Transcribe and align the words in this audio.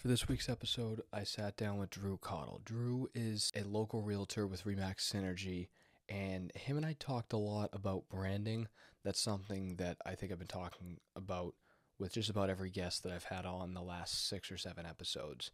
For 0.00 0.08
this 0.08 0.28
week's 0.28 0.48
episode, 0.48 1.02
I 1.12 1.24
sat 1.24 1.58
down 1.58 1.76
with 1.76 1.90
Drew 1.90 2.16
Caudill. 2.16 2.64
Drew 2.64 3.10
is 3.14 3.52
a 3.54 3.64
local 3.64 4.00
realtor 4.00 4.46
with 4.46 4.64
Remax 4.64 5.00
Synergy, 5.00 5.68
and 6.08 6.50
him 6.54 6.78
and 6.78 6.86
I 6.86 6.96
talked 6.98 7.34
a 7.34 7.36
lot 7.36 7.68
about 7.74 8.08
branding. 8.08 8.68
That's 9.04 9.20
something 9.20 9.76
that 9.76 9.98
I 10.06 10.14
think 10.14 10.32
I've 10.32 10.38
been 10.38 10.48
talking 10.48 11.00
about 11.14 11.54
with 11.98 12.14
just 12.14 12.30
about 12.30 12.48
every 12.48 12.70
guest 12.70 13.02
that 13.02 13.12
I've 13.12 13.24
had 13.24 13.44
on 13.44 13.74
the 13.74 13.82
last 13.82 14.26
six 14.26 14.50
or 14.50 14.56
seven 14.56 14.86
episodes. 14.86 15.50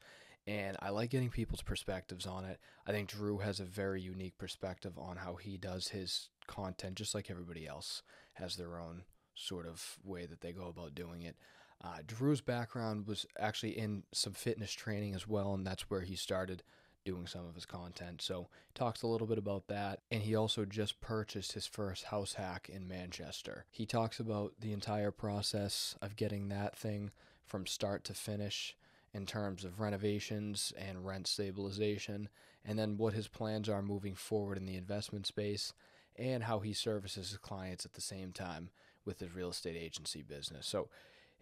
And 0.46 0.76
I 0.80 0.90
like 0.90 1.10
getting 1.10 1.30
people's 1.30 1.62
perspectives 1.62 2.24
on 2.24 2.44
it. 2.44 2.60
I 2.86 2.92
think 2.92 3.08
Drew 3.08 3.38
has 3.38 3.58
a 3.58 3.64
very 3.64 4.00
unique 4.00 4.38
perspective 4.38 4.96
on 4.96 5.16
how 5.16 5.34
he 5.34 5.56
does 5.56 5.88
his 5.88 6.28
content, 6.46 6.94
just 6.94 7.16
like 7.16 7.32
everybody 7.32 7.66
else 7.66 8.04
has 8.34 8.54
their 8.54 8.78
own 8.78 9.02
sort 9.34 9.66
of 9.66 9.96
way 10.04 10.24
that 10.24 10.40
they 10.40 10.52
go 10.52 10.68
about 10.68 10.94
doing 10.94 11.22
it. 11.22 11.34
Uh, 11.82 11.98
Drew's 12.06 12.40
background 12.40 13.06
was 13.06 13.26
actually 13.38 13.78
in 13.78 14.04
some 14.12 14.32
fitness 14.32 14.72
training 14.72 15.14
as 15.14 15.28
well, 15.28 15.54
and 15.54 15.66
that's 15.66 15.90
where 15.90 16.00
he 16.00 16.16
started 16.16 16.62
doing 17.04 17.26
some 17.26 17.46
of 17.46 17.54
his 17.54 17.66
content. 17.66 18.20
So 18.20 18.48
talks 18.74 19.02
a 19.02 19.06
little 19.06 19.26
bit 19.26 19.38
about 19.38 19.68
that, 19.68 20.00
and 20.10 20.22
he 20.22 20.34
also 20.34 20.64
just 20.64 21.00
purchased 21.00 21.52
his 21.52 21.66
first 21.66 22.04
house 22.04 22.34
hack 22.34 22.68
in 22.72 22.88
Manchester. 22.88 23.64
He 23.70 23.86
talks 23.86 24.18
about 24.18 24.54
the 24.58 24.72
entire 24.72 25.12
process 25.12 25.94
of 26.02 26.16
getting 26.16 26.48
that 26.48 26.76
thing 26.76 27.12
from 27.44 27.66
start 27.66 28.02
to 28.04 28.14
finish 28.14 28.76
in 29.14 29.24
terms 29.24 29.64
of 29.64 29.80
renovations 29.80 30.72
and 30.76 31.06
rent 31.06 31.26
stabilization, 31.28 32.28
and 32.64 32.78
then 32.78 32.96
what 32.96 33.14
his 33.14 33.28
plans 33.28 33.68
are 33.68 33.82
moving 33.82 34.14
forward 34.14 34.58
in 34.58 34.66
the 34.66 34.76
investment 34.76 35.26
space, 35.26 35.72
and 36.16 36.42
how 36.44 36.58
he 36.58 36.72
services 36.72 37.28
his 37.30 37.38
clients 37.38 37.84
at 37.84 37.92
the 37.92 38.00
same 38.00 38.32
time 38.32 38.70
with 39.04 39.20
his 39.20 39.34
real 39.34 39.50
estate 39.50 39.76
agency 39.76 40.22
business. 40.22 40.66
So 40.66 40.88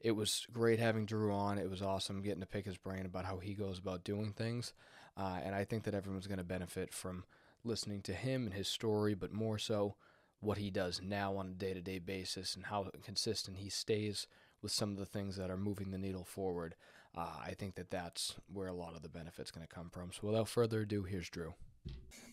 it 0.04 0.14
was 0.14 0.46
great 0.52 0.78
having 0.78 1.06
Drew 1.06 1.32
on. 1.32 1.56
It 1.56 1.70
was 1.70 1.80
awesome 1.80 2.20
getting 2.20 2.42
to 2.42 2.46
pick 2.46 2.66
his 2.66 2.76
brain 2.76 3.06
about 3.06 3.24
how 3.24 3.38
he 3.38 3.54
goes 3.54 3.78
about 3.78 4.04
doing 4.04 4.32
things. 4.32 4.74
Uh, 5.16 5.38
and 5.42 5.54
I 5.54 5.64
think 5.64 5.84
that 5.84 5.94
everyone's 5.94 6.26
going 6.26 6.38
to 6.38 6.44
benefit 6.44 6.92
from 6.92 7.24
listening 7.64 8.02
to 8.02 8.12
him 8.12 8.44
and 8.44 8.52
his 8.52 8.68
story, 8.68 9.14
but 9.14 9.32
more 9.32 9.58
so 9.58 9.96
what 10.40 10.58
he 10.58 10.70
does 10.70 11.00
now 11.02 11.36
on 11.36 11.46
a 11.48 11.52
day 11.52 11.72
to 11.72 11.80
day 11.80 11.98
basis 11.98 12.54
and 12.54 12.66
how 12.66 12.90
consistent 13.02 13.56
he 13.56 13.70
stays 13.70 14.26
with 14.60 14.72
some 14.72 14.90
of 14.90 14.98
the 14.98 15.06
things 15.06 15.36
that 15.36 15.50
are 15.50 15.56
moving 15.56 15.90
the 15.90 15.96
needle 15.96 16.24
forward. 16.24 16.74
Uh, 17.16 17.30
I 17.42 17.54
think 17.54 17.76
that 17.76 17.90
that's 17.90 18.34
where 18.52 18.68
a 18.68 18.74
lot 18.74 18.94
of 18.94 19.02
the 19.02 19.08
benefits 19.08 19.50
going 19.50 19.66
to 19.66 19.74
come 19.74 19.88
from. 19.88 20.12
So 20.12 20.26
without 20.26 20.48
further 20.48 20.82
ado, 20.82 21.04
here's 21.04 21.30
Drew. 21.30 21.54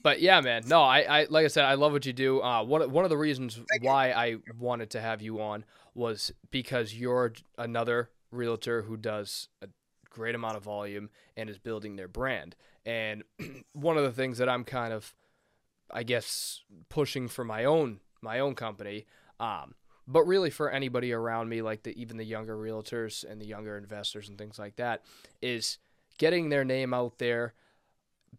But 0.04 0.22
yeah, 0.22 0.42
man. 0.42 0.64
No, 0.68 0.82
I, 0.82 1.02
I 1.02 1.28
like 1.30 1.46
I 1.46 1.48
said, 1.48 1.66
I 1.66 1.76
love 1.76 1.92
what 1.92 2.06
you 2.06 2.14
do. 2.14 2.42
Uh, 2.42 2.64
one 2.64 2.90
one 2.92 3.04
of 3.04 3.10
the 3.10 3.18
reasons 3.18 3.56
Thank 3.56 3.84
why 3.84 4.12
I 4.12 4.38
wanted 4.60 4.90
to 4.92 5.02
have 5.02 5.22
you 5.22 5.42
on 5.42 5.64
was 5.94 6.32
because 6.50 6.94
you're 6.96 7.34
another 7.58 8.10
realtor 8.32 8.84
who 8.84 8.98
does 8.98 9.50
a 9.62 9.68
great 10.10 10.36
amount 10.36 10.58
of 10.58 10.64
volume 10.64 11.10
and 11.38 11.50
is 11.50 11.58
building 11.58 11.96
their 11.96 12.08
brand. 12.08 12.56
And 12.86 13.24
one 13.74 13.98
of 13.98 14.04
the 14.04 14.12
things 14.12 14.38
that 14.40 14.50
I'm 14.50 14.64
kind 14.64 14.94
of, 14.94 15.14
I 15.92 16.04
guess, 16.04 16.62
pushing 16.90 17.28
for 17.28 17.44
my 17.44 17.66
own 17.66 18.00
my 18.22 18.40
own 18.40 18.56
company, 18.56 19.06
um, 19.40 19.76
but 20.08 20.24
really 20.24 20.50
for 20.50 20.70
anybody 20.70 21.12
around 21.12 21.50
me, 21.50 21.62
like 21.62 21.84
the 21.84 22.00
even 22.00 22.18
the 22.18 22.26
younger 22.26 22.56
realtors 22.56 23.24
and 23.24 23.42
the 23.42 23.48
younger 23.48 23.78
investors 23.78 24.30
and 24.30 24.38
things 24.38 24.58
like 24.58 24.78
that, 24.78 25.04
is 25.42 25.78
getting 26.18 26.50
their 26.50 26.64
name 26.64 26.94
out 26.94 27.18
there 27.18 27.54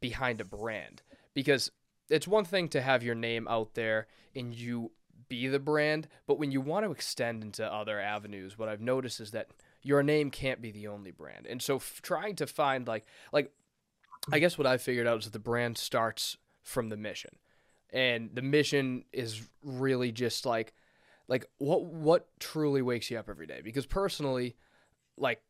behind 0.03 0.41
a 0.41 0.45
brand 0.45 1.00
because 1.33 1.70
it's 2.11 2.28
one 2.28 2.45
thing 2.45 2.69
to 2.69 2.83
have 2.83 3.03
your 3.03 3.14
name 3.14 3.48
out 3.48 3.72
there 3.72 4.06
and 4.34 4.55
you 4.55 4.92
be 5.28 5.48
the 5.48 5.58
brand, 5.58 6.08
but 6.27 6.39
when 6.39 6.53
you 6.53 6.61
want 6.61 6.84
to 6.84 6.92
extend 6.92 7.42
into 7.42 7.64
other 7.64 7.98
avenues, 7.98 8.58
what 8.58 8.69
I've 8.69 8.83
noticed 8.83 9.19
is 9.19 9.30
that 9.30 9.48
your 9.83 10.03
name 10.03 10.30
can't 10.30 10.61
be 10.61 10.70
the 10.70 10.89
only 10.89 11.11
brand. 11.11 11.47
And 11.47 11.62
so 11.62 11.77
f- 11.77 12.00
trying 12.03 12.36
to 12.36 12.47
find 12.47 12.86
like 12.86 13.06
like 13.33 13.50
I 14.30 14.39
guess 14.39 14.58
what 14.58 14.67
I 14.67 14.77
figured 14.77 15.06
out 15.06 15.20
is 15.20 15.25
that 15.25 15.33
the 15.33 15.39
brand 15.39 15.78
starts 15.78 16.36
from 16.62 16.91
the 16.91 16.97
mission. 16.97 17.30
And 17.91 18.30
the 18.34 18.42
mission 18.42 19.05
is 19.13 19.48
really 19.63 20.13
just 20.13 20.45
like 20.45 20.74
like 21.29 21.46
what 21.58 21.84
what 21.84 22.29
truly 22.39 22.83
wakes 22.83 23.11
you 23.11 23.19
up 23.19 23.29
every 23.29 23.46
day 23.46 23.61
because 23.63 23.86
personally 23.86 24.57
like 25.17 25.40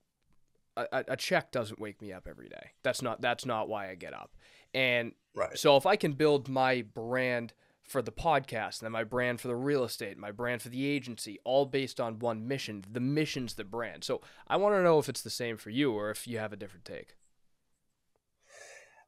a, 0.76 1.04
a 1.08 1.16
check 1.16 1.50
doesn't 1.52 1.80
wake 1.80 2.00
me 2.00 2.12
up 2.12 2.26
every 2.28 2.48
day. 2.48 2.70
That's 2.82 3.02
not 3.02 3.20
that's 3.20 3.44
not 3.46 3.68
why 3.68 3.90
I 3.90 3.94
get 3.94 4.14
up. 4.14 4.34
And 4.74 5.12
Right. 5.34 5.56
so 5.56 5.76
if 5.76 5.86
I 5.86 5.96
can 5.96 6.12
build 6.12 6.48
my 6.48 6.82
brand 6.82 7.52
for 7.82 8.00
the 8.00 8.12
podcast, 8.12 8.78
and 8.80 8.86
then 8.86 8.92
my 8.92 9.04
brand 9.04 9.40
for 9.40 9.48
the 9.48 9.56
real 9.56 9.82
estate, 9.84 10.16
my 10.16 10.30
brand 10.30 10.62
for 10.62 10.68
the 10.68 10.86
agency, 10.86 11.38
all 11.44 11.66
based 11.66 12.00
on 12.00 12.18
one 12.18 12.46
mission, 12.46 12.84
the 12.90 13.00
mission's 13.00 13.54
the 13.54 13.64
brand. 13.64 14.04
So 14.04 14.20
I 14.46 14.56
want 14.56 14.74
to 14.74 14.82
know 14.82 14.98
if 14.98 15.08
it's 15.08 15.22
the 15.22 15.30
same 15.30 15.56
for 15.56 15.70
you 15.70 15.92
or 15.92 16.10
if 16.10 16.26
you 16.28 16.38
have 16.38 16.52
a 16.52 16.56
different 16.56 16.84
take. 16.84 17.16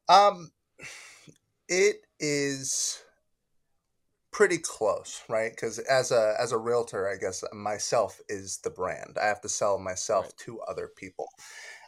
Um, 0.07 0.51
it 1.67 1.97
is 2.19 3.01
pretty 4.35 4.57
close, 4.57 5.23
right? 5.29 5.51
Because 5.51 5.79
as 5.79 6.11
a 6.11 6.35
as 6.37 6.51
a 6.51 6.57
realtor, 6.57 7.07
I 7.09 7.15
guess 7.15 7.41
myself 7.53 8.19
is 8.27 8.57
the 8.57 8.69
brand. 8.69 9.17
I 9.21 9.27
have 9.27 9.39
to 9.41 9.49
sell 9.49 9.79
myself 9.79 10.25
Right. 10.25 10.37
to 10.39 10.59
other 10.63 10.89
people. 10.93 11.29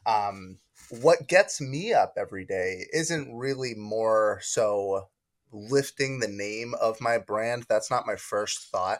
Um, 0.05 0.59
what 0.89 1.27
gets 1.27 1.59
me 1.59 1.91
up 1.91 2.13
every 2.17 2.45
day 2.45 2.85
isn't 2.93 3.35
really 3.35 3.75
more 3.75 4.39
so 4.41 5.09
lifting 5.51 6.19
the 6.21 6.29
name 6.29 6.73
of 6.75 7.01
my 7.01 7.17
brand. 7.17 7.65
That's 7.67 7.91
not 7.91 8.07
my 8.07 8.15
first 8.15 8.69
thought 8.71 8.99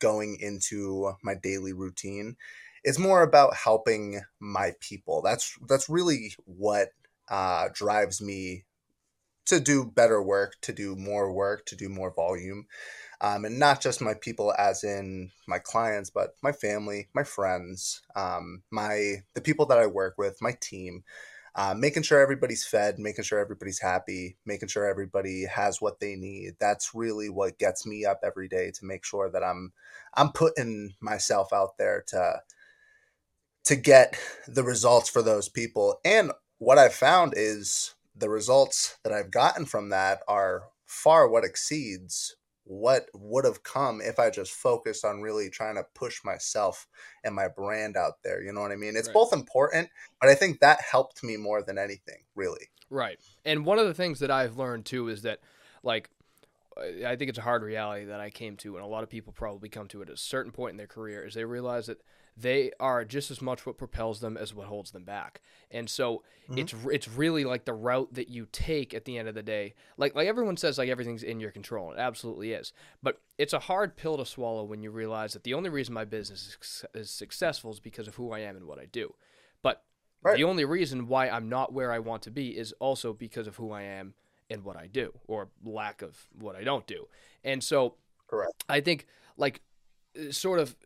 going 0.00 0.38
into 0.40 1.12
my 1.22 1.36
daily 1.36 1.72
routine. 1.72 2.36
It's 2.82 2.98
more 2.98 3.22
about 3.22 3.54
helping 3.54 4.22
my 4.40 4.74
people. 4.80 5.22
That's 5.22 5.56
that's 5.68 5.88
really 5.88 6.34
what 6.44 6.88
uh, 7.28 7.68
drives 7.72 8.20
me 8.20 8.64
to 9.46 9.60
do 9.60 9.84
better 9.84 10.22
work, 10.22 10.56
to 10.62 10.72
do 10.72 10.96
more 10.96 11.32
work, 11.32 11.66
to 11.66 11.76
do 11.76 11.88
more 11.88 12.12
volume. 12.14 12.66
Um, 13.22 13.44
and 13.44 13.58
not 13.58 13.82
just 13.82 14.00
my 14.00 14.14
people 14.14 14.54
as 14.58 14.82
in 14.82 15.30
my 15.46 15.58
clients, 15.58 16.08
but 16.08 16.36
my 16.42 16.52
family, 16.52 17.08
my 17.14 17.24
friends, 17.24 18.00
um, 18.16 18.62
my 18.70 19.16
the 19.34 19.42
people 19.42 19.66
that 19.66 19.78
I 19.78 19.86
work 19.86 20.14
with, 20.16 20.40
my 20.40 20.56
team, 20.60 21.04
uh, 21.54 21.74
making 21.74 22.02
sure 22.04 22.20
everybody's 22.20 22.64
fed, 22.66 22.98
making 22.98 23.24
sure 23.24 23.38
everybody's 23.38 23.80
happy, 23.80 24.36
making 24.46 24.68
sure 24.68 24.86
everybody 24.86 25.44
has 25.44 25.82
what 25.82 26.00
they 26.00 26.16
need. 26.16 26.52
That's 26.58 26.94
really 26.94 27.28
what 27.28 27.58
gets 27.58 27.84
me 27.84 28.04
up 28.06 28.20
every 28.24 28.48
day 28.48 28.70
to 28.70 28.86
make 28.86 29.04
sure 29.04 29.30
that 29.30 29.44
I'm 29.44 29.72
I'm 30.14 30.32
putting 30.32 30.94
myself 31.00 31.52
out 31.52 31.76
there 31.76 32.02
to 32.08 32.40
to 33.64 33.76
get 33.76 34.16
the 34.48 34.64
results 34.64 35.10
for 35.10 35.22
those 35.22 35.48
people. 35.48 36.00
And 36.04 36.32
what 36.58 36.78
I've 36.78 36.94
found 36.94 37.34
is 37.36 37.94
the 38.14 38.28
results 38.28 38.98
that 39.04 39.12
I've 39.12 39.30
gotten 39.30 39.66
from 39.66 39.90
that 39.90 40.20
are 40.28 40.64
far 40.86 41.28
what 41.28 41.44
exceeds 41.44 42.36
what 42.64 43.06
would 43.14 43.44
have 43.44 43.64
come 43.64 44.00
if 44.00 44.20
I 44.20 44.30
just 44.30 44.52
focused 44.52 45.04
on 45.04 45.22
really 45.22 45.50
trying 45.50 45.74
to 45.74 45.84
push 45.94 46.22
myself 46.22 46.86
and 47.24 47.34
my 47.34 47.48
brand 47.48 47.96
out 47.96 48.22
there. 48.22 48.42
You 48.42 48.52
know 48.52 48.60
what 48.60 48.70
I 48.70 48.76
mean? 48.76 48.96
It's 48.96 49.08
Right. 49.08 49.14
both 49.14 49.32
important, 49.32 49.90
but 50.20 50.30
I 50.30 50.36
think 50.36 50.60
that 50.60 50.80
helped 50.80 51.24
me 51.24 51.36
more 51.36 51.62
than 51.62 51.78
anything, 51.78 52.22
really. 52.36 52.68
Right. 52.88 53.18
And 53.44 53.66
one 53.66 53.80
of 53.80 53.86
the 53.86 53.94
things 53.94 54.20
that 54.20 54.30
I've 54.30 54.56
learned 54.56 54.86
too 54.86 55.08
is 55.08 55.22
that, 55.22 55.40
like, 55.82 56.10
I 56.76 57.16
think 57.16 57.28
it's 57.28 57.38
a 57.38 57.42
hard 57.42 57.62
reality 57.62 58.04
that 58.04 58.20
I 58.20 58.30
came 58.30 58.56
to, 58.58 58.76
and 58.76 58.84
a 58.84 58.88
lot 58.88 59.02
of 59.02 59.10
people 59.10 59.32
probably 59.32 59.68
come 59.68 59.88
to 59.88 60.02
at 60.02 60.08
a 60.08 60.16
certain 60.16 60.52
point 60.52 60.72
in 60.72 60.76
their 60.76 60.86
career, 60.86 61.26
is 61.26 61.34
they 61.34 61.44
realize 61.44 61.86
that 61.86 62.02
they 62.36 62.72
are 62.80 63.04
just 63.04 63.30
as 63.30 63.42
much 63.42 63.66
what 63.66 63.76
propels 63.76 64.20
them 64.20 64.36
as 64.36 64.54
what 64.54 64.66
holds 64.66 64.90
them 64.92 65.04
back. 65.04 65.40
And 65.70 65.88
so 65.88 66.22
Mhm. 66.48 66.58
it's 66.58 66.74
it's 66.90 67.08
really 67.08 67.44
like 67.44 67.64
the 67.64 67.72
route 67.74 68.14
that 68.14 68.28
you 68.28 68.46
take 68.50 68.94
at 68.94 69.04
the 69.04 69.18
end 69.18 69.28
of 69.28 69.34
the 69.34 69.42
day. 69.42 69.74
Like 69.96 70.14
like 70.14 70.26
everyone 70.28 70.56
says, 70.56 70.78
like 70.78 70.88
everything's 70.88 71.22
in 71.22 71.40
your 71.40 71.50
control. 71.50 71.92
It 71.92 71.98
absolutely 71.98 72.52
is. 72.52 72.72
But 73.02 73.20
it's 73.38 73.52
a 73.52 73.58
hard 73.60 73.96
pill 73.96 74.16
to 74.16 74.24
swallow 74.26 74.64
when 74.64 74.82
you 74.82 74.90
realize 74.90 75.32
that 75.34 75.44
the 75.44 75.54
only 75.54 75.70
reason 75.70 75.94
my 75.94 76.04
business 76.04 76.56
is, 76.94 77.10
successful 77.10 77.70
is 77.70 77.80
because 77.80 78.08
of 78.08 78.14
who 78.16 78.32
I 78.32 78.40
am 78.40 78.56
and 78.56 78.66
what 78.66 78.78
I 78.78 78.86
do. 78.86 79.14
But 79.62 79.84
Right. 80.22 80.36
the 80.36 80.44
only 80.44 80.64
reason 80.64 81.06
why 81.08 81.28
I'm 81.28 81.48
not 81.48 81.72
where 81.72 81.92
I 81.92 81.98
want 81.98 82.22
to 82.24 82.30
be 82.30 82.56
is 82.56 82.72
also 82.72 83.12
because 83.12 83.46
of 83.46 83.56
who 83.56 83.72
I 83.72 83.82
am 83.82 84.14
and 84.50 84.64
what 84.64 84.76
I 84.76 84.86
do, 84.86 85.18
or 85.28 85.48
lack 85.64 86.02
of 86.02 86.26
what 86.38 86.56
I 86.56 86.64
don't 86.64 86.86
do. 86.86 87.08
And 87.44 87.62
so 87.64 87.94
Correct. 88.26 88.64
I 88.68 88.80
think, 88.80 89.06
like, 89.36 89.62
uh, 90.18 90.30
sort 90.32 90.58
of 90.58 90.76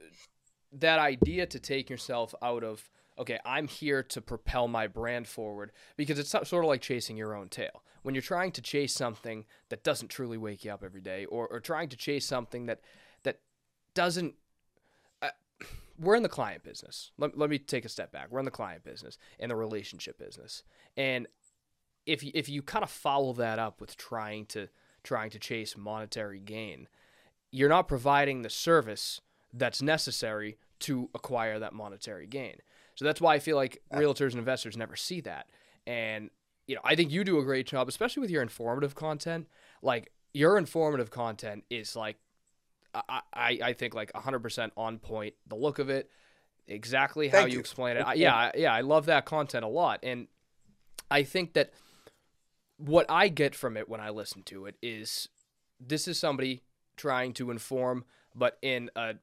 that 0.80 0.98
idea 0.98 1.46
to 1.46 1.58
take 1.58 1.88
yourself 1.88 2.34
out 2.42 2.64
of, 2.64 2.90
okay, 3.18 3.38
I'm 3.44 3.68
here 3.68 4.02
to 4.02 4.20
propel 4.20 4.68
my 4.68 4.86
brand 4.86 5.28
forward, 5.28 5.72
because 5.96 6.18
it's 6.18 6.30
sort 6.30 6.52
of 6.52 6.64
like 6.64 6.80
chasing 6.80 7.16
your 7.16 7.34
own 7.34 7.48
tail. 7.48 7.82
When 8.02 8.14
you're 8.14 8.22
trying 8.22 8.52
to 8.52 8.62
chase 8.62 8.92
something 8.92 9.46
that 9.70 9.82
doesn't 9.82 10.08
truly 10.08 10.36
wake 10.36 10.64
you 10.64 10.72
up 10.72 10.84
every 10.84 11.00
day, 11.00 11.24
or, 11.24 11.48
or 11.48 11.60
trying 11.60 11.88
to 11.88 11.96
chase 11.96 12.26
something 12.26 12.66
that, 12.66 12.80
that 13.22 13.40
doesn't 13.94 14.34
uh, 15.22 15.30
we're 15.98 16.16
in 16.16 16.22
the 16.22 16.28
client 16.28 16.62
business. 16.64 17.12
Let, 17.18 17.38
let 17.38 17.50
me 17.50 17.58
take 17.58 17.84
a 17.84 17.88
step 17.88 18.10
back. 18.12 18.28
We're 18.30 18.40
in 18.40 18.44
the 18.44 18.50
client 18.50 18.84
business 18.84 19.16
and 19.38 19.50
the 19.50 19.56
relationship 19.56 20.18
business. 20.18 20.64
And 20.96 21.26
if 22.06 22.22
if 22.22 22.48
you 22.48 22.62
kind 22.62 22.82
of 22.82 22.90
follow 22.90 23.32
that 23.34 23.58
up 23.58 23.80
with 23.80 23.96
trying 23.96 24.46
to 24.46 24.68
trying 25.02 25.30
to 25.30 25.38
chase 25.38 25.76
monetary 25.76 26.40
gain, 26.40 26.88
you're 27.50 27.68
not 27.68 27.88
providing 27.88 28.42
the 28.42 28.50
service 28.50 29.20
that's 29.52 29.80
necessary 29.80 30.58
to 30.84 31.08
acquire 31.14 31.58
that 31.58 31.72
monetary 31.72 32.26
gain. 32.26 32.56
So 32.94 33.04
that's 33.04 33.20
why 33.20 33.34
I 33.34 33.38
feel 33.38 33.56
like 33.56 33.82
realtors 33.92 34.30
and 34.30 34.38
investors 34.38 34.76
never 34.76 34.96
see 34.96 35.20
that. 35.22 35.48
And 35.86 36.30
you 36.66 36.74
know, 36.74 36.80
I 36.84 36.94
think 36.94 37.10
you 37.10 37.24
do 37.24 37.38
a 37.38 37.44
great 37.44 37.66
job, 37.66 37.88
especially 37.88 38.20
with 38.20 38.30
your 38.30 38.42
informative 38.42 38.94
content. 38.94 39.48
Like 39.82 40.12
your 40.32 40.56
informative 40.56 41.10
content 41.10 41.64
is 41.70 41.96
like, 41.96 42.16
I 42.94 43.20
I, 43.32 43.58
I 43.62 43.72
think 43.72 43.94
like 43.94 44.12
100% 44.12 44.70
on 44.76 44.98
point. 44.98 45.34
The 45.46 45.56
look 45.56 45.78
of 45.78 45.90
it, 45.90 46.10
exactly 46.66 47.28
how 47.28 47.44
you. 47.44 47.54
you. 47.54 47.60
explain 47.60 47.96
it. 47.96 48.00
I, 48.00 48.14
yeah, 48.14 48.50
yeah, 48.54 48.72
I 48.72 48.82
love 48.82 49.06
that 49.06 49.26
content 49.26 49.64
a 49.64 49.68
lot, 49.68 50.00
and 50.02 50.28
I 51.10 51.22
think 51.22 51.54
that 51.54 51.72
what 52.76 53.06
I 53.08 53.28
get 53.28 53.54
from 53.54 53.76
it 53.76 53.88
when 53.88 54.00
I 54.00 54.10
listen 54.10 54.42
to 54.44 54.66
it 54.66 54.76
is 54.82 55.28
this 55.80 56.08
is 56.08 56.18
somebody 56.18 56.62
trying 56.96 57.32
to 57.34 57.50
inform, 57.50 58.04
but 58.34 58.58
in 58.62 58.90
a, 58.96 59.14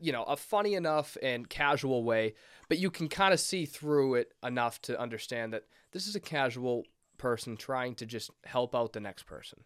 you 0.00 0.12
know 0.12 0.24
a 0.24 0.36
funny 0.36 0.74
enough 0.74 1.16
and 1.22 1.48
casual 1.48 2.04
way, 2.04 2.34
but 2.68 2.78
you 2.78 2.90
can 2.90 3.08
kind 3.08 3.32
of 3.32 3.40
see 3.40 3.66
through 3.66 4.14
it 4.16 4.32
enough 4.42 4.80
to 4.82 4.98
understand 4.98 5.52
that 5.52 5.64
this 5.92 6.06
is 6.06 6.16
a 6.16 6.20
casual 6.20 6.84
person 7.18 7.56
trying 7.56 7.94
to 7.96 8.06
just 8.06 8.30
help 8.44 8.74
out 8.74 8.92
the 8.92 9.00
next 9.00 9.24
person. 9.24 9.60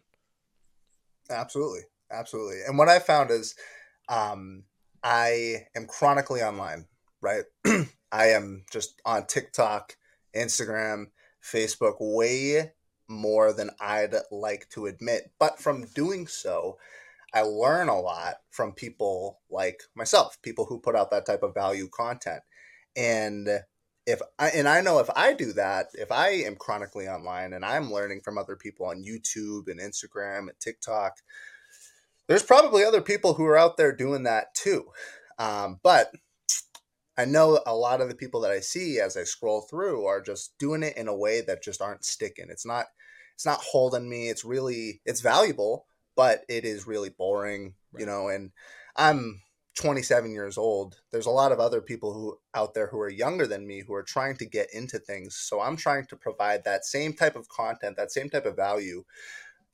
Absolutely, 1.29 1.81
absolutely. 2.11 2.61
And 2.67 2.77
what 2.77 2.89
I 2.89 2.99
found 2.99 3.31
is, 3.31 3.55
um, 4.09 4.63
I 5.03 5.67
am 5.75 5.87
chronically 5.87 6.41
online. 6.41 6.85
Right, 7.19 7.45
I 8.11 8.27
am 8.27 8.65
just 8.71 9.01
on 9.03 9.25
TikTok, 9.25 9.97
Instagram, 10.35 11.05
Facebook 11.43 11.95
way 11.99 12.71
more 13.07 13.53
than 13.53 13.71
I'd 13.79 14.15
like 14.31 14.69
to 14.69 14.85
admit. 14.85 15.31
But 15.39 15.59
from 15.59 15.85
doing 15.95 16.27
so, 16.27 16.77
I 17.37 17.41
learn 17.41 17.87
a 17.87 17.99
lot 17.99 18.35
from 18.49 18.73
people 18.73 19.39
like 19.49 19.81
myself, 19.95 20.41
people 20.41 20.65
who 20.65 20.79
put 20.79 20.95
out 20.95 21.11
that 21.11 21.25
type 21.25 21.43
of 21.43 21.53
value 21.53 21.87
content. 21.87 22.41
And 22.95 23.47
if 24.07 24.21
I 24.39 24.49
and 24.49 24.67
I 24.67 24.81
know 24.81 24.97
if 24.99 25.09
I 25.15 25.33
do 25.33 25.53
that, 25.53 25.87
if 25.93 26.11
I 26.11 26.29
am 26.29 26.55
chronically 26.55 27.07
online 27.07 27.53
and 27.53 27.63
I'm 27.63 27.91
learning 27.91 28.21
from 28.21 28.37
other 28.37 28.55
people 28.55 28.87
on 28.87 29.03
YouTube 29.03 29.67
and 29.67 29.79
Instagram 29.79 30.49
and 30.49 30.59
TikTok, 30.59 31.17
there's 32.27 32.43
probably 32.43 32.83
other 32.83 33.01
people 33.01 33.35
who 33.35 33.45
are 33.45 33.57
out 33.57 33.77
there 33.77 33.95
doing 33.95 34.23
that 34.23 34.55
too. 34.55 34.85
Um, 35.37 35.79
but 35.83 36.11
I 37.17 37.25
know 37.25 37.59
a 37.67 37.75
lot 37.75 38.01
of 38.01 38.09
the 38.09 38.15
people 38.15 38.41
that 38.41 38.51
I 38.51 38.61
see 38.61 38.99
as 38.99 39.15
I 39.15 39.23
scroll 39.25 39.61
through 39.61 40.05
are 40.05 40.21
just 40.21 40.57
doing 40.57 40.81
it 40.81 40.97
in 40.97 41.07
a 41.07 41.15
way 41.15 41.41
that 41.41 41.61
just 41.61 41.81
aren't 41.81 42.05
sticking. 42.05 42.47
It's 42.49 42.65
not 42.65 42.85
it's 43.35 43.45
not 43.45 43.59
holding 43.61 44.09
me. 44.09 44.29
It's 44.29 44.43
really 44.43 45.01
it's 45.05 45.21
valuable, 45.21 45.85
but 46.17 46.43
it 46.49 46.65
is 46.65 46.85
really 46.85 47.09
boring, 47.09 47.75
right. 47.93 48.01
you 48.01 48.05
know, 48.05 48.27
and 48.27 48.51
I'm 48.97 49.41
27 49.77 50.31
years 50.31 50.57
old. 50.57 50.99
There's 51.11 51.27
a 51.27 51.31
lot 51.31 51.51
of 51.51 51.59
other 51.59 51.79
people 51.79 52.13
who 52.13 52.37
out 52.53 52.73
there 52.73 52.87
who 52.87 52.99
are 52.99 53.09
younger 53.09 53.47
than 53.47 53.65
me 53.65 53.83
who 53.87 53.93
are 53.93 54.03
trying 54.03 54.35
to 54.37 54.45
get 54.45 54.67
into 54.73 54.99
things. 54.99 55.35
So 55.35 55.61
I'm 55.61 55.77
trying 55.77 56.07
to 56.07 56.17
provide 56.17 56.63
that 56.65 56.83
same 56.83 57.13
type 57.13 57.35
of 57.35 57.47
content, 57.47 57.95
that 57.95 58.11
same 58.11 58.29
type 58.29 58.47
of 58.47 58.55
value, 58.55 59.05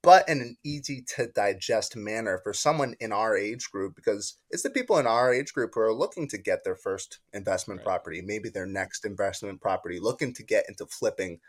but 0.04 0.28
in 0.28 0.42
an 0.42 0.58
easy 0.66 1.02
to 1.16 1.28
digest 1.28 1.96
manner 1.96 2.42
for 2.44 2.54
someone 2.54 2.96
in 3.00 3.14
our 3.14 3.38
age 3.38 3.72
group 3.72 3.96
because 3.96 4.38
it's 4.52 4.64
the 4.64 4.70
people 4.70 4.98
in 4.98 5.08
our 5.08 5.34
age 5.34 5.54
group 5.54 5.72
who 5.74 5.80
are 5.80 5.94
looking 5.94 6.28
to 6.28 6.38
get 6.38 6.66
their 6.66 6.76
first 6.76 7.20
investment 7.32 7.80
right. 7.80 7.86
property, 7.86 8.22
maybe 8.22 8.50
their 8.50 8.68
next 8.68 9.06
investment 9.06 9.62
property, 9.62 10.00
looking 10.02 10.34
to 10.34 10.44
get 10.44 10.66
into 10.68 10.86
flipping 10.86 11.40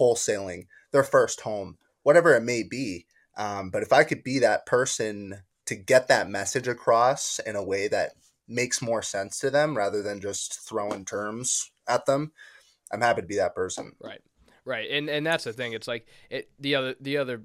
wholesaling 0.00 0.66
their 0.92 1.04
first 1.04 1.42
home, 1.42 1.78
whatever 2.02 2.34
it 2.34 2.42
may 2.42 2.64
be. 2.64 3.06
Um, 3.40 3.70
but 3.70 3.82
if 3.82 3.90
I 3.90 4.04
could 4.04 4.22
be 4.22 4.40
that 4.40 4.66
person 4.66 5.42
to 5.64 5.74
get 5.74 6.08
that 6.08 6.28
message 6.28 6.68
across 6.68 7.38
in 7.38 7.56
a 7.56 7.64
way 7.64 7.88
that 7.88 8.12
makes 8.46 8.82
more 8.82 9.00
sense 9.00 9.38
to 9.40 9.50
them 9.50 9.74
rather 9.74 10.02
than 10.02 10.20
just 10.20 10.60
throwing 10.60 11.06
terms 11.06 11.70
at 11.88 12.04
them, 12.04 12.32
I'm 12.92 13.00
happy 13.00 13.22
to 13.22 13.26
be 13.26 13.36
that 13.36 13.54
person. 13.54 13.92
Right. 13.98 14.20
Right. 14.66 14.90
And 14.90 15.08
and 15.08 15.26
that's 15.26 15.44
the 15.44 15.54
thing. 15.54 15.72
It's 15.72 15.88
like 15.88 16.06
it 16.28 16.50
the 16.58 16.74
other 16.74 16.94
the 17.00 17.16
other 17.16 17.42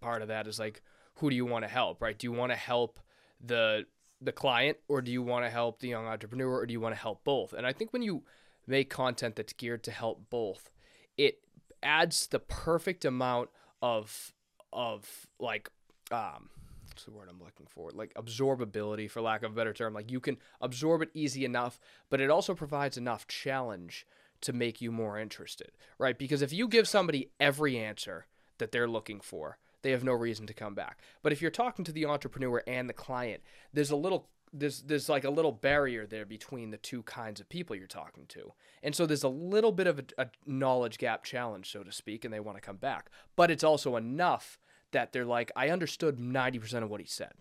part 0.00 0.22
of 0.22 0.28
that 0.28 0.46
is 0.46 0.58
like 0.58 0.80
who 1.16 1.28
do 1.28 1.36
you 1.36 1.44
want 1.44 1.64
to 1.64 1.70
help, 1.70 2.00
right? 2.00 2.18
Do 2.18 2.26
you 2.26 2.32
want 2.32 2.52
to 2.52 2.56
help 2.56 2.98
the 3.44 3.84
the 4.22 4.32
client 4.32 4.78
or 4.88 5.02
do 5.02 5.12
you 5.12 5.22
want 5.22 5.44
to 5.44 5.50
help 5.50 5.80
the 5.80 5.88
young 5.88 6.06
entrepreneur 6.06 6.60
or 6.60 6.64
do 6.64 6.72
you 6.72 6.80
want 6.80 6.94
to 6.94 7.00
help 7.00 7.22
both? 7.22 7.52
And 7.52 7.66
I 7.66 7.74
think 7.74 7.92
when 7.92 8.02
you 8.02 8.22
make 8.66 8.88
content 8.88 9.36
that's 9.36 9.52
geared 9.52 9.84
to 9.84 9.90
help 9.90 10.30
both, 10.30 10.70
it 11.18 11.40
adds 11.82 12.28
the 12.28 12.38
perfect 12.38 13.04
amount 13.04 13.50
of 13.82 14.32
of 14.74 15.08
like 15.38 15.70
um 16.10 16.50
what's 16.88 17.04
the 17.04 17.10
word 17.10 17.28
I'm 17.28 17.40
looking 17.40 17.66
for? 17.66 17.90
Like 17.92 18.14
absorbability, 18.14 19.10
for 19.10 19.20
lack 19.20 19.42
of 19.42 19.52
a 19.52 19.54
better 19.54 19.72
term. 19.72 19.94
Like 19.94 20.12
you 20.12 20.20
can 20.20 20.36
absorb 20.60 21.02
it 21.02 21.10
easy 21.12 21.44
enough, 21.44 21.80
but 22.08 22.20
it 22.20 22.30
also 22.30 22.54
provides 22.54 22.96
enough 22.96 23.26
challenge 23.26 24.06
to 24.42 24.52
make 24.52 24.80
you 24.80 24.92
more 24.92 25.18
interested, 25.18 25.72
right? 25.98 26.16
Because 26.16 26.42
if 26.42 26.52
you 26.52 26.68
give 26.68 26.86
somebody 26.86 27.30
every 27.40 27.78
answer 27.78 28.26
that 28.58 28.70
they're 28.70 28.86
looking 28.86 29.20
for, 29.20 29.58
they 29.82 29.90
have 29.90 30.04
no 30.04 30.12
reason 30.12 30.46
to 30.46 30.54
come 30.54 30.74
back. 30.74 31.00
But 31.22 31.32
if 31.32 31.42
you're 31.42 31.50
talking 31.50 31.84
to 31.84 31.92
the 31.92 32.06
entrepreneur 32.06 32.62
and 32.66 32.88
the 32.88 32.94
client, 32.94 33.42
there's 33.72 33.90
a 33.90 33.96
little 33.96 34.28
there's 34.52 34.82
there's 34.82 35.08
like 35.08 35.24
a 35.24 35.30
little 35.30 35.50
barrier 35.50 36.06
there 36.06 36.24
between 36.24 36.70
the 36.70 36.76
two 36.76 37.02
kinds 37.02 37.40
of 37.40 37.48
people 37.48 37.74
you're 37.74 37.88
talking 37.88 38.26
to. 38.28 38.52
And 38.82 38.94
so 38.94 39.04
there's 39.04 39.24
a 39.24 39.28
little 39.28 39.72
bit 39.72 39.88
of 39.88 39.98
a, 39.98 40.04
a 40.22 40.28
knowledge 40.46 40.98
gap 40.98 41.24
challenge, 41.24 41.72
so 41.72 41.82
to 41.82 41.90
speak, 41.90 42.24
and 42.24 42.32
they 42.32 42.40
want 42.40 42.56
to 42.56 42.62
come 42.62 42.76
back. 42.76 43.10
But 43.34 43.50
it's 43.50 43.64
also 43.64 43.96
enough 43.96 44.58
that 44.94 45.12
they're 45.12 45.24
like, 45.24 45.52
I 45.54 45.68
understood 45.68 46.18
90% 46.18 46.82
of 46.82 46.90
what 46.90 47.00
he 47.00 47.06
said. 47.06 47.32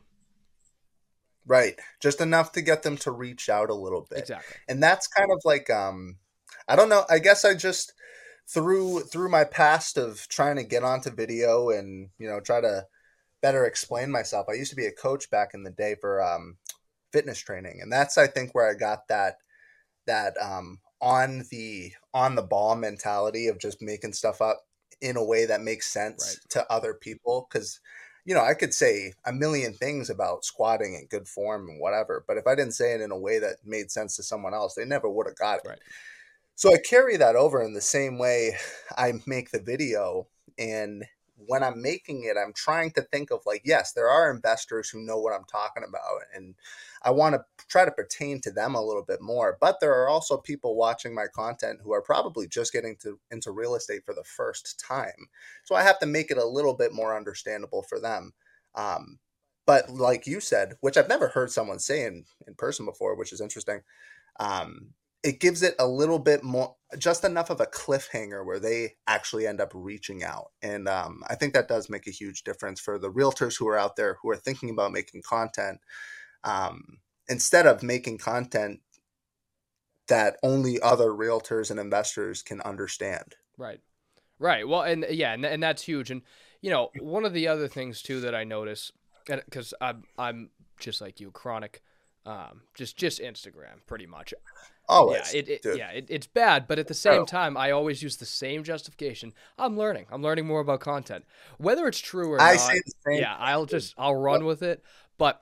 Right. 1.46 1.80
Just 2.00 2.22
enough 2.22 2.52
to 2.54 2.62
get 2.62 2.84
them 2.84 2.98
to 2.98 3.12
reach 3.12 3.50
out 3.50 3.70
a 3.70 3.76
little 3.76 4.08
bit. 4.10 4.20
Exactly. 4.20 4.56
And 4.68 4.82
that's 4.82 5.08
kind 5.08 5.30
of 5.32 5.40
like 5.44 5.70
um 5.70 6.18
I 6.68 6.76
don't 6.76 6.90
know, 6.90 7.04
I 7.10 7.20
guess 7.20 7.44
I 7.44 7.54
just 7.54 7.94
through 8.48 9.02
through 9.02 9.30
my 9.30 9.44
past 9.44 9.98
of 9.98 10.28
trying 10.30 10.56
to 10.58 10.64
get 10.64 10.84
onto 10.84 11.10
video 11.10 11.70
and, 11.70 12.10
you 12.18 12.28
know, 12.28 12.40
try 12.40 12.62
to 12.62 12.86
better 13.42 13.66
explain 13.66 14.10
myself. 14.10 14.48
I 14.50 14.54
used 14.54 14.70
to 14.70 14.78
be 14.78 14.86
a 14.86 14.92
coach 14.92 15.30
back 15.30 15.50
in 15.54 15.64
the 15.64 15.72
day 15.72 15.96
for 16.00 16.24
um 16.24 16.58
fitness 17.12 17.40
training, 17.40 17.80
and 17.82 17.92
that's 17.92 18.18
I 18.18 18.28
think 18.28 18.54
where 18.54 18.70
I 18.70 18.74
got 18.74 19.08
that 19.10 19.36
that 20.08 20.34
um, 20.42 20.80
on 21.02 21.46
the 21.52 21.94
on 22.14 22.36
the 22.36 22.42
ball 22.42 22.76
mentality 22.76 23.48
of 23.48 23.60
just 23.60 23.82
making 23.82 24.14
stuff 24.14 24.42
up 24.42 24.64
in 25.04 25.18
a 25.18 25.24
way 25.24 25.46
that 25.46 25.62
makes 25.62 25.92
sense 25.92 26.40
right. 26.42 26.50
to 26.50 26.72
other 26.72 26.94
people 26.94 27.46
because 27.50 27.82
you 28.24 28.34
know 28.34 28.42
i 28.42 28.54
could 28.54 28.74
say 28.74 29.14
a 29.26 29.34
million 29.34 29.74
things 29.74 30.10
about 30.10 30.46
squatting 30.46 30.96
and 30.96 31.10
good 31.10 31.28
form 31.28 31.68
and 31.68 31.80
whatever 31.80 32.24
but 32.26 32.38
if 32.38 32.48
i 32.48 32.56
didn't 32.56 32.74
say 32.74 32.94
it 32.94 33.02
in 33.02 33.12
a 33.12 33.20
way 33.20 33.38
that 33.38 33.58
made 33.66 33.92
sense 33.92 34.16
to 34.16 34.24
someone 34.24 34.54
else 34.54 34.76
they 34.76 34.86
never 34.86 35.10
would 35.10 35.28
have 35.28 35.36
got 35.36 35.60
it 35.60 35.68
right. 35.68 35.80
so 36.56 36.74
i 36.74 36.78
carry 36.78 37.18
that 37.18 37.36
over 37.36 37.62
in 37.62 37.74
the 37.74 37.82
same 37.82 38.18
way 38.18 38.56
i 38.98 39.12
make 39.28 39.52
the 39.52 39.60
video 39.60 40.26
and 40.58 41.04
when 41.36 41.64
I'm 41.64 41.82
making 41.82 42.24
it, 42.24 42.38
I'm 42.38 42.54
trying 42.54 42.92
to 42.92 43.02
think 43.02 43.32
of 43.32 43.42
like, 43.46 43.62
yes, 43.66 43.94
there 43.94 44.10
are 44.10 44.32
investors 44.32 44.90
who 44.90 45.02
know 45.02 45.20
what 45.20 45.34
I'm 45.34 45.46
talking 45.46 45.84
about, 45.88 46.22
and 46.36 46.56
I 47.04 47.12
want 47.12 47.36
to 47.36 47.66
try 47.68 47.86
to 47.86 47.92
pertain 47.92 48.40
to 48.42 48.52
them 48.52 48.76
a 48.76 48.84
little 48.84 49.04
bit 49.04 49.22
more. 49.22 49.58
But 49.60 49.80
there 49.80 49.94
are 49.94 50.08
also 50.08 50.38
people 50.38 50.76
watching 50.76 51.14
my 51.14 51.26
content 51.34 51.80
who 51.84 51.94
are 51.94 52.02
probably 52.02 52.48
just 52.48 52.74
getting 52.74 52.96
to 52.98 53.20
into 53.32 53.52
real 53.52 53.76
estate 53.76 54.06
for 54.06 54.14
the 54.14 54.24
first 54.24 54.80
time, 54.80 55.28
so 55.64 55.76
I 55.76 55.84
have 55.84 56.00
to 56.00 56.06
make 56.06 56.32
it 56.32 56.38
a 56.38 56.46
little 56.46 56.76
bit 56.76 56.94
more 56.94 57.16
understandable 57.16 57.84
for 57.84 58.00
them. 58.00 58.34
Um, 58.76 59.20
but 59.66 59.90
like 59.90 60.28
you 60.28 60.40
said, 60.40 60.76
which 60.82 60.98
I've 60.98 61.10
never 61.10 61.30
heard 61.30 61.52
someone 61.52 61.80
say 61.80 62.06
in, 62.06 62.26
in 62.48 62.56
person 62.56 62.86
before, 62.86 63.16
which 63.16 63.32
is 63.32 63.42
interesting. 63.42 63.82
Um, 64.40 64.94
it 65.24 65.40
gives 65.40 65.64
it 65.64 65.76
a 65.80 65.88
little 65.88 66.20
bit 66.20 66.44
more 66.44 66.76
just 66.98 67.24
enough 67.24 67.50
of 67.50 67.62
a 67.62 67.66
cliffhanger 67.66 68.46
where 68.46 68.60
they 68.60 68.96
actually 69.08 69.48
end 69.48 69.62
up 69.62 69.72
reaching 69.74 70.24
out. 70.24 70.52
And 70.62 70.88
um, 70.88 71.24
i 71.30 71.36
think 71.36 71.54
that 71.54 71.68
does 71.68 71.90
make 71.90 72.08
a 72.08 72.12
huge 72.12 72.44
difference 72.44 72.80
for 72.80 73.00
the 73.00 73.12
realtors 73.12 73.58
who 73.58 73.68
are 73.68 73.78
out 73.78 73.96
there 73.96 74.18
who 74.22 74.30
are 74.30 74.36
thinking 74.36 74.70
about 74.70 74.92
making 74.92 75.22
content. 75.22 75.80
Um, 76.44 77.00
instead 77.30 77.66
of 77.66 77.84
making 77.84 78.18
content 78.18 78.82
that 80.10 80.36
only 80.44 80.82
other 80.82 81.10
realtors 81.10 81.72
and 81.72 81.80
investors 81.80 82.44
can 82.44 82.60
understand. 82.62 83.36
Right. 83.58 83.80
Right. 84.40 84.68
Well 84.68 84.82
and 84.82 85.06
yeah 85.10 85.34
and, 85.34 85.46
and 85.46 85.64
that's 85.64 85.84
huge. 85.84 86.12
And 86.12 86.22
you 86.64 86.72
know 86.72 86.90
one 87.00 87.26
of 87.26 87.34
the 87.34 87.48
other 87.48 87.68
things 87.68 88.02
too 88.02 88.22
that 88.22 88.34
i 88.34 88.44
notice 88.44 88.92
because 89.26 89.74
I'm, 89.80 90.04
I'm 90.18 90.50
just 90.80 91.02
like 91.02 91.20
you 91.20 91.30
chronic 91.30 91.84
um, 92.26 92.62
just 92.74 92.98
just 92.98 93.22
instagram 93.22 93.86
pretty 93.86 94.06
much 94.06 94.34
Oh, 94.90 95.14
Yeah, 95.14 95.26
it, 95.34 95.50
it 95.50 95.78
yeah, 95.78 95.92
it, 95.92 96.08
it's 96.10 96.28
bad, 96.28 96.68
but 96.68 96.78
at 96.78 96.88
the 96.88 96.94
same 96.94 97.22
oh. 97.22 97.26
time, 97.26 97.56
I 97.56 97.72
always 97.72 98.04
use 98.04 98.18
the 98.18 98.26
same 98.26 98.64
justification. 98.64 99.34
I'm 99.58 99.78
learning. 99.78 100.08
I'm 100.12 100.22
learning 100.22 100.46
more 100.46 100.60
about 100.60 100.82
content, 100.82 101.26
whether 101.58 101.88
it's 101.88 102.00
true 102.00 102.30
or 102.30 102.42
I 102.42 102.56
not. 102.56 102.60
Say 102.60 102.82
the 102.86 102.94
same. 103.06 103.22
Yeah, 103.22 103.36
I'll 103.38 103.66
just 103.66 103.94
I'll 103.98 104.16
run 104.16 104.46
with 104.46 104.62
it. 104.62 104.84
But 105.18 105.42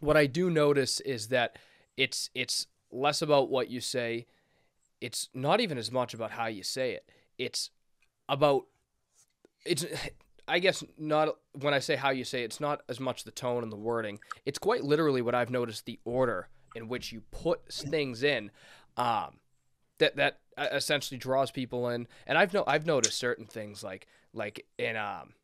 what 0.00 0.16
I 0.16 0.26
do 0.26 0.50
notice 0.50 1.00
is 1.00 1.28
that 1.28 1.56
it's 1.96 2.30
it's 2.34 2.66
less 2.90 3.22
about 3.22 3.48
what 3.48 3.70
you 3.70 3.80
say. 3.80 4.26
It's 5.00 5.28
not 5.34 5.60
even 5.60 5.78
as 5.78 5.92
much 5.92 6.12
about 6.12 6.32
how 6.32 6.46
you 6.46 6.64
say 6.64 6.92
it. 6.92 7.08
It's 7.38 7.70
about 8.28 8.64
it's 9.64 9.86
I 10.46 10.58
guess 10.58 10.84
not 10.98 11.36
when 11.52 11.74
I 11.74 11.78
say 11.78 11.96
how 11.96 12.10
you 12.10 12.24
say 12.24 12.42
it, 12.42 12.46
it's 12.46 12.60
not 12.60 12.82
as 12.88 13.00
much 13.00 13.24
the 13.24 13.30
tone 13.30 13.62
and 13.62 13.72
the 13.72 13.76
wording. 13.76 14.18
It's 14.44 14.58
quite 14.58 14.84
literally 14.84 15.22
what 15.22 15.34
I've 15.34 15.50
noticed 15.50 15.86
the 15.86 15.98
order 16.04 16.48
in 16.74 16.88
which 16.88 17.12
you 17.12 17.22
put 17.30 17.72
things 17.72 18.22
in. 18.22 18.50
Um, 18.96 19.38
that 19.98 20.16
that 20.16 20.40
essentially 20.58 21.18
draws 21.18 21.50
people 21.50 21.88
in. 21.88 22.06
And 22.26 22.38
I've 22.38 22.52
no 22.52 22.64
I've 22.66 22.86
noticed 22.86 23.18
certain 23.18 23.46
things 23.46 23.82
like 23.82 24.06
like 24.32 24.66
in 24.78 24.96
um 24.96 25.34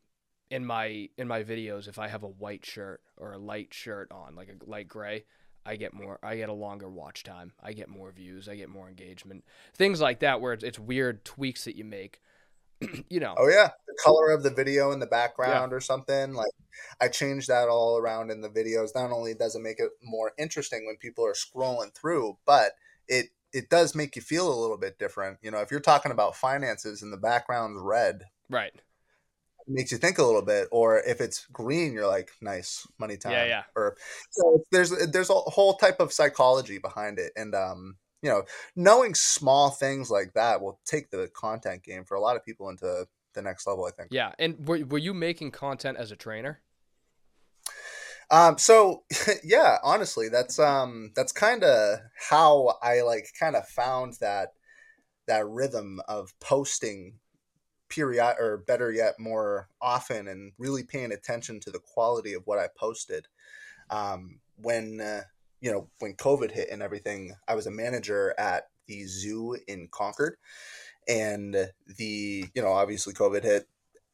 in 0.51 0.65
my 0.65 1.09
in 1.17 1.29
my 1.29 1.43
videos 1.43 1.89
if 1.89 1.99
I 1.99 2.09
have 2.09 2.23
a 2.23 2.29
white 2.29 2.67
shirt 2.67 3.01
or 3.17 3.33
a 3.33 3.39
light 3.39 3.73
shirt 3.73 4.11
on 4.11 4.35
like 4.35 4.49
a 4.49 4.71
light 4.71 4.89
gray, 4.89 5.25
I 5.65 5.77
get 5.77 5.95
more 5.95 6.19
I 6.23 6.37
get 6.37 6.49
a 6.49 6.55
longer 6.55 6.89
watch 6.89 7.23
time. 7.23 7.53
I 7.63 7.73
get 7.73 7.89
more 7.89 8.11
views, 8.11 8.49
I 8.49 8.57
get 8.57 8.69
more 8.69 8.89
engagement. 8.89 9.45
Things 9.75 10.01
like 10.01 10.21
that 10.21 10.41
where 10.41 10.53
it's, 10.53 10.65
it's 10.65 10.79
weird 10.79 11.25
tweaks 11.25 11.65
that 11.65 11.77
you 11.77 11.85
make. 11.85 12.21
you 13.09 13.21
know. 13.21 13.35
Oh 13.37 13.49
yeah, 13.49 13.71
the 13.87 13.97
color 14.03 14.31
of 14.31 14.43
the 14.43 14.51
video 14.51 14.93
in 14.93 15.01
the 15.01 15.07
background 15.07 15.73
yeah. 15.73 15.77
or 15.77 15.81
something. 15.81 16.35
Like 16.35 16.51
I 17.01 17.09
changed 17.09 17.49
that 17.49 17.69
all 17.69 17.99
around 17.99 18.31
in 18.31 18.41
the 18.41 18.49
videos. 18.49 18.95
Not 18.95 19.13
only 19.13 19.35
does 19.35 19.55
it 19.55 19.63
make 19.63 19.81
it 19.81 19.91
more 20.03 20.33
interesting 20.39 20.87
when 20.87 20.97
people 20.97 21.27
are 21.27 21.35
scrolling 21.35 21.95
through, 21.95 22.39
but 22.47 22.73
it 23.09 23.31
it 23.53 23.69
does 23.69 23.95
make 23.95 24.17
you 24.17 24.23
feel 24.23 24.49
a 24.49 24.61
little 24.61 24.79
bit 24.79 24.99
different. 24.99 25.39
You 25.43 25.51
know, 25.51 25.59
if 25.59 25.71
you're 25.71 25.81
talking 25.81 26.13
about 26.13 26.37
finances 26.37 27.03
and 27.03 27.13
the 27.13 27.17
background's 27.17 27.81
red, 27.83 28.23
right, 28.49 28.73
makes 29.67 29.93
you 29.93 29.99
think 29.99 30.19
a 30.19 30.25
little 30.25 30.43
bit. 30.43 30.69
Or 30.71 31.01
if 31.01 31.21
it's 31.21 31.47
green, 31.53 31.93
you're 31.93 32.07
like, 32.07 32.31
nice 32.41 32.87
money 32.99 33.17
time. 33.17 33.33
Yeah, 33.33 33.47
yeah. 33.47 33.63
Or 33.75 33.97
so 34.31 34.65
there's 34.73 34.91
there's 35.09 35.31
a 35.31 35.35
whole 35.35 35.75
type 35.75 36.01
of 36.01 36.13
psychology 36.13 36.79
behind 36.79 37.19
it, 37.19 37.33
and 37.37 37.55
um, 37.55 37.97
you 38.23 38.31
know, 38.31 38.43
knowing 38.77 39.15
small 39.15 39.71
things 39.71 40.11
like 40.11 40.33
that 40.35 40.61
will 40.61 40.79
take 40.85 41.11
the 41.11 41.29
content 41.35 41.83
game 41.83 42.05
for 42.05 42.17
a 42.17 42.21
lot 42.21 42.37
of 42.37 42.45
people 42.45 42.69
into 42.69 43.07
the 43.35 43.43
next 43.43 43.67
level. 43.67 43.85
I 43.85 43.91
think. 43.91 44.09
Yeah, 44.13 44.33
and 44.39 44.67
were 44.67 44.85
were 44.85 44.99
you 44.99 45.15
making 45.15 45.53
content 45.53 45.99
as 45.99 46.11
a 46.11 46.17
trainer? 46.17 46.61
Um, 48.31 48.59
so 48.59 49.05
yeah, 49.45 49.79
honestly, 49.83 50.29
that's 50.29 50.59
um 50.59 51.13
that's 51.17 51.33
kind 51.33 51.65
of 51.65 51.99
how 52.29 52.79
I 52.83 53.03
like 53.03 53.29
kind 53.39 53.57
of 53.57 53.67
found 53.69 54.15
that 54.21 54.51
that 55.27 55.47
rhythm 55.47 56.01
of 56.09 56.33
posting 56.41 57.15
period 57.89 58.37
or 58.39 58.59
better 58.67 58.93
yet 58.93 59.19
more 59.19 59.69
often 59.83 60.29
and 60.29 60.53
really 60.59 60.85
paying 60.85 61.13
attention 61.13 61.61
to 61.61 61.71
the 61.71 61.81
quality 61.81 62.35
of 62.35 62.43
what 62.47 62.59
I 62.59 62.69
posted. 62.77 63.27
Um, 63.91 64.39
when 64.57 65.01
uh, 65.01 65.23
you 65.61 65.71
know 65.71 65.89
when 65.99 66.15
COVID 66.15 66.51
hit 66.51 66.71
and 66.71 66.83
everything, 66.83 67.35
I 67.49 67.55
was 67.55 67.67
a 67.67 67.71
manager 67.71 68.35
at 68.39 68.65
the 68.87 69.05
zoo 69.05 69.57
in 69.69 69.89
Concord, 69.91 70.37
and 71.09 71.55
the 71.99 72.47
you 72.55 72.63
know 72.63 72.73
obviously 72.73 73.15
COVID 73.15 73.43
hit, 73.43 73.69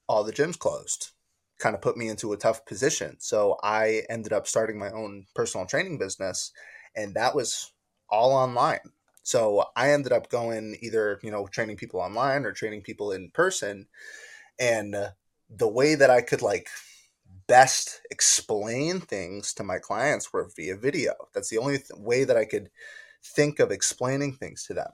all 0.09 0.25
the 0.25 0.33
gyms 0.33 0.59
closed 0.59 1.11
kind 1.59 1.75
of 1.75 1.81
put 1.81 1.97
me 1.97 2.09
into 2.09 2.33
a 2.33 2.37
tough 2.37 2.67
position. 2.67 3.17
So 3.19 3.57
I 3.63 4.03
ended 4.11 4.33
up 4.33 4.47
starting 4.47 4.79
my 4.79 4.91
own 4.91 5.27
personal 5.35 5.67
training 5.67 5.99
business, 5.99 6.53
and 6.95 7.15
that 7.15 7.35
was 7.35 7.73
all 8.11 8.33
online. 8.33 8.81
So 9.23 9.65
I 9.75 9.91
ended 9.91 10.13
up 10.13 10.29
going 10.29 10.77
either, 10.81 11.19
you 11.23 11.31
know, 11.31 11.47
training 11.47 11.77
people 11.77 12.01
online 12.01 12.45
or 12.45 12.53
training 12.53 12.83
people 12.83 13.11
in 13.11 13.31
person. 13.31 13.89
And 14.61 14.95
the 15.51 15.69
way 15.69 15.97
that 15.97 16.11
I 16.11 16.21
could 16.21 16.43
like 16.43 16.69
best 17.49 18.01
explain 18.11 19.01
things 19.01 19.55
to 19.55 19.65
my 19.65 19.79
clients 19.79 20.33
were 20.33 20.51
via 20.57 20.77
video. 20.77 21.15
That's 21.35 21.49
the 21.49 21.59
only 21.59 21.79
th- 21.79 21.91
way 21.97 22.25
that 22.25 22.37
I 22.37 22.45
could 22.45 22.71
think 23.25 23.59
of 23.59 23.71
explaining 23.71 24.35
things 24.35 24.65
to 24.65 24.75
them. 24.75 24.93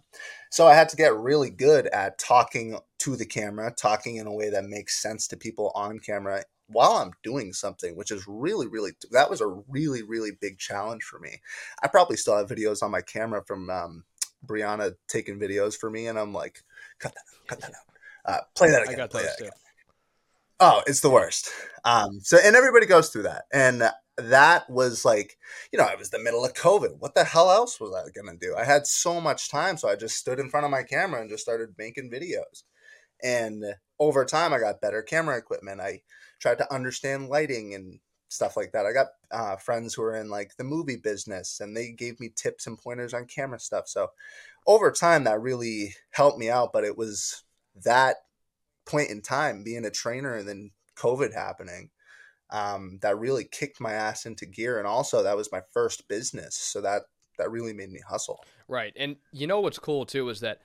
So 0.50 0.66
I 0.66 0.74
had 0.74 0.88
to 0.90 0.96
get 0.96 1.16
really 1.16 1.50
good 1.50 1.86
at 1.88 2.18
talking 2.18 2.78
to 3.00 3.16
the 3.16 3.26
camera, 3.26 3.74
talking 3.76 4.16
in 4.16 4.26
a 4.26 4.32
way 4.32 4.50
that 4.50 4.64
makes 4.64 5.00
sense 5.00 5.28
to 5.28 5.36
people 5.36 5.72
on 5.74 5.98
camera 5.98 6.44
while 6.68 6.92
I'm 6.92 7.12
doing 7.22 7.52
something, 7.52 7.96
which 7.96 8.10
is 8.10 8.24
really, 8.26 8.66
really, 8.66 8.92
that 9.10 9.28
was 9.28 9.40
a 9.40 9.48
really, 9.68 10.02
really 10.02 10.30
big 10.40 10.58
challenge 10.58 11.02
for 11.02 11.18
me. 11.18 11.40
I 11.82 11.88
probably 11.88 12.16
still 12.16 12.36
have 12.36 12.48
videos 12.48 12.82
on 12.82 12.90
my 12.90 13.02
camera 13.02 13.44
from 13.44 13.68
um, 13.68 14.04
Brianna 14.46 14.94
taking 15.08 15.38
videos 15.38 15.76
for 15.76 15.90
me, 15.90 16.06
and 16.06 16.18
I'm 16.18 16.32
like, 16.32 16.62
cut 16.98 17.14
that 17.14 17.20
out, 17.20 17.46
cut 17.48 17.60
that 17.60 17.70
out. 17.70 18.34
Uh, 18.34 18.40
play 18.54 18.70
that 18.70 18.82
again. 18.82 18.94
I 18.94 18.98
got 18.98 19.10
play 19.10 19.22
those 19.22 19.36
too. 19.36 19.44
Again. 19.44 19.52
Oh, 20.64 20.80
it's 20.86 21.00
the 21.00 21.10
worst. 21.10 21.50
Um, 21.84 22.20
so, 22.20 22.38
and 22.40 22.54
everybody 22.54 22.86
goes 22.86 23.08
through 23.08 23.24
that. 23.24 23.46
And 23.52 23.82
that 24.16 24.70
was 24.70 25.04
like, 25.04 25.36
you 25.72 25.76
know, 25.76 25.88
it 25.88 25.98
was 25.98 26.10
the 26.10 26.20
middle 26.20 26.44
of 26.44 26.54
COVID. 26.54 27.00
What 27.00 27.16
the 27.16 27.24
hell 27.24 27.50
else 27.50 27.80
was 27.80 27.92
I 27.92 28.04
to 28.04 28.36
do? 28.40 28.54
I 28.56 28.62
had 28.62 28.86
so 28.86 29.20
much 29.20 29.50
time. 29.50 29.76
So 29.76 29.88
I 29.88 29.96
just 29.96 30.16
stood 30.16 30.38
in 30.38 30.50
front 30.50 30.64
of 30.64 30.70
my 30.70 30.84
camera 30.84 31.20
and 31.20 31.28
just 31.28 31.42
started 31.42 31.74
making 31.78 32.12
videos. 32.12 32.62
And 33.24 33.64
over 33.98 34.24
time, 34.24 34.52
I 34.52 34.60
got 34.60 34.80
better 34.80 35.02
camera 35.02 35.36
equipment. 35.36 35.80
I 35.80 36.02
tried 36.38 36.58
to 36.58 36.72
understand 36.72 37.28
lighting 37.28 37.74
and 37.74 37.98
stuff 38.28 38.56
like 38.56 38.70
that. 38.70 38.86
I 38.86 38.92
got 38.92 39.08
uh, 39.32 39.56
friends 39.56 39.94
who 39.94 40.02
are 40.04 40.14
in 40.14 40.30
like 40.30 40.56
the 40.58 40.64
movie 40.64 40.96
business 40.96 41.58
and 41.58 41.76
they 41.76 41.90
gave 41.90 42.20
me 42.20 42.30
tips 42.36 42.68
and 42.68 42.78
pointers 42.78 43.14
on 43.14 43.26
camera 43.26 43.58
stuff. 43.58 43.88
So 43.88 44.10
over 44.68 44.92
time, 44.92 45.24
that 45.24 45.40
really 45.40 45.96
helped 46.12 46.38
me 46.38 46.50
out. 46.50 46.72
But 46.72 46.84
it 46.84 46.96
was 46.96 47.42
that 47.84 48.18
point 48.86 49.10
in 49.10 49.22
time, 49.22 49.62
being 49.62 49.84
a 49.84 49.90
trainer 49.90 50.34
and 50.34 50.48
then 50.48 50.70
COVID 50.96 51.34
happening, 51.34 51.90
um, 52.50 52.98
that 53.02 53.18
really 53.18 53.46
kicked 53.50 53.80
my 53.80 53.92
ass 53.92 54.26
into 54.26 54.46
gear. 54.46 54.78
And 54.78 54.86
also, 54.86 55.22
that 55.22 55.36
was 55.36 55.50
my 55.52 55.60
first 55.72 56.08
business. 56.08 56.56
So 56.56 56.80
that 56.82 57.02
that 57.38 57.50
really 57.50 57.72
made 57.72 57.90
me 57.90 58.00
hustle. 58.08 58.44
Right. 58.68 58.92
And 58.96 59.16
you 59.32 59.46
know 59.46 59.60
what's 59.60 59.78
cool 59.78 60.04
too 60.06 60.28
is 60.28 60.40
that, 60.40 60.60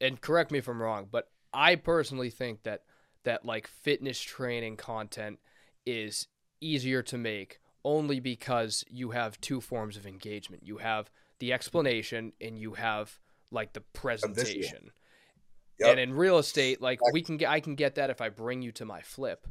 and 0.00 0.20
correct 0.20 0.50
me 0.50 0.58
if 0.58 0.68
I'm 0.68 0.80
wrong, 0.80 1.08
but 1.10 1.28
I 1.52 1.76
personally 1.76 2.30
think 2.30 2.62
that 2.62 2.82
that 3.24 3.44
like 3.44 3.66
fitness 3.66 4.20
training 4.20 4.76
content 4.76 5.38
is 5.86 6.26
easier 6.60 7.02
to 7.02 7.18
make 7.18 7.60
only 7.84 8.20
because 8.20 8.84
you 8.88 9.10
have 9.10 9.40
two 9.40 9.60
forms 9.60 9.96
of 9.96 10.06
engagement. 10.06 10.62
You 10.64 10.78
have 10.78 11.10
the 11.38 11.52
explanation 11.52 12.32
and 12.40 12.58
you 12.58 12.74
have 12.74 13.18
like 13.50 13.72
the 13.72 13.82
presentation. 13.92 14.90
Yep. 15.80 15.90
And 15.90 16.00
in 16.00 16.12
real 16.14 16.38
estate, 16.38 16.80
like 16.80 17.00
we 17.12 17.22
can 17.22 17.36
get 17.36 17.50
I 17.50 17.60
can 17.60 17.74
get 17.74 17.96
that 17.96 18.10
if 18.10 18.20
I 18.20 18.28
bring 18.28 18.62
you 18.62 18.72
to 18.72 18.84
my 18.84 19.00
flip. 19.02 19.46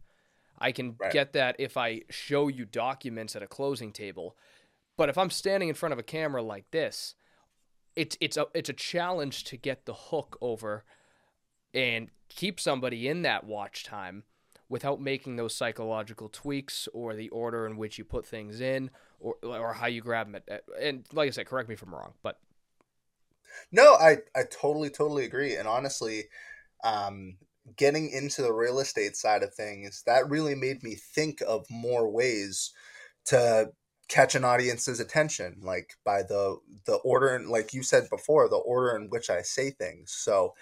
I 0.60 0.72
can 0.72 0.96
right. 1.00 1.12
get 1.12 1.34
that 1.34 1.56
if 1.60 1.76
I 1.76 2.04
show 2.10 2.48
you 2.48 2.66
documents 2.66 3.36
at 3.36 3.44
a 3.44 3.48
closing 3.48 3.92
table. 3.92 4.38
But 4.96 5.10
if 5.10 5.18
I'm 5.18 5.30
standing 5.30 5.70
in 5.70 5.76
front 5.76 5.92
of 5.92 6.00
a 6.00 6.04
camera 6.04 6.42
like 6.42 6.70
this, 6.72 7.16
it's 7.96 8.18
it's 8.22 8.38
a 8.38 8.48
it's 8.54 8.70
a 8.70 8.74
challenge 8.74 9.44
to 9.46 9.58
get 9.58 9.86
the 9.86 9.94
hook 9.94 10.38
over 10.42 10.86
and 11.74 12.10
keep 12.30 12.60
somebody 12.60 13.08
in 13.08 13.24
that 13.24 13.44
watch 13.44 13.84
time 13.84 14.24
without 14.70 15.02
making 15.02 15.36
those 15.36 15.54
psychological 15.54 16.30
tweaks 16.30 16.88
or 16.94 17.16
the 17.16 17.30
order 17.30 17.66
in 17.66 17.78
which 17.78 17.98
you 17.98 18.06
put 18.06 18.26
things 18.26 18.62
in 18.62 18.90
or 19.20 19.36
or 19.44 19.74
how 19.74 19.88
you 19.88 20.02
grab 20.02 20.32
them. 20.32 20.42
At, 20.48 20.64
and 20.80 21.06
like 21.12 21.28
I 21.28 21.32
said, 21.32 21.48
correct 21.48 21.68
me 21.68 21.74
if 21.74 21.84
I'm 21.84 21.94
wrong, 21.94 22.14
but 22.24 22.40
no, 23.72 23.94
I 23.94 24.18
I 24.36 24.44
totally 24.50 24.90
totally 24.90 25.26
agree. 25.26 25.56
And 25.56 25.68
honestly, 25.68 26.26
um, 26.84 27.38
getting 27.78 28.10
into 28.10 28.42
the 28.42 28.54
real 28.54 28.80
estate 28.80 29.16
side 29.16 29.44
of 29.44 29.54
things, 29.54 30.04
that 30.06 30.30
really 30.30 30.56
made 30.56 30.84
me 30.84 30.96
think 30.96 31.42
of 31.48 31.66
more 31.70 32.10
ways 32.10 32.72
to 33.26 33.72
catch 34.10 34.36
an 34.36 34.44
audience's 34.44 35.00
attention 35.00 35.56
like 35.62 35.94
by 36.04 36.22
the 36.22 36.58
the 36.86 36.96
order 36.98 37.34
and 37.34 37.50
like 37.50 37.74
you 37.74 37.82
said 37.82 38.04
before 38.10 38.50
the 38.50 38.58
order 38.58 38.98
in 38.98 39.10
which 39.10 39.30
i 39.30 39.42
say 39.42 39.72
things 39.72 40.12
so 40.12 40.54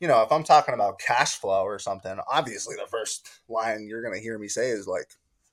you 0.00 0.06
know, 0.06 0.22
if 0.22 0.30
I'm 0.30 0.44
talking 0.44 0.74
about 0.74 1.00
cash 1.00 1.36
flow 1.36 1.62
or 1.62 1.78
something, 1.78 2.18
obviously 2.30 2.76
the 2.76 2.86
first 2.86 3.28
line 3.48 3.86
you're 3.88 4.02
going 4.02 4.14
to 4.14 4.22
hear 4.22 4.38
me 4.38 4.48
say 4.48 4.70
is 4.70 4.86
like, 4.86 5.08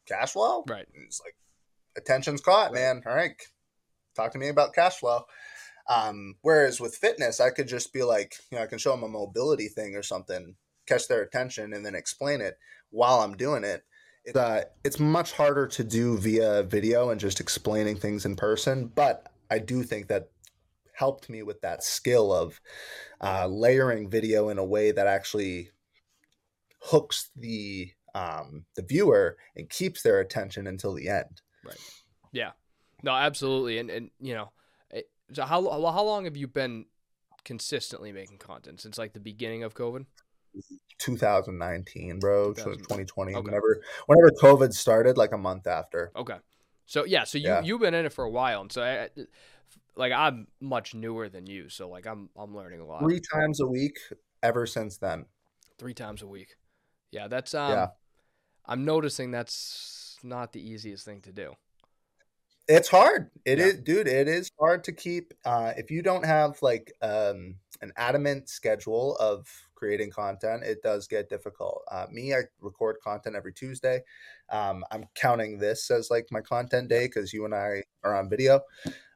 cash 0.05 0.33
flow? 0.33 0.63
Right. 0.67 0.85
And 0.93 1.03
it's 1.05 1.21
like, 1.23 1.35
attention's 1.97 2.41
caught, 2.41 2.71
right. 2.71 2.73
man. 2.73 3.01
All 3.05 3.15
right. 3.15 3.35
Talk 4.15 4.31
to 4.33 4.37
me 4.37 4.49
about 4.49 4.73
cash 4.73 4.97
flow. 4.97 5.25
Um, 5.87 6.35
whereas 6.41 6.79
with 6.79 6.95
fitness, 6.95 7.39
I 7.39 7.51
could 7.51 7.67
just 7.67 7.93
be 7.93 8.03
like, 8.03 8.35
you 8.51 8.57
know, 8.57 8.63
I 8.63 8.67
can 8.67 8.79
show 8.79 8.91
them 8.91 9.03
a 9.03 9.07
mobility 9.07 9.67
thing 9.67 9.95
or 9.95 10.03
something, 10.03 10.55
catch 10.87 11.07
their 11.07 11.21
attention, 11.21 11.73
and 11.73 11.85
then 11.85 11.95
explain 11.95 12.41
it 12.41 12.57
while 12.89 13.19
I'm 13.19 13.37
doing 13.37 13.63
it. 13.63 13.83
It's, 14.23 14.37
uh, 14.37 14.63
it's 14.83 14.99
much 14.99 15.33
harder 15.33 15.67
to 15.67 15.83
do 15.83 16.17
via 16.17 16.63
video 16.63 17.11
and 17.11 17.19
just 17.19 17.39
explaining 17.39 17.97
things 17.97 18.25
in 18.25 18.35
person, 18.35 18.87
but 18.87 19.31
I 19.51 19.59
do 19.59 19.83
think 19.83 20.07
that 20.07 20.29
helped 20.93 21.29
me 21.29 21.43
with 21.43 21.61
that 21.61 21.83
skill 21.83 22.33
of 22.33 22.59
uh, 23.21 23.47
layering 23.47 24.09
video 24.09 24.49
in 24.49 24.57
a 24.57 24.65
way 24.65 24.91
that 24.91 25.07
actually 25.07 25.69
hooks 26.81 27.29
the 27.35 27.91
um, 28.13 28.65
the 28.75 28.81
viewer 28.81 29.37
and 29.55 29.69
keeps 29.69 30.01
their 30.01 30.21
attention 30.21 30.67
until 30.67 30.93
the 30.93 31.09
end. 31.09 31.41
Right. 31.65 31.77
Yeah. 32.31 32.51
No, 33.03 33.11
absolutely. 33.11 33.77
And 33.77 33.89
and 33.89 34.09
you 34.19 34.33
know, 34.33 34.43
it, 34.43 34.49
so 35.33 35.43
how 35.45 35.61
how 35.69 36.03
long 36.03 36.25
have 36.25 36.37
you 36.37 36.47
been 36.47 36.85
consistently 37.43 38.11
making 38.11 38.37
content 38.37 38.81
since 38.81 38.97
like 38.97 39.13
the 39.13 39.19
beginning 39.19 39.63
of 39.63 39.73
COVID? 39.73 40.05
2019, 40.99 42.19
bro. 42.19 42.53
2020. 42.53 43.35
Okay. 43.35 43.41
Whenever 43.41 43.81
whenever 44.07 44.31
COVID 44.41 44.73
started, 44.73 45.17
like 45.17 45.33
a 45.33 45.37
month 45.37 45.67
after. 45.67 46.11
Okay. 46.15 46.37
So 46.85 47.05
yeah, 47.05 47.23
so 47.23 47.37
you 47.37 47.45
yeah. 47.45 47.61
you've 47.61 47.81
been 47.81 47.93
in 47.93 48.05
it 48.05 48.13
for 48.13 48.23
a 48.23 48.29
while, 48.29 48.61
and 48.61 48.71
so 48.71 48.83
I, 48.83 49.09
like 49.95 50.11
I'm 50.11 50.47
much 50.61 50.93
newer 50.93 51.29
than 51.29 51.47
you, 51.47 51.69
so 51.69 51.89
like 51.89 52.05
I'm 52.05 52.29
I'm 52.37 52.55
learning 52.55 52.81
a 52.81 52.85
lot. 52.85 53.01
Three 53.01 53.21
times 53.33 53.59
a 53.59 53.67
week 53.67 53.97
ever 54.43 54.65
since 54.67 54.97
then. 54.97 55.25
Three 55.79 55.93
times 55.93 56.21
a 56.21 56.27
week. 56.27 56.55
Yeah, 57.11 57.27
that's 57.27 57.53
um 57.53 57.71
yeah. 57.71 57.87
I'm 58.65 58.85
noticing 58.85 59.31
that's 59.31 60.17
not 60.23 60.53
the 60.53 60.61
easiest 60.61 61.05
thing 61.05 61.21
to 61.21 61.31
do. 61.31 61.53
It's 62.67 62.87
hard. 62.87 63.29
It 63.45 63.59
Yeah. 63.59 63.65
is, 63.65 63.79
dude. 63.81 64.07
It 64.07 64.27
is 64.27 64.49
hard 64.59 64.83
to 64.85 64.91
keep 64.91 65.33
uh, 65.45 65.73
if 65.77 65.91
you 65.91 66.01
don't 66.01 66.25
have 66.25 66.59
like 66.63 66.91
um, 67.01 67.57
an 67.81 67.91
adamant 67.95 68.49
schedule 68.49 69.15
of 69.17 69.47
creating 69.75 70.09
content. 70.09 70.63
It 70.63 70.81
does 70.81 71.07
get 71.07 71.29
difficult. 71.29 71.83
Uh, 71.91 72.07
me, 72.11 72.33
I 72.33 72.41
record 72.59 72.97
content 73.03 73.35
every 73.35 73.53
Tuesday. 73.53 74.01
Um, 74.49 74.83
I'm 74.91 75.05
counting 75.13 75.59
this 75.59 75.91
as 75.91 76.09
like 76.09 76.27
my 76.31 76.41
content 76.41 76.89
day 76.89 77.05
because 77.05 77.33
you 77.33 77.45
and 77.45 77.53
I 77.53 77.83
are 78.03 78.15
on 78.15 78.29
video. 78.29 78.61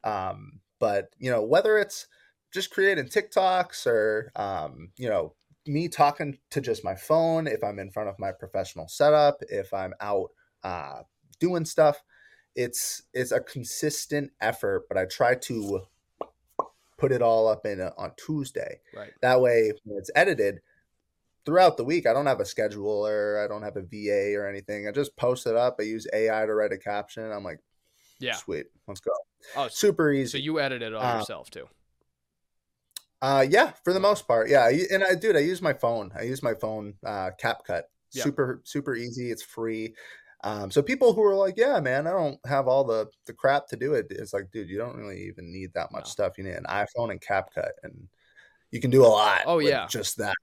Um, 0.03 0.61
but 0.79 1.13
you 1.17 1.31
know, 1.31 1.43
whether 1.43 1.77
it's 1.77 2.07
just 2.53 2.71
creating 2.71 3.05
TikToks 3.05 3.85
or 3.87 4.31
um, 4.35 4.91
you 4.97 5.09
know 5.09 5.35
me 5.67 5.87
talking 5.87 6.37
to 6.51 6.61
just 6.61 6.83
my 6.83 6.95
phone, 6.95 7.47
if 7.47 7.63
I'm 7.63 7.79
in 7.79 7.91
front 7.91 8.09
of 8.09 8.17
my 8.19 8.31
professional 8.31 8.87
setup, 8.87 9.37
if 9.49 9.73
I'm 9.73 9.93
out 10.01 10.31
uh, 10.63 11.01
doing 11.39 11.65
stuff 11.65 12.01
it's 12.63 13.03
it's 13.13 13.31
a 13.31 13.39
consistent 13.39 14.31
effort 14.41 14.85
but 14.89 14.97
i 14.97 15.05
try 15.05 15.33
to 15.33 15.81
put 16.97 17.13
it 17.13 17.21
all 17.21 17.47
up 17.47 17.65
in 17.65 17.79
a, 17.79 17.93
on 17.97 18.11
tuesday. 18.17 18.81
Right. 18.93 19.11
that 19.21 19.39
way 19.39 19.71
when 19.85 19.97
it's 19.97 20.11
edited 20.15 20.59
throughout 21.45 21.77
the 21.77 21.85
week 21.85 22.05
i 22.05 22.11
don't 22.11 22.25
have 22.25 22.41
a 22.41 22.43
scheduler 22.43 23.43
i 23.43 23.47
don't 23.47 23.63
have 23.63 23.77
a 23.77 23.81
va 23.81 24.35
or 24.37 24.45
anything. 24.47 24.87
I 24.87 24.91
just 24.91 25.15
post 25.15 25.47
it 25.47 25.55
up. 25.55 25.77
I 25.79 25.83
use 25.83 26.05
ai 26.13 26.45
to 26.45 26.53
write 26.53 26.73
a 26.73 26.77
caption. 26.77 27.31
I'm 27.31 27.43
like 27.45 27.59
Yeah. 28.19 28.35
sweet 28.35 28.65
let's 28.87 28.99
go. 28.99 29.11
Oh, 29.55 29.67
so, 29.67 29.69
super 29.69 30.13
so 30.13 30.17
easy 30.19 30.41
you 30.41 30.59
edit 30.59 30.81
it 30.81 30.93
all 30.93 31.01
Uh, 31.03 31.19
yourself 31.19 31.49
too. 31.49 31.67
uh 33.21 33.45
yeah 33.49 33.71
for 33.85 33.93
the 33.93 33.99
most 34.01 34.27
part 34.27 34.49
yeah. 34.49 34.67
And 34.91 35.03
i 35.03 35.15
dude 35.15 35.37
i 35.37 35.39
use 35.39 35.61
my 35.61 35.73
phone. 35.73 36.11
I 36.17 36.23
use 36.23 36.43
my 36.43 36.53
phone 36.55 36.95
uh 37.05 37.31
capcut. 37.41 37.83
Yeah. 38.11 38.23
super 38.23 38.59
super 38.65 38.95
easy. 38.95 39.31
It's 39.31 39.43
free 39.43 39.93
um, 40.43 40.71
so 40.71 40.81
people 40.81 41.13
who 41.13 41.23
are 41.23 41.35
like, 41.35 41.55
yeah, 41.57 41.79
man, 41.79 42.07
I 42.07 42.11
don't 42.11 42.39
have 42.45 42.67
all 42.67 42.83
the 42.83 43.07
the 43.25 43.33
crap 43.33 43.67
to 43.67 43.75
do 43.75 43.93
it. 43.93 44.07
It's 44.09 44.33
like, 44.33 44.51
dude, 44.51 44.69
you 44.69 44.77
don't 44.77 44.95
really 44.95 45.23
even 45.27 45.51
need 45.51 45.73
that 45.73 45.91
much 45.91 46.05
No. 46.05 46.09
stuff. 46.09 46.37
You 46.37 46.45
need 46.45 46.55
an 46.55 46.65
iPhone 46.69 47.11
and 47.11 47.21
CapCut, 47.21 47.71
and 47.83 48.07
you 48.71 48.79
can 48.79 48.89
do 48.91 49.05
a 49.05 49.07
lot. 49.07 49.41
Oh, 49.45 49.57
with 49.57 49.67
yeah. 49.67 49.87
just 49.87 50.17
that. 50.17 50.35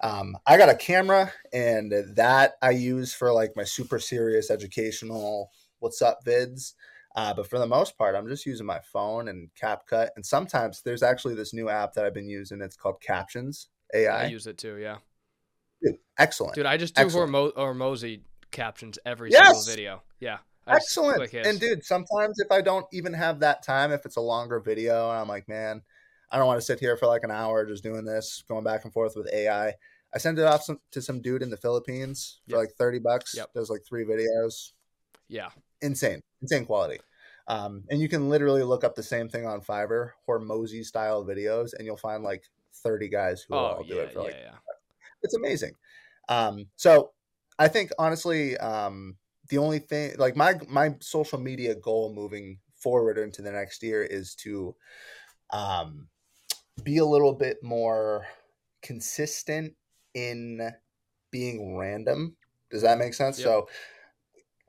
Um, 0.00 0.36
I 0.46 0.58
got 0.58 0.68
a 0.68 0.74
camera, 0.74 1.32
and 1.52 1.92
that 2.16 2.54
I 2.60 2.70
use 2.70 3.14
for 3.14 3.32
like 3.32 3.52
my 3.56 3.64
super 3.64 3.98
serious 3.98 4.50
educational 4.50 5.50
what's 5.78 6.02
up 6.02 6.24
vids. 6.24 6.74
Uh, 7.14 7.32
but 7.34 7.48
for 7.48 7.58
the 7.58 7.66
most 7.66 7.96
part, 7.98 8.14
I'm 8.16 8.26
just 8.26 8.46
using 8.46 8.66
my 8.66 8.80
phone 8.92 9.28
and 9.28 9.48
CapCut, 9.60 10.08
and 10.16 10.24
sometimes 10.24 10.82
there's 10.82 11.02
actually 11.02 11.34
this 11.34 11.54
new 11.54 11.68
app 11.68 11.92
that 11.94 12.04
I've 12.04 12.14
been 12.14 12.28
using. 12.28 12.60
It's 12.60 12.76
called 12.76 13.00
Captions 13.00 13.68
AI. 13.94 14.24
I 14.24 14.26
use 14.26 14.46
it 14.46 14.58
too. 14.58 14.76
Yeah. 14.76 14.98
Dude, 15.82 15.98
excellent. 16.18 16.54
Dude, 16.54 16.66
I 16.66 16.76
just 16.76 16.94
do. 16.94 17.04
Hormo- 17.04 17.54
Hormozi 17.54 18.20
captions 18.52 18.98
every 19.04 19.30
Yes! 19.30 19.46
single 19.46 19.62
video. 19.64 20.02
Yeah. 20.20 20.38
I 20.66 20.76
Excellent. 20.76 21.32
And 21.34 21.58
dude, 21.58 21.84
sometimes 21.84 22.38
if 22.38 22.52
I 22.52 22.60
don't 22.60 22.86
even 22.92 23.12
have 23.14 23.40
that 23.40 23.64
time, 23.64 23.90
if 23.90 24.06
it's 24.06 24.16
a 24.16 24.20
longer 24.20 24.60
video, 24.60 25.10
and 25.10 25.18
I'm 25.18 25.26
like, 25.26 25.48
man, 25.48 25.82
I 26.30 26.38
don't 26.38 26.46
want 26.46 26.60
to 26.60 26.64
sit 26.64 26.78
here 26.78 26.96
for 26.96 27.06
like 27.06 27.24
an 27.24 27.32
hour 27.32 27.66
just 27.66 27.82
doing 27.82 28.04
this, 28.04 28.44
going 28.48 28.62
back 28.62 28.84
and 28.84 28.92
forth 28.92 29.16
with 29.16 29.28
AI. 29.32 29.74
I 30.14 30.18
send 30.18 30.38
it 30.38 30.44
off 30.44 30.62
some, 30.62 30.78
to 30.92 31.02
some 31.02 31.20
dude 31.20 31.42
in 31.42 31.50
the 31.50 31.56
Philippines 31.56 32.40
for 32.48 32.52
Yep. 32.56 32.58
like 32.58 32.70
30 32.78 32.98
bucks. 33.00 33.34
Yep. 33.36 33.52
Does 33.54 33.70
like 33.70 33.82
three 33.84 34.04
videos. 34.04 34.72
yeah. 35.28 35.48
Insane, 35.80 36.20
insane 36.40 36.64
quality. 36.64 37.00
Um, 37.48 37.82
and 37.90 38.00
you 38.00 38.08
can 38.08 38.28
literally 38.28 38.62
look 38.62 38.84
up 38.84 38.94
the 38.94 39.02
same 39.02 39.28
thing 39.28 39.44
on 39.46 39.60
Fiverr, 39.62 40.10
Hormozi 40.28 40.84
style 40.84 41.24
videos, 41.24 41.70
and 41.76 41.84
you'll 41.84 41.96
find 41.96 42.22
like 42.22 42.44
30 42.84 43.08
guys 43.08 43.42
who 43.42 43.54
Oh, 43.54 43.58
all 43.58 43.82
yeah, 43.84 43.94
do 43.94 44.00
it 44.00 44.12
for 44.12 44.18
yeah, 44.20 44.24
like 44.26 44.36
yeah. 44.44 44.54
it's 45.24 45.34
amazing. 45.34 45.72
Um, 46.28 46.66
so 46.76 47.10
I 47.58 47.68
think 47.68 47.90
honestly, 47.98 48.56
um, 48.58 49.16
the 49.48 49.58
only 49.58 49.78
thing 49.78 50.14
like 50.18 50.36
my 50.36 50.54
my 50.68 50.94
social 51.00 51.38
media 51.38 51.74
goal 51.74 52.14
moving 52.14 52.58
forward 52.76 53.18
into 53.18 53.42
the 53.42 53.52
next 53.52 53.82
year 53.82 54.02
is 54.02 54.34
to 54.34 54.74
um, 55.52 56.08
be 56.82 56.98
a 56.98 57.04
little 57.04 57.34
bit 57.34 57.58
more 57.62 58.26
consistent 58.82 59.74
in 60.14 60.72
being 61.30 61.76
random. 61.76 62.36
Does 62.70 62.82
that 62.82 62.98
make 62.98 63.14
sense? 63.14 63.38
Yep. 63.38 63.44
So 63.44 63.68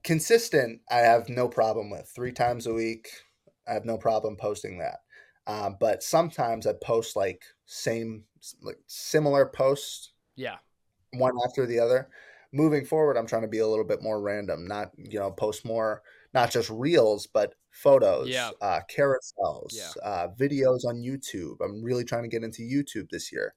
consistent, 0.04 0.82
I 0.92 0.98
have 0.98 1.30
no 1.30 1.48
problem 1.48 1.90
with 1.90 2.12
three 2.14 2.32
times 2.32 2.68
a 2.68 2.74
week. 2.74 3.10
I 3.68 3.74
have 3.74 3.86
no 3.86 3.98
problem 3.98 4.36
posting 4.36 4.80
that. 4.80 5.00
Um, 5.48 5.78
but 5.80 6.04
sometimes 6.04 6.68
I 6.68 6.74
post 6.82 7.16
like 7.16 7.44
same 7.66 8.26
like 8.62 8.80
similar 8.88 9.46
posts 9.46 10.12
Yeah. 10.36 10.58
one 11.14 11.36
after 11.46 11.66
the 11.66 11.80
other. 11.80 12.10
Moving 12.56 12.86
forward, 12.86 13.18
I'm 13.18 13.26
trying 13.26 13.42
to 13.42 13.48
be 13.48 13.58
a 13.58 13.68
little 13.68 13.84
bit 13.84 14.04
more 14.04 14.22
random, 14.22 14.68
not 14.68 14.92
you 14.96 15.18
know 15.20 15.32
post 15.32 15.66
more, 15.66 16.04
not 16.36 16.52
just 16.52 16.70
reels, 16.70 17.26
but 17.26 17.56
photos, 17.72 18.30
Yeah. 18.30 18.52
uh, 18.62 18.82
carousels, 18.96 19.74
Yeah. 19.74 19.94
uh, 20.04 20.28
videos 20.40 20.86
on 20.86 20.98
YouTube. 21.02 21.58
I'm 21.66 21.84
really 21.84 22.04
trying 22.04 22.22
to 22.22 22.30
get 22.30 22.44
into 22.44 22.62
YouTube 22.62 23.10
this 23.10 23.32
year. 23.32 23.56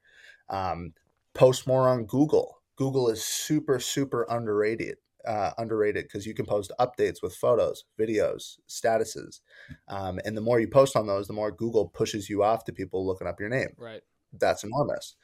Um, 0.48 0.94
post 1.34 1.66
more 1.66 1.88
on 1.90 2.06
Google. 2.06 2.62
Google 2.76 3.10
is 3.10 3.22
super 3.22 3.78
super 3.80 4.26
underrated. 4.30 4.96
Uh, 5.26 5.52
underrated 5.58 6.04
because 6.04 6.24
you 6.24 6.32
can 6.34 6.46
post 6.46 6.70
updates 6.78 7.20
with 7.20 7.34
photos, 7.36 7.84
videos, 7.98 8.60
statuses, 8.68 9.40
um, 9.88 10.20
and 10.24 10.36
the 10.36 10.40
more 10.40 10.60
you 10.60 10.68
post 10.68 10.94
on 10.96 11.08
those, 11.08 11.26
the 11.26 11.32
more 11.34 11.50
Google 11.50 11.88
pushes 11.88 12.30
you 12.30 12.44
off 12.44 12.64
to 12.64 12.72
people 12.72 13.04
looking 13.04 13.26
up 13.26 13.40
your 13.40 13.48
name 13.48 13.76
Right. 13.76 14.04
that's 14.32 14.64
enormous. 14.64 15.16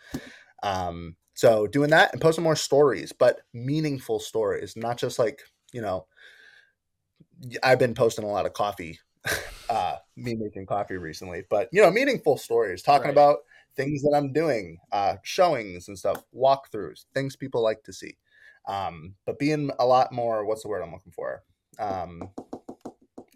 Um, 0.62 1.16
so 1.34 1.66
doing 1.66 1.90
that 1.90 2.12
and 2.12 2.20
posting 2.20 2.44
more 2.44 2.56
stories, 2.56 3.12
but 3.12 3.40
meaningful 3.52 4.18
stories, 4.18 4.76
not 4.76 4.98
just 4.98 5.18
like, 5.18 5.40
you 5.72 5.80
know, 5.80 6.06
I've 7.62 7.78
been 7.78 7.94
posting 7.94 8.24
a 8.24 8.28
lot 8.30 8.46
of 8.46 8.52
coffee, 8.52 8.98
uh, 9.70 9.96
me 10.16 10.34
making 10.34 10.66
coffee 10.66 10.96
recently, 10.96 11.44
but 11.48 11.68
you 11.72 11.82
know, 11.82 11.90
meaningful 11.90 12.38
stories, 12.38 12.82
talking 12.82 13.06
Right. 13.06 13.12
about 13.12 13.38
things 13.76 14.02
that 14.02 14.12
I'm 14.14 14.32
doing, 14.32 14.78
uh, 14.92 15.16
showings 15.22 15.88
and 15.88 15.98
stuff, 15.98 16.22
walkthroughs, 16.34 17.06
things 17.14 17.36
people 17.36 17.62
like 17.62 17.82
to 17.84 17.92
see. 17.92 18.16
Um, 18.68 19.14
but 19.26 19.38
being 19.38 19.70
a 19.78 19.86
lot 19.86 20.12
more, 20.12 20.44
what's 20.44 20.62
the 20.62 20.68
word 20.68 20.82
I'm 20.82 20.92
looking 20.92 21.12
for? 21.12 21.42
Um, 21.78 22.30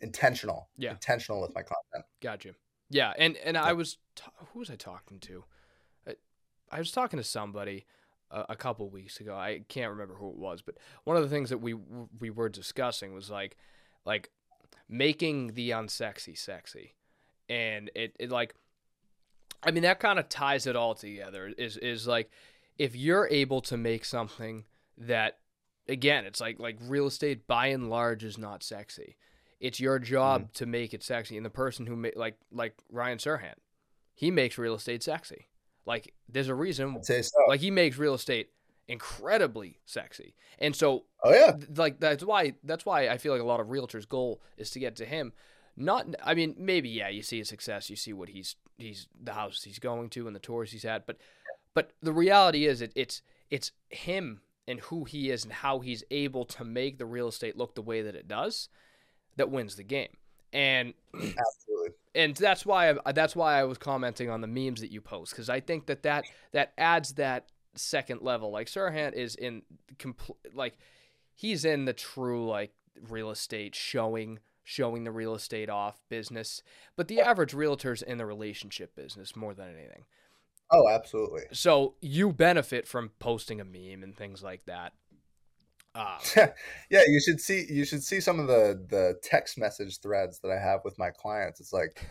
intentional, 0.03 0.69
Yeah. 0.77 0.91
intentional 0.93 1.41
with 1.41 1.55
my 1.55 1.63
content. 1.63 2.05
Got 2.21 2.45
you. 2.45 2.55
Yeah, 2.91 3.13
and 3.19 3.37
and 3.39 3.57
I 3.59 3.73
was 3.73 3.99
t- 4.15 4.23
who 4.53 4.61
was 4.61 4.71
I 4.71 4.77
talking 4.77 5.19
to? 5.21 5.45
I, 6.71 6.79
was 6.79 6.93
talking 6.93 7.19
to 7.19 7.25
somebody 7.25 7.87
a, 8.31 8.47
a 8.51 8.57
couple 8.57 8.89
weeks 8.89 9.21
ago. 9.21 9.37
I 9.37 9.63
can't 9.69 9.91
remember 9.91 10.15
who 10.15 10.31
it 10.31 10.37
was, 10.37 10.63
but 10.63 10.77
one 11.05 11.17
of 11.17 11.23
the 11.23 11.29
things 11.29 11.51
that 11.51 11.59
we 11.59 11.75
we 12.19 12.31
were 12.31 12.49
discussing 12.49 13.15
was 13.15 13.31
like 13.31 13.57
like 14.05 14.31
making 14.89 15.55
the 15.55 15.71
unsexy 15.71 16.37
sexy, 16.37 16.95
and 17.49 17.91
it, 17.95 18.15
it 18.19 18.31
like 18.31 18.55
I 19.63 19.71
mean 19.71 19.83
that 19.83 20.01
kind 20.01 20.19
of 20.19 20.29
ties 20.29 20.67
it 20.67 20.77
all 20.77 20.95
together. 20.95 21.53
Is 21.57 21.77
is 21.77 22.07
like 22.07 22.31
if 22.79 22.95
you're 22.95 23.29
able 23.31 23.61
to 23.63 23.77
make 23.77 24.05
something 24.05 24.65
that 24.99 25.39
again 25.89 26.25
it's 26.25 26.41
like 26.41 26.59
like 26.59 26.77
real 26.83 27.07
estate 27.07 27.47
by 27.47 27.69
and 27.69 27.89
large 27.89 28.25
is 28.25 28.39
not 28.39 28.63
sexy 28.63 29.17
it's 29.61 29.81
your 29.81 29.99
job 29.99 30.43
mm-hmm. 30.43 30.53
to 30.53 30.67
make 30.67 30.93
it 30.95 31.03
sexy 31.03 31.37
and 31.37 31.47
the 31.47 31.51
person 31.51 31.87
who 31.87 31.97
ma- 31.97 32.09
like 32.17 32.37
like 32.51 32.75
ryan 32.91 33.19
serhant 33.19 33.59
he 34.15 34.31
makes 34.31 34.59
real 34.59 34.75
estate 34.75 35.03
sexy 35.03 35.47
like 35.87 36.13
there's 36.29 36.49
a 36.49 36.55
reason 36.55 37.03
so. 37.03 37.39
like 37.49 37.61
he 37.61 37.71
makes 37.71 37.97
real 37.97 38.15
estate 38.15 38.51
incredibly 38.89 39.79
sexy. 39.85 40.35
And 40.59 40.75
so 40.75 41.05
oh 41.25 41.33
yeah, 41.33 41.53
like 41.77 42.01
that's 42.01 42.25
why 42.25 42.55
that's 42.65 42.85
why 42.85 43.09
i 43.09 43.19
feel 43.19 43.33
like 43.33 43.43
a 43.43 43.47
lot 43.47 43.61
of 43.61 43.69
realtors 43.69 44.09
goal 44.09 44.43
is 44.57 44.71
to 44.71 44.81
get 44.81 44.97
to 44.97 45.05
him. 45.05 45.33
Not 45.77 46.07
i 46.25 46.35
mean 46.35 46.55
maybe 46.59 46.89
yeah 46.89 47.09
you 47.09 47.23
see 47.23 47.39
his 47.39 47.49
success 47.49 47.91
you 47.91 47.97
see 47.97 48.15
what 48.15 48.31
he's 48.31 48.57
he's 48.79 49.09
the 49.23 49.35
houses 49.35 49.65
he's 49.65 49.79
going 49.79 50.09
to 50.11 50.27
and 50.27 50.35
the 50.35 50.41
tours 50.41 50.73
he's 50.73 50.87
at 50.87 51.07
but 51.07 51.19
but 51.75 51.93
the 52.03 52.15
reality 52.15 52.65
is 52.65 52.81
it, 52.81 52.93
it's 52.97 53.21
it's 53.51 53.73
him 53.91 54.41
and 54.67 54.81
who 54.81 55.05
he 55.05 55.31
is 55.31 55.45
and 55.45 55.53
how 55.53 55.81
he's 55.81 56.03
able 56.11 56.47
to 56.47 56.65
make 56.65 56.97
the 56.97 57.05
real 57.05 57.29
estate 57.29 57.59
look 57.59 57.75
the 57.75 57.83
way 57.83 58.01
that 58.01 58.17
it 58.17 58.27
does 58.27 58.71
that 59.37 59.51
wins 59.51 59.77
the 59.77 59.85
game 59.85 60.17
and 60.53 60.95
absolutely. 61.15 61.91
and 62.15 62.37
that's 62.37 62.65
why 62.65 62.95
I, 63.05 63.13
that's 63.13 63.37
why 63.37 63.59
I 63.59 63.65
was 63.65 63.79
commenting 63.79 64.31
on 64.31 64.41
the 64.41 64.47
memes 64.47 64.81
that 64.81 64.91
you 64.91 65.01
post 65.01 65.33
because 65.33 65.49
I 65.49 65.61
think 65.61 65.87
that 65.87 66.03
that 66.05 66.25
that 66.53 66.73
adds 66.79 67.15
that 67.15 67.47
second 67.75 68.23
level. 68.23 68.51
Like 68.51 68.69
Serhant 68.69 69.15
is 69.15 69.35
in 69.35 69.63
complete 69.99 70.39
like 70.55 70.79
he's 71.35 71.65
in 71.65 71.85
the 71.85 71.93
true 71.93 72.49
like 72.49 72.73
real 73.09 73.31
estate 73.31 73.75
showing 73.75 74.39
showing 74.65 75.05
the 75.05 75.13
real 75.13 75.35
estate 75.35 75.71
off 75.71 76.03
business, 76.09 76.63
but 76.97 77.07
the 77.07 77.21
average 77.21 77.55
realtor's 77.55 78.03
in 78.03 78.19
the 78.19 78.27
relationship 78.27 78.97
business 78.97 79.37
more 79.37 79.55
than 79.55 79.69
anything. 79.69 80.05
Oh, 80.73 80.89
absolutely. 80.89 81.43
So 81.53 81.95
you 82.01 82.33
benefit 82.33 82.89
from 82.89 83.13
posting 83.21 83.61
a 83.61 83.65
meme 83.65 84.03
and 84.03 84.17
things 84.17 84.43
like 84.43 84.67
that. 84.67 84.93
Uh, 85.97 86.19
yeah, 86.91 87.03
you 87.07 87.21
should 87.21 87.41
see 87.41 87.67
you 87.71 87.85
should 87.85 88.03
see 88.03 88.21
some 88.21 88.39
of 88.39 88.47
the 88.47 88.85
the 88.91 89.19
text 89.23 89.57
message 89.59 90.01
threads 90.01 90.39
that 90.41 90.51
I 90.51 90.59
have 90.59 90.81
with 90.85 90.99
my 90.99 91.11
clients. 91.11 91.61
It's 91.61 91.73
like 91.73 92.07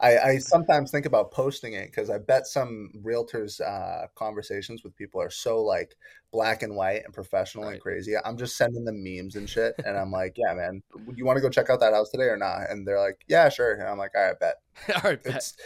I, 0.00 0.18
I 0.18 0.38
sometimes 0.38 0.90
think 0.90 1.06
about 1.06 1.32
posting 1.32 1.72
it 1.74 1.86
because 1.86 2.10
I 2.10 2.18
bet 2.18 2.46
some 2.46 2.90
realtors' 3.04 3.60
uh, 3.60 4.06
conversations 4.14 4.82
with 4.84 4.94
people 4.96 5.20
are 5.20 5.30
so 5.30 5.62
like 5.62 5.94
black 6.32 6.62
and 6.62 6.76
white 6.76 7.02
and 7.04 7.14
professional 7.14 7.64
Right. 7.64 7.74
and 7.74 7.80
crazy. 7.80 8.14
I'm 8.24 8.36
just 8.36 8.56
sending 8.56 8.84
them 8.84 9.02
memes 9.02 9.36
and 9.36 9.48
shit, 9.48 9.74
and 9.84 9.96
I'm 9.98 10.10
like, 10.22 10.36
"Yeah, 10.36 10.54
man, 10.54 10.82
you 11.14 11.24
want 11.26 11.36
to 11.36 11.42
go 11.42 11.50
check 11.50 11.70
out 11.70 11.80
that 11.80 11.92
house 11.92 12.10
today 12.10 12.24
or 12.28 12.36
not?" 12.38 12.70
And 12.70 12.86
they're 12.86 13.00
like, 13.00 13.20
"Yeah, 13.28 13.48
sure." 13.50 13.74
And 13.74 13.84
I'm 13.88 13.98
like, 13.98 14.12
"All 14.16 14.22
right, 14.22 14.38
bet." 14.40 14.56
All 14.96 15.10
right, 15.10 15.22
bet. 15.22 15.34
It's 15.34 15.56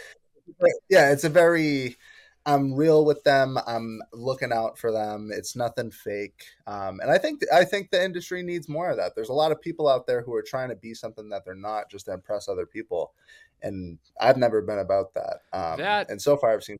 yeah, 0.89 1.11
it's 1.11 1.23
a 1.23 1.29
very 1.29 1.97
I'm 2.45 2.73
real 2.73 3.05
with 3.05 3.23
them. 3.23 3.57
I'm 3.67 4.01
looking 4.13 4.51
out 4.51 4.77
for 4.79 4.91
them. 4.91 5.29
It's 5.31 5.55
nothing 5.55 5.91
fake. 5.91 6.43
Um, 6.65 6.99
and 6.99 7.11
I 7.11 7.17
think 7.17 7.41
I 7.53 7.63
think 7.63 7.91
the 7.91 8.03
industry 8.03 8.41
needs 8.41 8.67
more 8.67 8.89
of 8.89 8.97
that. 8.97 9.13
There's 9.15 9.29
a 9.29 9.33
lot 9.33 9.51
of 9.51 9.61
people 9.61 9.87
out 9.87 10.07
there 10.07 10.21
who 10.21 10.33
are 10.33 10.41
trying 10.41 10.69
to 10.69 10.75
be 10.75 10.93
something 10.93 11.29
that 11.29 11.45
they're 11.45 11.53
not 11.53 11.89
just 11.89 12.05
to 12.05 12.13
impress 12.13 12.49
other 12.49 12.65
people. 12.65 13.13
And 13.61 13.99
I've 14.19 14.37
never 14.37 14.61
been 14.61 14.79
about 14.79 15.13
that. 15.13 15.41
Um, 15.53 15.77
That- 15.77 16.09
and 16.09 16.19
so 16.21 16.35
far 16.35 16.51
I've 16.51 16.63
seen 16.63 16.77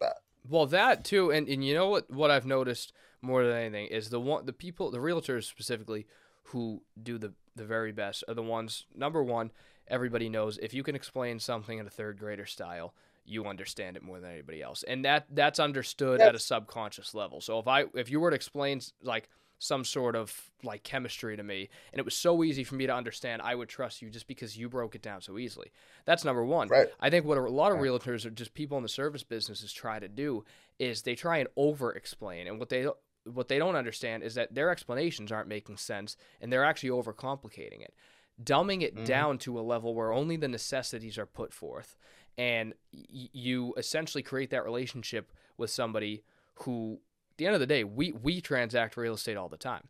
that. 0.00 0.16
Well, 0.48 0.66
that 0.66 1.04
too, 1.04 1.30
and, 1.30 1.48
and 1.48 1.64
you 1.64 1.74
know 1.74 1.88
what? 1.88 2.10
What 2.10 2.30
I've 2.30 2.46
noticed 2.46 2.92
more 3.22 3.46
than 3.46 3.56
anything 3.56 3.86
is 3.86 4.10
the 4.10 4.20
one, 4.20 4.44
the 4.44 4.52
people, 4.52 4.90
the 4.90 4.98
realtors 4.98 5.44
specifically, 5.44 6.06
who 6.48 6.82
do 7.00 7.18
the 7.18 7.32
the 7.56 7.64
very 7.64 7.92
best 7.92 8.24
are 8.26 8.34
the 8.34 8.42
ones. 8.42 8.84
Number 8.94 9.22
one, 9.22 9.52
everybody 9.86 10.28
knows 10.28 10.58
if 10.58 10.74
you 10.74 10.82
can 10.82 10.96
explain 10.96 11.38
something 11.38 11.78
in 11.78 11.86
a 11.86 11.90
third 11.90 12.18
grader 12.18 12.46
style, 12.46 12.94
you 13.24 13.46
understand 13.46 13.96
it 13.96 14.02
more 14.02 14.20
than 14.20 14.30
anybody 14.30 14.62
else, 14.62 14.82
and 14.82 15.04
that 15.04 15.26
that's 15.30 15.58
understood 15.58 16.20
Yep. 16.20 16.28
at 16.28 16.34
a 16.34 16.38
subconscious 16.38 17.14
level. 17.14 17.40
So 17.40 17.58
if 17.58 17.66
I 17.68 17.84
if 17.94 18.10
you 18.10 18.20
were 18.20 18.30
to 18.30 18.36
explain 18.36 18.80
like 19.02 19.28
some 19.58 19.84
sort 19.84 20.14
of 20.16 20.50
like 20.62 20.82
chemistry 20.82 21.36
to 21.36 21.42
me 21.42 21.70
and 21.92 21.98
it 21.98 22.04
was 22.04 22.14
so 22.14 22.42
easy 22.42 22.64
for 22.64 22.74
me 22.74 22.86
to 22.86 22.92
understand 22.94 23.40
i 23.40 23.54
would 23.54 23.68
trust 23.68 24.02
you 24.02 24.10
just 24.10 24.26
because 24.26 24.58
you 24.58 24.68
broke 24.68 24.94
it 24.96 25.00
down 25.00 25.20
so 25.22 25.38
easily 25.38 25.70
that's 26.04 26.24
number 26.24 26.44
one 26.44 26.66
Right. 26.68 26.88
I 27.00 27.08
think 27.08 27.24
what 27.24 27.38
a 27.38 27.42
lot 27.42 27.70
of 27.70 27.78
realtors 27.78 28.26
or 28.26 28.30
just 28.30 28.52
people 28.52 28.76
in 28.76 28.82
the 28.82 28.88
service 28.88 29.22
businesses 29.22 29.72
try 29.72 30.00
to 30.00 30.08
do 30.08 30.44
is 30.80 31.02
they 31.02 31.14
try 31.14 31.38
and 31.38 31.48
over 31.56 31.92
explain, 31.92 32.46
and 32.48 32.58
what 32.58 32.68
they 32.68 32.86
what 33.24 33.46
they 33.48 33.58
don't 33.58 33.76
understand 33.76 34.22
is 34.24 34.34
that 34.34 34.54
their 34.54 34.70
explanations 34.70 35.30
aren't 35.32 35.48
making 35.48 35.76
sense, 35.78 36.16
and 36.40 36.52
they're 36.52 36.64
actually 36.64 36.90
overcomplicating 36.90 37.80
it, 37.80 37.94
dumbing 38.42 38.82
it 38.82 38.96
Mhm. 38.96 39.04
down 39.06 39.38
to 39.38 39.58
a 39.58 39.62
level 39.62 39.94
where 39.94 40.12
only 40.12 40.36
the 40.36 40.48
necessities 40.48 41.16
are 41.16 41.26
put 41.26 41.54
forth, 41.54 41.96
and 42.38 42.74
y- 42.92 43.28
you 43.32 43.74
essentially 43.76 44.22
create 44.22 44.50
that 44.50 44.64
relationship 44.64 45.32
with 45.56 45.70
somebody 45.70 46.22
who, 46.60 47.00
at 47.32 47.38
the 47.38 47.46
end 47.46 47.54
of 47.54 47.60
the 47.60 47.66
day, 47.66 47.84
we 47.84 48.12
we 48.12 48.40
transact 48.40 48.96
real 48.96 49.14
estate 49.14 49.36
all 49.36 49.48
the 49.48 49.56
time. 49.56 49.88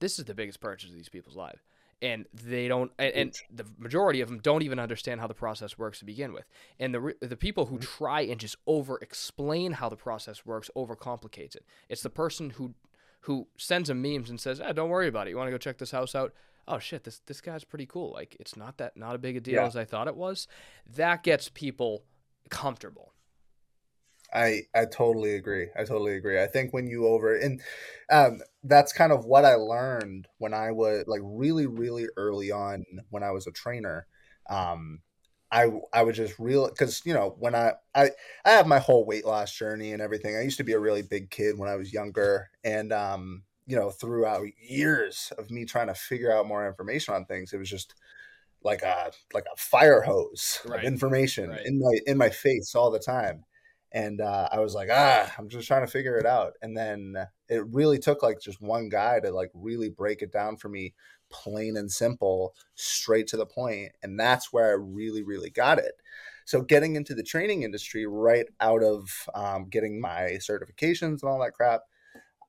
This 0.00 0.18
is 0.18 0.24
the 0.24 0.34
biggest 0.34 0.60
purchase 0.60 0.90
of 0.90 0.96
these 0.96 1.08
people's 1.08 1.36
life 1.36 1.62
and 2.02 2.26
they 2.34 2.66
don't 2.66 2.90
and, 2.98 3.14
and 3.14 3.32
the 3.54 3.64
majority 3.78 4.20
of 4.20 4.28
them 4.28 4.40
don't 4.40 4.62
even 4.62 4.80
understand 4.80 5.20
how 5.20 5.28
the 5.28 5.34
process 5.34 5.78
works 5.78 6.00
to 6.00 6.04
begin 6.04 6.32
with. 6.32 6.44
And 6.78 6.92
the 6.92 7.00
re- 7.00 7.14
the 7.20 7.36
people 7.36 7.66
who 7.66 7.78
try 7.78 8.22
and 8.22 8.38
just 8.40 8.56
over 8.66 8.98
explain 9.00 9.72
how 9.72 9.88
the 9.88 9.96
process 9.96 10.44
works 10.44 10.68
overcomplicates 10.76 11.54
it. 11.54 11.64
It's 11.88 12.02
the 12.02 12.10
person 12.10 12.50
who 12.50 12.74
who 13.20 13.46
sends 13.56 13.88
them 13.88 14.02
memes 14.02 14.28
and 14.28 14.40
says 14.40 14.60
ah, 14.60 14.72
don't 14.72 14.90
worry 14.90 15.06
about 15.06 15.28
it. 15.28 15.30
You 15.30 15.36
want 15.36 15.46
to 15.46 15.52
go 15.52 15.58
check 15.58 15.78
this 15.78 15.92
house 15.92 16.14
out 16.14 16.34
oh 16.68 16.78
shit 16.78 17.04
this 17.04 17.20
this 17.26 17.40
guy's 17.40 17.64
pretty 17.64 17.86
cool 17.86 18.12
like 18.12 18.36
it's 18.40 18.56
not 18.56 18.78
that 18.78 18.96
not 18.96 19.14
a 19.14 19.18
big 19.18 19.36
a 19.36 19.40
deal 19.40 19.54
Yeah. 19.54 19.66
as 19.66 19.76
i 19.76 19.84
thought 19.84 20.08
it 20.08 20.16
was 20.16 20.46
that 20.96 21.22
gets 21.22 21.48
people 21.48 22.04
comfortable 22.50 23.12
I 24.34 24.62
I 24.74 24.86
totally 24.86 25.34
agree. 25.34 25.68
I 25.76 25.84
totally 25.84 26.14
agree. 26.14 26.40
I 26.42 26.46
think 26.46 26.72
when 26.72 26.86
you 26.86 27.06
over 27.06 27.36
and 27.36 27.60
um, 28.10 28.40
that's 28.64 28.92
kind 28.92 29.12
of 29.12 29.26
what 29.26 29.44
I 29.44 29.56
learned 29.56 30.26
when 30.38 30.54
I 30.54 30.70
was 30.72 31.04
like 31.06 31.20
really 31.22 31.66
really 31.66 32.06
early 32.16 32.50
on 32.50 32.84
when 33.10 33.22
I 33.22 33.30
was 33.30 33.46
a 33.46 33.52
trainer. 33.52 34.06
Um, 34.48 35.00
I 35.50 35.70
I 35.92 36.02
was 36.04 36.16
just 36.16 36.38
real 36.38 36.66
because 36.68 37.02
you 37.04 37.12
know 37.12 37.36
when 37.38 37.54
I 37.54 37.72
I 37.94 38.10
I 38.44 38.50
have 38.52 38.66
my 38.66 38.78
whole 38.78 39.04
weight 39.04 39.26
loss 39.26 39.54
journey 39.54 39.92
and 39.92 40.00
everything. 40.00 40.34
I 40.34 40.42
used 40.42 40.56
to 40.58 40.64
be 40.64 40.72
a 40.72 40.80
really 40.80 41.02
big 41.02 41.30
kid 41.30 41.58
when 41.58 41.68
I 41.68 41.76
was 41.76 41.92
younger, 41.92 42.48
and 42.64 42.90
um, 42.90 43.42
you 43.66 43.76
know 43.76 43.90
throughout 43.90 44.46
years 44.58 45.32
of 45.38 45.50
me 45.50 45.64
trying 45.64 45.88
to 45.88 45.94
figure 45.94 46.32
out 46.32 46.46
more 46.46 46.66
information 46.66 47.14
on 47.14 47.24
things, 47.26 47.52
it 47.52 47.58
was 47.58 47.70
just 47.70 47.94
like 48.62 48.82
a 48.82 49.12
like 49.32 49.44
a 49.52 49.56
fire 49.56 50.02
hose 50.02 50.60
Right. 50.64 50.78
of 50.78 50.84
information 50.84 51.50
Right. 51.50 51.62
in 51.64 51.78
my 51.80 51.98
in 52.06 52.16
my 52.18 52.30
face 52.30 52.74
all 52.74 52.90
the 52.90 52.98
time 52.98 53.44
and 53.94 54.22
uh, 54.22 54.48
I 54.50 54.58
was 54.60 54.74
like, 54.74 54.88
ah, 54.90 55.34
I'm 55.36 55.50
just 55.50 55.66
trying 55.68 55.84
to 55.84 55.90
figure 55.90 56.16
it 56.16 56.24
out. 56.24 56.54
And 56.62 56.74
then 56.74 57.14
it 57.50 57.66
really 57.74 57.98
took 57.98 58.22
like 58.22 58.40
just 58.40 58.58
one 58.62 58.88
guy 58.88 59.20
to 59.20 59.30
like 59.30 59.50
really 59.52 59.90
break 59.90 60.22
it 60.22 60.32
down 60.32 60.56
for 60.56 60.70
me, 60.70 60.94
plain 61.28 61.76
and 61.76 61.92
simple, 61.92 62.54
straight 62.74 63.26
to 63.28 63.36
the 63.36 63.44
point. 63.44 63.92
And 64.02 64.18
that's 64.18 64.50
where 64.50 64.68
I 64.70 64.76
really, 64.80 65.22
really 65.22 65.50
got 65.50 65.78
it. 65.78 65.92
So 66.46 66.62
getting 66.62 66.96
into 66.96 67.14
the 67.14 67.22
training 67.22 67.64
industry 67.64 68.06
right 68.06 68.46
out 68.60 68.82
of 68.82 69.28
um, 69.34 69.68
getting 69.68 70.00
my 70.00 70.38
certifications 70.40 71.20
and 71.20 71.24
all 71.24 71.40
that 71.40 71.52
crap, 71.52 71.82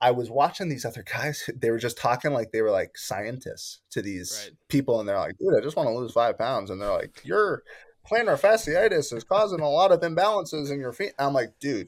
I 0.01 0.11
was 0.11 0.29
watching 0.29 0.69
these 0.69 0.85
other 0.85 1.03
guys. 1.03 1.49
They 1.55 1.71
were 1.71 1.77
just 1.79 1.97
talking 1.97 2.33
like 2.33 2.51
they 2.51 2.61
were 2.61 2.71
like 2.71 2.97
scientists 2.97 3.79
to 3.91 4.01
these 4.01 4.43
Right. 4.47 4.57
people, 4.67 4.99
and 4.99 5.07
they're 5.07 5.17
like, 5.19 5.37
"Dude, 5.37 5.57
I 5.57 5.61
just 5.61 5.75
want 5.75 5.87
to 5.87 5.93
lose 5.95 6.11
five 6.11 6.37
pounds," 6.37 6.69
and 6.69 6.81
they're 6.81 6.91
like, 6.91 7.21
"You're." 7.23 7.63
plantar 8.05 8.37
fasciitis 8.37 9.13
is 9.13 9.23
causing 9.23 9.61
a 9.61 9.69
lot 9.69 9.93
of 9.93 10.01
imbalances 10.01 10.69
in 10.69 10.77
your 10.77 10.91
feet. 10.91 11.13
I'm 11.17 11.31
like, 11.33 11.53
dude. 11.61 11.87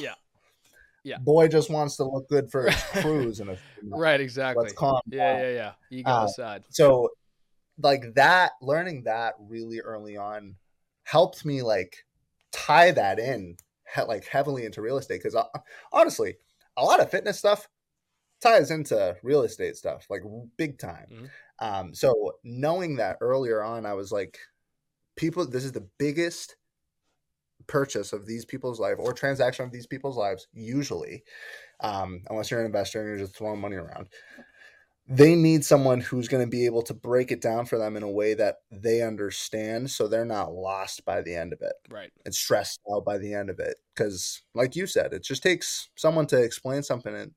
Yeah. 0.00 0.14
Yeah. 1.04 1.18
Boy 1.18 1.46
just 1.48 1.68
wants 1.68 1.96
to 1.96 2.04
look 2.04 2.26
good 2.30 2.50
for 2.50 2.70
his 2.70 2.82
cruise 3.02 3.40
and 3.40 3.58
right 3.90 4.18
exactly 4.18 4.62
let's 4.62 4.72
calm 4.74 4.98
yeah 5.10 5.32
down. 5.34 5.42
yeah 5.42 5.50
yeah 5.50 5.72
ego 5.90 6.10
Uh, 6.10 6.24
aside 6.24 6.64
So 6.70 7.10
like 7.78 8.14
that 8.14 8.52
learning 8.62 9.02
that 9.04 9.34
really 9.38 9.80
early 9.80 10.16
on 10.16 10.56
helped 11.04 11.44
me 11.44 11.60
like 11.60 12.06
tie 12.50 12.92
that 12.92 13.18
in 13.18 13.58
like 14.08 14.24
heavily 14.26 14.64
into 14.64 14.80
real 14.80 14.96
estate 14.96 15.22
because 15.22 15.36
honestly, 15.92 16.38
a 16.76 16.84
lot 16.84 17.00
of 17.00 17.10
fitness 17.10 17.38
stuff 17.38 17.68
ties 18.40 18.70
into 18.70 19.16
real 19.22 19.42
estate 19.42 19.76
stuff 19.76 20.06
like 20.10 20.22
big 20.56 20.78
time. 20.78 21.08
Mhm. 21.10 21.30
Um, 21.60 21.94
so 21.94 22.38
knowing 22.44 22.96
that 22.96 23.18
earlier 23.20 23.62
on, 23.62 23.86
I 23.86 23.94
was 23.94 24.12
like, 24.12 24.38
people, 25.16 25.46
this 25.46 25.64
is 25.64 25.72
the 25.72 25.88
biggest 25.98 26.56
purchase 27.66 28.12
of 28.12 28.26
these 28.26 28.44
people's 28.44 28.78
life 28.78 28.96
or 28.98 29.12
transaction 29.12 29.64
of 29.64 29.72
these 29.72 29.86
people's 29.86 30.16
lives, 30.16 30.46
usually, 30.52 31.24
um, 31.80 32.22
unless 32.30 32.50
you're 32.50 32.60
an 32.60 32.66
investor 32.66 33.00
and 33.00 33.08
you're 33.08 33.26
just 33.26 33.36
throwing 33.36 33.60
money 33.60 33.76
around. 33.76 34.08
They 35.08 35.36
need 35.36 35.64
someone 35.64 36.00
who's 36.00 36.26
going 36.26 36.44
to 36.44 36.50
be 36.50 36.66
able 36.66 36.82
to 36.82 36.94
break 36.94 37.30
it 37.30 37.40
down 37.40 37.66
for 37.66 37.78
them 37.78 37.96
in 37.96 38.02
a 38.02 38.10
way 38.10 38.34
that 38.34 38.56
they 38.72 39.02
understand 39.02 39.90
so 39.90 40.08
they're 40.08 40.24
not 40.24 40.52
lost 40.52 41.04
by 41.04 41.22
the 41.22 41.34
end 41.34 41.52
of 41.52 41.60
it 41.62 41.74
right 41.88 42.10
and 42.24 42.34
stressed 42.34 42.80
out 42.92 43.04
by 43.04 43.18
the 43.18 43.32
end 43.32 43.48
of 43.48 43.60
it. 43.60 43.76
Because, 43.94 44.42
like 44.54 44.74
you 44.74 44.86
said, 44.86 45.12
it 45.12 45.22
just 45.22 45.42
takes 45.42 45.90
someone 45.96 46.26
to 46.26 46.42
explain 46.42 46.82
something 46.82 47.14
in, 47.14 47.32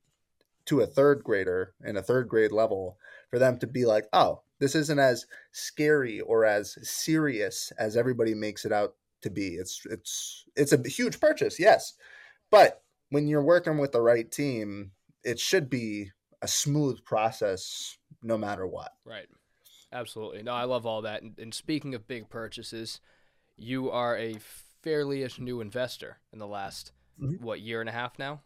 to 0.66 0.80
a 0.80 0.86
third 0.86 1.22
grader 1.22 1.74
in 1.84 1.96
a 1.96 2.02
third 2.02 2.28
grade 2.28 2.52
level 2.52 2.98
for 3.30 3.38
them 3.38 3.58
to 3.58 3.66
be 3.66 3.84
like, 3.84 4.06
oh, 4.12 4.42
this 4.58 4.74
isn't 4.74 4.98
as 4.98 5.26
scary 5.52 6.20
or 6.20 6.44
as 6.44 6.76
serious 6.82 7.72
as 7.78 7.96
everybody 7.96 8.34
makes 8.34 8.64
it 8.64 8.72
out 8.72 8.94
to 9.22 9.30
be. 9.30 9.54
It's 9.54 9.82
it's 9.88 10.44
it's 10.56 10.72
a 10.72 10.88
huge 10.88 11.20
purchase, 11.20 11.58
yes, 11.58 11.94
but 12.50 12.82
when 13.10 13.26
you're 13.26 13.42
working 13.42 13.78
with 13.78 13.92
the 13.92 14.00
right 14.00 14.30
team, 14.30 14.92
it 15.24 15.38
should 15.38 15.68
be 15.68 16.10
a 16.42 16.48
smooth 16.48 17.04
process 17.04 17.96
no 18.22 18.36
matter 18.38 18.66
what. 18.66 18.92
Right. 19.04 19.26
Absolutely. 19.92 20.42
No, 20.42 20.52
I 20.52 20.64
love 20.64 20.86
all 20.86 21.02
that. 21.02 21.22
And, 21.22 21.38
and 21.38 21.52
speaking 21.52 21.94
of 21.94 22.06
big 22.06 22.28
purchases, 22.30 23.00
you 23.56 23.90
are 23.90 24.16
a 24.16 24.36
fairly-ish 24.82 25.38
new 25.38 25.60
investor 25.60 26.18
in 26.32 26.38
the 26.38 26.46
last 26.46 26.92
Mhm. 27.20 27.40
what 27.40 27.60
year 27.60 27.80
and 27.80 27.88
a 27.88 27.92
half 27.92 28.18
now. 28.18 28.40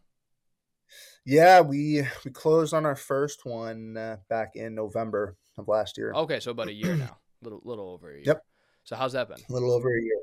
Yeah, 1.25 1.61
we 1.61 2.03
we 2.25 2.31
closed 2.31 2.75
on 2.75 2.85
our 2.85 2.97
first 2.97 3.45
one 3.47 3.97
uh, 3.97 4.17
back 4.29 4.57
in 4.57 4.75
November 4.75 5.37
of 5.57 5.69
last 5.69 5.97
year. 5.97 6.13
Okay, 6.13 6.41
so 6.41 6.51
about 6.51 6.69
a 6.69 6.73
year 6.73 6.95
now, 6.97 7.19
little 7.43 7.61
little 7.65 7.89
over 7.91 8.11
a 8.11 8.15
year. 8.15 8.23
Yep. 8.27 8.45
So 8.85 8.97
how's 8.97 9.13
that 9.13 9.29
been? 9.29 9.39
a 9.49 9.53
little 9.53 9.73
over 9.73 9.97
a 9.97 10.03
year. 10.03 10.21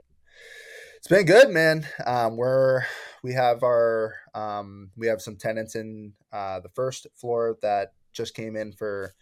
It's 0.98 1.08
been 1.08 1.26
good, 1.26 1.50
man. 1.50 1.88
Um, 2.06 2.38
we're 2.38 2.84
we 3.24 3.34
have 3.34 3.64
our 3.64 4.16
um, 4.34 4.92
we 4.98 5.08
have 5.08 5.22
some 5.22 5.36
tenants 5.36 5.76
in 5.76 6.14
uh, 6.32 6.60
the 6.60 6.70
first 6.70 7.08
floor 7.16 7.58
that 7.62 7.94
just 8.14 8.34
came 8.36 8.56
in 8.56 8.74
for 8.74 9.14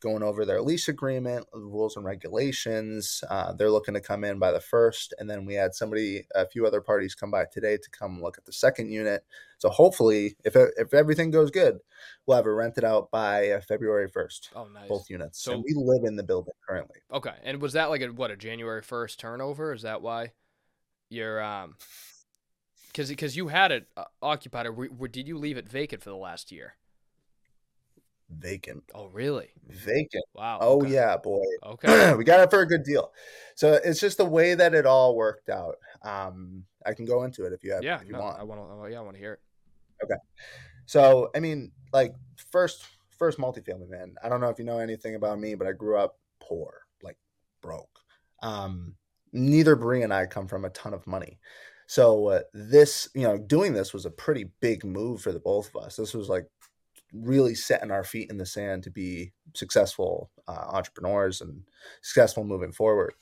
going 0.00 0.22
over 0.22 0.44
their 0.44 0.60
lease 0.60 0.88
agreement, 0.88 1.46
rules 1.54 1.96
and 1.96 2.04
regulations. 2.04 3.24
Uh, 3.30 3.52
they're 3.54 3.70
looking 3.70 3.94
to 3.94 4.00
come 4.00 4.24
in 4.24 4.38
by 4.38 4.52
the 4.52 4.60
first, 4.60 5.14
and 5.18 5.28
then 5.28 5.46
we 5.46 5.54
had 5.54 5.74
somebody, 5.74 6.22
a 6.34 6.46
few 6.46 6.66
other 6.66 6.82
parties, 6.82 7.14
come 7.14 7.30
by 7.30 7.46
today 7.50 7.78
to 7.78 7.90
come 7.90 8.20
look 8.20 8.36
at 8.36 8.44
the 8.44 8.52
second 8.52 8.90
unit. 8.90 9.24
So 9.56 9.70
hopefully, 9.70 10.36
if 10.44 10.54
if 10.76 10.92
everything 10.92 11.30
goes 11.30 11.50
good, 11.50 11.78
we'll 12.26 12.36
have 12.36 12.46
it 12.46 12.50
rented 12.50 12.84
out 12.84 13.10
by 13.10 13.50
uh, 13.52 13.60
February 13.62 14.08
first, 14.08 14.50
Oh, 14.54 14.66
nice. 14.68 14.88
both 14.88 15.08
units. 15.08 15.40
So- 15.42 15.52
and 15.54 15.64
we 15.64 15.72
live 15.74 16.04
in 16.04 16.16
the 16.16 16.22
building 16.22 16.52
currently. 16.68 16.98
Okay, 17.10 17.34
and 17.42 17.60
was 17.62 17.72
that 17.72 17.86
like 17.88 18.02
a 18.02 18.08
what 18.08 18.30
a 18.30 18.36
January 18.36 18.82
first 18.82 19.18
turnover? 19.18 19.72
Is 19.72 19.82
that 19.82 20.02
why 20.02 20.32
you're 21.08 21.42
um? 21.42 21.76
Because 22.96 23.10
because 23.10 23.36
you 23.36 23.48
had 23.48 23.72
it 23.72 23.88
uh, 23.94 24.04
occupied, 24.22 24.66
or, 24.66 25.08
did 25.08 25.28
you 25.28 25.36
leave 25.36 25.58
it 25.58 25.68
vacant 25.68 26.02
for 26.02 26.08
the 26.08 26.16
last 26.16 26.50
year? 26.50 26.76
vacant. 28.30 28.82
Oh, 28.94 29.06
really? 29.06 29.50
Vacant. 29.68 30.24
Wow. 30.34 30.58
Oh 30.62 30.80
okay. 30.80 30.94
yeah, 30.94 31.16
boy. 31.18 31.44
Okay. 31.64 32.14
we 32.18 32.24
got 32.24 32.40
it 32.40 32.50
for 32.50 32.60
a 32.60 32.66
good 32.66 32.84
deal. 32.84 33.12
So 33.54 33.74
it's 33.74 34.00
just 34.00 34.16
the 34.16 34.24
way 34.24 34.54
that 34.54 34.74
it 34.74 34.86
all 34.86 35.14
worked 35.14 35.50
out. 35.50 35.76
Um, 36.02 36.64
I 36.86 36.94
can 36.94 37.04
go 37.04 37.24
into 37.24 37.44
it 37.44 37.52
if 37.52 37.62
you 37.62 37.72
have, 37.72 37.84
yeah. 37.84 38.00
if 38.00 38.06
you 38.06 38.14
no, 38.14 38.20
want. 38.20 38.40
I 38.40 38.44
want 38.44 38.60
to. 38.60 38.90
Yeah, 38.90 38.98
I 38.98 39.02
want 39.02 39.14
to 39.14 39.20
hear 39.20 39.34
it. 39.34 39.40
Okay. 40.02 40.18
So 40.86 41.30
I 41.36 41.40
mean, 41.40 41.72
like 41.92 42.14
first 42.50 42.86
first 43.10 43.38
multifamily 43.38 43.90
man. 43.90 44.14
I 44.24 44.30
don't 44.30 44.40
know 44.40 44.48
if 44.48 44.58
you 44.58 44.64
know 44.64 44.78
anything 44.78 45.16
about 45.16 45.38
me, 45.38 45.54
but 45.54 45.68
I 45.68 45.72
grew 45.72 45.98
up 45.98 46.18
poor, 46.40 46.72
like 47.02 47.18
broke. 47.60 48.00
Um, 48.42 48.94
neither 49.32 49.76
Brie 49.76 50.02
and 50.02 50.14
I 50.14 50.24
come 50.24 50.48
from 50.48 50.64
a 50.64 50.70
ton 50.70 50.94
of 50.94 51.06
money. 51.06 51.38
So 51.86 52.28
uh, 52.28 52.40
this, 52.52 53.08
you 53.14 53.22
know, 53.22 53.38
doing 53.38 53.72
this 53.72 53.92
was 53.92 54.06
a 54.06 54.10
pretty 54.10 54.50
big 54.60 54.84
move 54.84 55.22
for 55.22 55.32
the 55.32 55.38
both 55.38 55.68
of 55.74 55.84
us. 55.84 55.96
This 55.96 56.14
was 56.14 56.28
like 56.28 56.46
really 57.12 57.54
setting 57.54 57.90
our 57.90 58.04
feet 58.04 58.30
in 58.30 58.38
the 58.38 58.46
sand 58.46 58.82
to 58.82 58.90
be 58.90 59.32
successful 59.54 60.30
uh, 60.48 60.66
entrepreneurs 60.72 61.40
and 61.40 61.62
successful 62.02 62.44
moving 62.44 62.72
forward. 62.72 63.14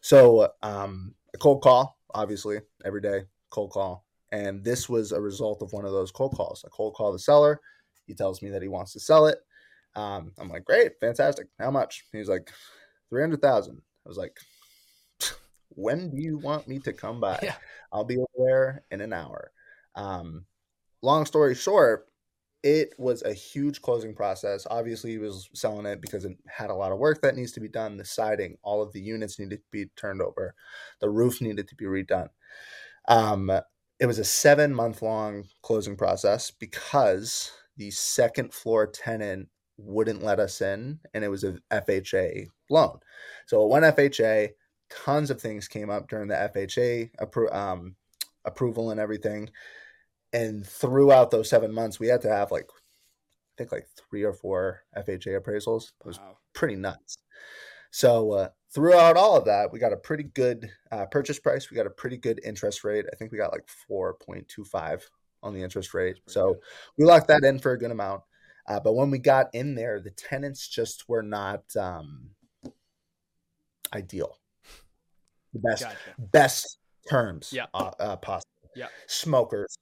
So 0.00 0.48
um, 0.62 1.14
a 1.34 1.38
cold 1.38 1.62
call, 1.62 1.98
obviously, 2.14 2.60
every 2.84 3.00
day, 3.00 3.22
cold 3.50 3.72
call. 3.72 4.04
And 4.32 4.64
this 4.64 4.88
was 4.88 5.12
a 5.12 5.20
result 5.20 5.62
of 5.62 5.72
one 5.72 5.84
of 5.84 5.92
those 5.92 6.10
cold 6.12 6.34
calls. 6.34 6.64
I 6.64 6.68
cold 6.70 6.94
call 6.94 7.12
the 7.12 7.18
seller. 7.18 7.60
He 8.06 8.14
tells 8.14 8.42
me 8.42 8.50
that 8.50 8.62
he 8.62 8.68
wants 8.68 8.92
to 8.92 9.00
sell 9.00 9.26
it. 9.26 9.38
Um, 9.94 10.32
I'm 10.38 10.48
like, 10.48 10.64
great, 10.64 10.92
fantastic. 11.00 11.46
How 11.58 11.70
much? 11.70 12.04
He's 12.12 12.28
like, 12.28 12.50
300,000. 13.08 13.80
I 13.80 14.08
was 14.08 14.18
like, 14.18 14.36
when 15.76 16.10
do 16.10 16.20
you 16.20 16.38
want 16.38 16.66
me 16.66 16.80
to 16.80 16.92
come 16.92 17.20
by? 17.20 17.38
Yeah. 17.42 17.54
I'll 17.92 18.04
be 18.04 18.16
over 18.16 18.26
there 18.36 18.84
in 18.90 19.00
an 19.00 19.12
hour. 19.12 19.52
Um, 19.94 20.46
long 21.02 21.24
story 21.26 21.54
short, 21.54 22.06
it 22.62 22.94
was 22.98 23.22
a 23.22 23.32
huge 23.32 23.80
closing 23.80 24.14
process. 24.14 24.66
Obviously, 24.68 25.12
he 25.12 25.18
was 25.18 25.48
selling 25.54 25.86
it 25.86 26.00
because 26.00 26.24
it 26.24 26.36
had 26.48 26.70
a 26.70 26.74
lot 26.74 26.90
of 26.90 26.98
work 26.98 27.22
that 27.22 27.36
needs 27.36 27.52
to 27.52 27.60
be 27.60 27.68
done. 27.68 27.96
The 27.96 28.04
siding, 28.04 28.56
all 28.62 28.82
of 28.82 28.92
the 28.92 29.00
units 29.00 29.38
needed 29.38 29.58
to 29.58 29.70
be 29.70 29.86
turned 29.96 30.20
over, 30.20 30.54
the 31.00 31.10
roof 31.10 31.40
needed 31.40 31.68
to 31.68 31.76
be 31.76 31.84
redone. 31.84 32.30
Um, 33.08 33.50
it 34.00 34.06
was 34.06 34.18
a 34.18 34.24
seven 34.24 34.74
month 34.74 35.00
long 35.02 35.44
closing 35.62 35.96
process 35.96 36.50
because 36.50 37.52
the 37.76 37.90
second 37.90 38.52
floor 38.52 38.86
tenant 38.86 39.48
wouldn't 39.78 40.24
let 40.24 40.40
us 40.40 40.60
in, 40.60 40.98
and 41.14 41.22
it 41.22 41.28
was 41.28 41.44
a 41.44 41.58
FHA 41.70 42.46
loan. 42.70 42.98
So 43.46 43.62
it 43.62 43.70
went 43.70 43.84
FHA. 43.84 44.50
Tons 44.90 45.30
of 45.30 45.40
things 45.40 45.68
came 45.68 45.90
up 45.90 46.08
during 46.08 46.28
the 46.28 46.34
FHA 46.34 47.10
appro- 47.20 47.54
um, 47.54 47.96
approval 48.44 48.90
and 48.90 49.00
everything. 49.00 49.50
And 50.32 50.66
throughout 50.66 51.30
those 51.30 51.48
seven 51.48 51.72
months, 51.72 51.98
we 51.98 52.08
had 52.08 52.20
to 52.22 52.28
have 52.28 52.50
like, 52.50 52.68
I 52.68 53.52
think 53.58 53.72
like 53.72 53.86
three 54.08 54.22
or 54.22 54.32
four 54.32 54.82
FHA 54.96 55.40
appraisals. 55.40 55.92
It 56.00 56.06
was 56.06 56.18
Wow. 56.18 56.36
pretty 56.52 56.76
nuts. 56.76 57.18
So 57.90 58.32
uh, 58.32 58.48
throughout 58.74 59.16
all 59.16 59.36
of 59.36 59.46
that, 59.46 59.72
we 59.72 59.78
got 59.78 59.92
a 59.92 59.96
pretty 59.96 60.24
good 60.24 60.70
uh, 60.92 61.06
purchase 61.06 61.38
price. 61.38 61.70
We 61.70 61.76
got 61.76 61.86
a 61.86 61.90
pretty 61.90 62.18
good 62.18 62.40
interest 62.44 62.84
rate. 62.84 63.06
I 63.10 63.16
think 63.16 63.32
we 63.32 63.38
got 63.38 63.52
like 63.52 63.66
four 63.88 64.14
point 64.14 64.46
two 64.48 64.64
five 64.64 65.08
on 65.42 65.54
the 65.54 65.62
interest 65.62 65.94
rate. 65.94 66.18
So 66.26 66.54
good. 66.54 66.60
we 66.98 67.04
locked 67.06 67.28
that 67.28 67.44
in 67.44 67.58
for 67.58 67.72
a 67.72 67.78
good 67.78 67.90
amount. 67.90 68.22
Uh, 68.68 68.80
but 68.80 68.94
when 68.94 69.10
we 69.10 69.18
got 69.18 69.46
in 69.54 69.74
there, 69.74 70.00
the 70.00 70.10
tenants 70.10 70.68
just 70.68 71.08
were 71.08 71.22
not 71.22 71.62
um, 71.76 72.30
ideal. 73.94 74.36
The 75.56 75.68
best 75.68 75.82
Gotcha. 75.82 75.96
best 76.18 76.78
terms 77.08 77.52
Yeah. 77.52 77.66
uh, 77.74 77.92
uh, 77.98 78.16
possible. 78.16 78.70
Yeah. 78.74 78.88
Smokers. 79.06 79.76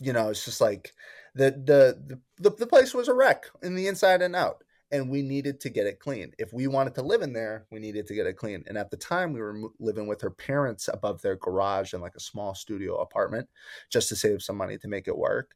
You 0.00 0.12
know, 0.12 0.30
it's 0.30 0.44
just 0.44 0.60
like 0.60 0.92
the, 1.34 1.50
the 1.50 2.20
the 2.38 2.50
the 2.50 2.66
place 2.66 2.94
was 2.94 3.08
a 3.08 3.14
wreck 3.14 3.46
in 3.62 3.74
the 3.74 3.86
inside 3.86 4.22
and 4.22 4.34
out, 4.34 4.64
and 4.90 5.08
we 5.08 5.22
needed 5.22 5.60
to 5.60 5.70
get 5.70 5.86
it 5.86 6.00
clean. 6.00 6.32
If 6.38 6.52
we 6.52 6.66
wanted 6.66 6.94
to 6.96 7.02
live 7.02 7.22
in 7.22 7.32
there, 7.32 7.66
we 7.70 7.78
needed 7.78 8.06
to 8.08 8.14
get 8.14 8.26
it 8.26 8.36
clean. 8.36 8.64
And 8.66 8.76
at 8.76 8.90
the 8.90 8.96
time, 8.96 9.32
we 9.32 9.40
were 9.40 9.70
living 9.78 10.06
with 10.08 10.20
her 10.22 10.30
parents 10.30 10.88
above 10.92 11.22
their 11.22 11.36
garage 11.36 11.94
in 11.94 12.00
like 12.00 12.16
a 12.16 12.20
small 12.20 12.54
studio 12.54 12.96
apartment, 12.96 13.48
just 13.88 14.08
to 14.08 14.16
save 14.16 14.42
some 14.42 14.56
money 14.56 14.78
to 14.78 14.88
make 14.88 15.06
it 15.06 15.16
work. 15.16 15.54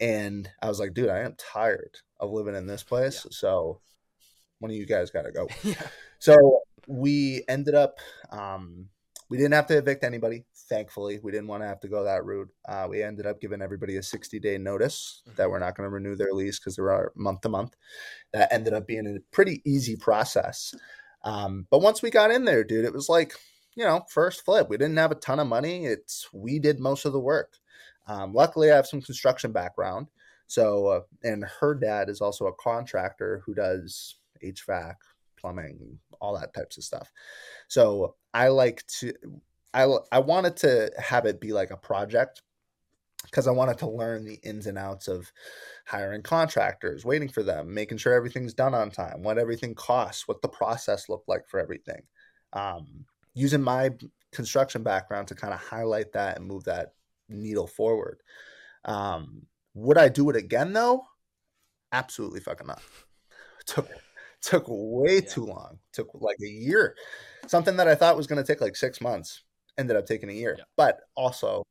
And 0.00 0.48
I 0.62 0.68
was 0.68 0.80
like, 0.80 0.94
dude, 0.94 1.08
I 1.10 1.20
am 1.20 1.34
tired 1.38 1.98
of 2.18 2.30
living 2.30 2.54
in 2.54 2.66
this 2.66 2.82
place. 2.82 3.26
So 3.30 3.80
one 4.58 4.70
of 4.70 4.76
you 4.76 4.86
guys 4.86 5.10
got 5.10 5.22
to 5.22 5.32
go. 5.32 5.48
yeah. 5.62 5.74
So 6.18 6.60
we 6.86 7.44
ended 7.48 7.74
up, 7.74 7.98
um, 8.30 8.86
we 9.28 9.36
didn't 9.36 9.54
have 9.54 9.66
to 9.68 9.78
evict 9.78 10.04
anybody. 10.04 10.44
Thankfully, 10.68 11.18
we 11.22 11.32
didn't 11.32 11.48
want 11.48 11.62
to 11.62 11.68
have 11.68 11.80
to 11.80 11.88
go 11.88 12.04
that 12.04 12.24
route. 12.24 12.48
Uh, 12.68 12.86
we 12.88 13.02
ended 13.02 13.26
up 13.26 13.40
giving 13.40 13.62
everybody 13.62 13.96
a 13.96 14.02
60 14.02 14.38
day 14.40 14.58
notice 14.58 15.22
that 15.36 15.50
we're 15.50 15.58
not 15.58 15.76
going 15.76 15.86
to 15.86 15.92
renew 15.92 16.16
their 16.16 16.32
lease 16.32 16.58
because 16.58 16.76
they're 16.76 17.12
month 17.16 17.40
to 17.42 17.48
month. 17.48 17.74
That 18.32 18.52
ended 18.52 18.72
up 18.72 18.86
being 18.86 19.06
a 19.06 19.20
pretty 19.32 19.62
easy 19.64 19.96
process. 19.96 20.74
Um, 21.22 21.66
but 21.70 21.80
once 21.80 22.02
we 22.02 22.10
got 22.10 22.30
in 22.30 22.44
there, 22.44 22.64
dude, 22.64 22.84
it 22.84 22.92
was 22.92 23.08
like, 23.08 23.34
you 23.74 23.84
know, 23.84 24.04
first 24.08 24.44
flip. 24.44 24.68
We 24.68 24.76
didn't 24.76 24.96
have 24.96 25.10
a 25.10 25.16
ton 25.16 25.40
of 25.40 25.46
money. 25.46 25.86
It's 25.86 26.28
we 26.32 26.58
did 26.58 26.80
most 26.80 27.04
of 27.04 27.12
the 27.12 27.20
work. 27.20 27.54
Um, 28.08 28.32
luckily, 28.32 28.70
I 28.70 28.76
have 28.76 28.86
some 28.86 29.02
construction 29.02 29.52
background. 29.52 30.08
So, 30.46 30.86
uh, 30.86 31.00
and 31.24 31.44
her 31.60 31.74
dad 31.74 32.08
is 32.08 32.20
also 32.20 32.46
a 32.46 32.54
contractor 32.54 33.42
who 33.44 33.54
does 33.54 34.16
HVAC, 34.42 34.94
plumbing, 35.36 35.98
all 36.20 36.38
that 36.38 36.54
types 36.54 36.76
of 36.78 36.84
stuff. 36.84 37.10
So 37.68 38.14
I 38.34 38.48
like 38.48 38.84
to, 39.00 39.12
I 39.74 39.86
I 40.12 40.18
wanted 40.20 40.56
to 40.58 40.90
have 40.98 41.26
it 41.26 41.40
be 41.40 41.52
like 41.52 41.70
a 41.70 41.76
project 41.76 42.42
because 43.24 43.46
I 43.46 43.52
wanted 43.52 43.78
to 43.78 43.88
learn 43.88 44.24
the 44.24 44.38
ins 44.42 44.66
and 44.66 44.78
outs 44.78 45.08
of 45.08 45.30
hiring 45.86 46.22
contractors, 46.22 47.04
waiting 47.04 47.28
for 47.28 47.42
them, 47.42 47.72
making 47.72 47.98
sure 47.98 48.14
everything's 48.14 48.54
done 48.54 48.74
on 48.74 48.90
time, 48.90 49.22
what 49.22 49.38
everything 49.38 49.74
costs, 49.74 50.28
what 50.28 50.42
the 50.42 50.48
process 50.48 51.08
looked 51.08 51.28
like 51.28 51.46
for 51.48 51.60
everything. 51.60 52.02
Um, 52.52 53.04
using 53.34 53.62
my 53.62 53.90
construction 54.32 54.82
background 54.82 55.28
to 55.28 55.34
kind 55.34 55.52
of 55.52 55.60
highlight 55.60 56.12
that 56.12 56.38
and 56.38 56.46
move 56.46 56.64
that 56.64 56.94
needle 57.28 57.66
forward. 57.66 58.22
Um, 58.84 59.42
would 59.74 59.98
I 59.98 60.08
do 60.08 60.30
it 60.30 60.36
again 60.36 60.72
though? 60.72 61.02
Absolutely 61.92 62.40
fucking 62.40 62.66
not. 62.66 62.82
took 63.66 63.88
took 64.46 64.64
way 64.68 65.16
Yeah. 65.16 65.28
too 65.28 65.44
long. 65.44 65.78
Took 65.92 66.08
like 66.14 66.38
a 66.42 66.46
year. 66.48 66.96
Something 67.46 67.76
that 67.76 67.88
I 67.88 67.94
thought 67.94 68.16
was 68.16 68.26
going 68.26 68.42
to 68.42 68.46
take 68.46 68.60
like 68.60 68.76
six 68.76 69.00
months 69.00 69.42
ended 69.76 69.96
up 69.96 70.06
taking 70.06 70.30
a 70.30 70.32
year. 70.32 70.54
Yeah. 70.58 70.64
But 70.76 71.00
also, 71.16 71.62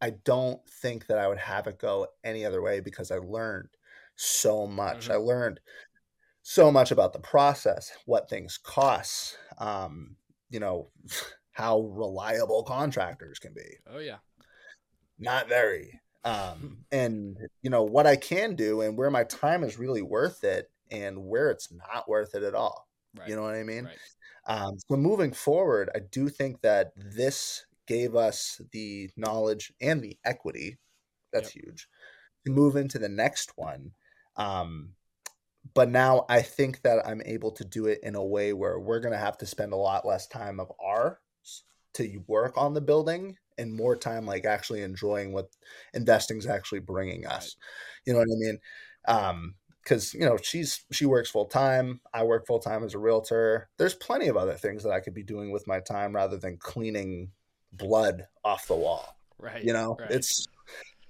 I 0.00 0.10
don't 0.10 0.60
think 0.68 1.06
that 1.08 1.18
I 1.18 1.28
would 1.28 1.38
have 1.38 1.66
it 1.66 1.78
go 1.78 2.08
any 2.24 2.44
other 2.44 2.62
way 2.62 2.80
because 2.80 3.10
I 3.10 3.18
learned 3.18 3.68
so 4.16 4.66
much. 4.66 5.08
Mhm. 5.08 5.12
I 5.12 5.16
learned 5.16 5.60
so 6.42 6.70
much 6.72 6.90
about 6.92 7.12
the 7.12 7.20
process, 7.20 7.92
what 8.06 8.30
things 8.30 8.58
cost, 8.58 9.38
um, 9.58 10.16
you 10.50 10.60
know, 10.60 10.90
how 11.52 11.80
reliable 11.80 12.62
contractors 12.62 13.38
can 13.40 13.52
be 13.52 13.78
Oh 13.86 13.98
yeah. 13.98 14.18
not 15.18 15.48
very 15.48 16.00
um 16.24 16.84
and 16.92 17.36
you 17.62 17.70
know 17.70 17.82
what 17.84 18.06
i 18.06 18.16
can 18.16 18.54
do 18.56 18.80
and 18.80 18.96
where 18.98 19.10
my 19.10 19.24
time 19.24 19.62
is 19.64 19.78
really 19.78 20.02
worth 20.02 20.44
it 20.44 20.70
and 20.90 21.18
where 21.18 21.50
it's 21.50 21.70
not 21.72 22.08
worth 22.08 22.34
it 22.34 22.42
at 22.42 22.54
all 22.54 22.86
Right. 23.18 23.28
you 23.28 23.36
know 23.36 23.42
what 23.42 23.54
i 23.54 23.62
mean 23.62 23.84
Right. 23.86 23.98
um 24.46 24.78
so 24.88 24.96
moving 24.96 25.32
forward 25.32 25.90
i 25.94 26.00
do 26.12 26.28
think 26.28 26.60
that 26.60 26.92
this 26.96 27.64
gave 27.86 28.14
us 28.14 28.60
the 28.72 29.10
knowledge 29.16 29.72
and 29.80 30.02
the 30.02 30.18
equity 30.24 30.78
that's 31.32 31.50
huge 31.50 31.88
to 32.44 32.52
move 32.52 32.76
into 32.76 32.98
the 32.98 33.08
next 33.08 33.52
one 33.56 33.92
um 34.36 34.90
but 35.74 35.88
now 35.88 36.24
i 36.28 36.42
think 36.42 36.82
that 36.82 37.06
i'm 37.06 37.22
able 37.24 37.50
to 37.52 37.64
do 37.64 37.86
it 37.86 37.98
in 38.02 38.14
a 38.14 38.24
way 38.24 38.52
where 38.52 38.78
we're 38.78 39.00
going 39.00 39.12
to 39.12 39.18
have 39.18 39.38
to 39.38 39.46
spend 39.46 39.72
a 39.72 39.76
lot 39.76 40.06
less 40.06 40.26
time 40.26 40.60
of 40.60 40.70
ours 40.84 41.16
to 41.94 42.22
work 42.26 42.52
on 42.56 42.74
the 42.74 42.80
building 42.80 43.36
and 43.56 43.74
more 43.74 43.96
time 43.96 44.26
like 44.26 44.44
actually 44.44 44.82
enjoying 44.82 45.32
what 45.32 45.48
investing's 45.94 46.46
actually 46.46 46.78
bringing 46.80 47.26
us 47.26 47.56
you 48.06 48.12
know 48.12 48.18
what 48.18 48.28
i 48.30 48.38
mean 48.38 48.58
um 49.08 49.54
because 49.88 50.12
you 50.12 50.20
know 50.20 50.36
she's 50.36 50.84
she 50.92 51.06
works 51.06 51.30
full 51.30 51.46
time 51.46 52.00
i 52.12 52.22
work 52.22 52.46
full 52.46 52.58
time 52.58 52.84
as 52.84 52.94
a 52.94 52.98
realtor 52.98 53.68
there's 53.78 53.94
plenty 53.94 54.28
of 54.28 54.36
other 54.36 54.54
things 54.54 54.82
that 54.82 54.92
i 54.92 55.00
could 55.00 55.14
be 55.14 55.22
doing 55.22 55.50
with 55.50 55.66
my 55.66 55.80
time 55.80 56.14
rather 56.14 56.36
than 56.36 56.56
cleaning 56.58 57.30
blood 57.72 58.26
off 58.44 58.66
the 58.68 58.76
wall 58.76 59.14
Right. 59.40 59.62
you 59.62 59.72
know 59.72 59.96
right. 60.00 60.10
it's 60.10 60.46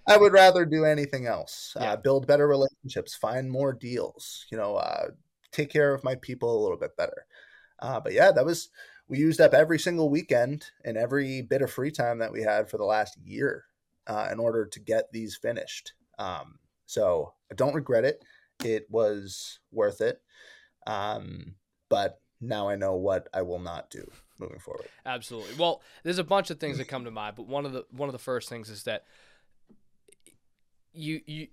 i 0.07 0.17
would 0.17 0.33
rather 0.33 0.65
do 0.65 0.85
anything 0.85 1.27
else 1.27 1.75
Yeah. 1.81 1.93
uh, 1.93 1.97
build 1.97 2.27
better 2.27 2.47
relationships 2.47 3.15
find 3.17 3.51
more 3.51 3.73
deals 3.73 4.47
you 4.51 4.59
know 4.59 4.77
uh, 4.77 5.09
take 5.51 5.71
care 5.71 5.95
of 5.95 6.05
my 6.05 6.15
people 6.17 6.57
a 6.57 6.63
little 6.63 6.77
bit 6.79 6.97
better 6.97 7.25
uh, 7.81 7.99
but 8.01 8.13
yeah 8.13 8.31
that 8.33 8.45
was 8.45 8.69
we 9.09 9.19
used 9.19 9.41
up 9.41 9.55
every 9.55 9.79
single 9.79 10.11
weekend 10.11 10.67
and 10.85 10.99
every 10.99 11.41
bit 11.41 11.63
of 11.63 11.71
free 11.71 11.91
time 11.91 12.19
that 12.19 12.31
we 12.33 12.43
had 12.43 12.69
for 12.69 12.77
the 12.77 12.85
last 12.85 13.17
year 13.25 13.65
uh, 14.07 14.29
in 14.31 14.39
order 14.39 14.67
to 14.67 14.79
get 14.81 15.11
these 15.11 15.37
finished 15.37 15.95
um, 16.19 16.59
so 16.87 17.33
i 17.51 17.55
don't 17.55 17.75
regret 17.75 18.05
it 18.05 18.23
it 18.65 18.87
was 18.91 19.59
worth 19.73 20.01
it 20.01 20.21
um, 20.87 21.55
but 21.89 22.21
now 22.41 22.69
i 22.69 22.77
know 22.77 22.95
what 22.95 23.29
i 23.35 23.43
will 23.43 23.59
not 23.59 23.91
do 23.91 24.05
moving 24.39 24.59
forward 24.61 24.89
Absolutely. 25.05 25.55
Well, 25.59 25.81
there's 26.03 26.19
a 26.19 26.25
bunch 26.25 26.51
of 26.51 26.61
things 26.61 26.77
that 26.79 26.87
come 26.87 27.05
to 27.05 27.11
mind, 27.11 27.35
but 27.35 27.47
one 27.49 27.65
of 27.65 27.73
the 27.73 27.87
one 27.91 28.09
of 28.09 28.13
the 28.13 28.19
first 28.19 28.49
things 28.51 28.69
is 28.69 28.83
that 28.85 29.05
you 30.93 31.21
you 31.27 31.49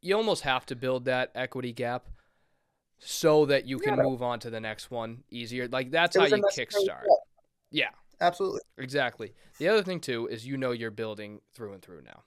you 0.00 0.16
almost 0.16 0.42
have 0.42 0.66
to 0.66 0.76
build 0.76 1.04
that 1.06 1.30
equity 1.34 1.72
gap 1.72 2.06
so 2.98 3.46
that 3.46 3.66
you 3.66 3.78
can 3.78 3.96
Yeah. 3.96 4.02
move 4.02 4.22
on 4.22 4.40
to 4.40 4.50
the 4.50 4.60
next 4.60 4.90
one 4.90 5.22
easier. 5.30 5.68
Like 5.68 5.90
that's 5.90 6.16
how 6.16 6.24
you 6.26 6.42
kickstart. 6.52 7.04
Yeah, 7.70 7.90
Absolutely. 8.20 8.60
exactly. 8.76 9.32
The 9.58 9.68
other 9.68 9.82
thing 9.82 10.00
too 10.00 10.26
is 10.26 10.46
you 10.46 10.56
know 10.56 10.72
you're 10.72 10.90
building 10.90 11.40
through 11.54 11.72
and 11.74 11.82
through 11.82 12.02
now. 12.02 12.24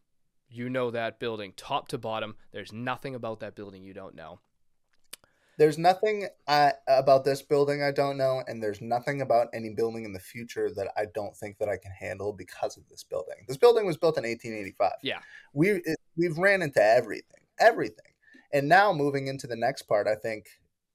You 0.49 0.69
know 0.69 0.91
that 0.91 1.19
building 1.19 1.53
top 1.55 1.87
to 1.89 1.97
bottom. 1.97 2.35
There's 2.51 2.71
nothing 2.71 3.15
about 3.15 3.39
that 3.41 3.55
building 3.55 3.83
you 3.83 3.93
don't 3.93 4.15
know. 4.15 4.39
There's 5.57 5.79
nothing 5.79 6.27
I, 6.47 6.73
about 6.87 7.25
this 7.25 7.41
building 7.41 7.81
I 7.81 7.91
don't 7.91 8.17
know, 8.17 8.43
and 8.47 8.61
there's 8.61 8.79
nothing 8.79 9.21
about 9.21 9.47
any 9.53 9.71
building 9.71 10.05
in 10.05 10.13
the 10.13 10.19
future 10.19 10.69
that 10.75 10.89
I 10.95 11.05
don't 11.15 11.35
think 11.35 11.57
that 11.57 11.67
I 11.67 11.77
can 11.77 11.91
handle 11.91 12.31
because 12.31 12.77
of 12.77 12.87
this 12.89 13.03
building. 13.03 13.35
This 13.47 13.57
building 13.57 13.85
was 13.85 13.97
built 13.97 14.17
in 14.17 14.23
1885. 14.23 14.91
Yeah. 15.01 15.19
we 15.53 15.69
it, 15.71 15.97
we've 16.15 16.37
ran 16.37 16.61
into 16.61 16.81
everything, 16.81 17.41
everything, 17.59 18.13
and 18.53 18.69
now 18.69 18.93
moving 18.93 19.27
into 19.27 19.47
the 19.47 19.55
next 19.55 19.83
part, 19.83 20.07
I 20.07 20.15
think 20.15 20.45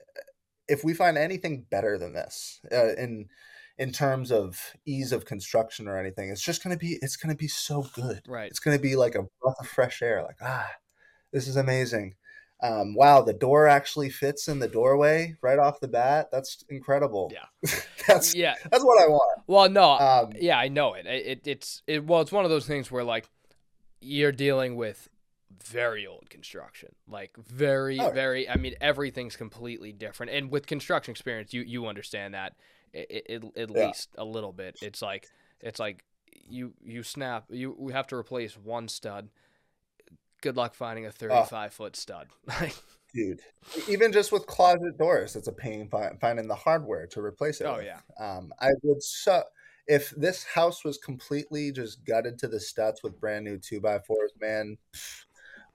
uh, 0.01 0.21
if 0.69 0.85
we 0.85 0.95
find 0.95 1.19
anything 1.19 1.67
better 1.69 1.99
than 1.99 2.13
this 2.13 2.61
uh, 2.71 2.95
in 2.95 3.29
in 3.79 3.91
terms 3.93 4.31
of 4.31 4.75
ease 4.87 5.13
of 5.13 5.25
construction 5.25 5.89
or 5.89 5.99
anything, 5.99 6.31
it's 6.31 6.43
just 6.43 6.63
gonna 6.63 6.77
be 6.77 6.99
it's 7.03 7.17
gonna 7.17 7.35
be 7.35 7.49
so 7.49 7.83
good. 7.95 8.23
Right. 8.29 8.51
It's 8.51 8.59
going 8.61 8.77
to 8.77 8.83
be 8.83 8.97
like 8.97 9.15
a 9.15 9.23
breath 9.41 9.57
of 9.61 9.67
fresh 9.67 10.03
air. 10.03 10.23
Like, 10.23 10.37
ah, 10.43 10.71
this 11.33 11.49
is 11.49 11.57
amazing. 11.57 12.15
Um, 12.63 12.95
wow, 12.95 13.23
the 13.23 13.33
door 13.33 13.67
actually 13.67 14.09
fits 14.09 14.47
in 14.47 14.61
the 14.61 14.69
doorway 14.69 15.35
right 15.43 15.59
off 15.59 15.81
the 15.81 15.89
bat. 15.89 16.29
That's 16.31 16.63
incredible. 16.69 17.33
Yeah. 17.35 17.71
that's 18.07 18.35
Yeah. 18.37 18.55
that's 18.71 18.85
what 18.85 19.03
I 19.03 19.09
want. 19.09 19.43
Well, 19.49 19.69
no. 19.69 19.93
Um, 19.99 20.33
yeah, 20.39 20.59
I 20.59 20.69
know 20.69 20.95
it. 20.95 21.07
It, 21.07 21.27
it. 21.27 21.47
It's 21.47 21.83
it. 21.89 22.05
Well, 22.07 22.21
it's 22.21 22.31
one 22.31 22.45
of 22.45 22.51
those 22.51 22.67
things 22.67 22.89
where 22.91 23.03
like 23.03 23.29
you're 24.01 24.31
dealing 24.33 24.77
with 24.77 25.09
very 25.65 26.07
old 26.07 26.31
construction, 26.31 26.91
like 27.09 27.37
very, 27.37 27.99
Oh. 27.99 28.11
very. 28.11 28.49
I 28.49 28.57
mean, 28.57 28.75
everything's 28.81 29.37
completely 29.37 29.93
different. 29.93 30.31
And 30.33 30.51
with 30.51 30.67
construction 30.67 31.11
experience, 31.13 31.53
you 31.53 31.63
you 31.63 31.87
understand 31.87 32.35
that 32.35 32.55
it, 32.93 33.27
it, 33.29 33.45
at 33.57 33.71
Yeah. 33.71 33.87
least 33.87 34.11
a 34.19 34.25
little 34.25 34.53
bit. 34.53 34.79
It's 34.83 35.03
like 35.03 35.29
it's 35.61 35.79
like 35.81 36.05
you 36.49 36.75
you 36.85 37.03
snap. 37.03 37.45
You 37.51 37.75
we 37.79 37.93
have 37.93 38.07
to 38.09 38.17
replace 38.17 38.57
one 38.57 38.89
stud. 38.89 39.29
Good 40.41 40.57
luck 40.57 40.75
finding 40.75 41.07
a 41.07 41.13
35 41.13 41.73
foot 41.73 41.97
stud. 41.97 42.29
Like, 42.49 42.75
dude, 43.15 43.41
even 43.89 44.11
just 44.13 44.33
with 44.33 44.47
closet 44.47 44.99
doors, 44.99 45.37
it's 45.37 45.47
a 45.47 45.53
pain 45.53 45.89
finding 46.21 46.49
the 46.49 46.55
hardware 46.55 47.07
to 47.09 47.21
replace 47.21 47.61
it. 47.61 47.67
oh 47.67 47.77
with. 47.77 47.85
yeah, 47.87 48.01
Um, 48.19 48.53
I 48.61 48.71
would 48.83 49.03
so 49.03 49.45
if 49.87 50.11
this 50.11 50.45
house 50.45 50.85
was 50.85 50.99
completely 50.99 51.71
just 51.73 52.05
gutted 52.05 52.39
to 52.41 52.49
the 52.49 52.59
studs 52.61 53.03
with 53.03 53.21
brand 53.21 53.45
new 53.45 53.59
two 53.59 53.81
by 53.81 53.99
fours, 54.01 54.33
man. 54.41 54.77
pff, 54.95 55.25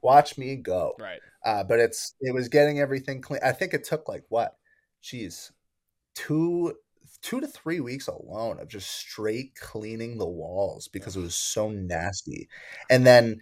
Watch 0.01 0.38
me 0.38 0.56
go. 0.58 0.93
right. 0.99 1.19
uh, 1.45 1.63
but 1.63 1.80
it's 1.80 2.13
it 2.21 2.34
was 2.34 2.49
getting 2.49 2.80
everything 2.80 3.21
clean. 3.21 3.39
I 3.43 3.51
think 3.53 3.73
it 3.73 3.84
took 3.86 4.08
like 4.10 4.23
what, 4.30 4.56
geez, 5.01 5.51
two 6.13 6.75
two 7.21 7.39
to 7.39 7.47
three 7.47 7.80
weeks 7.80 8.08
alone 8.08 8.60
of 8.60 8.67
just 8.67 8.89
straight 8.89 9.56
cleaning 9.56 10.17
the 10.17 10.27
walls 10.27 10.88
because 10.88 11.15
it 11.15 11.21
was 11.21 11.36
so 11.36 11.69
nasty, 11.69 12.47
and 12.89 13.06
then 13.06 13.39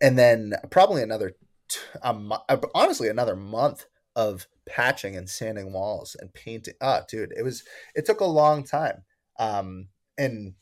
and 0.00 0.18
then 0.18 0.54
probably 0.70 1.02
another 1.02 1.32
t- 1.68 1.80
uh, 2.02 2.56
honestly 2.74 3.08
another 3.08 3.36
month 3.36 3.86
of 4.14 4.46
patching 4.66 5.16
and 5.16 5.28
sanding 5.28 5.72
walls 5.72 6.16
and 6.18 6.32
painting. 6.32 6.74
Ah, 6.80 7.02
dude, 7.08 7.32
it 7.36 7.42
was 7.42 7.64
it 7.94 8.06
took 8.06 8.20
a 8.20 8.24
long 8.24 8.64
time. 8.64 9.04
Um, 9.38 9.88
and 10.18 10.54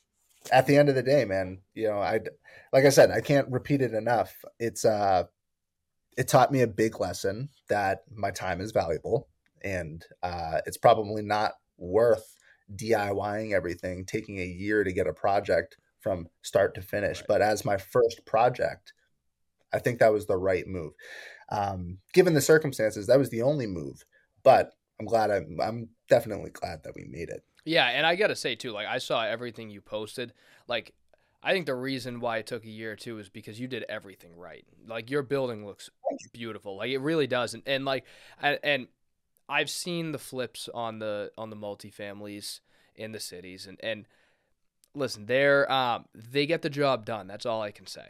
at 0.53 0.66
the 0.66 0.77
end 0.77 0.88
of 0.88 0.94
the 0.94 1.03
day, 1.03 1.24
man, 1.24 1.61
you 1.74 1.88
know, 1.88 1.98
I 1.98 2.20
like 2.72 2.85
I 2.85 2.90
said, 2.90 3.11
I 3.11 3.20
can't 3.20 3.50
repeat 3.50 3.83
it 3.83 3.94
enough. 3.94 4.35
It's 4.59 4.85
uh 4.85 5.24
it 6.16 6.29
taught 6.29 6.53
me 6.53 6.62
a 6.62 6.66
big 6.66 7.00
lesson 7.00 7.48
that 7.68 8.03
my 8.14 8.31
time 8.31 8.61
is 8.61 8.72
valuable 8.72 9.29
and 9.62 10.05
uh, 10.22 10.61
it's 10.66 10.77
probably 10.77 11.22
not 11.22 11.53
worth 11.77 12.37
DIYing 12.74 13.53
everything, 13.53 14.05
taking 14.05 14.38
a 14.38 14.44
year 14.44 14.85
to 14.85 14.92
get 14.92 15.07
a 15.07 15.12
project 15.12 15.77
from 16.00 16.29
start 16.42 16.74
to 16.74 16.83
finish. 16.83 17.20
Right. 17.20 17.29
But 17.29 17.42
as 17.42 17.64
my 17.64 17.77
first 17.77 18.24
project, 18.27 18.92
I 19.72 19.79
think 19.79 19.98
that 19.98 20.12
was 20.12 20.27
the 20.27 20.37
right 20.37 20.66
move. 20.66 20.92
Um, 21.50 21.98
given 22.12 22.35
the 22.35 22.40
circumstances, 22.40 23.07
that 23.07 23.18
was 23.18 23.31
the 23.31 23.42
only 23.42 23.66
move. 23.66 24.05
But 24.42 24.72
I'm 25.00 25.07
glad 25.07 25.31
I, 25.31 25.42
I'm 25.62 25.88
definitely 26.09 26.50
glad 26.50 26.83
that 26.85 26.94
we 26.94 27.05
made 27.05 27.29
it. 27.31 27.42
Yeah, 27.64 27.87
and 27.87 28.07
I 28.07 28.14
gotta 28.14 28.37
say 28.37 28.55
too, 28.55 28.72
like 28.72 28.87
I 28.87 28.98
saw 28.98 29.24
everything 29.24 29.70
you 29.70 29.81
posted. 29.81 30.33
Like, 30.68 30.92
I 31.42 31.53
think 31.53 31.66
the 31.66 31.74
reason 31.74 32.20
why 32.20 32.38
it 32.38 32.46
took 32.46 32.64
a 32.64 32.70
year 32.70 32.92
or 32.92 32.96
two 32.96 33.18
is 33.18 33.29
because 33.29 33.59
you 33.59 33.68
did 33.68 33.85
everything 33.88 34.37
right. 34.37 34.64
Like 34.87 35.11
your 35.11 35.22
building 35.22 35.66
looks 35.66 35.90
beautiful. 36.33 36.77
Like 36.77 36.90
it 36.90 36.98
really 36.98 37.27
does, 37.27 37.55
and, 37.55 37.62
and 37.66 37.85
like 37.85 38.05
and, 38.40 38.59
and 38.62 38.87
I've 39.49 39.71
seen 39.71 40.13
the 40.13 40.19
flips 40.19 40.69
on 40.73 40.99
the 40.99 41.31
on 41.37 41.51
the 41.51 41.57
multifamilies 41.57 42.61
in 42.97 43.13
the 43.13 43.21
cities, 43.21 43.67
and 43.67 43.79
and 43.83 44.07
listen, 44.95 45.27
they're 45.27 45.71
um 45.71 46.07
they 46.15 46.47
get 46.47 46.63
the 46.63 46.71
job 46.71 47.05
done. 47.05 47.27
That's 47.27 47.47
all 47.47 47.63
I 47.63 47.71
can 47.71 47.87
say. 47.87 48.07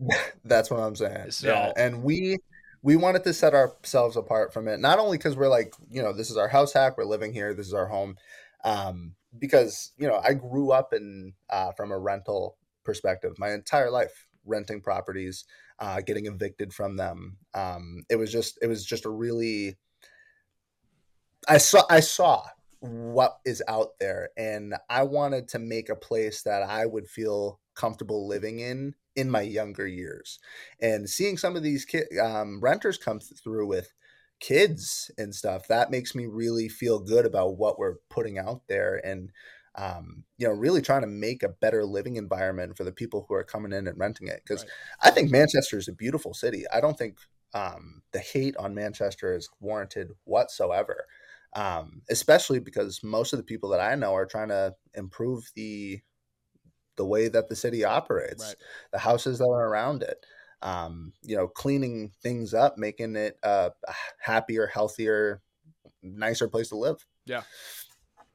That's 0.44 0.70
what 0.70 0.80
I'm 0.80 0.96
saying. 0.96 1.30
So- 1.30 1.48
yeah, 1.48 1.72
and 1.76 2.02
we 2.02 2.38
we 2.82 2.96
wanted 2.96 3.24
to 3.24 3.32
set 3.32 3.54
ourselves 3.54 4.16
apart 4.16 4.52
from 4.52 4.68
it, 4.68 4.78
not 4.78 4.98
only 4.98 5.18
because 5.18 5.36
we're 5.36 5.48
like, 5.48 5.74
you 5.90 6.02
know, 6.02 6.12
this 6.12 6.30
is 6.30 6.36
our 6.36 6.48
house 6.48 6.72
hack, 6.72 6.96
we're 6.96 7.04
living 7.04 7.32
here, 7.32 7.52
this 7.52 7.66
is 7.66 7.74
our 7.74 7.86
home, 7.86 8.16
um, 8.64 9.14
because 9.38 9.92
you 9.98 10.06
know, 10.06 10.20
I 10.22 10.34
grew 10.34 10.70
up 10.72 10.92
in 10.92 11.32
uh, 11.50 11.72
from 11.72 11.90
a 11.92 11.98
rental 11.98 12.56
perspective 12.84 13.34
my 13.38 13.52
entire 13.52 13.90
life, 13.90 14.26
renting 14.44 14.80
properties, 14.80 15.44
uh, 15.78 16.00
getting 16.00 16.26
evicted 16.26 16.72
from 16.72 16.96
them. 16.96 17.38
Um, 17.54 18.04
it 18.08 18.16
was 18.16 18.32
just 18.32 18.58
it 18.62 18.66
was 18.68 18.84
just 18.84 19.04
a 19.04 19.10
really 19.10 19.76
I 21.46 21.58
saw 21.58 21.82
I 21.90 22.00
saw 22.00 22.44
what 22.80 23.38
is 23.44 23.62
out 23.68 23.98
there 23.98 24.30
and 24.36 24.74
I 24.90 25.02
wanted 25.02 25.48
to 25.48 25.58
make 25.58 25.88
a 25.88 25.96
place 25.96 26.42
that 26.42 26.62
I 26.62 26.86
would 26.86 27.08
feel 27.08 27.60
comfortable 27.74 28.26
living 28.26 28.58
in 28.58 28.94
in 29.14 29.30
my 29.30 29.40
younger 29.40 29.86
years. 29.86 30.38
And 30.80 31.08
seeing 31.08 31.36
some 31.38 31.56
of 31.56 31.62
these 31.62 31.84
ki- 31.84 32.18
um, 32.20 32.60
renters 32.60 32.98
come 32.98 33.18
th- 33.18 33.40
through 33.42 33.66
with 33.66 33.92
kids 34.40 35.10
and 35.16 35.34
stuff 35.34 35.66
that 35.68 35.90
makes 35.90 36.14
me 36.14 36.26
really 36.26 36.68
feel 36.68 37.00
good 37.00 37.24
about 37.24 37.56
what 37.56 37.78
we're 37.78 37.96
putting 38.10 38.38
out 38.38 38.62
there 38.68 39.00
and 39.04 39.32
um, 39.76 40.24
you 40.36 40.46
know 40.46 40.52
really 40.52 40.82
trying 40.82 41.00
to 41.00 41.06
make 41.06 41.42
a 41.42 41.48
better 41.48 41.84
living 41.86 42.16
environment 42.16 42.76
for 42.76 42.84
the 42.84 42.92
people 42.92 43.24
who 43.28 43.34
are 43.34 43.44
coming 43.44 43.72
in 43.72 43.86
and 43.86 43.98
renting 43.98 44.28
it 44.28 44.42
because 44.46 44.62
Right. 44.62 44.70
I 45.02 45.10
think 45.10 45.30
Manchester 45.30 45.78
is 45.78 45.88
a 45.88 45.92
beautiful 45.92 46.34
city. 46.34 46.64
I 46.72 46.80
don't 46.80 46.98
think 46.98 47.18
um, 47.54 48.02
the 48.12 48.18
hate 48.18 48.56
on 48.58 48.74
Manchester 48.74 49.34
is 49.34 49.48
warranted 49.60 50.10
whatsoever. 50.24 51.06
Um, 51.56 52.02
especially 52.10 52.60
because 52.60 53.02
most 53.02 53.32
of 53.32 53.38
the 53.38 53.44
people 53.44 53.70
that 53.70 53.80
I 53.80 53.94
know 53.94 54.14
are 54.14 54.26
trying 54.26 54.48
to 54.48 54.74
improve 54.94 55.50
the 55.56 56.00
the 56.96 57.04
way 57.04 57.28
that 57.28 57.48
the 57.48 57.56
city 57.56 57.84
operates, 57.84 58.42
Right. 58.44 58.56
the 58.92 58.98
houses 58.98 59.38
that 59.38 59.44
are 59.46 59.68
around 59.68 60.02
it. 60.02 60.24
Um, 60.62 61.12
you 61.22 61.36
know, 61.36 61.48
cleaning 61.48 62.12
things 62.22 62.54
up, 62.54 62.78
making 62.78 63.16
it 63.16 63.38
uh, 63.42 63.70
a 63.86 63.94
happier, 64.18 64.66
healthier, 64.66 65.42
nicer 66.02 66.48
place 66.48 66.68
to 66.70 66.76
live. 66.76 67.04
Yeah, 67.26 67.42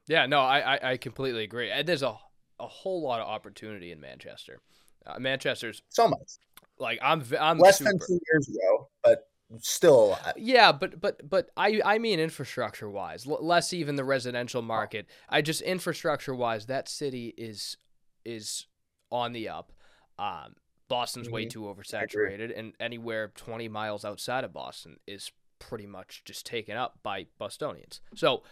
yeah. 0.06 0.26
no, 0.26 0.40
I 0.40 0.76
I, 0.76 0.90
I 0.92 0.96
completely 0.96 1.44
agree. 1.44 1.70
And 1.70 1.86
there's 1.86 2.02
a 2.02 2.16
a 2.60 2.66
whole 2.66 3.02
lot 3.02 3.20
of 3.20 3.26
opportunity 3.26 3.90
in 3.92 4.00
Manchester. 4.00 4.60
Uh, 5.04 5.18
Manchester's 5.18 5.82
So 5.88 6.06
much 6.06 6.38
like 6.78 6.98
I'm 7.02 7.24
I'm 7.40 7.58
less 7.58 7.78
super, 7.78 7.90
than 7.90 7.98
two 7.98 8.20
years 8.30 8.48
ago, 8.48 8.88
but 9.02 9.28
still, 9.60 10.18
I- 10.24 10.32
Yeah, 10.36 10.72
but 10.72 11.00
but 11.00 11.28
but 11.28 11.50
I 11.56 11.80
I 11.84 11.98
mean 11.98 12.18
infrastructure 12.20 12.88
wise, 12.90 13.26
l- 13.26 13.44
less 13.44 13.72
even 13.72 13.96
the 13.96 14.04
residential 14.04 14.62
market. 14.62 15.06
I 15.28 15.42
just 15.42 15.60
infrastructure 15.62 16.34
wise, 16.34 16.66
that 16.66 16.88
city 16.88 17.34
is 17.36 17.76
is 18.24 18.66
on 19.10 19.32
the 19.32 19.48
up. 19.48 19.72
Um, 20.18 20.56
Boston's 20.88 21.28
way 21.30 21.46
Mhm. 21.46 21.50
too 21.50 21.62
oversaturated, 21.62 22.56
and 22.58 22.74
anywhere 22.80 23.28
twenty 23.34 23.68
miles 23.68 24.04
outside 24.04 24.44
of 24.44 24.52
Boston 24.52 24.98
is 25.06 25.30
pretty 25.58 25.86
much 25.86 26.22
just 26.24 26.44
taken 26.44 26.76
up 26.76 26.98
by 27.02 27.26
Bostonians. 27.38 28.00
So 28.14 28.42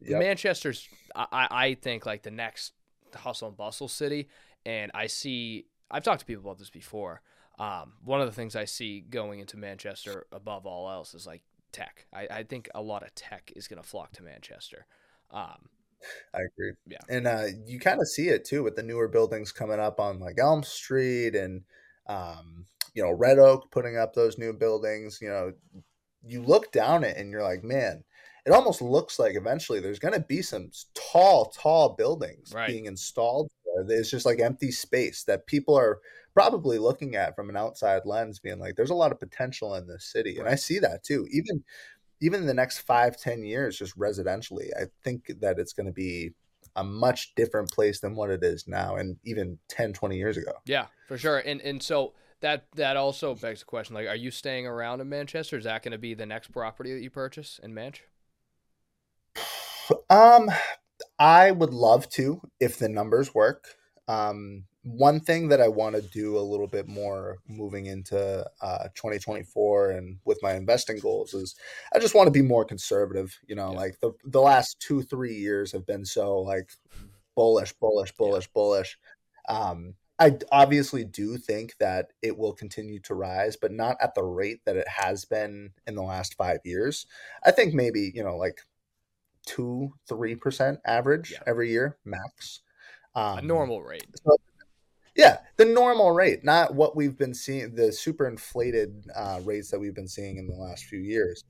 Yep. 0.00 0.20
Manchester's 0.20 0.88
I 1.14 1.48
I 1.50 1.74
think 1.74 2.04
like 2.06 2.22
the 2.22 2.30
next 2.30 2.74
hustle 3.14 3.48
and 3.48 3.56
bustle 3.56 3.88
city, 3.88 4.28
and 4.64 4.90
I 4.94 5.06
see 5.06 5.66
I've 5.90 6.02
talked 6.02 6.20
to 6.20 6.26
people 6.26 6.42
about 6.44 6.58
this 6.58 6.70
before. 6.70 7.22
Um, 7.58 7.94
one 8.04 8.20
of 8.20 8.26
the 8.26 8.34
things 8.34 8.54
I 8.54 8.66
see 8.66 9.00
going 9.00 9.40
into 9.40 9.56
Manchester 9.56 10.26
above 10.32 10.66
all 10.66 10.90
else 10.90 11.14
is 11.14 11.26
like 11.26 11.42
tech. 11.72 12.06
I, 12.12 12.26
I 12.30 12.42
think 12.42 12.68
a 12.74 12.82
lot 12.82 13.02
of 13.02 13.14
tech 13.14 13.52
is 13.56 13.66
going 13.68 13.82
to 13.82 13.88
flock 13.88 14.12
to 14.12 14.22
Manchester. 14.22 14.86
Um, 15.30 15.68
I 16.34 16.40
agree. 16.40 16.72
Yeah. 16.86 16.98
And 17.08 17.26
uh, 17.26 17.46
you 17.66 17.80
kind 17.80 18.00
of 18.00 18.08
see 18.08 18.28
it 18.28 18.44
too 18.44 18.62
with 18.62 18.76
the 18.76 18.82
newer 18.82 19.08
buildings 19.08 19.52
coming 19.52 19.80
up 19.80 19.98
on 19.98 20.20
like 20.20 20.38
Elm 20.38 20.62
Street 20.62 21.34
and, 21.34 21.62
um, 22.06 22.66
you 22.94 23.02
know, 23.02 23.12
Red 23.12 23.38
Oak 23.38 23.70
putting 23.70 23.96
up 23.96 24.14
those 24.14 24.38
new 24.38 24.52
buildings. 24.52 25.18
You 25.22 25.28
know, 25.28 25.52
you 26.26 26.42
look 26.42 26.72
down 26.72 27.04
it 27.04 27.16
and 27.16 27.30
you're 27.30 27.42
like, 27.42 27.64
man, 27.64 28.04
it 28.44 28.52
almost 28.52 28.82
looks 28.82 29.18
like 29.18 29.34
eventually 29.34 29.80
there's 29.80 29.98
going 29.98 30.14
to 30.14 30.20
be 30.20 30.42
some 30.42 30.70
tall, 30.94 31.46
tall 31.46 31.94
buildings 31.96 32.52
Right. 32.54 32.68
being 32.68 32.84
installed 32.86 33.50
there. 33.64 33.98
It's 33.98 34.10
just 34.10 34.26
like 34.26 34.40
empty 34.40 34.70
space 34.70 35.24
that 35.24 35.46
people 35.46 35.74
are 35.74 36.00
probably 36.36 36.78
looking 36.78 37.16
at 37.16 37.34
from 37.34 37.48
an 37.48 37.56
outside 37.56 38.02
lens, 38.04 38.38
being 38.38 38.58
like, 38.58 38.76
"There's 38.76 38.90
a 38.90 38.94
lot 38.94 39.10
of 39.10 39.18
potential 39.18 39.74
in 39.74 39.86
this 39.86 40.04
city," 40.04 40.38
and 40.38 40.46
I 40.46 40.54
see 40.54 40.78
that 40.80 41.02
too. 41.02 41.26
Even 41.30 41.64
even 42.20 42.42
in 42.42 42.46
the 42.46 42.54
next 42.54 42.80
five, 42.80 43.16
ten 43.16 43.42
years, 43.42 43.78
just 43.78 43.98
residentially, 43.98 44.68
I 44.78 44.84
think 45.02 45.32
that 45.40 45.58
it's 45.58 45.72
going 45.72 45.86
to 45.86 45.92
be 45.92 46.32
a 46.76 46.84
much 46.84 47.34
different 47.36 47.70
place 47.70 48.00
than 48.00 48.14
what 48.14 48.28
it 48.28 48.44
is 48.44 48.68
now, 48.68 48.96
and 48.96 49.16
even 49.24 49.58
10, 49.68 49.94
20 49.94 50.16
years 50.16 50.36
ago. 50.36 50.52
Yeah, 50.66 50.86
for 51.08 51.16
sure. 51.16 51.38
And 51.38 51.62
and 51.62 51.82
so 51.82 52.12
that 52.40 52.66
that 52.74 52.98
also 52.98 53.34
begs 53.34 53.60
the 53.60 53.66
question: 53.66 53.94
like, 53.94 54.06
are 54.06 54.14
you 54.14 54.30
staying 54.30 54.66
around 54.66 55.00
in 55.00 55.08
Manchester? 55.08 55.56
Is 55.56 55.64
that 55.64 55.82
going 55.82 55.92
to 55.92 55.98
be 55.98 56.12
the 56.12 56.26
next 56.26 56.52
property 56.52 56.92
that 56.92 57.00
you 57.00 57.10
purchase 57.10 57.58
in 57.62 57.72
Manch? 57.72 58.00
Um, 60.10 60.50
I 61.16 61.52
would 61.52 61.72
love 61.72 62.08
to 62.10 62.40
if 62.58 62.76
the 62.76 62.88
numbers 62.88 63.32
work. 63.32 63.76
Um, 64.08 64.64
one 64.86 65.18
thing 65.18 65.48
that 65.48 65.60
I 65.60 65.66
want 65.66 65.96
to 65.96 66.02
do 66.02 66.38
a 66.38 66.40
little 66.40 66.68
bit 66.68 66.86
more 66.86 67.38
moving 67.48 67.86
into 67.86 68.48
uh, 68.62 68.84
2024 68.94 69.90
and 69.90 70.18
with 70.24 70.38
my 70.42 70.54
investing 70.54 71.00
goals 71.00 71.34
is 71.34 71.56
I 71.92 71.98
just 71.98 72.14
want 72.14 72.28
to 72.28 72.30
be 72.30 72.42
more 72.42 72.64
conservative. 72.64 73.36
You 73.48 73.56
know, 73.56 73.72
yeah. 73.72 73.78
like 73.78 74.00
the 74.00 74.12
the 74.24 74.40
last 74.40 74.78
two 74.78 75.02
three 75.02 75.34
years 75.34 75.72
have 75.72 75.86
been 75.86 76.04
so 76.04 76.38
like 76.38 76.70
bullish, 77.34 77.72
bullish, 77.72 78.12
bullish, 78.12 78.44
yeah. 78.44 78.50
bullish. 78.54 78.98
Um, 79.48 79.94
I 80.20 80.38
obviously 80.52 81.04
do 81.04 81.36
think 81.36 81.74
that 81.78 82.12
it 82.22 82.38
will 82.38 82.54
continue 82.54 83.00
to 83.00 83.14
rise, 83.14 83.56
but 83.56 83.72
not 83.72 83.96
at 84.00 84.14
the 84.14 84.22
rate 84.22 84.60
that 84.66 84.76
it 84.76 84.88
has 84.88 85.24
been 85.24 85.72
in 85.88 85.96
the 85.96 86.02
last 86.02 86.36
five 86.36 86.60
years. 86.64 87.06
I 87.44 87.50
think 87.50 87.74
maybe 87.74 88.12
you 88.14 88.22
know 88.22 88.36
like 88.36 88.60
two 89.46 89.94
three 90.08 90.36
percent 90.36 90.78
average 90.86 91.32
yeah. 91.32 91.42
every 91.44 91.70
year 91.70 91.98
max. 92.04 92.60
Um, 93.16 93.38
a 93.38 93.42
normal 93.42 93.82
rate. 93.82 94.06
So 94.22 94.36
yeah, 95.16 95.38
the 95.56 95.64
normal 95.64 96.12
rate, 96.12 96.44
not 96.44 96.74
what 96.74 96.94
we've 96.94 97.16
been 97.16 97.34
seeing, 97.34 97.74
the 97.74 97.92
super 97.92 98.26
inflated 98.28 99.06
uh, 99.14 99.40
rates 99.44 99.70
that 99.70 99.80
we've 99.80 99.94
been 99.94 100.08
seeing 100.08 100.36
in 100.36 100.46
the 100.46 100.54
last 100.54 100.84
few 100.84 101.00
years. 101.00 101.44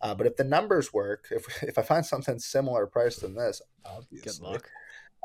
Uh, 0.00 0.14
but 0.14 0.26
if 0.26 0.36
the 0.36 0.44
numbers 0.44 0.92
work, 0.92 1.26
if 1.30 1.62
if 1.62 1.78
I 1.78 1.82
find 1.82 2.04
something 2.04 2.38
similar 2.38 2.86
priced 2.86 3.20
than 3.20 3.34
this, 3.34 3.60
obviously, 3.84 4.32
good 4.32 4.40
luck. 4.40 4.68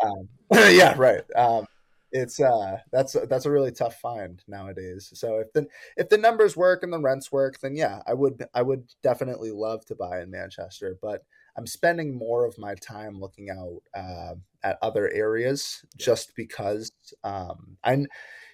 Um, 0.03 0.27
yeah, 0.53 0.93
right. 0.97 1.23
Um, 1.35 1.65
it's 2.11 2.39
uh, 2.39 2.79
that's 2.91 3.15
that's 3.29 3.45
a 3.45 3.51
really 3.51 3.71
tough 3.71 3.99
find 3.99 4.41
nowadays. 4.47 5.11
So 5.13 5.39
if 5.39 5.51
the 5.53 5.67
if 5.97 6.09
the 6.09 6.17
numbers 6.17 6.55
work 6.55 6.83
and 6.83 6.93
the 6.93 6.99
rents 6.99 7.31
work, 7.31 7.59
then 7.59 7.75
yeah, 7.75 8.01
I 8.07 8.13
would 8.13 8.45
I 8.53 8.61
would 8.61 8.85
definitely 9.03 9.51
love 9.51 9.85
to 9.85 9.95
buy 9.95 10.21
in 10.21 10.31
Manchester. 10.31 10.97
But 11.01 11.23
I'm 11.57 11.67
spending 11.67 12.17
more 12.17 12.45
of 12.45 12.57
my 12.57 12.75
time 12.75 13.19
looking 13.19 13.49
out 13.49 13.81
uh, 13.93 14.35
at 14.65 14.77
other 14.81 15.09
areas 15.13 15.85
yeah. 15.97 16.05
just 16.05 16.35
because 16.35 16.91
um, 17.23 17.77
I 17.83 18.05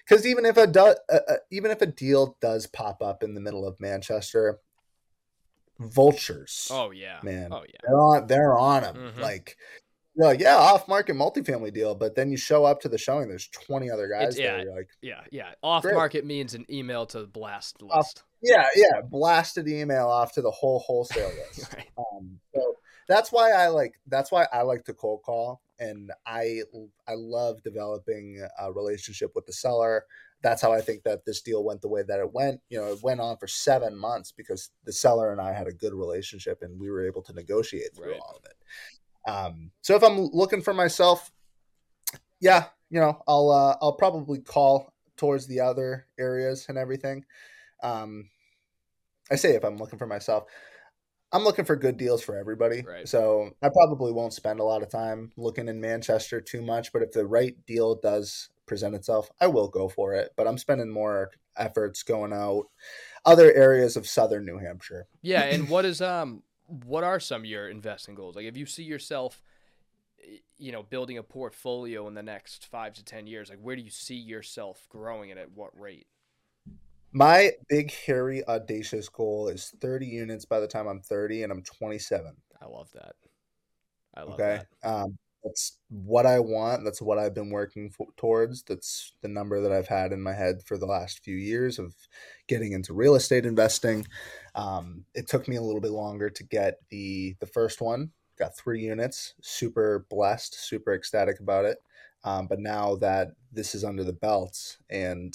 because 0.06 0.26
even 0.26 0.44
if 0.44 0.56
a 0.56 0.66
do, 0.66 0.80
uh, 0.80 0.94
uh, 1.10 1.36
even 1.50 1.70
if 1.70 1.80
a 1.80 1.86
deal 1.86 2.36
does 2.40 2.66
pop 2.66 3.02
up 3.02 3.22
in 3.22 3.34
the 3.34 3.40
middle 3.40 3.66
of 3.66 3.80
Manchester, 3.80 4.58
vultures. 5.80 6.68
Oh 6.70 6.90
yeah, 6.90 7.18
man. 7.22 7.48
Oh 7.50 7.64
yeah, 7.66 7.78
they're 7.82 7.98
on 7.98 8.26
they're 8.26 8.58
on 8.58 8.82
them. 8.82 8.96
Mm-hmm. 8.96 9.20
Like 9.20 9.56
you're 10.14 10.26
like, 10.26 10.40
yeah, 10.40 10.56
off 10.56 10.86
market 10.88 11.16
multifamily 11.16 11.72
deal, 11.72 11.94
but 11.94 12.14
then 12.14 12.30
you 12.30 12.36
show 12.36 12.66
up 12.66 12.82
to 12.82 12.88
the 12.90 12.98
showing, 12.98 13.28
there's 13.28 13.48
20 13.48 13.90
other 13.90 14.08
guys 14.08 14.38
yeah, 14.38 14.56
there. 14.56 14.64
You're 14.64 14.76
like, 14.76 14.88
yeah, 15.00 15.20
yeah. 15.30 15.52
Off 15.62 15.82
Great. 15.82 15.94
market 15.94 16.26
means 16.26 16.52
an 16.52 16.66
email 16.68 17.06
to 17.06 17.20
the 17.20 17.26
blast 17.26 17.80
list. 17.80 17.94
Off, 17.94 18.12
yeah, 18.42 18.66
yeah. 18.76 19.00
Blasted 19.08 19.68
email 19.68 20.08
off 20.08 20.34
to 20.34 20.42
the 20.42 20.50
whole 20.50 20.80
wholesale 20.80 21.32
list. 21.56 21.72
right. 21.74 21.88
um, 21.96 22.38
so 22.54 22.74
that's 23.08 23.32
why 23.32 23.52
I 23.52 23.68
like 23.68 23.94
that's 24.06 24.30
why 24.30 24.46
I 24.52 24.62
like 24.62 24.84
to 24.84 24.94
cold 24.94 25.22
call 25.24 25.62
and 25.82 26.12
I 26.26 26.62
I 27.08 27.14
love 27.14 27.62
developing 27.62 28.46
a 28.58 28.72
relationship 28.72 29.32
with 29.34 29.46
the 29.46 29.52
seller. 29.52 30.04
That's 30.42 30.62
how 30.62 30.72
I 30.72 30.80
think 30.80 31.02
that 31.04 31.24
this 31.24 31.42
deal 31.42 31.64
went 31.64 31.82
the 31.82 31.88
way 31.88 32.02
that 32.06 32.18
it 32.18 32.32
went. 32.32 32.60
You 32.68 32.80
know, 32.80 32.92
it 32.92 33.02
went 33.02 33.20
on 33.20 33.36
for 33.36 33.46
seven 33.46 33.96
months 33.96 34.32
because 34.32 34.70
the 34.84 34.92
seller 34.92 35.32
and 35.32 35.40
I 35.40 35.52
had 35.52 35.66
a 35.66 35.72
good 35.72 35.92
relationship 35.92 36.62
and 36.62 36.78
we 36.80 36.90
were 36.90 37.06
able 37.06 37.22
to 37.22 37.32
negotiate 37.32 37.94
through 37.94 38.12
right. 38.12 38.20
all 38.20 38.38
of 38.38 38.44
it. 38.44 39.30
Um, 39.30 39.70
so 39.82 39.94
if 39.94 40.02
I'm 40.02 40.18
looking 40.32 40.62
for 40.62 40.74
myself, 40.74 41.30
yeah, 42.40 42.66
you 42.90 43.00
know, 43.00 43.20
I'll 43.26 43.50
uh, 43.50 43.76
I'll 43.82 43.96
probably 43.96 44.38
call 44.38 44.92
towards 45.16 45.46
the 45.46 45.60
other 45.60 46.06
areas 46.18 46.66
and 46.68 46.78
everything. 46.78 47.24
Um, 47.82 48.28
I 49.30 49.36
say 49.36 49.54
if 49.54 49.64
I'm 49.64 49.76
looking 49.76 49.98
for 49.98 50.06
myself, 50.06 50.44
I'm 51.32 51.44
looking 51.44 51.64
for 51.64 51.76
good 51.76 51.96
deals 51.96 52.22
for 52.22 52.36
everybody. 52.36 52.82
Right. 52.82 53.08
So 53.08 53.50
I 53.62 53.70
probably 53.70 54.12
won't 54.12 54.34
spend 54.34 54.60
a 54.60 54.64
lot 54.64 54.82
of 54.82 54.90
time 54.90 55.32
looking 55.36 55.68
in 55.68 55.80
Manchester 55.80 56.40
too 56.40 56.62
much, 56.62 56.92
but 56.92 57.02
if 57.02 57.12
the 57.12 57.26
right 57.26 57.56
deal 57.66 57.94
does 57.94 58.50
present 58.66 58.94
itself, 58.94 59.30
I 59.40 59.46
will 59.46 59.68
go 59.68 59.88
for 59.88 60.14
it. 60.14 60.32
But 60.36 60.46
I'm 60.46 60.58
spending 60.58 60.90
more 60.90 61.30
efforts 61.56 62.02
going 62.02 62.32
out 62.32 62.66
other 63.24 63.52
areas 63.52 63.96
of 63.96 64.06
southern 64.06 64.44
New 64.44 64.58
Hampshire. 64.58 65.06
Yeah, 65.22 65.42
and 65.44 65.68
what 65.68 65.84
is 65.84 66.00
um 66.00 66.42
what 66.66 67.04
are 67.04 67.20
some 67.20 67.42
of 67.42 67.46
your 67.46 67.68
investing 67.68 68.14
goals? 68.14 68.36
Like 68.36 68.46
if 68.46 68.56
you 68.56 68.66
see 68.66 68.84
yourself 68.84 69.42
you 70.58 70.70
know 70.70 70.82
building 70.82 71.18
a 71.18 71.22
portfolio 71.22 72.06
in 72.06 72.14
the 72.14 72.22
next 72.22 72.66
5 72.66 72.94
to 72.94 73.04
10 73.04 73.26
years, 73.26 73.50
like 73.50 73.58
where 73.60 73.76
do 73.76 73.82
you 73.82 73.90
see 73.90 74.16
yourself 74.16 74.86
growing 74.88 75.30
and 75.30 75.40
at 75.40 75.52
what 75.52 75.78
rate? 75.78 76.06
My 77.12 77.52
big, 77.68 77.92
hairy, 77.92 78.46
audacious 78.48 79.08
goal 79.08 79.48
is 79.48 79.74
30 79.80 80.06
units 80.06 80.44
by 80.44 80.60
the 80.60 80.66
time 80.66 80.86
I'm 80.86 81.00
30, 81.00 81.42
and 81.42 81.52
I'm 81.52 81.62
27. 81.62 82.34
I 82.60 82.66
love 82.66 82.90
that. 82.94 83.14
I 84.14 84.22
love 84.22 84.34
okay? 84.34 84.62
that. 84.82 84.88
Um, 84.88 85.18
that's 85.44 85.78
what 85.88 86.24
I 86.24 86.38
want. 86.38 86.84
That's 86.84 87.02
what 87.02 87.18
I've 87.18 87.34
been 87.34 87.50
working 87.50 87.90
for, 87.90 88.06
towards. 88.16 88.62
That's 88.62 89.12
the 89.22 89.28
number 89.28 89.60
that 89.60 89.72
I've 89.72 89.88
had 89.88 90.12
in 90.12 90.22
my 90.22 90.32
head 90.32 90.62
for 90.64 90.78
the 90.78 90.86
last 90.86 91.24
few 91.24 91.36
years 91.36 91.78
of 91.78 91.94
getting 92.46 92.72
into 92.72 92.94
real 92.94 93.16
estate 93.16 93.44
investing. 93.44 94.06
Um, 94.54 95.04
it 95.14 95.28
took 95.28 95.48
me 95.48 95.56
a 95.56 95.62
little 95.62 95.80
bit 95.80 95.90
longer 95.90 96.30
to 96.30 96.44
get 96.44 96.78
the 96.90 97.34
the 97.40 97.46
first 97.46 97.80
one. 97.80 98.12
Got 98.38 98.56
three 98.56 98.80
units. 98.80 99.34
Super 99.42 100.06
blessed. 100.08 100.54
Super 100.54 100.94
ecstatic 100.94 101.40
about 101.40 101.64
it. 101.64 101.78
Um, 102.24 102.46
but 102.46 102.60
now 102.60 102.94
that 102.96 103.32
this 103.52 103.74
is 103.74 103.84
under 103.84 104.04
the 104.04 104.12
belt 104.12 104.78
and 104.88 105.34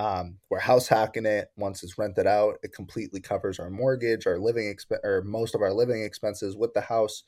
um, 0.00 0.38
we're 0.48 0.58
house 0.58 0.88
hacking 0.88 1.26
it 1.26 1.50
once 1.58 1.82
it's 1.82 1.98
rented 1.98 2.26
out. 2.26 2.56
It 2.62 2.72
completely 2.72 3.20
covers 3.20 3.58
our 3.58 3.68
mortgage, 3.68 4.26
our 4.26 4.38
living 4.38 4.74
exp- 4.74 5.04
or 5.04 5.22
most 5.26 5.54
of 5.54 5.60
our 5.60 5.74
living 5.74 6.02
expenses 6.02 6.56
with 6.56 6.72
the 6.72 6.80
house. 6.80 7.22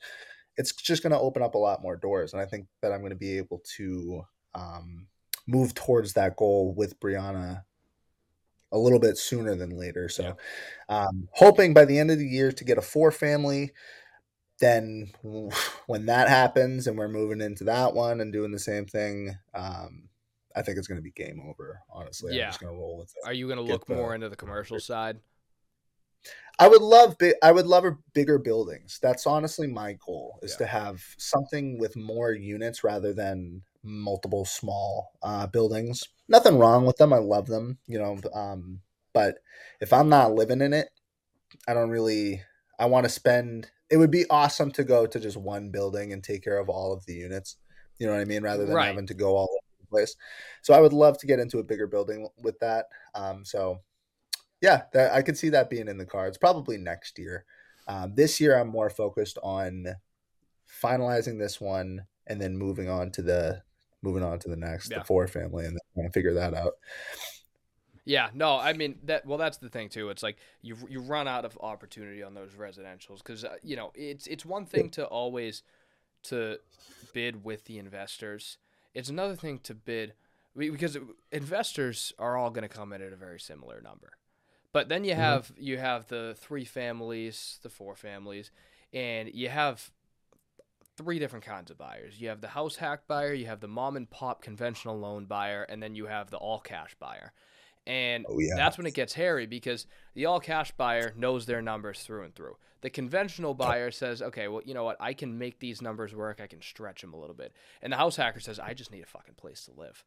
It's 0.57 0.73
just 0.73 1.03
going 1.03 1.11
to 1.11 1.19
open 1.19 1.43
up 1.43 1.53
a 1.53 1.59
lot 1.59 1.83
more 1.83 1.95
doors, 1.95 2.33
and 2.33 2.41
I 2.41 2.45
think 2.45 2.65
that 2.81 2.91
I'm 2.91 3.01
going 3.01 3.11
to 3.11 3.15
be 3.15 3.37
able 3.37 3.61
to 3.77 4.23
um, 4.55 5.05
move 5.47 5.75
towards 5.75 6.13
that 6.13 6.35
goal 6.35 6.73
with 6.75 6.99
Brianna 6.99 7.61
a 8.71 8.77
little 8.79 8.99
bit 8.99 9.19
sooner 9.19 9.55
than 9.55 9.77
later. 9.77 10.09
So, 10.09 10.35
yeah. 10.89 11.05
um, 11.05 11.27
hoping 11.31 11.75
by 11.75 11.85
the 11.85 11.99
end 11.99 12.09
of 12.09 12.17
the 12.17 12.27
year 12.27 12.51
to 12.51 12.63
get 12.63 12.79
a 12.79 12.81
four 12.81 13.11
family. 13.11 13.71
Then, 14.59 15.11
when 15.85 16.07
that 16.07 16.27
happens 16.27 16.87
and 16.87 16.97
we're 16.97 17.07
moving 17.07 17.41
into 17.41 17.65
that 17.65 17.93
one 17.93 18.19
and 18.19 18.33
doing 18.33 18.51
the 18.51 18.57
same 18.57 18.87
thing, 18.87 19.37
um, 19.53 20.09
I 20.55 20.61
think 20.61 20.77
it's 20.77 20.87
going 20.87 20.97
to 20.97 21.03
be 21.03 21.11
game 21.11 21.41
over. 21.47 21.79
Honestly, 21.91 22.35
yeah. 22.35 22.45
I'm 22.45 22.49
just 22.49 22.61
going 22.61 22.73
to 22.73 22.79
roll 22.79 22.97
with 22.97 23.09
it. 23.15 23.27
Are 23.27 23.33
you 23.33 23.47
going 23.47 23.57
to 23.57 23.63
look 23.63 23.85
the, 23.85 23.95
more 23.95 24.13
into 24.13 24.29
the 24.29 24.35
commercial 24.35 24.79
side? 24.79 25.19
I 26.59 26.67
would 26.67 26.81
love 26.81 27.17
big. 27.17 27.35
I 27.41 27.51
would 27.51 27.65
love 27.65 27.85
bigger 28.13 28.37
buildings. 28.37 28.99
That's 29.01 29.25
honestly 29.25 29.67
my 29.67 29.97
goal 30.05 30.39
is 30.43 30.51
yeah. 30.51 30.57
to 30.57 30.65
have 30.67 31.03
something 31.17 31.79
with 31.79 31.95
more 31.95 32.31
units 32.31 32.83
rather 32.83 33.13
than 33.13 33.63
multiple 33.83 34.45
small 34.45 35.11
uh, 35.23 35.47
buildings. 35.47 36.03
Nothing 36.27 36.57
wrong 36.57 36.85
with 36.85 36.97
them. 36.97 37.11
I 37.11 37.17
love 37.17 37.47
them. 37.47 37.79
You 37.87 37.99
know, 37.99 38.17
um, 38.33 38.79
but 39.13 39.39
if 39.81 39.91
I'm 39.91 40.09
not 40.09 40.33
living 40.33 40.61
in 40.61 40.73
it, 40.73 40.89
I 41.67 41.73
don't 41.73 41.89
really. 41.89 42.41
I 42.79 42.85
want 42.85 43.05
to 43.05 43.09
spend. 43.09 43.71
It 43.89 43.97
would 43.97 44.11
be 44.11 44.25
awesome 44.29 44.71
to 44.71 44.83
go 44.83 45.05
to 45.05 45.19
just 45.19 45.37
one 45.37 45.69
building 45.69 46.13
and 46.13 46.23
take 46.23 46.43
care 46.43 46.57
of 46.59 46.69
all 46.69 46.93
of 46.93 47.05
the 47.05 47.13
units. 47.13 47.57
You 47.99 48.07
know 48.07 48.13
what 48.13 48.21
I 48.21 48.25
mean? 48.25 48.43
Rather 48.43 48.65
than 48.65 48.75
right. 48.75 48.87
having 48.87 49.07
to 49.07 49.13
go 49.13 49.35
all 49.35 49.62
place. 49.93 50.15
So 50.61 50.73
I 50.73 50.81
would 50.81 50.93
love 50.93 51.17
to 51.19 51.27
get 51.27 51.39
into 51.39 51.59
a 51.59 51.63
bigger 51.63 51.87
building 51.87 52.27
with 52.41 52.59
that. 52.59 52.87
Um, 53.15 53.45
so 53.45 53.79
yeah, 54.61 54.83
that, 54.93 55.13
I 55.13 55.21
could 55.21 55.37
see 55.37 55.49
that 55.49 55.69
being 55.69 55.87
in 55.87 55.97
the 55.97 56.05
cards 56.05 56.37
probably 56.37 56.77
next 56.77 57.19
year. 57.19 57.45
Um, 57.87 58.13
this 58.15 58.39
year, 58.39 58.57
I'm 58.57 58.69
more 58.69 58.89
focused 58.89 59.37
on 59.43 59.87
finalizing 60.81 61.37
this 61.37 61.59
one 61.59 62.05
and 62.27 62.41
then 62.41 62.57
moving 62.57 62.89
on 62.89 63.11
to 63.11 63.21
the 63.21 63.61
moving 64.01 64.23
on 64.23 64.39
to 64.39 64.49
the 64.49 64.55
next, 64.55 64.89
yeah. 64.89 64.99
the 64.99 65.05
four 65.05 65.27
family, 65.27 65.65
and 65.65 65.73
then 65.73 65.79
trying 65.93 66.07
to 66.07 66.13
figure 66.13 66.33
that 66.33 66.53
out. 66.53 66.73
Yeah, 68.05 68.29
no, 68.33 68.57
I 68.57 68.73
mean 68.73 68.99
that. 69.03 69.25
Well, 69.25 69.37
that's 69.37 69.57
the 69.57 69.69
thing 69.69 69.89
too. 69.89 70.09
It's 70.09 70.23
like 70.23 70.37
you 70.61 70.75
you 70.89 70.99
run 70.99 71.27
out 71.27 71.45
of 71.45 71.57
opportunity 71.61 72.21
on 72.21 72.33
those 72.33 72.51
residentials 72.51 73.17
because 73.17 73.45
uh, 73.45 73.55
you 73.63 73.75
know 73.75 73.91
it's 73.95 74.27
it's 74.27 74.45
one 74.45 74.65
thing 74.65 74.89
to 74.91 75.05
always 75.05 75.63
to 76.23 76.57
bid 77.13 77.43
with 77.43 77.65
the 77.65 77.79
investors 77.79 78.57
it's 78.93 79.09
another 79.09 79.35
thing 79.35 79.59
to 79.59 79.73
bid 79.73 80.13
because 80.55 80.97
investors 81.31 82.13
are 82.19 82.37
all 82.37 82.49
going 82.49 82.67
to 82.67 82.69
come 82.69 82.93
in 82.93 83.01
at 83.01 83.11
a 83.11 83.15
very 83.15 83.39
similar 83.39 83.81
number. 83.81 84.11
But 84.71 84.89
then 84.89 85.03
you 85.03 85.11
mm-hmm. 85.11 85.21
have 85.21 85.47
mm-hmm. 85.47 85.63
you 85.63 85.77
have 85.77 86.07
the 86.07 86.35
three 86.39 86.65
families, 86.65 87.59
the 87.63 87.69
four 87.69 87.95
families, 87.95 88.51
and 88.91 89.29
you 89.33 89.49
have 89.49 89.91
three 90.97 91.19
different 91.19 91.45
kinds 91.45 91.71
of 91.71 91.77
buyers. 91.77 92.19
You 92.19 92.29
have 92.29 92.41
the 92.41 92.49
house 92.49 92.75
hack 92.75 93.07
buyer, 93.07 93.33
you 93.33 93.47
have 93.47 93.61
the 93.61 93.67
mom 93.67 93.95
and 93.95 94.09
pop 94.09 94.41
conventional 94.41 94.99
loan 94.99 95.25
buyer, 95.25 95.63
and 95.63 95.81
then 95.81 95.95
you 95.95 96.07
have 96.07 96.29
the 96.29 96.37
all 96.37 96.59
cash 96.59 96.95
buyer. 96.99 97.33
And 97.85 98.25
Oh, 98.29 98.39
yeah. 98.39 98.55
that's 98.55 98.77
when 98.77 98.87
it 98.87 98.93
gets 98.93 99.13
hairy 99.13 99.45
because 99.45 99.87
the 100.13 100.25
all 100.25 100.39
cash 100.39 100.71
buyer 100.71 101.13
knows 101.17 101.45
their 101.45 101.61
numbers 101.61 102.01
through 102.01 102.23
and 102.23 102.33
through. 102.35 102.55
The 102.81 102.89
conventional 102.89 103.53
buyer 103.53 103.91
says, 103.91 104.21
okay, 104.21 104.47
well, 104.47 104.61
you 104.65 104.73
know 104.73 104.83
what? 104.83 104.97
I 104.99 105.13
can 105.13 105.37
make 105.37 105.59
these 105.59 105.81
numbers 105.81 106.13
work. 106.15 106.39
I 106.41 106.47
can 106.47 106.61
stretch 106.61 107.01
them 107.01 107.13
a 107.13 107.19
little 107.19 107.35
bit. 107.35 107.53
And 107.81 107.91
the 107.91 107.97
house 107.97 108.15
hacker 108.15 108.39
says, 108.39 108.59
I 108.59 108.73
just 108.73 108.91
need 108.91 109.03
a 109.03 109.07
fucking 109.07 109.35
place 109.35 109.65
to 109.65 109.79
live. 109.79 110.03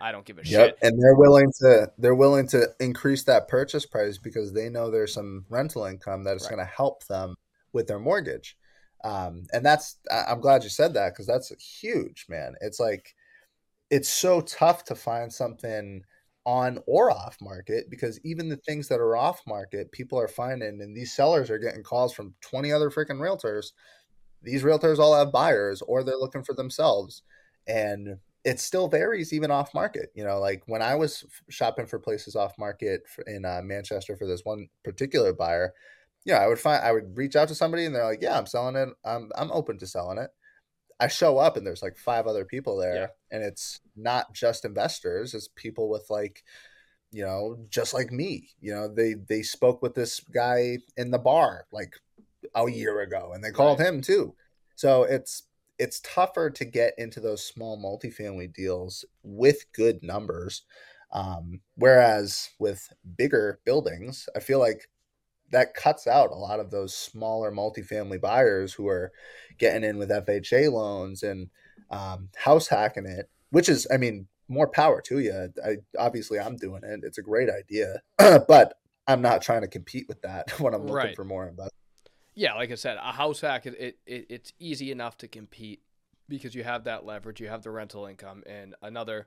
I 0.00 0.12
don't 0.12 0.24
give 0.24 0.38
a 0.38 0.44
Yep, 0.44 0.68
shit. 0.70 0.78
and 0.82 1.00
they're 1.02 1.14
willing 1.14 1.52
to 1.60 1.92
they're 1.98 2.14
willing 2.14 2.46
to 2.48 2.68
increase 2.80 3.24
that 3.24 3.48
purchase 3.48 3.84
price 3.86 4.16
because 4.18 4.52
they 4.52 4.68
know 4.68 4.90
there's 4.90 5.12
some 5.14 5.44
rental 5.50 5.84
income 5.84 6.24
that 6.24 6.36
is 6.36 6.42
Right. 6.42 6.50
going 6.50 6.66
to 6.66 6.72
help 6.72 7.06
them 7.06 7.34
with 7.72 7.86
their 7.86 7.98
mortgage. 7.98 8.56
Um, 9.04 9.44
and 9.52 9.64
that's 9.64 9.96
I'm 10.10 10.40
glad 10.40 10.62
you 10.64 10.70
said 10.70 10.94
that 10.94 11.12
because 11.12 11.26
that's 11.26 11.50
huge, 11.80 12.26
man. 12.28 12.54
It's 12.60 12.80
like 12.80 13.14
it's 13.90 14.08
so 14.08 14.40
tough 14.40 14.84
to 14.84 14.94
find 14.94 15.32
something 15.32 16.04
on 16.46 16.78
or 16.86 17.10
off 17.10 17.36
market 17.40 17.90
because 17.90 18.18
even 18.24 18.48
the 18.48 18.56
things 18.56 18.88
that 18.88 19.00
are 19.00 19.16
off 19.16 19.40
market, 19.46 19.92
people 19.92 20.18
are 20.18 20.28
finding, 20.28 20.80
and 20.80 20.96
these 20.96 21.14
sellers 21.14 21.50
are 21.50 21.58
getting 21.58 21.82
calls 21.82 22.12
from 22.14 22.34
20 22.40 22.72
other 22.72 22.90
freaking 22.90 23.20
realtors. 23.20 23.72
These 24.42 24.62
realtors 24.62 24.98
all 24.98 25.14
have 25.14 25.32
buyers 25.32 25.82
or 25.82 26.02
they're 26.02 26.16
looking 26.16 26.42
for 26.44 26.54
themselves. 26.54 27.22
And 27.66 28.18
it 28.44 28.58
still 28.58 28.88
varies 28.88 29.32
even 29.32 29.50
off 29.50 29.74
market. 29.74 30.10
You 30.14 30.24
know, 30.24 30.38
like 30.40 30.62
when 30.66 30.82
I 30.82 30.94
was 30.94 31.24
shopping 31.50 31.86
for 31.86 31.98
places 31.98 32.36
off 32.36 32.56
market 32.58 33.02
in 33.26 33.44
uh, 33.44 33.60
Manchester 33.62 34.16
for 34.16 34.26
this 34.26 34.44
one 34.44 34.68
particular 34.82 35.32
buyer, 35.34 35.74
you 36.24 36.32
know, 36.32 36.38
I 36.40 36.46
would 36.46 36.58
find 36.58 36.82
I 36.82 36.92
would 36.92 37.16
reach 37.16 37.36
out 37.36 37.48
to 37.48 37.54
somebody 37.54 37.84
and 37.84 37.94
they're 37.94 38.04
like, 38.04 38.22
"Yeah, 38.22 38.38
I'm 38.38 38.46
selling 38.46 38.76
it. 38.76 38.88
I'm 39.04 39.30
I'm 39.36 39.50
open 39.52 39.78
to 39.78 39.86
selling 39.86 40.18
it." 40.18 40.30
I 41.00 41.08
show 41.08 41.38
up 41.38 41.56
and 41.56 41.66
there's 41.66 41.82
like 41.82 41.96
five 41.98 42.26
other 42.26 42.44
people 42.44 42.76
there, 42.76 42.94
Yeah. 42.94 43.06
and 43.30 43.42
it's 43.42 43.80
not 43.96 44.32
just 44.34 44.64
investors; 44.64 45.34
it's 45.34 45.48
people 45.56 45.88
with 45.88 46.10
like, 46.10 46.44
you 47.12 47.22
know, 47.24 47.66
just 47.70 47.94
like 47.94 48.12
me. 48.12 48.50
You 48.60 48.72
know, 48.74 48.88
they 48.88 49.14
they 49.14 49.42
spoke 49.42 49.82
with 49.82 49.94
this 49.94 50.20
guy 50.20 50.78
in 50.96 51.10
the 51.10 51.18
bar 51.18 51.66
like 51.72 51.94
a 52.54 52.70
year 52.70 53.00
ago, 53.00 53.32
and 53.34 53.42
they 53.44 53.50
called 53.52 53.80
Right. 53.80 53.88
him 53.88 54.00
too. 54.02 54.36
So 54.76 55.04
it's 55.04 55.44
it's 55.78 56.00
tougher 56.00 56.50
to 56.50 56.64
get 56.64 56.94
into 56.98 57.20
those 57.20 57.44
small 57.46 57.78
multifamily 57.78 58.52
deals 58.52 59.04
with 59.22 59.70
good 59.72 60.02
numbers. 60.02 60.62
Um, 61.12 61.60
whereas 61.76 62.50
with 62.60 62.92
bigger 63.16 63.60
buildings, 63.64 64.28
I 64.36 64.40
feel 64.40 64.60
like 64.60 64.88
that 65.50 65.74
cuts 65.74 66.06
out 66.06 66.30
a 66.30 66.34
lot 66.34 66.60
of 66.60 66.70
those 66.70 66.96
smaller 66.96 67.50
multifamily 67.50 68.20
buyers 68.20 68.72
who 68.72 68.88
are 68.88 69.12
getting 69.58 69.84
in 69.84 69.98
with 69.98 70.10
FHA 70.10 70.72
loans 70.72 71.22
and 71.22 71.48
um, 71.90 72.28
house 72.36 72.68
hacking 72.68 73.06
it, 73.06 73.28
which 73.50 73.68
is, 73.68 73.86
I 73.92 73.96
mean, 73.96 74.28
more 74.48 74.68
power 74.68 75.00
to 75.02 75.18
you. 75.18 75.52
I, 75.64 75.76
obviously, 75.98 76.38
I'm 76.38 76.56
doing 76.56 76.82
it. 76.84 77.00
It's 77.02 77.18
a 77.18 77.22
great 77.22 77.48
idea, 77.48 78.02
but 78.18 78.74
I'm 79.06 79.22
not 79.22 79.42
trying 79.42 79.62
to 79.62 79.68
compete 79.68 80.06
with 80.08 80.22
that 80.22 80.50
when 80.60 80.74
I'm 80.74 80.82
looking 80.82 80.94
Right. 80.94 81.16
for 81.16 81.24
more 81.24 81.44
investment. 81.46 81.72
Yeah, 82.34 82.54
like 82.54 82.70
I 82.70 82.76
said, 82.76 82.96
a 82.96 83.12
house 83.12 83.40
hack 83.40 83.66
it, 83.66 83.74
it, 83.78 83.98
it 84.06 84.26
it's 84.30 84.52
easy 84.58 84.92
enough 84.92 85.18
to 85.18 85.28
compete 85.28 85.82
because 86.28 86.54
you 86.54 86.62
have 86.62 86.84
that 86.84 87.04
leverage, 87.04 87.40
you 87.40 87.48
have 87.48 87.62
the 87.62 87.70
rental 87.70 88.06
income, 88.06 88.44
and 88.46 88.74
another 88.82 89.26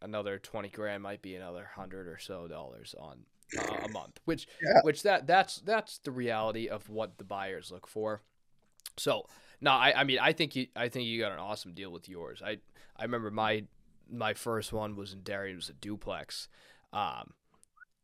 another 0.00 0.38
twenty 0.38 0.70
grand 0.70 1.02
might 1.02 1.20
be 1.22 1.36
another 1.36 1.70
hundred 1.76 2.08
or 2.08 2.18
so 2.18 2.48
dollars 2.48 2.94
on 2.98 3.18
uh, 3.58 3.76
a 3.84 3.88
month, 3.88 4.20
which 4.24 4.46
Yeah. 4.62 4.80
which 4.82 5.02
that 5.02 5.26
that's 5.26 5.56
that's 5.60 5.98
the 5.98 6.10
reality 6.10 6.68
of 6.68 6.88
what 6.88 7.18
the 7.18 7.24
buyers 7.24 7.70
look 7.70 7.86
for. 7.86 8.22
So 8.96 9.26
no, 9.60 9.70
I, 9.72 10.00
I 10.00 10.04
mean 10.04 10.18
I 10.20 10.32
think 10.32 10.56
you 10.56 10.66
I 10.76 10.88
think 10.88 11.06
you 11.06 11.20
got 11.20 11.32
an 11.32 11.38
awesome 11.38 11.72
deal 11.72 11.90
with 11.90 12.08
yours. 12.08 12.42
I 12.44 12.58
I 12.96 13.02
remember 13.04 13.30
my 13.30 13.64
my 14.10 14.34
first 14.34 14.72
one 14.72 14.96
was 14.96 15.12
in 15.12 15.22
Darien, 15.22 15.54
it 15.54 15.56
was 15.56 15.68
a 15.70 15.74
duplex, 15.74 16.48
um, 16.92 17.32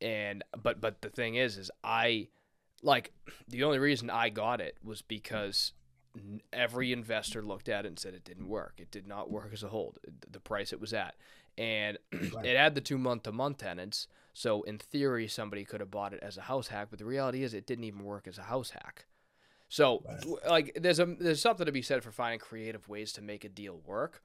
and 0.01 0.44
but 0.62 0.80
but 0.80 1.03
the 1.03 1.11
thing 1.11 1.34
is 1.34 1.59
is 1.59 1.70
I 1.84 2.28
like 2.82 3.12
the 3.49 3.64
only 3.64 3.78
reason 3.78 4.09
I 4.11 4.28
got 4.28 4.61
it 4.61 4.76
was 4.82 5.03
because 5.03 5.72
every 6.53 6.92
investor 6.92 7.42
looked 7.42 7.68
at 7.68 7.84
it 7.84 7.88
and 7.88 7.99
said 7.99 8.14
it 8.14 8.24
didn't 8.24 8.49
work. 8.49 8.74
It 8.78 8.90
did 8.90 9.07
not 9.07 9.30
work 9.30 9.51
as 9.53 9.62
a 9.62 9.68
hold. 9.68 9.99
The 10.30 10.40
price 10.40 10.72
it 10.72 10.80
was 10.80 10.92
at, 10.92 11.14
and 11.57 11.99
Right. 12.12 12.46
it 12.46 12.57
had 12.57 12.74
the 12.74 12.80
two 12.80 12.99
month 12.99 13.24
to 13.24 13.32
month 13.32 13.59
tenants. 13.59 14.07
So 14.39 14.62
in 14.62 14.78
theory, 14.78 15.26
somebody 15.26 15.64
could 15.64 15.80
have 15.80 15.91
bought 15.91 16.12
it 16.12 16.20
as 16.22 16.36
a 16.36 16.43
house 16.43 16.68
hack, 16.68 16.89
but 16.91 17.01
the 17.01 17.05
reality 17.05 17.43
is 17.43 17.55
it 17.55 17.66
didn't 17.66 17.82
even 17.82 18.05
work 18.05 18.28
as 18.28 18.39
a 18.39 18.45
house 18.45 18.70
hack. 18.70 19.07
So 19.68 20.05
Right. 20.07 20.49
like 20.49 20.78
there's 20.80 21.01
a 21.01 21.07
there's 21.07 21.41
something 21.41 21.66
to 21.66 21.72
be 21.72 21.82
said 21.82 22.05
for 22.05 22.12
finding 22.12 22.39
creative 22.39 22.89
ways 22.89 23.12
to 23.14 23.20
make 23.20 23.45
a 23.45 23.49
deal 23.49 23.80
work, 23.84 24.22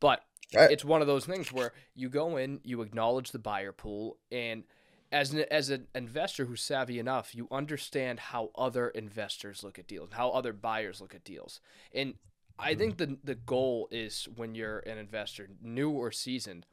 but 0.00 0.24
Right. 0.54 0.70
it's 0.70 0.82
one 0.82 1.02
of 1.02 1.06
those 1.06 1.26
things 1.26 1.52
where 1.52 1.74
you 1.94 2.08
go 2.08 2.38
in, 2.38 2.60
you 2.64 2.80
acknowledge 2.80 3.32
the 3.32 3.38
buyer 3.38 3.70
pool, 3.70 4.16
and 4.32 4.64
as 5.12 5.34
an 5.34 5.44
as 5.50 5.68
an 5.68 5.88
investor 5.94 6.46
who's 6.46 6.62
savvy 6.62 6.98
enough, 6.98 7.34
you 7.34 7.46
understand 7.50 8.18
how 8.18 8.52
other 8.54 8.88
investors 8.88 9.62
look 9.62 9.78
at 9.78 9.86
deals, 9.86 10.08
how 10.12 10.30
other 10.30 10.54
buyers 10.54 11.02
look 11.02 11.14
at 11.14 11.22
deals, 11.22 11.60
and 11.94 12.14
I 12.58 12.70
mm-hmm. 12.70 12.78
think 12.78 12.96
the 12.96 13.18
the 13.22 13.34
goal 13.34 13.88
is 13.90 14.26
when 14.36 14.54
you're 14.54 14.78
an 14.78 14.96
investor, 14.96 15.50
new 15.60 15.90
or 15.90 16.10
seasoned, 16.12 16.64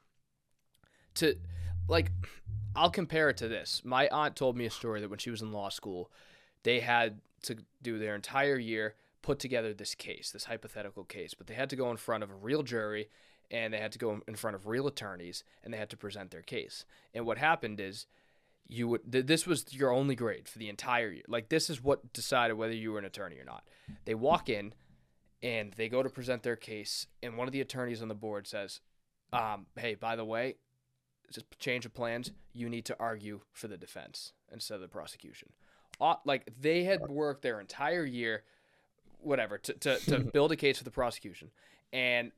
to 1.16 1.36
like 1.90 2.12
I'll 2.78 2.92
compare 2.92 3.30
it 3.30 3.38
to 3.38 3.48
this. 3.48 3.82
My 3.84 4.08
aunt 4.10 4.36
told 4.36 4.56
me 4.56 4.68
a 4.68 4.70
story 4.70 5.02
that 5.02 5.10
when 5.10 5.18
she 5.18 5.32
was 5.32 5.42
in 5.42 5.52
law 5.52 5.70
school, 5.70 6.12
they 6.62 6.80
had 6.80 7.20
to 7.44 7.58
do 7.82 7.98
their 7.98 8.14
entire 8.14 8.58
year 8.58 8.94
put 9.24 9.40
together 9.40 9.74
this 9.74 9.96
case, 9.96 10.30
this 10.32 10.46
hypothetical 10.46 11.04
case, 11.04 11.34
but 11.34 11.48
they 11.48 11.56
had 11.56 11.72
to 11.72 11.76
go 11.76 11.90
in 11.90 11.98
front 11.98 12.24
of 12.24 12.30
a 12.30 12.36
real 12.36 12.62
jury 12.62 13.10
and 13.50 13.74
they 13.74 13.80
had 13.80 13.92
to 13.94 13.98
go 13.98 14.22
in 14.28 14.36
front 14.36 14.56
of 14.56 14.68
real 14.68 14.86
attorneys 14.86 15.44
and 15.64 15.74
they 15.74 15.78
had 15.78 15.90
to 15.90 15.98
present 15.98 16.30
their 16.30 16.44
case. 16.44 16.86
And 17.16 17.26
what 17.26 17.40
happened 17.40 17.80
is 17.80 18.06
you 18.68 18.88
would 18.90 19.12
th- 19.12 19.26
this 19.26 19.48
was 19.48 19.66
your 19.72 19.92
only 19.92 20.16
grade 20.16 20.48
for 20.48 20.60
the 20.60 20.70
entire 20.70 21.10
year. 21.10 21.24
Like 21.28 21.50
this 21.50 21.72
is 21.72 21.84
what 21.84 22.14
decided 22.14 22.54
whether 22.54 22.74
you 22.74 22.92
were 22.92 23.00
an 23.00 23.06
attorney 23.06 23.40
or 23.40 23.46
not. 23.46 23.64
They 24.06 24.14
walk 24.14 24.50
in 24.50 24.74
and 25.42 25.74
they 25.74 25.90
go 25.90 26.04
to 26.04 26.10
present 26.10 26.44
their 26.44 26.56
case 26.56 27.08
and 27.24 27.38
one 27.38 27.48
of 27.48 27.54
the 27.54 27.62
attorneys 27.62 28.04
on 28.04 28.08
the 28.08 28.14
board 28.14 28.46
says, 28.46 28.82
um, 29.34 29.66
"Hey, 29.76 29.96
by 29.96 30.16
the 30.16 30.26
way, 30.26 30.58
change 31.60 31.86
of 31.86 31.94
plans. 31.94 32.32
You 32.54 32.70
need 32.70 32.86
to 32.86 32.96
argue 33.00 33.42
for 33.52 33.68
the 33.68 33.78
defense 33.78 34.34
instead 34.52 34.76
of 34.76 34.82
the 34.82 34.88
prosecution." 34.88 35.50
Like 36.26 36.54
they 36.60 36.84
had 36.84 37.08
worked 37.08 37.42
their 37.42 37.60
entire 37.60 38.06
year, 38.06 38.44
whatever, 39.20 39.58
to, 39.58 39.74
to, 39.74 39.98
to 40.06 40.20
build 40.34 40.52
a 40.52 40.56
case 40.56 40.78
for 40.78 40.84
the 40.84 40.92
prosecution, 40.92 41.50
and 41.92 42.32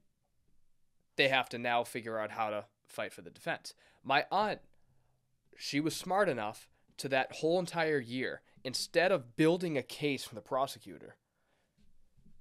they 1.18 1.28
have 1.28 1.50
to 1.50 1.58
now 1.58 1.84
figure 1.84 2.18
out 2.18 2.32
how 2.32 2.50
to 2.50 2.66
fight 2.88 3.14
for 3.14 3.22
the 3.22 3.30
defense. 3.30 3.74
My 4.04 4.26
aunt, 4.32 4.60
she 5.58 5.80
was 5.80 5.96
smart 5.96 6.30
enough 6.30 6.70
to 6.98 7.10
that 7.10 7.34
whole 7.34 7.60
entire 7.60 8.00
year, 8.00 8.42
instead 8.64 9.12
of 9.12 9.36
building 9.36 9.78
a 9.78 9.84
case 9.84 10.24
for 10.24 10.36
the 10.36 10.42
prosecutor, 10.42 11.16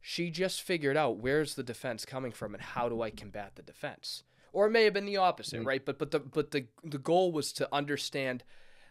she 0.01 0.31
just 0.31 0.63
figured 0.63 0.97
out 0.97 1.19
where's 1.19 1.55
the 1.55 1.63
defense 1.63 2.05
coming 2.05 2.33
from 2.33 2.55
and 2.55 2.63
how 2.63 2.89
do 2.89 3.03
I 3.03 3.11
combat 3.11 3.57
the 3.57 3.63
defense. 3.63 4.23
Or 4.59 4.67
it 4.67 4.71
may 4.71 4.83
have 4.83 4.93
been 4.93 5.07
the 5.07 5.19
opposite, 5.19 5.61
Mm. 5.61 5.67
right? 5.67 5.85
But 5.85 6.01
but 6.01 6.11
the 6.11 6.19
but 6.19 6.51
the 6.51 6.67
the 6.83 6.99
goal 6.99 7.31
was 7.31 7.53
to 7.55 7.69
understand 7.73 8.43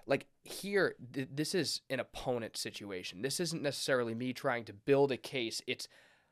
like 0.05 0.25
here 0.45 0.95
th- 1.11 1.27
this 1.29 1.53
is 1.53 1.81
an 1.89 1.99
opponent 1.99 2.55
situation. 2.55 3.21
This 3.21 3.41
isn't 3.41 3.61
necessarily 3.61 4.15
me 4.15 4.31
trying 4.31 4.63
to 4.63 4.73
build 4.73 5.11
a 5.11 5.17
case. 5.17 5.61
It's 5.67 5.89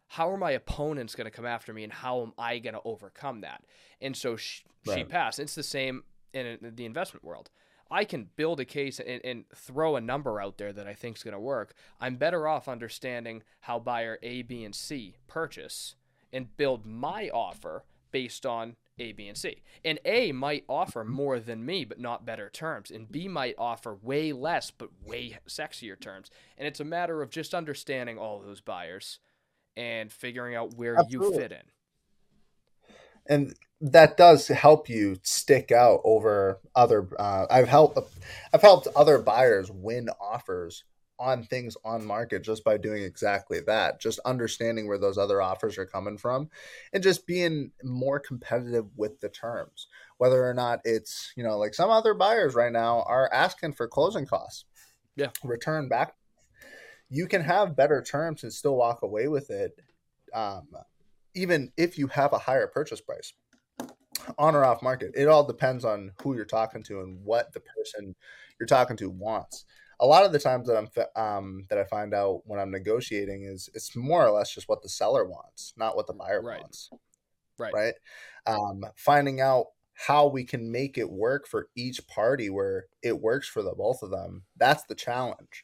how 0.07 0.31
are 0.31 0.37
my 0.37 0.51
opponents 0.51 1.15
going 1.15 1.25
to 1.25 1.31
come 1.31 1.45
after 1.45 1.73
me 1.73 1.83
and 1.83 1.91
how 1.91 2.21
am 2.21 2.31
I 2.37 2.59
going 2.59 2.75
to 2.75 2.81
overcome 2.85 3.41
that? 3.41 3.65
And 3.99 4.15
so 4.15 4.37
she, 4.37 4.63
she 4.93 5.03
passed. 5.03 5.37
It's 5.39 5.55
the 5.55 5.63
same 5.63 6.03
in, 6.33 6.45
in 6.45 6.75
the 6.75 6.85
investment 6.85 7.25
world. 7.25 7.49
I 7.91 8.05
can 8.05 8.29
build 8.37 8.61
a 8.61 8.65
case 8.65 9.01
and, 9.01 9.19
and 9.25 9.43
throw 9.53 9.97
a 9.97 10.01
number 10.01 10.39
out 10.39 10.57
there 10.57 10.71
that 10.71 10.87
I 10.87 10.93
think 10.93 11.17
is 11.17 11.23
going 11.23 11.33
to 11.33 11.39
work. 11.39 11.73
I'm 11.99 12.15
better 12.15 12.47
off 12.47 12.69
understanding 12.69 13.43
how 13.61 13.79
buyer 13.79 14.17
A, 14.23 14.43
B, 14.43 14.63
and 14.63 14.73
C 14.73 15.17
purchase 15.27 15.95
and 16.31 16.55
build 16.55 16.85
my 16.85 17.29
offer 17.33 17.83
based 18.11 18.45
on 18.45 18.77
A, 18.99 19.11
B, 19.11 19.27
and 19.27 19.37
C. 19.37 19.61
And 19.83 19.99
A 20.05 20.31
might 20.31 20.63
offer 20.69 21.03
more 21.03 21.39
than 21.39 21.65
me, 21.65 21.83
but 21.85 21.99
not 21.99 22.25
better 22.25 22.49
terms. 22.49 22.91
And 22.91 23.11
B 23.11 23.27
might 23.27 23.55
offer 23.57 23.95
way 24.01 24.31
less, 24.33 24.71
but 24.71 24.89
way 25.03 25.37
sexier 25.47 25.99
terms. 25.99 26.29
And 26.57 26.67
it's 26.67 26.79
a 26.79 26.85
matter 26.85 27.21
of 27.21 27.29
just 27.29 27.53
understanding 27.53 28.17
all 28.17 28.39
those 28.39 28.61
buyers 28.61 29.19
and 29.75 30.11
figuring 30.11 30.55
out 30.55 30.73
where 30.75 30.97
Absolutely. 30.97 31.35
you 31.35 31.41
fit 31.41 31.51
in. 31.51 31.61
and 33.27 33.53
that 33.81 34.17
does 34.17 34.47
help 34.47 34.87
you 34.89 35.17
stick 35.23 35.71
out 35.71 35.99
over 36.05 36.59
other 36.75 37.07
uh, 37.19 37.45
i've 37.49 37.67
helped 37.67 37.97
i've 38.53 38.61
helped 38.61 38.87
other 38.95 39.19
buyers 39.19 39.69
win 39.71 40.09
offers 40.21 40.83
on 41.19 41.43
things 41.43 41.77
on 41.85 42.05
market 42.05 42.43
just 42.43 42.63
by 42.63 42.77
doing 42.77 43.03
exactly 43.03 43.59
that 43.61 43.99
just 43.99 44.19
understanding 44.25 44.87
where 44.87 44.97
those 44.97 45.17
other 45.17 45.41
offers 45.41 45.77
are 45.77 45.85
coming 45.85 46.17
from 46.17 46.49
and 46.93 47.03
just 47.03 47.25
being 47.25 47.71
more 47.83 48.19
competitive 48.19 48.85
with 48.95 49.19
the 49.21 49.29
terms 49.29 49.87
whether 50.17 50.47
or 50.47 50.53
not 50.53 50.79
it's 50.83 51.31
you 51.35 51.43
know 51.43 51.57
like 51.57 51.73
some 51.73 51.89
other 51.89 52.13
buyers 52.13 52.55
right 52.55 52.71
now 52.71 53.01
are 53.07 53.31
asking 53.33 53.73
for 53.73 53.87
closing 53.87 54.25
costs 54.25 54.65
Yeah. 55.15 55.29
return 55.43 55.87
back 55.87 56.15
you 57.09 57.27
can 57.27 57.41
have 57.41 57.75
better 57.75 58.01
terms 58.01 58.43
and 58.43 58.51
still 58.51 58.75
walk 58.75 59.01
away 59.01 59.27
with 59.27 59.49
it 59.49 59.79
um, 60.33 60.67
even 61.35 61.71
if 61.77 61.97
you 61.97 62.07
have 62.07 62.33
a 62.33 62.37
higher 62.37 62.67
purchase 62.67 63.01
price, 63.01 63.33
on 64.37 64.55
or 64.55 64.63
off 64.63 64.81
market, 64.81 65.11
it 65.15 65.27
all 65.27 65.45
depends 65.45 65.85
on 65.85 66.11
who 66.21 66.35
you're 66.35 66.45
talking 66.45 66.81
to 66.83 67.01
and 67.01 67.23
what 67.23 67.53
the 67.53 67.59
person 67.59 68.15
you're 68.59 68.67
talking 68.67 68.97
to 68.97 69.09
wants. 69.09 69.65
A 69.99 70.05
lot 70.05 70.25
of 70.25 70.31
the 70.31 70.39
times 70.39 70.67
that 70.67 70.77
I'm 70.77 70.89
um, 71.21 71.65
that 71.69 71.77
I 71.77 71.85
find 71.85 72.13
out 72.13 72.41
when 72.45 72.59
I'm 72.59 72.71
negotiating 72.71 73.43
is 73.43 73.69
it's 73.73 73.95
more 73.95 74.25
or 74.25 74.31
less 74.31 74.53
just 74.53 74.67
what 74.67 74.81
the 74.81 74.89
seller 74.89 75.25
wants, 75.25 75.73
not 75.77 75.95
what 75.95 76.07
the 76.07 76.13
buyer 76.13 76.41
Right. 76.41 76.59
wants. 76.61 76.89
Right. 77.57 77.73
Right. 77.73 77.93
Um, 78.45 78.83
finding 78.97 79.39
out 79.39 79.67
how 79.93 80.27
we 80.27 80.43
can 80.43 80.71
make 80.71 80.97
it 80.97 81.09
work 81.09 81.47
for 81.47 81.69
each 81.75 82.05
party 82.07 82.49
where 82.49 82.87
it 83.01 83.21
works 83.21 83.47
for 83.47 83.63
the 83.63 83.73
both 83.73 84.03
of 84.03 84.11
them. 84.11 84.43
That's 84.57 84.83
the 84.83 84.95
challenge. 84.95 85.63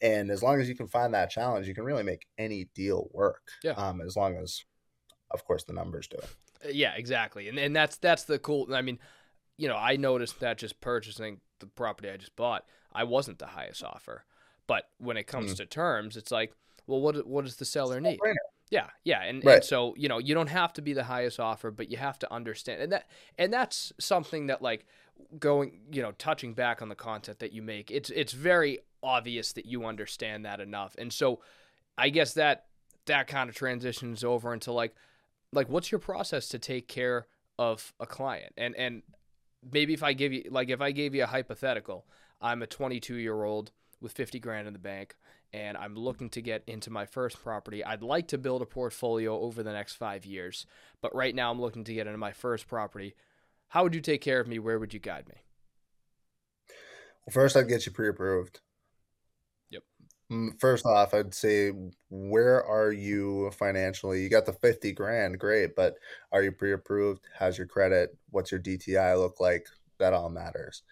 And 0.00 0.30
as 0.30 0.42
long 0.42 0.60
as 0.60 0.68
you 0.68 0.76
can 0.76 0.86
find 0.86 1.14
that 1.14 1.30
challenge, 1.30 1.66
you 1.66 1.74
can 1.74 1.84
really 1.84 2.04
make 2.04 2.26
any 2.38 2.68
deal 2.74 3.08
work. 3.12 3.42
Yeah. 3.62 3.72
Um, 3.72 4.00
as 4.00 4.16
long 4.16 4.36
as, 4.36 4.64
of 5.32 5.44
course, 5.44 5.64
the 5.64 5.72
numbers 5.72 6.06
do 6.06 6.16
it. 6.18 6.28
Uh, 6.64 6.68
Yeah, 6.72 6.94
exactly. 6.94 7.48
And 7.48 7.58
and 7.58 7.74
that's 7.74 7.96
that's 7.96 8.24
the 8.24 8.38
cool. 8.38 8.72
I 8.72 8.82
mean, 8.82 9.00
you 9.56 9.66
know, 9.68 9.76
I 9.76 9.96
noticed 9.96 10.38
that 10.40 10.58
just 10.58 10.80
purchasing 10.80 11.40
the 11.58 11.66
property 11.66 12.08
I 12.08 12.16
just 12.16 12.36
bought, 12.36 12.64
I 12.94 13.04
wasn't 13.04 13.38
the 13.38 13.46
highest 13.46 13.82
offer. 13.82 14.24
But 14.66 14.88
when 14.98 15.16
it 15.16 15.26
comes 15.26 15.54
Mm. 15.54 15.56
to 15.58 15.66
terms, 15.66 16.16
it's 16.16 16.30
like, 16.30 16.54
well, 16.86 17.00
what 17.00 17.26
what 17.26 17.44
does 17.44 17.56
the 17.56 17.64
seller 17.64 18.00
need? 18.00 18.20
Yeah, 18.70 18.88
yeah, 19.04 19.22
and, 19.22 19.44
and 19.56 19.64
so 19.64 19.94
you 19.98 20.08
know 20.08 20.16
you 20.18 20.34
don't 20.34 20.48
have 20.48 20.72
to 20.74 20.82
be 20.82 20.94
the 20.94 21.04
highest 21.04 21.38
offer, 21.38 21.70
but 21.70 21.90
you 21.90 21.98
have 21.98 22.18
to 22.20 22.32
understand, 22.32 22.80
and 22.80 22.92
that 22.92 23.06
and 23.36 23.52
that's 23.52 23.92
something 24.00 24.46
that 24.46 24.62
like 24.62 24.86
going, 25.38 25.80
you 25.92 26.00
know, 26.00 26.12
touching 26.12 26.54
back 26.54 26.80
on 26.80 26.88
the 26.88 26.94
content 26.94 27.38
that 27.40 27.52
you 27.52 27.60
make, 27.60 27.90
it's 27.90 28.08
it's 28.10 28.32
very 28.32 28.78
obvious 29.02 29.52
that 29.52 29.66
you 29.66 29.84
understand 29.84 30.46
that 30.46 30.58
enough, 30.60 30.94
and 30.96 31.12
so 31.12 31.42
I 31.98 32.08
guess 32.08 32.32
that 32.34 32.66
that 33.06 33.26
kind 33.26 33.50
of 33.50 33.56
transitions 33.56 34.24
over 34.24 34.54
into 34.54 34.72
like 34.72 34.94
like 35.52 35.68
what's 35.68 35.92
your 35.92 35.98
process 35.98 36.48
to 36.48 36.58
take 36.58 36.88
care 36.88 37.26
of 37.58 37.92
a 38.00 38.06
client, 38.06 38.54
and 38.56 38.74
and 38.76 39.02
maybe 39.70 39.92
if 39.92 40.02
I 40.02 40.14
give 40.14 40.32
you 40.32 40.44
like 40.50 40.70
if 40.70 40.80
I 40.80 40.92
gave 40.92 41.14
you 41.14 41.24
a 41.24 41.26
hypothetical, 41.26 42.06
I'm 42.42 42.62
a 42.62 42.66
22 42.66 43.14
year 43.16 43.44
old 43.44 43.70
with 44.00 44.12
50 44.12 44.40
grand 44.40 44.66
in 44.66 44.72
the 44.72 44.78
bank 44.78 45.14
and 45.52 45.76
I'm 45.76 45.94
looking 45.94 46.30
to 46.30 46.42
get 46.42 46.62
into 46.66 46.90
my 46.90 47.04
first 47.04 47.42
property. 47.42 47.84
I'd 47.84 48.02
like 48.02 48.28
to 48.28 48.38
build 48.38 48.62
a 48.62 48.66
portfolio 48.66 49.38
over 49.40 49.62
the 49.62 49.72
next 49.72 49.94
five 49.94 50.24
years, 50.24 50.66
but 51.00 51.14
right 51.14 51.34
now 51.34 51.50
I'm 51.50 51.60
looking 51.60 51.84
to 51.84 51.94
get 51.94 52.06
into 52.06 52.18
my 52.18 52.32
first 52.32 52.66
property. 52.66 53.14
How 53.68 53.82
would 53.82 53.94
you 53.94 54.00
take 54.00 54.22
care 54.22 54.40
of 54.40 54.48
me? 54.48 54.58
Where 54.58 54.78
would 54.78 54.94
you 54.94 55.00
guide 55.00 55.28
me? 55.28 55.36
Well, 57.26 57.32
first, 57.32 57.56
I'd 57.56 57.68
get 57.68 57.86
you 57.86 57.92
pre-approved. 57.92 58.60
Yep. 59.70 59.82
Mm, 60.30 60.60
First 60.60 60.86
off, 60.86 61.14
I'd 61.14 61.34
say, 61.34 61.72
where 62.10 62.64
are 62.64 62.90
you 62.90 63.50
financially? 63.52 64.22
You 64.22 64.28
got 64.28 64.46
the 64.46 64.52
fifty 64.52 64.92
grand, 64.92 65.38
great, 65.38 65.76
but 65.76 65.94
are 66.32 66.42
you 66.42 66.52
pre-approved? 66.52 67.28
How's 67.38 67.56
your 67.56 67.66
credit? 67.66 68.16
What's 68.30 68.50
your 68.50 68.60
DTI 68.60 69.16
look 69.16 69.38
like? 69.40 69.66
That 69.98 70.12
all 70.12 70.30
matters. 70.30 70.82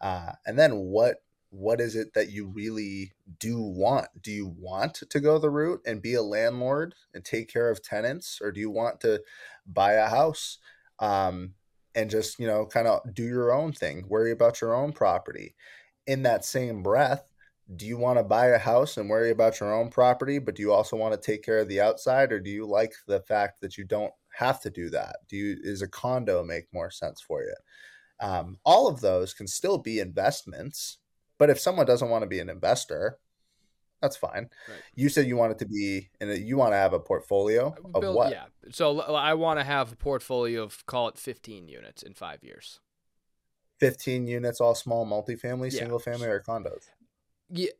Uh, 0.00 0.32
and 0.46 0.58
then 0.58 0.72
what? 0.76 1.16
What 1.50 1.80
is 1.80 1.96
it 1.96 2.12
that 2.12 2.30
you 2.30 2.46
really 2.46 3.12
do 3.40 3.58
want? 3.58 4.08
Do 4.20 4.30
you 4.30 4.54
want 4.58 4.96
to 5.08 5.20
go 5.20 5.38
the 5.38 5.48
route 5.48 5.80
and 5.86 6.02
be 6.02 6.12
a 6.12 6.22
landlord 6.22 6.94
and 7.14 7.24
take 7.24 7.50
care 7.50 7.70
of 7.70 7.82
tenants, 7.82 8.38
or 8.42 8.52
do 8.52 8.60
you 8.60 8.70
want 8.70 9.00
to 9.00 9.22
buy 9.66 9.94
a 9.94 10.08
house 10.08 10.58
um, 10.98 11.54
and 11.94 12.10
just 12.10 12.38
you 12.38 12.46
know 12.46 12.66
kind 12.66 12.86
of 12.86 13.00
do 13.14 13.24
your 13.24 13.50
own 13.52 13.72
thing, 13.72 14.04
worry 14.08 14.30
about 14.30 14.60
your 14.60 14.74
own 14.74 14.92
property? 14.92 15.54
in 16.08 16.22
that 16.22 16.44
same 16.44 16.82
breath, 16.82 17.24
do 17.76 17.86
you 17.86 17.98
want 17.98 18.18
to 18.18 18.24
buy 18.24 18.46
a 18.46 18.58
house 18.58 18.96
and 18.96 19.10
worry 19.10 19.30
about 19.30 19.60
your 19.60 19.72
own 19.74 19.90
property, 19.90 20.38
but 20.38 20.56
do 20.56 20.62
you 20.62 20.72
also 20.72 20.96
want 20.96 21.12
to 21.14 21.20
take 21.20 21.44
care 21.44 21.58
of 21.58 21.68
the 21.68 21.80
outside, 21.80 22.32
or 22.32 22.40
do 22.40 22.50
you 22.50 22.66
like 22.66 22.94
the 23.06 23.20
fact 23.20 23.60
that 23.60 23.76
you 23.76 23.84
don't 23.84 24.12
have 24.34 24.60
to 24.62 24.70
do 24.70 24.88
that? 24.90 25.16
Do 25.28 25.36
you 25.36 25.56
is 25.62 25.82
a 25.82 25.88
condo 25.88 26.42
make 26.42 26.64
more 26.72 26.90
sense 26.90 27.20
for 27.20 27.42
you? 27.42 27.54
Um, 28.20 28.58
all 28.64 28.88
of 28.88 29.00
those 29.00 29.32
can 29.34 29.46
still 29.46 29.78
be 29.78 30.00
investments, 30.00 30.98
but 31.38 31.50
if 31.50 31.60
someone 31.60 31.86
doesn't 31.86 32.10
want 32.10 32.22
to 32.22 32.28
be 32.28 32.40
an 32.40 32.48
investor, 32.48 33.18
that's 34.02 34.16
fine. 34.16 34.48
Right. 34.68 34.78
You 34.94 35.08
said 35.08 35.26
you 35.26 35.36
want 35.36 35.52
it 35.52 35.58
to 35.60 35.66
be, 35.66 36.08
and 36.20 36.36
you 36.38 36.56
want 36.56 36.72
to 36.72 36.76
have 36.76 36.92
a 36.92 37.00
portfolio 37.00 37.74
of 37.94 38.00
Build- 38.00 38.16
what? 38.16 38.30
Yeah. 38.30 38.46
So 38.70 39.00
I 39.00 39.34
want 39.34 39.58
to 39.60 39.64
have 39.64 39.92
a 39.92 39.96
portfolio 39.96 40.62
of 40.62 40.84
call 40.86 41.08
it 41.08 41.18
15 41.18 41.68
units 41.68 42.02
in 42.02 42.14
five 42.14 42.42
years. 42.42 42.80
Fifteen 43.78 44.26
units, 44.26 44.60
all 44.60 44.74
small, 44.74 45.06
multifamily, 45.06 45.70
Yeah. 45.72 45.78
single 45.78 46.00
family, 46.00 46.26
or 46.26 46.40
condos. 46.40 46.88
Yeah, 47.48 47.70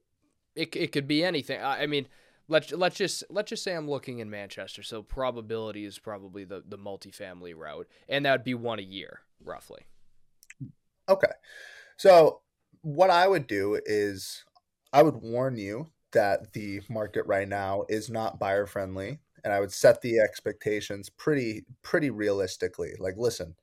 it 0.54 0.76
it 0.76 0.92
could 0.92 1.08
be 1.08 1.24
anything. 1.24 1.60
I, 1.60 1.82
I 1.82 1.86
mean, 1.86 2.06
let's 2.46 2.70
let's 2.70 2.94
just 2.94 3.24
let's 3.30 3.50
just 3.50 3.64
say 3.64 3.74
I'm 3.74 3.90
looking 3.90 4.20
in 4.20 4.30
Manchester, 4.30 4.84
so 4.84 5.02
probability 5.02 5.84
is 5.84 5.98
probably 5.98 6.44
the 6.44 6.62
the 6.64 6.78
multifamily 6.78 7.52
route, 7.56 7.88
and 8.08 8.24
that 8.24 8.30
would 8.30 8.44
be 8.44 8.54
one 8.54 8.78
a 8.78 8.82
year 8.82 9.22
roughly. 9.44 9.86
Okay. 11.08 11.32
So 11.96 12.40
what 12.82 13.10
I 13.10 13.26
would 13.26 13.46
do 13.46 13.80
is 13.86 14.44
I 14.92 15.02
would 15.02 15.16
warn 15.16 15.56
you 15.56 15.90
that 16.12 16.52
the 16.52 16.80
market 16.88 17.26
right 17.26 17.48
now 17.48 17.84
is 17.88 18.08
not 18.10 18.38
buyer 18.38 18.66
friendly 18.66 19.18
and 19.44 19.52
I 19.52 19.60
would 19.60 19.72
set 19.72 20.00
the 20.00 20.18
expectations 20.20 21.10
pretty 21.10 21.64
pretty 21.82 22.10
realistically. 22.10 22.92
Like 22.98 23.14
listen, 23.16 23.54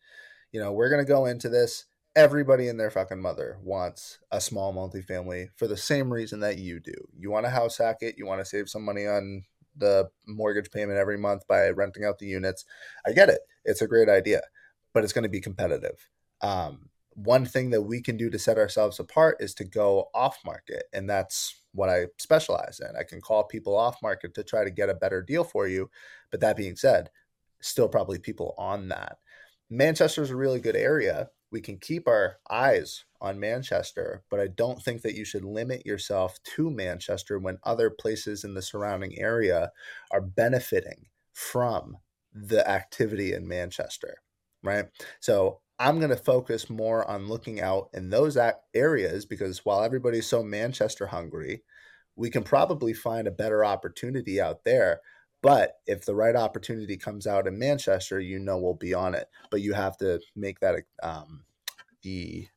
you 0.51 0.59
know, 0.59 0.71
we're 0.71 0.89
going 0.89 1.03
to 1.03 1.11
go 1.11 1.25
into 1.25 1.49
this 1.49 1.85
everybody 2.15 2.69
and 2.69 2.79
their 2.79 2.91
fucking 2.91 3.21
mother 3.21 3.57
wants 3.61 4.19
a 4.31 4.39
small 4.39 4.73
multifamily 4.73 5.49
for 5.57 5.67
the 5.67 5.75
same 5.75 6.11
reason 6.11 6.39
that 6.39 6.57
you 6.57 6.79
do. 6.79 6.93
You 7.17 7.29
want 7.29 7.45
to 7.45 7.49
house 7.49 7.77
hack 7.77 7.97
it, 8.01 8.15
you 8.17 8.25
want 8.25 8.39
to 8.39 8.45
save 8.45 8.69
some 8.69 8.85
money 8.85 9.05
on 9.05 9.43
the 9.75 10.09
mortgage 10.25 10.71
payment 10.71 10.97
every 10.97 11.17
month 11.17 11.45
by 11.47 11.69
renting 11.69 12.05
out 12.05 12.19
the 12.19 12.27
units. 12.27 12.63
I 13.05 13.11
get 13.11 13.29
it. 13.29 13.41
It's 13.65 13.81
a 13.81 13.87
great 13.87 14.07
idea, 14.07 14.41
but 14.93 15.03
it's 15.03 15.11
going 15.11 15.23
to 15.23 15.29
be 15.29 15.41
competitive. 15.41 16.09
Um, 16.41 16.89
one 17.15 17.45
thing 17.45 17.69
that 17.69 17.81
we 17.81 18.01
can 18.01 18.17
do 18.17 18.29
to 18.29 18.37
set 18.37 18.57
ourselves 18.57 18.99
apart 18.99 19.37
is 19.39 19.53
to 19.55 19.63
go 19.63 20.09
off 20.13 20.37
market 20.45 20.83
and 20.93 21.09
that's 21.09 21.61
what 21.73 21.89
i 21.89 22.05
specialize 22.17 22.79
in. 22.79 22.95
I 22.97 23.03
can 23.03 23.21
call 23.21 23.43
people 23.45 23.75
off 23.75 24.01
market 24.01 24.33
to 24.35 24.43
try 24.43 24.63
to 24.63 24.71
get 24.71 24.89
a 24.89 24.93
better 24.93 25.21
deal 25.21 25.43
for 25.43 25.67
you 25.67 25.89
but 26.31 26.41
that 26.41 26.57
being 26.57 26.75
said 26.75 27.09
still 27.61 27.87
probably 27.87 28.19
people 28.19 28.53
on 28.57 28.89
that. 28.89 29.17
Manchester 29.69 30.21
is 30.21 30.29
a 30.29 30.35
really 30.35 30.59
good 30.59 30.75
area. 30.75 31.29
We 31.51 31.61
can 31.61 31.79
keep 31.79 32.07
our 32.07 32.37
eyes 32.49 33.05
on 33.21 33.39
manchester 33.39 34.23
but 34.29 34.39
i 34.39 34.45
don't 34.45 34.83
think 34.83 35.01
that 35.01 35.15
you 35.15 35.25
should 35.25 35.43
limit 35.43 35.83
yourself 35.83 36.37
to 36.43 36.69
manchester 36.69 37.39
when 37.39 37.57
other 37.63 37.89
places 37.89 38.43
in 38.43 38.53
the 38.53 38.61
surrounding 38.61 39.17
area 39.17 39.71
are 40.11 40.21
benefiting 40.21 41.07
from 41.33 41.97
the 42.33 42.69
activity 42.69 43.33
in 43.33 43.47
manchester 43.47 44.17
right? 44.65 44.85
So 45.21 45.61
I'm 45.77 45.97
going 45.99 46.09
to 46.09 46.15
focus 46.15 46.69
more 46.69 47.09
on 47.09 47.27
looking 47.27 47.59
out 47.59 47.89
in 47.93 48.09
those 48.09 48.37
areas 48.73 49.25
because 49.25 49.65
while 49.65 49.83
everybody's 49.83 50.27
so 50.27 50.41
Manchester 50.41 51.07
hungry, 51.07 51.63
we 52.15 52.29
can 52.29 52.43
probably 52.43 52.93
find 52.93 53.27
a 53.27 53.31
better 53.31 53.65
opportunity 53.65 54.39
out 54.39 54.63
there. 54.63 55.01
But 55.41 55.73
if 55.85 56.05
the 56.05 56.15
right 56.15 56.35
opportunity 56.35 56.97
comes 56.97 57.27
out 57.27 57.45
in 57.45 57.59
Manchester, 57.59 58.19
you 58.19 58.39
know 58.39 58.57
we'll 58.57 58.73
be 58.73 58.93
on 58.93 59.13
it. 59.13 59.27
But 59.51 59.61
you 59.61 59.73
have 59.73 59.97
to 59.97 60.19
make 60.35 60.59
that 60.61 60.75
um, 61.03 61.43
the 62.01 62.47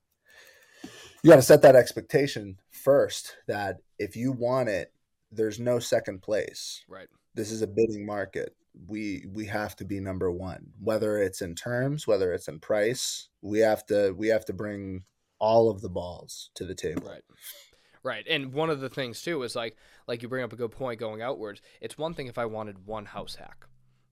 you 1.23 1.31
got 1.31 1.37
to 1.37 1.43
set 1.43 1.62
that 1.62 1.77
expectation 1.77 2.61
first 2.71 3.37
that 3.49 3.79
if 3.99 4.14
you 4.16 4.31
want 4.33 4.69
it, 4.69 4.93
there's 5.33 5.59
no 5.59 5.79
second 5.79 6.23
place 6.23 6.85
Right. 6.89 7.09
this 7.35 7.51
is 7.51 7.61
a 7.61 7.66
bidding 7.66 8.07
market 8.07 8.57
we 8.87 9.24
we 9.33 9.45
have 9.45 9.74
to 9.74 9.85
be 9.85 9.99
number 10.01 10.31
one 10.31 10.64
whether 10.81 11.18
it's 11.18 11.43
in 11.43 11.55
terms 11.55 12.07
whether 12.07 12.33
it's 12.33 12.49
in 12.49 12.61
price 12.61 13.29
we 13.43 13.59
have 13.59 13.85
to 13.85 14.12
we 14.16 14.29
have 14.29 14.45
to 14.45 14.53
bring 14.53 15.03
all 15.41 15.68
of 15.68 15.81
the 15.81 15.89
balls 15.89 16.51
to 16.55 16.64
the 16.64 16.74
table 16.74 17.09
Right. 17.09 17.22
Right. 18.03 18.26
And 18.29 18.53
one 18.53 18.70
of 18.70 18.81
the 18.81 18.89
things 18.89 19.22
too 19.22 19.43
is 19.43 19.57
like 19.57 19.76
like 20.07 20.22
you 20.22 20.29
bring 20.29 20.45
up 20.45 20.53
a 20.53 20.57
good 20.57 20.70
point 20.70 21.01
going 21.01 21.20
outwards. 21.20 21.61
It's 21.81 21.99
one 21.99 22.14
thing 22.14 22.26
if 22.26 22.39
I 22.39 22.47
wanted 22.47 22.87
one 22.87 23.07
house 23.07 23.35
hack 23.35 23.66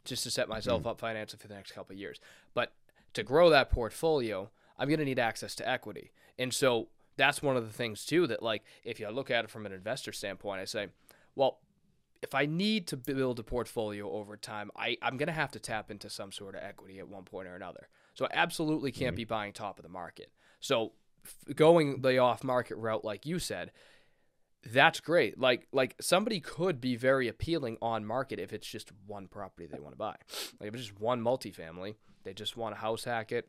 just 0.05 0.23
to 0.25 0.31
set 0.31 0.49
myself 0.49 0.81
mm-hmm. 0.81 0.89
up 0.89 1.01
financially 1.01 1.41
for 1.41 1.49
the 1.49 1.55
next 1.55 1.73
couple 1.73 1.95
of 1.95 1.99
years. 1.99 2.21
But 2.55 2.73
to 3.15 3.23
grow 3.23 3.51
that 3.51 3.71
portfolio, 3.71 4.51
I'm 4.79 4.89
going 4.89 4.99
to 4.99 5.05
need 5.05 5.19
access 5.19 5.55
to 5.57 5.69
equity. 5.69 6.13
And 6.39 6.53
so 6.53 6.89
that's 7.17 7.43
one 7.43 7.57
of 7.57 7.67
the 7.67 7.73
things 7.73 8.05
too 8.05 8.27
that 8.27 8.43
like 8.43 8.63
if 8.85 9.01
you 9.01 9.09
look 9.11 9.31
at 9.31 9.45
it 9.45 9.51
from 9.51 9.67
an 9.67 9.73
investor 9.73 10.13
standpoint, 10.13 10.61
I 10.61 10.65
say, 10.65 10.89
well, 11.35 11.61
if 12.23 12.35
I 12.35 12.47
need 12.47 12.87
to 12.89 12.97
build 12.97 13.39
a 13.39 13.43
portfolio 13.43 14.11
over 14.11 14.37
time, 14.37 14.71
I, 14.77 14.97
I'm 15.03 15.17
going 15.17 15.29
to 15.29 15.33
have 15.33 15.53
to 15.53 15.59
tap 15.59 15.91
into 15.91 16.11
some 16.11 16.33
sort 16.33 16.55
of 16.55 16.63
equity 16.63 16.99
at 16.99 17.09
one 17.09 17.25
point 17.25 17.49
or 17.49 17.55
another. 17.55 17.89
So 18.15 18.27
I 18.27 18.31
absolutely 18.33 18.93
can't 18.93 19.11
mm-hmm. 19.11 19.17
be 19.17 19.25
buying 19.25 19.53
top 19.53 19.79
of 19.79 19.83
the 19.83 19.89
market. 19.89 20.31
So 20.61 20.93
f- 21.25 21.55
going 21.55 22.01
the 22.01 22.19
off 22.19 22.43
market 22.43 22.77
route, 22.77 23.05
like 23.05 23.27
you 23.27 23.39
said, 23.39 23.73
that's 24.73 25.01
great. 25.01 25.39
Like 25.39 25.69
like 25.73 25.95
somebody 26.01 26.41
could 26.41 26.81
be 26.81 26.97
very 26.97 27.29
appealing 27.29 27.79
on 27.81 28.05
market 28.05 28.41
if 28.41 28.53
it's 28.53 28.67
just 28.67 28.91
one 29.07 29.29
property 29.29 29.67
they 29.67 29.79
want 29.79 29.93
to 29.93 29.99
buy. 29.99 30.17
Like 30.59 30.69
if 30.69 30.75
it's 30.75 30.87
just 30.87 31.01
one 31.01 31.23
multifamily, 31.23 31.95
they 32.25 32.35
just 32.35 32.57
want 32.57 32.75
to 32.75 32.81
house 32.81 33.05
hack 33.05 33.33
it. 33.33 33.49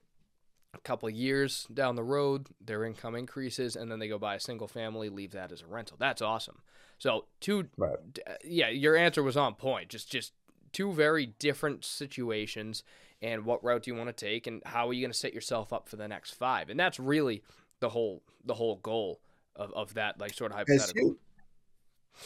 A 0.73 0.79
couple 0.79 1.07
of 1.07 1.15
years 1.15 1.65
down 1.73 1.95
the 1.95 2.03
road, 2.03 2.49
their 2.63 2.83
income 2.83 3.15
increases, 3.15 3.75
and 3.75 3.89
then 3.89 3.99
they 3.99 4.07
go 4.07 4.19
buy 4.19 4.35
a 4.35 4.39
single 4.39 4.67
family, 4.67 5.09
leave 5.09 5.31
that 5.31 5.51
as 5.51 5.61
a 5.61 5.67
rental. 5.67 5.97
That's 5.99 6.21
awesome. 6.21 6.61
So 6.97 7.25
two, 7.39 7.69
Right. 7.77 7.97
d- 8.13 8.21
yeah, 8.43 8.69
your 8.69 8.95
answer 8.95 9.21
was 9.23 9.37
on 9.37 9.55
point. 9.55 9.89
Just 9.89 10.11
just 10.11 10.33
two 10.71 10.91
very 10.93 11.27
different 11.39 11.85
situations 11.85 12.83
and 13.21 13.45
what 13.45 13.63
route 13.63 13.83
do 13.83 13.91
you 13.91 13.97
want 13.97 14.15
to 14.15 14.25
take 14.25 14.47
and 14.47 14.61
how 14.65 14.87
are 14.87 14.93
you 14.93 15.01
going 15.01 15.11
to 15.11 15.17
set 15.17 15.33
yourself 15.33 15.73
up 15.73 15.89
for 15.89 15.95
the 15.95 16.07
next 16.07 16.31
five 16.31 16.69
and 16.69 16.79
that's 16.79 16.99
really 16.99 17.41
the 17.79 17.89
whole 17.89 18.21
the 18.45 18.53
whole 18.53 18.75
goal 18.77 19.19
of, 19.55 19.71
of 19.73 19.93
that 19.95 20.19
like 20.19 20.33
sort 20.33 20.51
of 20.51 20.57
hypothetical 20.57 21.15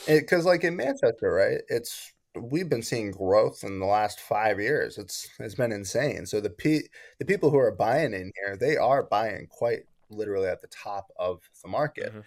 because 0.08 0.46
like 0.46 0.64
in 0.64 0.76
manchester 0.76 1.32
right 1.32 1.62
it's 1.70 2.14
we've 2.36 2.70
been 2.70 2.82
seeing 2.82 3.12
growth 3.12 3.64
in 3.64 3.80
the 3.80 3.86
last 3.86 4.20
five 4.20 4.60
years 4.60 4.98
it's 4.98 5.30
it's 5.40 5.56
been 5.56 5.72
insane 5.72 6.26
so 6.26 6.40
the 6.40 6.50
pe- 6.50 6.88
the 7.20 7.26
people 7.26 7.50
who 7.50 7.58
are 7.58 7.72
buying 7.72 8.14
in 8.14 8.32
here 8.44 8.58
they 8.58 8.78
are 8.78 9.04
buying 9.04 9.48
quite 9.50 9.84
literally 10.10 10.48
at 10.48 10.62
the 10.62 10.68
top 10.68 11.12
of 11.18 11.42
the 11.62 11.70
market 11.70 12.10
mm-hmm. 12.10 12.22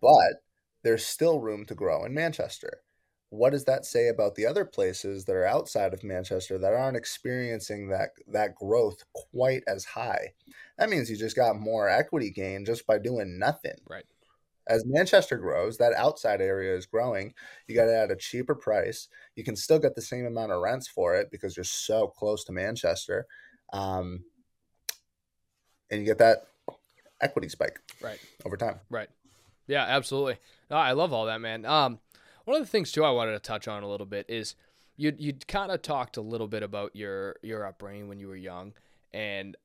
but 0.00 0.42
there's 0.84 1.04
still 1.04 1.40
room 1.40 1.64
to 1.64 1.74
grow 1.74 2.04
in 2.04 2.14
manchester 2.14 2.82
what 3.34 3.50
does 3.50 3.64
that 3.64 3.84
say 3.84 4.08
about 4.08 4.36
the 4.36 4.46
other 4.46 4.64
places 4.64 5.24
that 5.24 5.34
are 5.34 5.46
outside 5.46 5.92
of 5.92 6.04
Manchester 6.04 6.56
that 6.58 6.72
aren't 6.72 6.96
experiencing 6.96 7.88
that 7.88 8.10
that 8.28 8.54
growth 8.54 9.02
quite 9.12 9.64
as 9.66 9.84
high? 9.84 10.34
That 10.78 10.88
means 10.88 11.10
you 11.10 11.16
just 11.16 11.36
got 11.36 11.58
more 11.58 11.88
equity 11.88 12.30
gain 12.30 12.64
just 12.64 12.86
by 12.86 12.98
doing 12.98 13.38
nothing. 13.38 13.76
Right. 13.88 14.04
As 14.66 14.84
Manchester 14.86 15.36
grows, 15.36 15.76
that 15.78 15.92
outside 15.94 16.40
area 16.40 16.74
is 16.74 16.86
growing. 16.86 17.34
You 17.66 17.74
got 17.74 17.88
it 17.88 17.94
at 17.94 18.10
a 18.10 18.16
cheaper 18.16 18.54
price. 18.54 19.08
You 19.36 19.44
can 19.44 19.56
still 19.56 19.78
get 19.78 19.94
the 19.94 20.00
same 20.00 20.24
amount 20.24 20.52
of 20.52 20.62
rents 20.62 20.88
for 20.88 21.14
it 21.16 21.30
because 21.30 21.56
you're 21.56 21.64
so 21.64 22.06
close 22.06 22.44
to 22.44 22.52
Manchester, 22.52 23.26
um, 23.72 24.24
and 25.90 26.00
you 26.00 26.06
get 26.06 26.18
that 26.18 26.46
equity 27.20 27.48
spike 27.48 27.80
right 28.00 28.18
over 28.46 28.56
time. 28.56 28.80
Right. 28.88 29.08
Yeah, 29.66 29.84
absolutely. 29.84 30.36
Oh, 30.74 30.78
I 30.78 30.90
love 30.90 31.12
all 31.12 31.26
that, 31.26 31.40
man. 31.40 31.64
Um, 31.64 32.00
one 32.46 32.56
of 32.56 32.62
the 32.62 32.68
things 32.68 32.90
too 32.90 33.04
I 33.04 33.10
wanted 33.12 33.32
to 33.32 33.38
touch 33.38 33.68
on 33.68 33.84
a 33.84 33.88
little 33.88 34.06
bit 34.06 34.26
is 34.28 34.56
you 34.96 35.12
you 35.16 35.34
kind 35.46 35.70
of 35.70 35.82
talked 35.82 36.16
a 36.16 36.20
little 36.20 36.48
bit 36.48 36.64
about 36.64 36.96
your 36.96 37.36
your 37.42 37.64
upbringing 37.64 38.08
when 38.08 38.18
you 38.18 38.26
were 38.26 38.34
young, 38.34 38.72
and 39.12 39.56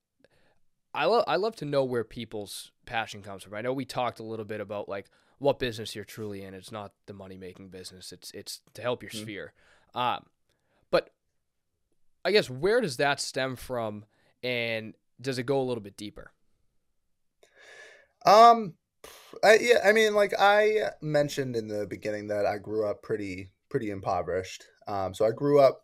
I 0.93 1.05
love 1.05 1.23
I 1.27 1.37
love 1.37 1.55
to 1.57 1.65
know 1.65 1.83
where 1.83 2.03
people's 2.03 2.71
passion 2.85 3.23
comes 3.23 3.41
from. 3.41 3.55
I 3.55 3.61
know 3.61 3.73
we 3.73 3.85
talked 3.85 4.19
a 4.19 4.23
little 4.23 4.45
bit 4.45 4.61
about 4.61 4.87
like 4.87 5.07
what 5.39 5.57
business 5.57 5.95
you're 5.95 6.05
truly 6.05 6.43
in. 6.43 6.53
It's 6.53 6.71
not 6.71 6.93
the 7.07 7.13
money 7.13 7.37
making 7.37 7.69
business. 7.69 8.11
It's 8.11 8.29
it's 8.31 8.61
to 8.75 8.83
help 8.83 9.01
your 9.01 9.09
mm-hmm. 9.09 9.23
sphere. 9.23 9.53
Um, 9.95 10.27
but 10.91 11.09
I 12.23 12.31
guess 12.31 12.51
where 12.51 12.81
does 12.81 12.97
that 12.97 13.19
stem 13.19 13.55
from, 13.55 14.05
and 14.43 14.93
does 15.19 15.39
it 15.39 15.47
go 15.47 15.59
a 15.59 15.65
little 15.65 15.81
bit 15.81 15.97
deeper? 15.97 16.31
Um, 18.27 18.75
I, 19.43 19.57
yeah, 19.61 19.79
I 19.83 19.91
mean, 19.91 20.13
like 20.15 20.33
I 20.37 20.91
mentioned 21.01 21.55
in 21.55 21.67
the 21.67 21.87
beginning 21.87 22.27
that 22.27 22.45
I 22.45 22.57
grew 22.57 22.85
up 22.87 23.03
pretty 23.03 23.51
pretty 23.69 23.91
impoverished. 23.91 24.65
Um, 24.87 25.13
so 25.13 25.25
I 25.25 25.31
grew 25.31 25.59
up 25.59 25.83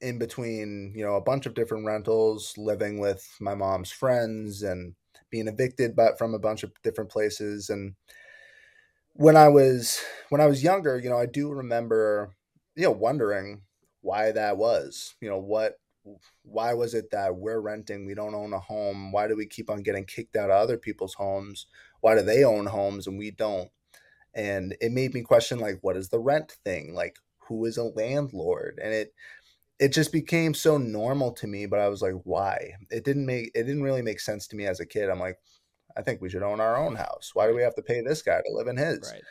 in 0.00 0.18
between, 0.18 0.92
you 0.96 1.04
know, 1.04 1.16
a 1.16 1.20
bunch 1.22 1.46
of 1.46 1.54
different 1.54 1.86
rentals, 1.86 2.54
living 2.56 2.98
with 2.98 3.28
my 3.40 3.54
mom's 3.54 3.90
friends, 3.90 4.62
and 4.62 4.94
being 5.30 5.48
evicted, 5.48 5.96
but 5.96 6.18
from 6.18 6.34
a 6.34 6.38
bunch 6.38 6.62
of 6.62 6.72
different 6.82 7.10
places. 7.10 7.70
And 7.70 7.94
when 9.14 9.36
I 9.36 9.48
was 9.48 10.00
when 10.28 10.40
I 10.40 10.46
was 10.46 10.62
younger, 10.62 10.98
you 10.98 11.10
know, 11.10 11.18
I 11.18 11.26
do 11.26 11.50
remember, 11.52 12.34
you 12.76 12.84
know, 12.84 12.92
wondering 12.92 13.62
why 14.00 14.32
that 14.32 14.56
was. 14.56 15.14
You 15.20 15.28
know, 15.28 15.38
what 15.38 15.78
why 16.42 16.74
was 16.74 16.94
it 16.94 17.10
that 17.10 17.36
we're 17.36 17.60
renting 17.60 18.06
we 18.06 18.14
don't 18.14 18.34
own 18.34 18.52
a 18.52 18.58
home? 18.58 19.12
Why 19.12 19.28
do 19.28 19.36
we 19.36 19.46
keep 19.46 19.70
on 19.70 19.82
getting 19.82 20.04
kicked 20.04 20.36
out 20.36 20.50
of 20.50 20.56
other 20.56 20.76
people's 20.76 21.14
homes? 21.14 21.66
Why 22.00 22.14
do 22.14 22.22
they 22.22 22.44
own 22.44 22.66
homes 22.66 23.06
and 23.06 23.18
we 23.18 23.30
don't? 23.30 23.70
And 24.34 24.76
it 24.80 24.92
made 24.92 25.14
me 25.14 25.22
question 25.22 25.58
like 25.58 25.78
what 25.82 25.96
is 25.96 26.08
the 26.08 26.20
rent 26.20 26.56
thing? 26.64 26.94
Like 26.94 27.16
who 27.38 27.64
is 27.64 27.76
a 27.76 27.84
landlord? 27.84 28.78
And 28.82 28.92
it 28.92 29.14
it 29.78 29.92
just 29.92 30.12
became 30.12 30.54
so 30.54 30.76
normal 30.76 31.30
to 31.30 31.46
me 31.46 31.64
but 31.64 31.78
i 31.78 31.88
was 31.88 32.02
like 32.02 32.14
why? 32.24 32.72
It 32.90 33.04
didn't 33.04 33.26
make 33.26 33.50
it 33.54 33.64
didn't 33.64 33.82
really 33.82 34.02
make 34.02 34.20
sense 34.20 34.46
to 34.48 34.56
me 34.56 34.66
as 34.66 34.80
a 34.80 34.86
kid. 34.86 35.08
I'm 35.08 35.20
like 35.20 35.38
i 35.96 36.02
think 36.02 36.20
we 36.20 36.28
should 36.30 36.42
own 36.42 36.60
our 36.60 36.76
own 36.76 36.96
house. 36.96 37.30
Why 37.34 37.46
do 37.46 37.54
we 37.54 37.62
have 37.62 37.74
to 37.76 37.82
pay 37.82 38.00
this 38.00 38.22
guy 38.22 38.38
to 38.38 38.52
live 38.52 38.68
in 38.68 38.76
his? 38.76 39.12
Right. 39.12 39.22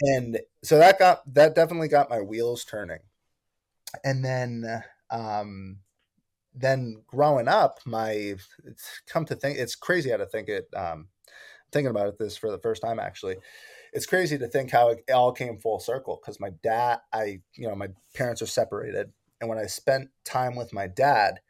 and 0.00 0.38
so 0.62 0.78
that 0.78 0.98
got 0.98 1.22
that 1.34 1.54
definitely 1.54 1.88
got 1.88 2.10
my 2.10 2.20
wheels 2.20 2.64
turning. 2.64 3.00
And 4.04 4.24
then 4.24 4.82
um 5.10 5.78
then 6.54 7.02
growing 7.06 7.48
up 7.48 7.78
my 7.86 8.34
come 9.06 9.24
to 9.24 9.34
think 9.34 9.58
it's 9.58 9.74
crazy 9.74 10.10
how 10.10 10.16
to 10.18 10.26
think 10.26 10.48
it 10.48 10.68
um 10.76 11.08
thinking 11.70 11.90
about 11.90 12.06
it 12.06 12.18
this 12.18 12.36
for 12.36 12.50
the 12.50 12.58
first 12.58 12.82
time 12.82 13.00
actually. 13.00 13.36
It's 13.94 14.06
crazy 14.06 14.38
to 14.38 14.48
think 14.48 14.70
how 14.70 14.88
it 14.88 15.04
all 15.12 15.32
came 15.32 15.58
full 15.58 15.78
circle 15.78 16.20
because 16.20 16.40
my 16.40 16.50
dad 16.62 17.00
i 17.12 17.40
you 17.54 17.68
know 17.68 17.74
my 17.74 17.88
parents 18.14 18.40
are 18.42 18.46
separated 18.46 19.12
and 19.40 19.48
when 19.48 19.58
i 19.58 19.66
spent 19.66 20.08
time 20.24 20.56
with 20.56 20.72
my 20.72 20.86
dad 20.86 21.40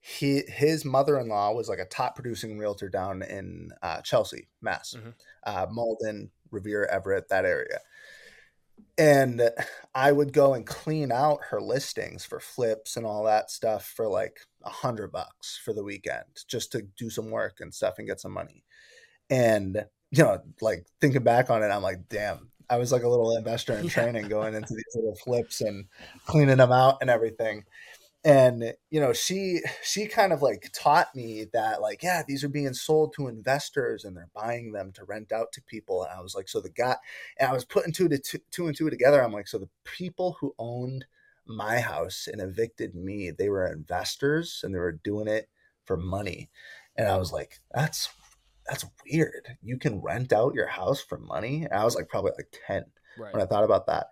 he 0.00 0.42
his 0.46 0.84
mother-in-law 0.84 1.52
was 1.52 1.68
like 1.70 1.78
a 1.78 1.86
top 1.86 2.14
producing 2.14 2.58
realtor 2.58 2.90
down 2.90 3.22
in 3.22 3.70
uh, 3.82 4.02
chelsea 4.02 4.48
mass. 4.60 4.94
Mm-hmm. 4.96 5.10
uh, 5.44 5.66
malden 5.70 6.30
revere 6.50 6.84
everett 6.86 7.28
that 7.30 7.46
area 7.46 7.80
and 8.96 9.50
i 9.94 10.12
would 10.12 10.32
go 10.32 10.54
and 10.54 10.66
clean 10.66 11.10
out 11.10 11.40
her 11.50 11.60
listings 11.60 12.24
for 12.24 12.38
flips 12.38 12.96
and 12.96 13.04
all 13.04 13.24
that 13.24 13.50
stuff 13.50 13.84
for 13.84 14.06
like 14.06 14.38
a 14.64 14.70
hundred 14.70 15.12
bucks 15.12 15.60
for 15.62 15.72
the 15.72 15.84
weekend 15.84 16.24
just 16.48 16.72
to 16.72 16.82
do 16.96 17.10
some 17.10 17.30
work 17.30 17.58
and 17.60 17.72
stuff 17.72 17.94
and 17.98 18.08
get 18.08 18.20
some 18.20 18.32
money. 18.32 18.64
And 19.30 19.84
you 20.10 20.22
know, 20.22 20.38
like 20.60 20.86
thinking 21.00 21.22
back 21.22 21.50
on 21.50 21.62
it, 21.62 21.68
I'm 21.68 21.82
like, 21.82 22.08
damn, 22.08 22.50
I 22.70 22.76
was 22.76 22.92
like 22.92 23.02
a 23.02 23.08
little 23.08 23.36
investor 23.36 23.74
in 23.74 23.88
training, 23.88 24.28
going 24.28 24.54
into 24.54 24.74
these 24.74 24.94
little 24.94 25.16
flips 25.16 25.60
and 25.60 25.86
cleaning 26.26 26.58
them 26.58 26.72
out 26.72 26.98
and 27.00 27.10
everything. 27.10 27.64
And 28.24 28.72
you 28.88 29.00
know, 29.00 29.12
she 29.12 29.60
she 29.82 30.06
kind 30.06 30.32
of 30.32 30.40
like 30.40 30.70
taught 30.72 31.14
me 31.14 31.44
that 31.52 31.82
like, 31.82 32.02
yeah, 32.02 32.22
these 32.26 32.42
are 32.42 32.48
being 32.48 32.72
sold 32.72 33.12
to 33.14 33.28
investors 33.28 34.04
and 34.04 34.16
they're 34.16 34.30
buying 34.34 34.72
them 34.72 34.92
to 34.92 35.04
rent 35.04 35.30
out 35.30 35.52
to 35.52 35.62
people. 35.62 36.04
And 36.04 36.12
I 36.18 36.22
was 36.22 36.34
like, 36.34 36.48
so 36.48 36.60
the 36.60 36.70
guy, 36.70 36.96
and 37.38 37.50
I 37.50 37.52
was 37.52 37.66
putting 37.66 37.92
two 37.92 38.08
to 38.08 38.18
two, 38.18 38.38
two 38.50 38.66
and 38.66 38.76
two 38.76 38.88
together. 38.88 39.22
I'm 39.22 39.32
like, 39.32 39.46
so 39.46 39.58
the 39.58 39.68
people 39.84 40.38
who 40.40 40.54
owned 40.58 41.04
my 41.46 41.80
house 41.80 42.26
and 42.30 42.40
evicted 42.40 42.94
me, 42.94 43.30
they 43.30 43.50
were 43.50 43.66
investors 43.66 44.62
and 44.64 44.74
they 44.74 44.78
were 44.78 44.92
doing 44.92 45.28
it 45.28 45.50
for 45.84 45.98
money. 45.98 46.48
And 46.96 47.08
I 47.08 47.18
was 47.18 47.30
like, 47.30 47.60
that's 47.72 48.08
that's 48.66 48.86
weird. 49.10 49.58
You 49.62 49.76
can 49.76 50.00
rent 50.00 50.32
out 50.32 50.54
your 50.54 50.68
house 50.68 51.02
for 51.02 51.18
money. 51.18 51.64
And 51.64 51.78
I 51.78 51.84
was 51.84 51.94
like 51.94 52.08
probably 52.08 52.32
like 52.36 52.54
10 52.66 52.84
right. 53.18 53.34
when 53.34 53.42
I 53.42 53.46
thought 53.46 53.64
about 53.64 53.86
that. 53.86 54.06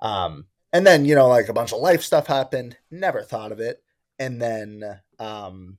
Um, 0.00 0.46
and 0.72 0.86
then, 0.86 1.04
you 1.04 1.14
know, 1.14 1.28
like 1.28 1.48
a 1.48 1.52
bunch 1.52 1.72
of 1.72 1.80
life 1.80 2.02
stuff 2.02 2.26
happened, 2.26 2.76
never 2.90 3.22
thought 3.22 3.52
of 3.52 3.60
it. 3.60 3.82
And 4.18 4.40
then, 4.40 5.00
um, 5.18 5.78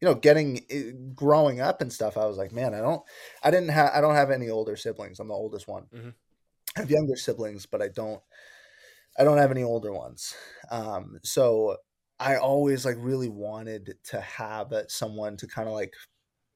you 0.00 0.08
know, 0.08 0.14
getting 0.14 0.64
eh, 0.70 0.92
growing 1.14 1.60
up 1.60 1.80
and 1.80 1.92
stuff, 1.92 2.16
I 2.16 2.26
was 2.26 2.36
like, 2.36 2.52
man, 2.52 2.74
I 2.74 2.80
don't, 2.80 3.02
I 3.42 3.50
didn't 3.50 3.70
have, 3.70 3.90
I 3.94 4.00
don't 4.00 4.14
have 4.14 4.30
any 4.30 4.48
older 4.48 4.76
siblings. 4.76 5.20
I'm 5.20 5.28
the 5.28 5.34
oldest 5.34 5.68
one. 5.68 5.84
Mm-hmm. 5.94 6.10
I 6.76 6.80
have 6.80 6.90
younger 6.90 7.16
siblings, 7.16 7.66
but 7.66 7.82
I 7.82 7.88
don't, 7.88 8.20
I 9.18 9.24
don't 9.24 9.38
have 9.38 9.50
any 9.50 9.62
older 9.62 9.92
ones. 9.92 10.34
Um, 10.70 11.18
so 11.22 11.76
I 12.18 12.36
always 12.36 12.84
like 12.84 12.96
really 12.98 13.28
wanted 13.28 13.96
to 14.04 14.20
have 14.20 14.72
someone 14.88 15.36
to 15.38 15.46
kind 15.46 15.68
of 15.68 15.74
like 15.74 15.92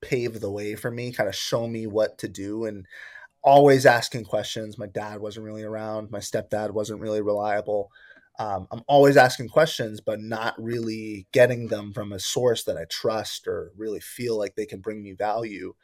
pave 0.01 0.41
the 0.41 0.51
way 0.51 0.75
for 0.75 0.91
me, 0.91 1.13
kind 1.13 1.29
of 1.29 1.35
show 1.35 1.67
me 1.67 1.87
what 1.87 2.19
to 2.19 2.29
do 2.29 2.65
and 2.65 2.87
always 3.47 3.87
asking 3.87 4.25
questions. 4.25 4.79
My 4.79 4.89
dad 4.89 5.21
wasn't 5.21 5.47
really 5.47 5.65
around, 5.65 6.11
my 6.11 6.21
stepdad 6.21 6.73
wasn't 6.73 7.01
really 7.01 7.23
reliable. 7.23 7.91
Um, 8.39 8.69
I'm 8.71 8.83
always 8.89 9.17
asking 9.17 9.49
questions, 9.49 10.03
but 10.03 10.21
not 10.21 10.63
really 10.63 11.27
getting 11.33 11.69
them 11.69 11.95
from 11.95 12.13
a 12.13 12.21
source 12.21 12.65
that 12.65 12.77
I 12.77 12.85
trust 12.91 13.49
or 13.49 13.73
really 13.77 14.01
feel 14.01 14.39
like 14.39 14.57
they 14.57 14.67
can 14.67 14.81
bring 14.81 15.03
me 15.03 15.15
value. 15.15 15.75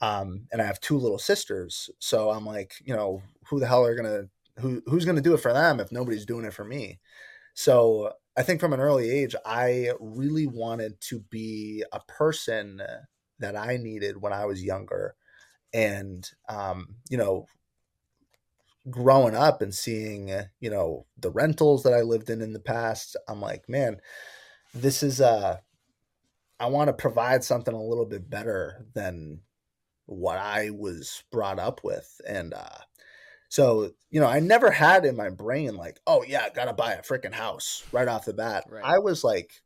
Um, 0.00 0.46
and 0.52 0.62
I 0.62 0.66
have 0.66 0.80
two 0.80 0.98
little 0.98 1.18
sisters, 1.18 1.90
so 1.98 2.30
I'm 2.30 2.46
like, 2.46 2.74
you 2.84 2.94
know, 2.94 3.22
who 3.48 3.58
the 3.60 3.66
hell 3.66 3.84
are 3.84 3.96
gonna 3.96 4.24
who 4.60 4.82
who's 4.86 5.04
gonna 5.04 5.20
do 5.22 5.34
it 5.34 5.40
for 5.40 5.52
them 5.52 5.80
if 5.80 5.90
nobody's 5.92 6.26
doing 6.26 6.44
it 6.44 6.54
for 6.54 6.64
me? 6.64 7.00
So 7.54 8.12
I 8.36 8.42
think 8.44 8.60
from 8.60 8.72
an 8.74 8.80
early 8.80 9.10
age, 9.10 9.34
I 9.46 9.92
really 10.00 10.46
wanted 10.46 11.00
to 11.02 11.20
be 11.30 11.84
a 11.92 12.00
person 12.08 12.82
that 13.40 13.56
I 13.56 13.76
needed 13.78 14.20
when 14.20 14.32
I 14.32 14.46
was 14.46 14.62
younger. 14.64 15.16
And, 15.72 16.28
um, 16.48 16.96
you 17.10 17.18
know, 17.18 17.46
growing 18.90 19.34
up 19.34 19.60
and 19.60 19.74
seeing, 19.74 20.30
you 20.60 20.70
know, 20.70 21.06
the 21.18 21.30
rentals 21.30 21.82
that 21.82 21.92
I 21.92 22.00
lived 22.00 22.30
in 22.30 22.40
in 22.40 22.52
the 22.52 22.60
past, 22.60 23.16
I'm 23.28 23.40
like, 23.40 23.68
man, 23.68 24.00
this 24.74 25.02
is, 25.02 25.20
uh, 25.20 25.58
I 26.60 26.66
want 26.66 26.88
to 26.88 26.94
provide 26.94 27.44
something 27.44 27.74
a 27.74 27.82
little 27.82 28.06
bit 28.06 28.28
better 28.28 28.86
than 28.94 29.40
what 30.06 30.38
I 30.38 30.70
was 30.70 31.22
brought 31.30 31.58
up 31.58 31.84
with. 31.84 32.20
And, 32.26 32.54
uh, 32.54 32.78
so, 33.50 33.92
you 34.10 34.20
know, 34.20 34.26
I 34.26 34.40
never 34.40 34.70
had 34.70 35.04
in 35.04 35.16
my 35.16 35.30
brain 35.30 35.74
like, 35.74 36.00
oh 36.06 36.22
yeah, 36.26 36.48
gotta 36.50 36.74
buy 36.74 36.92
a 36.92 37.02
freaking 37.02 37.32
house 37.32 37.82
right 37.92 38.08
off 38.08 38.26
the 38.26 38.34
bat. 38.34 38.64
Right. 38.68 38.84
I 38.84 38.98
was 38.98 39.24
like, 39.24 39.62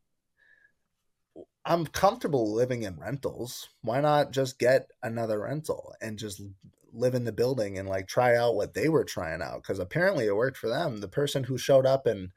I'm 1.65 1.87
comfortable 1.87 2.53
living 2.53 2.83
in 2.83 2.99
rentals. 2.99 3.69
Why 3.83 4.01
not 4.01 4.33
just 4.33 4.59
get 4.59 4.91
another 5.03 5.41
rental 5.41 5.95
and 6.01 6.19
just 6.19 6.43
live 6.93 7.15
in 7.15 7.25
the 7.25 7.33
building 7.33 7.79
and 7.79 7.89
like 7.89 8.09
try 8.09 8.37
out 8.37 8.57
what 8.57 8.75
they 8.75 8.89
were 8.89 9.05
trying 9.05 9.43
out? 9.43 9.63
Because 9.63 9.79
apparently 9.79 10.27
it 10.27 10.37
worked 10.37 10.57
for 10.57 10.69
them. 10.69 10.99
The 10.99 11.09
person 11.09 11.45
who 11.45 11.57
showed 11.57 11.87
up 11.87 12.07
and 12.07 12.31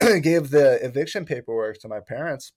gave 0.22 0.50
the 0.50 0.84
eviction 0.84 1.24
paperwork 1.24 1.78
to 1.80 1.88
my 1.88 2.00
parents, 2.00 2.52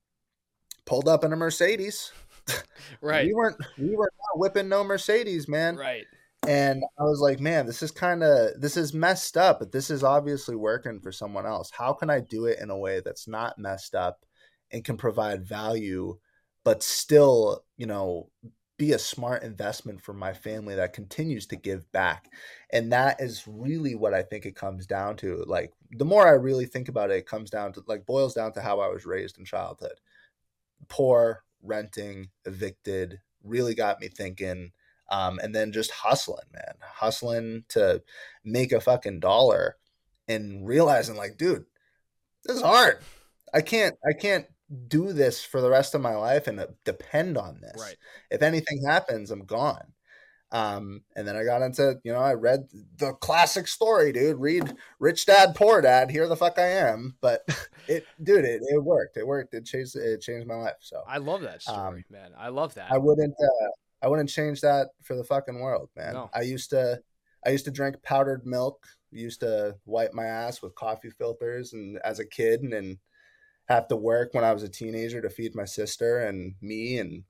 pulled 0.85 1.07
up 1.07 1.23
in 1.23 1.33
a 1.33 1.35
Mercedes. 1.35 2.11
right. 3.01 3.25
We 3.25 3.33
weren't 3.33 3.57
we 3.77 3.95
were 3.95 4.11
not 4.17 4.39
whipping 4.39 4.69
no 4.69 4.83
Mercedes, 4.83 5.47
man. 5.47 5.75
Right. 5.75 6.05
And 6.47 6.83
I 6.97 7.03
was 7.03 7.19
like, 7.19 7.39
man, 7.39 7.67
this 7.67 7.83
is 7.83 7.91
kind 7.91 8.23
of 8.23 8.59
this 8.59 8.77
is 8.77 8.93
messed 8.93 9.37
up, 9.37 9.59
but 9.59 9.71
this 9.71 9.91
is 9.91 10.03
obviously 10.03 10.55
working 10.55 10.99
for 10.99 11.11
someone 11.11 11.45
else. 11.45 11.69
How 11.69 11.93
can 11.93 12.09
I 12.09 12.21
do 12.21 12.45
it 12.45 12.59
in 12.59 12.69
a 12.69 12.77
way 12.77 13.01
that's 13.03 13.27
not 13.27 13.59
messed 13.59 13.93
up 13.93 14.25
and 14.71 14.83
can 14.83 14.97
provide 14.97 15.45
value, 15.45 16.17
but 16.63 16.83
still, 16.83 17.63
you 17.77 17.85
know, 17.85 18.29
be 18.81 18.93
a 18.93 18.99
smart 18.99 19.43
investment 19.43 20.01
for 20.01 20.11
my 20.11 20.33
family 20.33 20.73
that 20.73 20.91
continues 20.91 21.45
to 21.45 21.55
give 21.55 21.91
back. 21.91 22.31
And 22.73 22.91
that 22.91 23.21
is 23.21 23.43
really 23.47 23.93
what 23.93 24.15
I 24.15 24.23
think 24.23 24.47
it 24.47 24.55
comes 24.55 24.87
down 24.87 25.17
to. 25.17 25.43
Like 25.45 25.71
the 25.91 26.03
more 26.03 26.27
I 26.27 26.31
really 26.31 26.65
think 26.65 26.89
about 26.89 27.11
it, 27.11 27.17
it 27.17 27.27
comes 27.27 27.51
down 27.51 27.73
to 27.73 27.83
like 27.85 28.07
boils 28.07 28.33
down 28.33 28.53
to 28.53 28.61
how 28.61 28.79
I 28.79 28.87
was 28.87 29.05
raised 29.05 29.37
in 29.37 29.45
childhood. 29.45 29.99
Poor, 30.89 31.43
renting, 31.61 32.29
evicted, 32.45 33.19
really 33.43 33.75
got 33.75 34.01
me 34.01 34.07
thinking. 34.07 34.71
Um, 35.11 35.39
and 35.43 35.53
then 35.53 35.71
just 35.71 35.91
hustling, 35.91 36.47
man, 36.51 36.73
hustling 36.81 37.65
to 37.69 38.01
make 38.43 38.71
a 38.71 38.81
fucking 38.81 39.19
dollar 39.19 39.75
and 40.27 40.65
realizing 40.65 41.17
like, 41.17 41.37
dude, 41.37 41.65
this 42.45 42.55
is 42.55 42.63
hard. 42.63 42.97
I 43.53 43.61
can't, 43.61 43.95
I 44.03 44.13
can't 44.13 44.47
do 44.87 45.13
this 45.13 45.43
for 45.43 45.61
the 45.61 45.69
rest 45.69 45.95
of 45.95 46.01
my 46.01 46.15
life 46.15 46.47
and 46.47 46.59
uh, 46.59 46.67
depend 46.85 47.37
on 47.37 47.59
this. 47.61 47.79
Right. 47.79 47.95
If 48.29 48.41
anything 48.41 48.83
happens, 48.85 49.31
I'm 49.31 49.45
gone. 49.45 49.93
Um, 50.53 51.03
and 51.15 51.25
then 51.25 51.37
I 51.37 51.45
got 51.45 51.61
into, 51.61 51.95
you 52.03 52.11
know, 52.11 52.19
I 52.19 52.33
read 52.33 52.67
the 52.97 53.13
classic 53.13 53.67
story, 53.67 54.11
dude. 54.11 54.39
Read 54.39 54.73
Rich 54.99 55.25
Dad 55.25 55.55
Poor 55.55 55.81
Dad. 55.81 56.11
Here 56.11 56.27
the 56.27 56.35
fuck 56.35 56.59
I 56.59 56.67
am. 56.67 57.15
But 57.21 57.41
it, 57.87 58.05
dude, 58.21 58.43
it, 58.43 58.61
it 58.61 58.83
worked. 58.83 59.15
It 59.15 59.25
worked. 59.25 59.53
It 59.53 59.65
changed. 59.65 59.95
It 59.95 60.21
changed 60.21 60.47
my 60.47 60.55
life. 60.55 60.75
So 60.81 61.01
I 61.07 61.17
love 61.19 61.41
that 61.41 61.61
story, 61.61 61.77
um, 61.77 62.03
man. 62.09 62.31
I 62.37 62.49
love 62.49 62.73
that. 62.75 62.91
I 62.91 62.97
wouldn't. 62.97 63.33
Uh, 63.41 63.67
I 64.03 64.07
wouldn't 64.07 64.29
change 64.29 64.61
that 64.61 64.89
for 65.03 65.15
the 65.15 65.23
fucking 65.23 65.59
world, 65.59 65.89
man. 65.95 66.13
No. 66.15 66.29
I 66.33 66.41
used 66.41 66.71
to. 66.71 66.99
I 67.45 67.49
used 67.49 67.65
to 67.65 67.71
drink 67.71 67.95
powdered 68.03 68.45
milk. 68.45 68.85
Used 69.11 69.39
to 69.41 69.75
wipe 69.85 70.13
my 70.13 70.25
ass 70.25 70.61
with 70.61 70.75
coffee 70.75 71.11
filters, 71.11 71.73
and 71.73 71.97
as 72.03 72.19
a 72.19 72.25
kid, 72.25 72.61
and, 72.61 72.73
and 72.73 72.97
have 73.67 73.87
to 73.87 73.95
work 73.95 74.33
when 74.33 74.43
I 74.43 74.53
was 74.53 74.63
a 74.63 74.69
teenager 74.69 75.21
to 75.21 75.29
feed 75.29 75.55
my 75.55 75.65
sister 75.65 76.19
and 76.19 76.55
me 76.61 76.97
and 76.97 77.23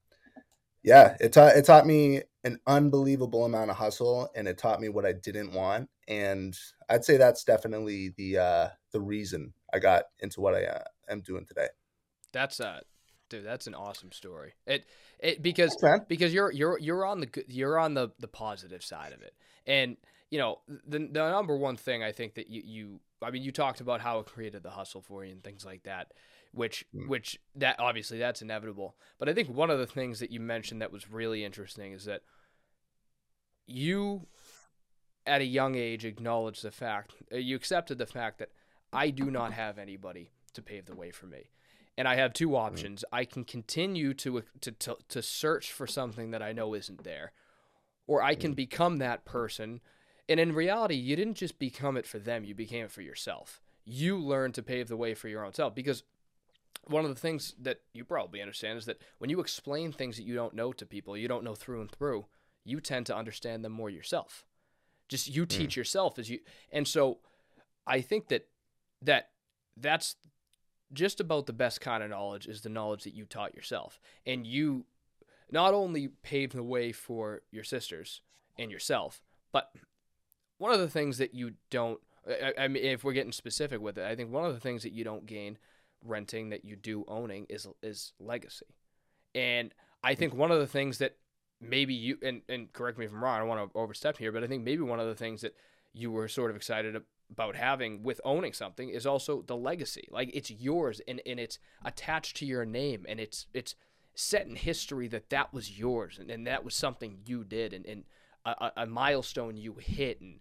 yeah, 0.84 1.16
it 1.20 1.34
taught 1.34 1.56
it 1.56 1.66
taught 1.66 1.86
me 1.86 2.22
an 2.44 2.60
unbelievable 2.66 3.46
amount 3.46 3.70
of 3.70 3.78
hustle 3.78 4.30
and 4.36 4.48
it 4.48 4.58
taught 4.58 4.82
me 4.82 4.90
what 4.90 5.06
I 5.06 5.14
didn't 5.14 5.54
want 5.54 5.90
and 6.08 6.58
I'd 6.90 7.06
say 7.06 7.18
that's 7.18 7.44
definitely 7.44 8.14
the 8.18 8.38
uh 8.38 8.68
the 8.92 9.02
reason 9.02 9.54
I 9.74 9.80
got 9.80 10.06
into 10.20 10.42
what 10.42 10.56
I 10.56 10.66
uh, 10.66 10.84
am 11.10 11.22
doing 11.22 11.46
today. 11.46 11.68
That's 12.34 12.60
uh 12.60 12.82
dude, 13.30 13.46
that's 13.46 13.68
an 13.68 13.74
awesome 13.74 14.12
story. 14.12 14.54
It 14.68 14.86
it 15.20 15.42
because 15.42 15.76
because 16.08 16.34
you're 16.34 16.52
you're 16.52 16.78
you're 16.80 17.06
on 17.06 17.22
the 17.22 17.44
you're 17.48 17.80
on 17.80 17.94
the 17.94 18.12
the 18.20 18.28
positive 18.28 18.84
side 18.84 19.14
of 19.14 19.22
it. 19.22 19.34
And 19.66 19.98
you 20.30 20.40
know, 20.40 20.60
the 20.68 21.00
the 21.00 21.30
number 21.32 21.56
one 21.56 21.78
thing 21.78 22.04
I 22.04 22.12
think 22.12 22.36
that 22.36 22.50
you 22.50 22.62
you 22.66 23.00
I 23.22 23.32
mean, 23.32 23.44
you 23.44 23.52
talked 23.52 23.82
about 23.82 24.02
how 24.02 24.20
it 24.20 24.26
created 24.26 24.64
the 24.64 24.72
hustle 24.72 25.02
for 25.02 25.24
you 25.24 25.32
and 25.32 25.44
things 25.44 25.66
like 25.66 25.84
that 25.84 26.12
which 26.54 26.86
mm. 26.96 27.08
which 27.08 27.40
that 27.56 27.80
obviously 27.80 28.20
that's 28.20 28.42
inevitable. 28.42 28.96
But 29.20 29.30
I 29.30 29.34
think 29.34 29.50
one 29.50 29.70
of 29.70 29.80
the 29.80 29.88
things 29.88 30.20
that 30.20 30.32
you 30.32 30.40
mentioned 30.40 30.82
that 30.82 30.92
was 30.92 31.10
really 31.10 31.44
interesting 31.44 31.94
is 31.94 32.06
that 32.06 32.22
you 33.66 34.28
at 35.26 35.42
a 35.42 35.46
young 35.46 35.76
age 35.76 36.04
acknowledged 36.06 36.64
the 36.64 36.72
fact 36.72 37.14
uh, 37.32 37.38
you 37.38 37.56
accepted 37.56 37.98
the 37.98 38.06
fact 38.06 38.40
that 38.40 38.50
I 38.92 39.10
do 39.10 39.32
not 39.32 39.54
have 39.54 39.78
anybody 39.78 40.32
to 40.54 40.62
pave 40.62 40.86
the 40.86 40.96
way 40.96 41.12
for 41.12 41.28
me. 41.28 41.50
And 41.98 42.08
I 42.08 42.16
have 42.16 42.34
two 42.34 42.50
mm. 42.50 42.58
options. 42.58 43.06
I 43.12 43.26
can 43.26 43.44
continue 43.44 44.14
to, 44.16 44.44
to 44.62 44.72
to 44.72 44.98
to 45.10 45.22
search 45.22 45.72
for 45.72 45.88
something 45.88 46.32
that 46.32 46.42
I 46.42 46.52
know 46.52 46.74
isn't 46.74 47.04
there, 47.04 47.32
or 48.08 48.22
I 48.22 48.36
can 48.36 48.54
mm. 48.54 48.58
become 48.58 48.98
that 48.98 49.26
person. 49.26 49.82
And 50.32 50.40
in 50.40 50.54
reality, 50.54 50.96
you 50.96 51.18
didn't 51.18 51.34
just 51.34 51.60
become 51.60 51.98
it 51.98 52.06
for 52.06 52.18
them, 52.18 52.46
you 52.46 52.56
became 52.56 52.86
it 52.86 52.92
for 52.92 53.02
yourself. 53.02 53.62
You 53.84 54.18
learned 54.18 54.54
to 54.56 54.64
pave 54.64 54.88
the 54.88 54.96
way 54.96 55.14
for 55.14 55.28
your 55.28 55.44
own 55.44 55.54
self 55.54 55.76
because 55.76 56.04
one 56.86 57.04
of 57.04 57.10
the 57.14 57.20
things 57.20 57.54
that 57.60 57.82
you 57.94 58.06
probably 58.06 58.42
understand 58.42 58.78
is 58.78 58.86
that 58.86 59.02
when 59.18 59.30
you 59.30 59.42
explain 59.42 59.92
things 59.92 60.16
that 60.16 60.24
you 60.24 60.34
don't 60.34 60.54
know 60.54 60.72
to 60.72 60.86
people, 60.86 61.18
you 61.18 61.28
don't 61.28 61.44
know 61.44 61.54
through 61.54 61.82
and 61.82 61.92
through, 61.92 62.26
you 62.64 62.80
tend 62.80 63.08
to 63.08 63.16
understand 63.16 63.66
them 63.66 63.74
more 63.74 63.90
yourself. 63.90 64.46
Just 65.10 65.28
you 65.28 65.44
hmm. 65.44 65.48
teach 65.50 65.74
mm. 65.74 65.78
yourself 65.78 66.18
as 66.18 66.30
you 66.30 66.40
and 66.72 66.88
so 66.88 67.18
I 67.86 68.00
think 68.00 68.30
that 68.30 68.48
that 69.02 69.32
that's 69.76 70.16
just 70.94 71.20
about 71.20 71.46
the 71.46 71.54
best 71.54 71.82
kind 71.82 72.04
of 72.04 72.10
knowledge 72.10 72.48
is 72.48 72.62
the 72.62 72.70
knowledge 72.70 73.04
that 73.04 73.14
you 73.14 73.26
taught 73.26 73.56
yourself. 73.56 74.00
And 74.26 74.48
you 74.48 74.86
not 75.52 75.74
only 75.74 76.08
paved 76.08 76.54
the 76.54 76.64
way 76.64 76.94
for 76.94 77.42
your 77.52 77.64
sisters 77.64 78.22
and 78.58 78.72
yourself, 78.72 79.22
but 79.52 79.72
one 80.62 80.72
of 80.72 80.80
the 80.80 80.90
things 80.90 81.18
that 81.18 81.34
you 81.34 81.54
don't 81.72 82.00
I, 82.30 82.54
I 82.58 82.68
mean 82.68 82.84
if 82.84 83.04
we're 83.04 83.14
getting 83.14 83.32
specific 83.32 83.82
with 83.82 83.98
it, 83.98 84.06
I 84.06 84.16
think 84.16 84.32
one 84.32 84.46
of 84.46 84.54
the 84.54 84.60
things 84.60 84.84
that 84.84 84.94
you 84.94 85.04
don't 85.04 85.26
gain 85.26 85.58
renting 86.06 86.50
that 86.50 86.64
you 86.64 86.76
do 86.76 87.04
owning 87.08 87.48
is 87.50 87.68
is 87.82 88.14
legacy. 88.20 88.68
And 89.34 89.74
I 90.04 90.14
think 90.16 90.34
one 90.34 90.52
of 90.52 90.60
the 90.60 90.68
things 90.68 91.00
that 91.00 91.18
maybe 91.60 91.94
you 91.94 92.18
and, 92.22 92.42
and 92.48 92.72
correct 92.74 93.00
me 93.00 93.06
if 93.06 93.12
I'm 93.12 93.24
wrong, 93.24 93.36
I 93.36 93.40
don't 93.40 93.48
want 93.48 93.74
to 93.74 93.78
overstep 93.78 94.18
here, 94.18 94.32
but 94.32 94.44
I 94.44 94.48
think 94.48 94.64
maybe 94.64 94.84
one 94.84 95.00
of 95.00 95.08
the 95.08 95.16
things 95.16 95.42
that 95.42 95.56
you 95.94 96.12
were 96.12 96.28
sort 96.28 96.52
of 96.52 96.56
excited 96.56 96.96
about 97.32 97.56
having 97.56 98.04
with 98.04 98.22
owning 98.24 98.54
something 98.54 98.90
is 98.90 99.06
also 99.06 99.42
the 99.42 99.58
legacy. 99.58 100.08
Like 100.12 100.30
it's 100.34 100.52
yours 100.52 101.02
and, 101.08 101.22
and 101.26 101.40
it's 101.40 101.58
attached 101.84 102.38
to 102.38 102.46
your 102.46 102.66
name 102.66 103.06
and 103.10 103.20
it's 103.20 103.48
it's 103.54 103.74
set 104.14 104.46
in 104.46 104.56
history 104.56 105.08
that 105.08 105.30
that 105.30 105.54
was 105.54 105.80
yours 105.80 106.20
and, 106.20 106.30
and 106.30 106.46
that 106.46 106.64
was 106.64 106.76
something 106.76 107.20
you 107.26 107.44
did 107.44 107.74
and, 107.74 107.86
and 107.86 108.04
a, 108.46 108.72
a 108.78 108.86
milestone 108.86 109.58
you 109.58 109.76
hit 109.80 110.22
and 110.22 110.40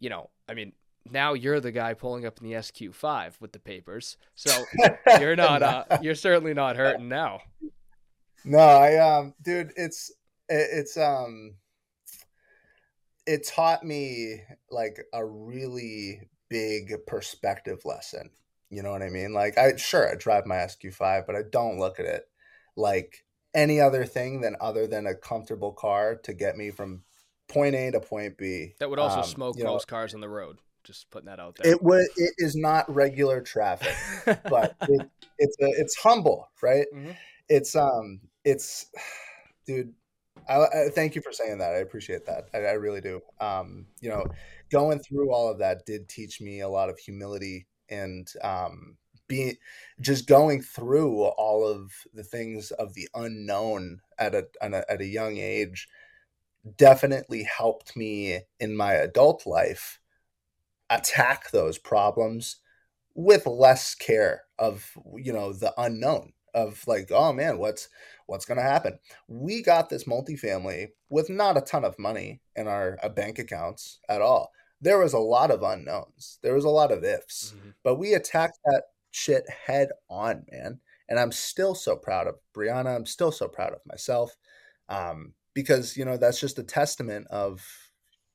you 0.00 0.10
know, 0.10 0.30
I 0.48 0.54
mean, 0.54 0.72
now 1.10 1.32
you're 1.34 1.60
the 1.60 1.72
guy 1.72 1.94
pulling 1.94 2.26
up 2.26 2.38
in 2.40 2.48
the 2.48 2.54
SQ5 2.54 3.40
with 3.40 3.52
the 3.52 3.58
papers. 3.58 4.16
So 4.34 4.64
you're 5.20 5.36
not 5.36 5.62
uh, 5.62 5.84
you're 6.00 6.14
certainly 6.14 6.54
not 6.54 6.76
hurting 6.76 7.08
now. 7.08 7.40
No, 8.44 8.58
I 8.58 8.96
um 8.98 9.34
dude, 9.42 9.72
it's 9.76 10.12
it's 10.48 10.96
um 10.96 11.54
it 13.26 13.46
taught 13.46 13.84
me 13.84 14.42
like 14.70 15.04
a 15.12 15.24
really 15.24 16.22
big 16.48 16.94
perspective 17.06 17.84
lesson. 17.84 18.30
You 18.70 18.82
know 18.82 18.90
what 18.90 19.02
I 19.02 19.08
mean? 19.08 19.32
Like 19.32 19.58
I 19.58 19.76
sure 19.76 20.10
I 20.10 20.14
drive 20.14 20.46
my 20.46 20.56
SQ5, 20.56 21.26
but 21.26 21.36
I 21.36 21.42
don't 21.50 21.78
look 21.78 21.98
at 22.00 22.06
it 22.06 22.28
like 22.76 23.24
any 23.54 23.80
other 23.80 24.04
thing 24.04 24.40
than 24.40 24.56
other 24.60 24.86
than 24.86 25.06
a 25.06 25.14
comfortable 25.14 25.72
car 25.72 26.16
to 26.22 26.32
get 26.32 26.56
me 26.56 26.70
from 26.70 27.02
point 27.48 27.74
A 27.74 27.90
to 27.90 28.00
point 28.00 28.36
B. 28.38 28.74
That 28.78 28.90
would 28.90 28.98
also 28.98 29.18
um, 29.18 29.24
smoke 29.24 29.58
most 29.58 29.88
know, 29.88 29.96
cars 29.96 30.14
on 30.14 30.20
the 30.20 30.28
road. 30.28 30.58
Just 30.84 31.10
putting 31.10 31.26
that 31.26 31.40
out 31.40 31.56
there. 31.56 31.72
It 31.72 31.82
was. 31.82 32.08
It 32.16 32.34
is 32.38 32.56
not 32.56 32.92
regular 32.92 33.40
traffic, 33.40 33.94
but 34.48 34.76
it, 34.88 35.10
it's 35.38 35.56
a, 35.60 35.66
it's 35.80 35.96
humble, 35.96 36.48
right? 36.62 36.86
Mm-hmm. 36.94 37.10
It's 37.48 37.74
um, 37.76 38.20
it's, 38.44 38.86
dude. 39.66 39.94
I, 40.48 40.62
I, 40.62 40.88
thank 40.94 41.14
you 41.14 41.20
for 41.20 41.32
saying 41.32 41.58
that. 41.58 41.74
I 41.74 41.78
appreciate 41.78 42.24
that. 42.26 42.48
I, 42.54 42.58
I 42.58 42.72
really 42.72 43.02
do. 43.02 43.20
Um, 43.38 43.86
you 44.00 44.08
know, 44.08 44.24
going 44.70 44.98
through 45.00 45.30
all 45.30 45.50
of 45.50 45.58
that 45.58 45.84
did 45.84 46.08
teach 46.08 46.40
me 46.40 46.60
a 46.60 46.68
lot 46.68 46.88
of 46.88 46.98
humility 46.98 47.66
and 47.90 48.26
um, 48.42 48.96
being 49.26 49.56
just 50.00 50.26
going 50.26 50.62
through 50.62 51.22
all 51.22 51.66
of 51.66 51.92
the 52.14 52.24
things 52.24 52.70
of 52.72 52.94
the 52.94 53.08
unknown 53.14 54.00
at 54.18 54.34
a, 54.34 54.46
a, 54.62 54.90
at 54.90 55.00
a 55.00 55.06
young 55.06 55.36
age 55.36 55.88
definitely 56.76 57.44
helped 57.44 57.96
me 57.96 58.40
in 58.60 58.76
my 58.76 58.94
adult 58.94 59.46
life 59.46 60.00
attack 60.90 61.50
those 61.50 61.78
problems 61.78 62.56
with 63.14 63.46
less 63.46 63.94
care 63.94 64.42
of 64.58 64.92
you 65.16 65.32
know 65.32 65.52
the 65.52 65.72
unknown 65.76 66.32
of 66.54 66.82
like 66.86 67.10
oh 67.10 67.32
man 67.32 67.58
what's 67.58 67.88
what's 68.28 68.44
going 68.44 68.58
to 68.58 68.62
happen? 68.62 68.98
We 69.26 69.62
got 69.62 69.88
this 69.88 70.04
multifamily 70.04 70.88
with 71.08 71.30
not 71.30 71.56
a 71.56 71.62
ton 71.62 71.84
of 71.84 71.98
money 71.98 72.40
in 72.54 72.68
our 72.68 72.98
uh, 73.02 73.08
bank 73.08 73.38
accounts 73.38 74.00
at 74.08 74.20
all. 74.20 74.52
There 74.80 74.98
was 74.98 75.14
a 75.14 75.18
lot 75.18 75.50
of 75.50 75.62
unknowns. 75.62 76.38
There 76.42 76.54
was 76.54 76.66
a 76.66 76.70
lot 76.70 76.92
of 76.92 77.02
ifs. 77.02 77.54
Mm-hmm. 77.56 77.70
but 77.82 77.96
we 77.96 78.12
attacked 78.12 78.58
that 78.66 78.82
shit 79.10 79.44
head 79.66 79.88
on 80.08 80.44
man. 80.52 80.78
And 81.08 81.18
i'm 81.18 81.32
still 81.32 81.74
so 81.74 81.96
proud 81.96 82.26
of 82.26 82.36
brianna. 82.54 82.94
I'm 82.94 83.06
still 83.06 83.32
so 83.32 83.48
proud 83.48 83.72
of 83.72 83.80
myself. 83.86 84.36
Um, 84.90 85.32
because 85.58 85.96
you 85.96 86.04
know 86.04 86.16
that's 86.16 86.38
just 86.38 86.60
a 86.60 86.62
testament 86.62 87.26
of 87.32 87.66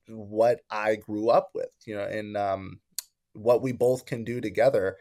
what 0.09 0.59
I 0.69 0.95
grew 0.97 1.30
up 1.30 1.51
with, 1.55 1.69
you 1.86 1.95
know, 1.95 2.03
and 2.03 2.36
um, 2.36 2.82
what 3.32 3.61
we 3.61 3.71
both 3.71 4.05
can 4.05 4.26
do 4.26 4.41
together 4.41 4.97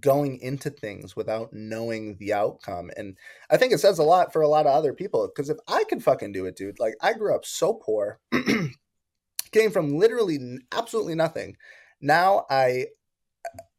going 0.00 0.38
into 0.40 0.70
things 0.70 1.14
without 1.14 1.52
knowing 1.52 2.16
the 2.16 2.32
outcome. 2.32 2.90
And 2.96 3.18
I 3.50 3.58
think 3.58 3.74
it 3.74 3.80
says 3.80 3.98
a 3.98 4.02
lot 4.02 4.32
for 4.32 4.40
a 4.40 4.48
lot 4.48 4.64
of 4.64 4.72
other 4.72 4.94
people 4.94 5.28
because 5.28 5.50
if 5.50 5.58
I 5.68 5.84
can 5.86 6.00
fucking 6.00 6.32
do 6.32 6.46
it, 6.46 6.56
dude, 6.56 6.80
like 6.80 6.94
I 7.02 7.12
grew 7.12 7.34
up 7.34 7.44
so 7.44 7.74
poor, 7.74 8.20
came 9.52 9.70
from 9.70 9.98
literally 9.98 10.38
absolutely 10.72 11.14
nothing. 11.14 11.58
Now 12.00 12.46
I 12.48 12.86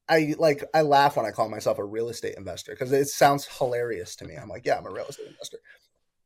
I 0.07 0.35
like 0.37 0.63
I 0.75 0.83
laugh 0.83 1.17
when 1.17 1.25
I 1.25 1.31
call 1.31 1.49
myself 1.49 1.79
a 1.79 1.83
real 1.83 2.09
estate 2.09 2.35
investor 2.37 2.73
because 2.73 2.91
it 2.91 3.07
sounds 3.07 3.47
hilarious 3.57 4.15
to 4.17 4.25
me. 4.25 4.35
I'm 4.35 4.49
like, 4.49 4.67
yeah, 4.67 4.77
I'm 4.77 4.85
a 4.85 4.91
real 4.91 5.07
estate 5.07 5.29
investor. 5.29 5.57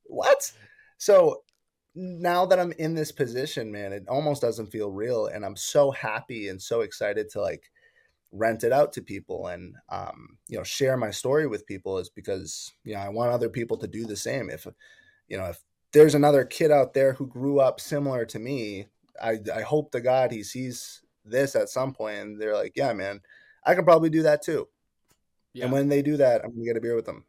What? 0.04 0.52
So 1.00 1.44
now 1.96 2.46
that 2.46 2.60
I'm 2.60 2.74
in 2.74 2.94
this 2.94 3.12
position, 3.12 3.72
man, 3.72 3.92
it 3.94 4.08
almost 4.08 4.42
doesn't 4.42 4.72
feel 4.72 4.92
real, 4.92 5.28
and 5.28 5.44
I'm 5.44 5.56
so 5.56 5.90
happy 5.92 6.50
and 6.50 6.62
so 6.62 6.82
excited 6.82 7.30
to 7.32 7.42
like 7.42 7.64
rent 8.32 8.64
it 8.64 8.72
out 8.72 8.94
to 8.94 9.02
people 9.02 9.48
and 9.48 9.74
um, 9.90 10.38
you 10.48 10.56
know 10.56 10.64
share 10.64 10.96
my 10.96 11.10
story 11.10 11.48
with 11.48 11.66
people 11.66 11.98
is 11.98 12.10
because 12.10 12.72
you 12.84 12.94
know 12.94 13.00
I 13.00 13.10
want 13.10 13.32
other 13.32 13.50
people 13.50 13.78
to 13.78 13.88
do 13.88 14.06
the 14.06 14.16
same. 14.16 14.50
If 14.50 14.68
you 15.28 15.38
know 15.38 15.46
if 15.46 15.60
there's 15.94 16.16
another 16.16 16.44
kid 16.44 16.70
out 16.70 16.94
there 16.94 17.14
who 17.14 17.26
grew 17.26 17.60
up 17.60 17.80
similar 17.80 18.26
to 18.26 18.40
me, 18.40 18.88
I 19.22 19.40
I 19.56 19.62
hope 19.62 19.92
to 19.92 20.02
God 20.02 20.32
he 20.32 20.44
sees 20.44 21.02
this 21.26 21.56
at 21.56 21.70
some 21.70 21.94
point 21.94 22.20
and 22.20 22.42
they're 22.42 22.56
like, 22.56 22.74
yeah, 22.76 22.94
man, 22.94 23.22
I 23.66 23.74
could 23.74 23.86
probably 23.86 24.10
do 24.10 24.24
that 24.24 24.44
too. 24.44 24.68
Yeah. 25.54 25.64
And 25.64 25.74
when 25.74 25.90
they 25.90 26.02
do 26.02 26.18
that, 26.18 26.44
I'm 26.44 26.52
gonna 26.52 26.66
get 26.66 26.78
a 26.78 26.82
beer 26.82 26.96
with 26.96 27.06
them. 27.06 27.26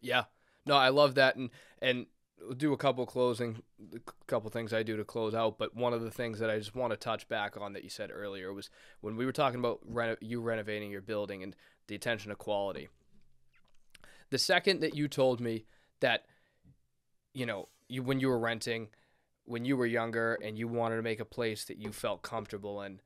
Yeah. 0.00 0.24
No, 0.64 0.76
I 0.76 0.88
love 0.88 1.14
that, 1.14 1.36
and 1.36 1.50
and 1.80 2.06
do 2.56 2.72
a 2.72 2.76
couple 2.76 3.06
closing, 3.06 3.62
a 3.94 4.00
couple 4.26 4.50
things 4.50 4.72
I 4.72 4.82
do 4.82 4.96
to 4.96 5.04
close 5.04 5.34
out. 5.34 5.58
But 5.58 5.74
one 5.74 5.92
of 5.92 6.02
the 6.02 6.10
things 6.10 6.38
that 6.38 6.50
I 6.50 6.58
just 6.58 6.74
want 6.74 6.92
to 6.92 6.96
touch 6.96 7.28
back 7.28 7.56
on 7.56 7.72
that 7.72 7.84
you 7.84 7.90
said 7.90 8.10
earlier 8.12 8.52
was 8.52 8.70
when 9.00 9.16
we 9.16 9.24
were 9.24 9.32
talking 9.32 9.58
about 9.58 9.80
reno- 9.84 10.16
you 10.20 10.40
renovating 10.40 10.90
your 10.90 11.02
building 11.02 11.42
and 11.42 11.56
the 11.88 11.94
attention 11.94 12.30
to 12.30 12.36
quality. 12.36 12.88
The 14.30 14.38
second 14.38 14.80
that 14.80 14.94
you 14.94 15.08
told 15.08 15.40
me 15.40 15.64
that, 16.00 16.24
you 17.32 17.46
know, 17.46 17.68
you 17.88 18.02
when 18.02 18.20
you 18.20 18.28
were 18.28 18.38
renting, 18.38 18.88
when 19.44 19.64
you 19.64 19.76
were 19.76 19.86
younger, 19.86 20.38
and 20.42 20.58
you 20.58 20.68
wanted 20.68 20.96
to 20.96 21.02
make 21.02 21.20
a 21.20 21.24
place 21.24 21.64
that 21.64 21.78
you 21.78 21.92
felt 21.92 22.22
comfortable 22.22 22.82
in 22.82 23.00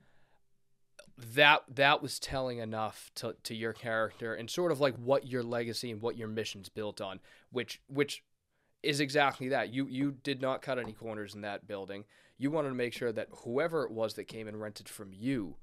that 1.35 1.63
that 1.69 2.03
was 2.03 2.19
telling 2.19 2.59
enough 2.59 3.11
to, 3.15 3.37
to 3.43 3.55
your 3.55 3.73
character 3.73 4.35
and 4.35 4.49
sort 4.49 4.73
of 4.73 4.81
like 4.81 4.97
what 4.97 5.27
your 5.27 5.43
legacy 5.43 5.91
and 5.91 6.01
what 6.01 6.17
your 6.17 6.29
mission's 6.29 6.69
built 6.69 7.01
on 7.01 7.21
which 7.51 7.81
which 7.89 8.23
is 8.83 9.01
exactly 9.01 9.49
that 9.49 9.73
you 9.73 9.87
you 9.87 10.13
did 10.23 10.41
not 10.41 10.63
cut 10.63 10.79
any 10.79 10.93
corners 10.93 11.35
in 11.35 11.41
that 11.43 11.67
building 11.67 12.05
you 12.39 12.51
wanted 12.51 12.71
to 12.71 12.75
make 12.75 12.93
sure 12.93 13.13
that 13.13 13.29
whoever 13.45 13.85
it 13.85 13.93
was 13.93 14.15
that 14.15 14.25
came 14.25 14.49
and 14.49 14.61
rented 14.61 14.89
from 14.89 15.13
you 15.13 15.57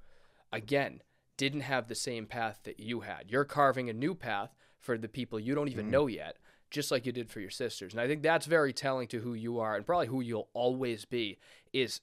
again 0.52 1.02
didn't 1.38 1.62
have 1.62 1.88
the 1.88 1.96
same 1.96 2.26
path 2.26 2.60
that 2.64 2.80
you 2.80 3.02
had 3.02 3.26
you're 3.30 3.46
carving 3.46 3.90
a 3.90 3.94
new 3.94 4.14
path 4.14 4.56
for 4.80 4.98
the 4.98 5.08
people 5.08 5.40
you 5.40 5.56
don't 5.56 5.70
even 5.70 5.86
mm-hmm. 5.86 5.92
know 5.92 6.08
yet 6.08 6.38
just 6.70 6.92
like 6.92 7.06
you 7.06 7.12
did 7.12 7.30
for 7.30 7.40
your 7.40 7.50
sisters 7.50 7.94
and 7.94 8.02
i 8.02 8.08
think 8.08 8.22
that's 8.22 8.46
very 8.46 8.74
telling 8.74 9.08
to 9.08 9.20
who 9.20 9.34
you 9.34 9.60
are 9.60 9.76
and 9.76 9.86
probably 9.86 10.08
who 10.08 10.22
you'll 10.22 10.50
always 10.54 11.06
be 11.06 11.38
is 11.74 12.02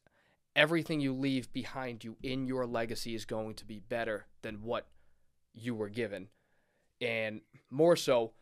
everything 0.57 1.01
you 1.01 1.13
leave 1.13 1.53
behind 1.53 2.05
you 2.05 2.17
in 2.23 2.47
your 2.47 2.67
legacy 2.67 3.15
is 3.15 3.25
going 3.25 3.55
to 3.55 3.65
be 3.65 3.81
better 3.81 4.27
than 4.43 4.63
what 4.63 4.87
you 5.53 5.75
were 5.75 5.89
given. 5.89 6.29
And 7.01 7.41
more 7.71 7.97
so, 7.97 8.33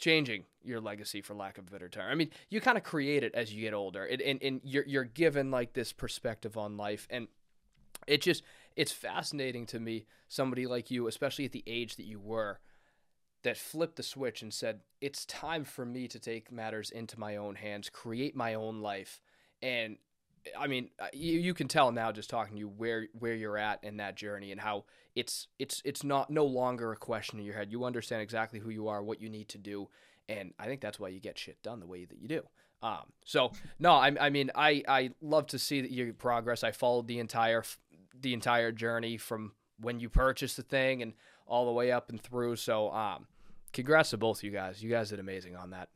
changing 0.00 0.44
your 0.62 0.80
legacy 0.80 1.20
for 1.20 1.34
lack 1.34 1.58
of 1.58 1.68
a 1.68 1.70
better 1.70 1.88
term. 1.88 2.10
I 2.10 2.14
mean, 2.14 2.30
you 2.48 2.60
kind 2.60 2.76
of 2.76 2.84
create 2.84 3.22
it 3.22 3.34
as 3.34 3.52
you 3.52 3.62
get 3.62 3.74
older. 3.74 4.04
and, 4.04 4.42
and 4.42 4.60
you're, 4.64 4.84
you're 4.86 5.04
given 5.04 5.50
like 5.50 5.72
this 5.72 5.92
perspective 5.92 6.56
on 6.56 6.76
life. 6.76 7.06
And 7.10 7.28
it 8.06 8.22
just, 8.22 8.42
it's 8.76 8.92
fascinating 8.92 9.66
to 9.66 9.80
me, 9.80 10.06
somebody 10.28 10.66
like 10.66 10.90
you, 10.90 11.06
especially 11.06 11.44
at 11.44 11.52
the 11.52 11.64
age 11.66 11.96
that 11.96 12.06
you 12.06 12.18
were, 12.18 12.60
that 13.42 13.56
flipped 13.56 13.96
the 13.96 14.02
switch 14.02 14.42
and 14.42 14.52
said, 14.52 14.80
it's 15.00 15.24
time 15.24 15.64
for 15.64 15.86
me 15.86 16.08
to 16.08 16.18
take 16.18 16.52
matters 16.52 16.90
into 16.90 17.18
my 17.18 17.36
own 17.36 17.54
hands, 17.54 17.88
create 17.88 18.36
my 18.36 18.54
own 18.54 18.80
life. 18.80 19.20
And 19.62 19.96
I 20.58 20.66
mean, 20.66 20.90
uh, 20.98 21.08
you, 21.12 21.38
you 21.38 21.54
can 21.54 21.68
tell 21.68 21.92
now 21.92 22.12
just 22.12 22.30
talking 22.30 22.54
to 22.54 22.58
you 22.58 22.68
where 22.68 23.08
where 23.18 23.34
you're 23.34 23.58
at 23.58 23.82
in 23.82 23.98
that 23.98 24.16
journey 24.16 24.52
and 24.52 24.60
how 24.60 24.84
it's 25.14 25.48
it's 25.58 25.82
it's 25.84 26.02
not 26.02 26.30
no 26.30 26.44
longer 26.44 26.92
a 26.92 26.96
question 26.96 27.38
in 27.38 27.44
your 27.44 27.54
head. 27.54 27.70
You 27.70 27.84
understand 27.84 28.22
exactly 28.22 28.58
who 28.58 28.70
you 28.70 28.88
are, 28.88 29.02
what 29.02 29.20
you 29.20 29.28
need 29.28 29.48
to 29.50 29.58
do, 29.58 29.88
and 30.28 30.52
I 30.58 30.66
think 30.66 30.80
that's 30.80 30.98
why 30.98 31.08
you 31.08 31.20
get 31.20 31.38
shit 31.38 31.62
done 31.62 31.80
the 31.80 31.86
way 31.86 32.04
that 32.04 32.18
you 32.18 32.28
do. 32.28 32.42
Um, 32.82 33.12
so 33.24 33.52
no, 33.78 33.92
I, 33.92 34.14
I 34.18 34.30
mean, 34.30 34.50
I 34.54 34.82
I 34.88 35.10
love 35.20 35.46
to 35.48 35.58
see 35.58 35.82
that 35.82 35.90
your 35.90 36.12
progress. 36.14 36.64
I 36.64 36.72
followed 36.72 37.06
the 37.06 37.18
entire 37.18 37.64
the 38.18 38.32
entire 38.32 38.72
journey 38.72 39.16
from 39.16 39.52
when 39.78 40.00
you 40.00 40.08
purchased 40.08 40.56
the 40.56 40.62
thing 40.62 41.02
and 41.02 41.14
all 41.46 41.66
the 41.66 41.72
way 41.72 41.92
up 41.92 42.10
and 42.10 42.20
through. 42.20 42.56
So 42.56 42.90
um, 42.92 43.26
congrats 43.72 44.10
to 44.10 44.16
both 44.16 44.42
you 44.42 44.50
guys. 44.50 44.82
You 44.82 44.90
guys 44.90 45.10
did 45.10 45.20
amazing 45.20 45.56
on 45.56 45.70
that. 45.70 45.88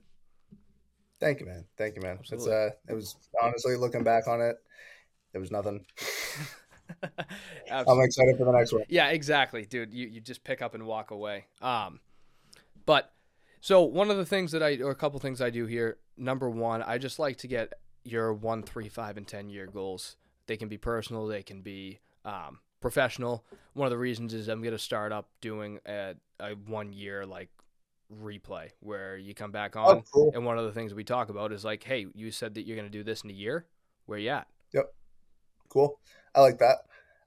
Thank 1.20 1.40
you, 1.40 1.46
man. 1.46 1.64
Thank 1.76 1.96
you, 1.96 2.02
man. 2.02 2.18
Absolutely. 2.18 2.52
It's 2.52 2.74
uh, 2.74 2.92
it 2.92 2.94
was 2.94 3.16
honestly 3.42 3.76
looking 3.76 4.02
back 4.02 4.26
on 4.26 4.40
it, 4.40 4.56
it 5.32 5.38
was 5.38 5.50
nothing. 5.50 5.84
I'm 7.70 8.00
excited 8.00 8.36
for 8.36 8.44
the 8.44 8.52
next 8.52 8.72
one. 8.72 8.84
Yeah, 8.88 9.08
exactly, 9.08 9.64
dude. 9.64 9.92
You 9.92 10.06
you 10.06 10.20
just 10.20 10.44
pick 10.44 10.62
up 10.62 10.74
and 10.74 10.86
walk 10.86 11.10
away. 11.10 11.46
Um, 11.60 12.00
but 12.86 13.12
so 13.60 13.82
one 13.82 14.10
of 14.10 14.16
the 14.16 14.26
things 14.26 14.52
that 14.52 14.62
I 14.62 14.76
or 14.76 14.90
a 14.90 14.94
couple 14.94 15.18
things 15.20 15.40
I 15.40 15.50
do 15.50 15.66
here. 15.66 15.98
Number 16.16 16.48
one, 16.48 16.82
I 16.82 16.98
just 16.98 17.18
like 17.18 17.38
to 17.38 17.48
get 17.48 17.72
your 18.04 18.32
one, 18.32 18.62
three, 18.62 18.88
five, 18.88 19.16
and 19.16 19.26
ten 19.26 19.48
year 19.48 19.66
goals. 19.66 20.16
They 20.46 20.56
can 20.56 20.68
be 20.68 20.78
personal. 20.78 21.26
They 21.26 21.42
can 21.42 21.62
be 21.62 21.98
um, 22.24 22.60
professional. 22.80 23.44
One 23.72 23.86
of 23.86 23.90
the 23.90 23.98
reasons 23.98 24.34
is 24.34 24.48
I'm 24.48 24.60
going 24.60 24.72
to 24.72 24.78
start 24.78 25.10
up 25.10 25.28
doing 25.40 25.80
a, 25.86 26.14
a 26.38 26.50
one 26.50 26.92
year 26.92 27.26
like 27.26 27.48
replay 28.22 28.70
where 28.80 29.16
you 29.16 29.34
come 29.34 29.50
back 29.50 29.76
oh, 29.76 29.80
on. 29.80 29.96
Oh, 29.96 30.02
cool. 30.12 30.32
And 30.34 30.44
one 30.44 30.58
of 30.58 30.64
the 30.64 30.72
things 30.72 30.94
we 30.94 31.04
talk 31.04 31.28
about 31.28 31.52
is 31.52 31.64
like, 31.64 31.82
hey, 31.82 32.06
you 32.14 32.30
said 32.30 32.54
that 32.54 32.66
you're 32.66 32.76
going 32.76 32.90
to 32.90 32.98
do 32.98 33.04
this 33.04 33.22
in 33.22 33.30
a 33.30 33.34
year. 33.34 33.66
Where 34.06 34.18
you 34.18 34.30
at? 34.30 34.46
Yep. 34.72 34.92
Cool. 35.68 35.98
I 36.34 36.40
like 36.40 36.58
that. 36.58 36.78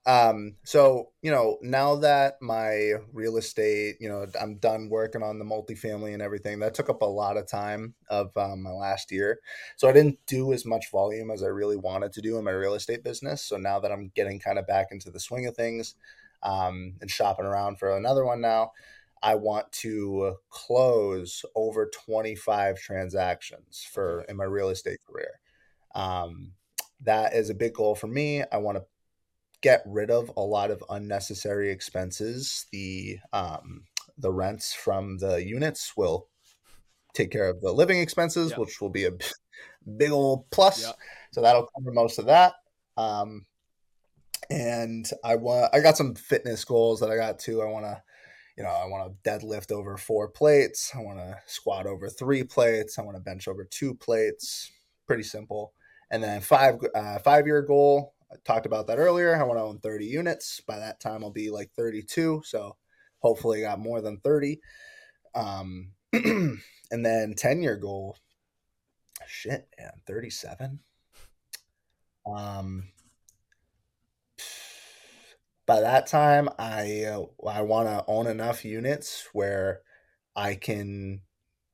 Um, 0.07 0.55
so, 0.63 1.09
you 1.21 1.31
know, 1.31 1.57
now 1.61 1.97
that 1.97 2.41
my 2.41 2.93
real 3.11 3.35
estate, 3.35 3.97
you 3.99 4.07
know, 4.07 4.25
I'm 4.39 4.55
done 4.55 4.87
working 4.89 5.21
on 5.21 5.37
the 5.37 5.43
multifamily 5.43 6.13
and 6.13 6.21
everything, 6.21 6.59
that 6.59 6.73
took 6.73 6.89
up 6.89 7.01
a 7.01 7.05
lot 7.05 7.35
of 7.35 7.45
time 7.45 7.93
of 8.09 8.31
um, 8.37 8.63
my 8.63 8.71
last 8.71 9.11
year. 9.11 9.39
So 9.75 9.89
I 9.89 9.91
didn't 9.91 10.17
do 10.25 10.53
as 10.53 10.65
much 10.65 10.91
volume 10.91 11.29
as 11.29 11.43
I 11.43 11.47
really 11.47 11.75
wanted 11.75 12.13
to 12.13 12.21
do 12.21 12.37
in 12.37 12.45
my 12.45 12.51
real 12.51 12.75
estate 12.75 13.03
business. 13.03 13.41
So 13.41 13.57
now 13.57 13.81
that 13.81 13.91
I'm 13.91 14.09
getting 14.15 14.39
kind 14.39 14.57
of 14.57 14.65
back 14.65 14.87
into 14.91 15.11
the 15.11 15.19
swing 15.19 15.45
of 15.45 15.57
things 15.57 15.95
um, 16.41 16.93
and 17.01 17.11
shopping 17.11 17.45
around 17.45 17.77
for 17.77 17.97
another 17.97 18.23
one 18.23 18.39
now, 18.39 18.71
I 19.23 19.35
want 19.35 19.71
to 19.73 20.35
close 20.49 21.43
over 21.55 21.89
25 22.05 22.79
transactions 22.79 23.85
for 23.91 24.21
in 24.23 24.37
my 24.37 24.45
real 24.45 24.69
estate 24.69 24.99
career. 25.07 25.39
Um, 25.95 26.53
that 27.01 27.33
is 27.33 27.49
a 27.49 27.55
big 27.55 27.73
goal 27.73 27.95
for 27.95 28.07
me. 28.07 28.43
I 28.51 28.57
want 28.57 28.77
to 28.77 28.85
get 29.61 29.83
rid 29.85 30.11
of 30.11 30.31
a 30.37 30.41
lot 30.41 30.71
of 30.71 30.83
unnecessary 30.89 31.69
expenses. 31.71 32.65
The 32.71 33.19
um, 33.33 33.83
the 34.17 34.31
rents 34.31 34.73
from 34.73 35.17
the 35.19 35.43
units 35.43 35.95
will 35.95 36.27
take 37.13 37.31
care 37.31 37.49
of 37.49 37.61
the 37.61 37.71
living 37.71 37.99
expenses, 37.99 38.51
which 38.57 38.81
will 38.81 38.89
be 38.89 39.05
a 39.05 39.11
big 39.97 40.11
old 40.11 40.49
plus. 40.51 40.81
So 41.31 41.41
that'll 41.41 41.67
cover 41.77 41.91
most 41.91 42.19
of 42.19 42.25
that. 42.25 42.53
Um, 42.97 43.45
and 44.49 45.09
I 45.23 45.35
want 45.35 45.73
I 45.73 45.79
got 45.81 45.97
some 45.97 46.15
fitness 46.15 46.63
goals 46.63 46.99
that 46.99 47.11
I 47.11 47.15
got 47.17 47.39
too. 47.39 47.61
I 47.61 47.65
want 47.65 47.85
to 47.85 48.01
you 48.57 48.63
know, 48.63 48.69
I 48.69 48.85
want 48.85 49.13
to 49.23 49.29
deadlift 49.29 49.71
over 49.71 49.97
four 49.97 50.27
plates. 50.27 50.91
I 50.95 51.01
want 51.01 51.19
to 51.19 51.37
squat 51.45 51.85
over 51.85 52.09
three 52.09 52.43
plates. 52.43 52.97
I 52.97 53.03
want 53.03 53.15
to 53.15 53.21
bench 53.21 53.47
over 53.47 53.63
two 53.63 53.93
plates. 53.93 54.71
Pretty 55.05 55.23
simple. 55.23 55.73
And 56.09 56.23
then 56.23 56.41
five 56.41 56.75
uh, 56.95 57.19
five 57.19 57.45
year 57.45 57.61
goal. 57.61 58.15
I 58.31 58.35
talked 58.43 58.65
about 58.65 58.87
that 58.87 58.97
earlier. 58.97 59.35
I 59.35 59.43
want 59.43 59.59
to 59.59 59.63
own 59.63 59.79
30 59.79 60.05
units. 60.05 60.59
By 60.61 60.79
that 60.79 60.99
time, 60.99 61.23
I'll 61.23 61.31
be 61.31 61.49
like 61.49 61.71
32. 61.77 62.41
So 62.43 62.75
hopefully, 63.19 63.63
I 63.63 63.69
got 63.69 63.79
more 63.79 64.01
than 64.01 64.17
30. 64.17 64.59
Um, 65.35 65.91
and 66.13 66.59
then 66.91 67.35
10 67.37 67.61
year 67.61 67.77
goal. 67.77 68.17
Shit, 69.27 69.67
man, 69.77 69.91
37. 70.07 70.79
Um, 72.25 72.89
by 75.67 75.81
that 75.81 76.07
time 76.07 76.49
i 76.57 77.03
uh, 77.03 77.23
i 77.47 77.61
want 77.61 77.87
to 77.87 78.03
own 78.07 78.25
enough 78.25 78.65
units 78.65 79.27
where 79.33 79.81
i 80.35 80.55
can 80.55 81.21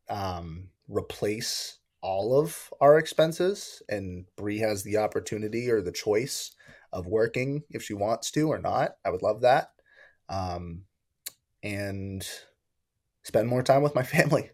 um, 0.09 0.69
replace 0.89 1.77
all 2.03 2.37
of 2.37 2.69
our 2.81 2.97
expenses 2.97 3.81
and 3.87 4.25
Bree 4.35 4.59
has 4.59 4.83
the 4.83 4.97
opportunity 4.97 5.71
or 5.71 5.81
the 5.81 5.91
choice 5.91 6.51
of 6.91 7.07
working 7.07 7.63
if 7.69 7.81
she 7.81 7.93
wants 7.93 8.29
to 8.31 8.51
or 8.51 8.59
not. 8.59 8.97
I 9.05 9.09
would 9.09 9.23
love 9.23 9.41
that. 9.41 9.71
Um, 10.27 10.83
and 11.63 12.27
spend 13.23 13.47
more 13.47 13.63
time 13.63 13.81
with 13.81 13.95
my 13.95 14.03
family. 14.03 14.51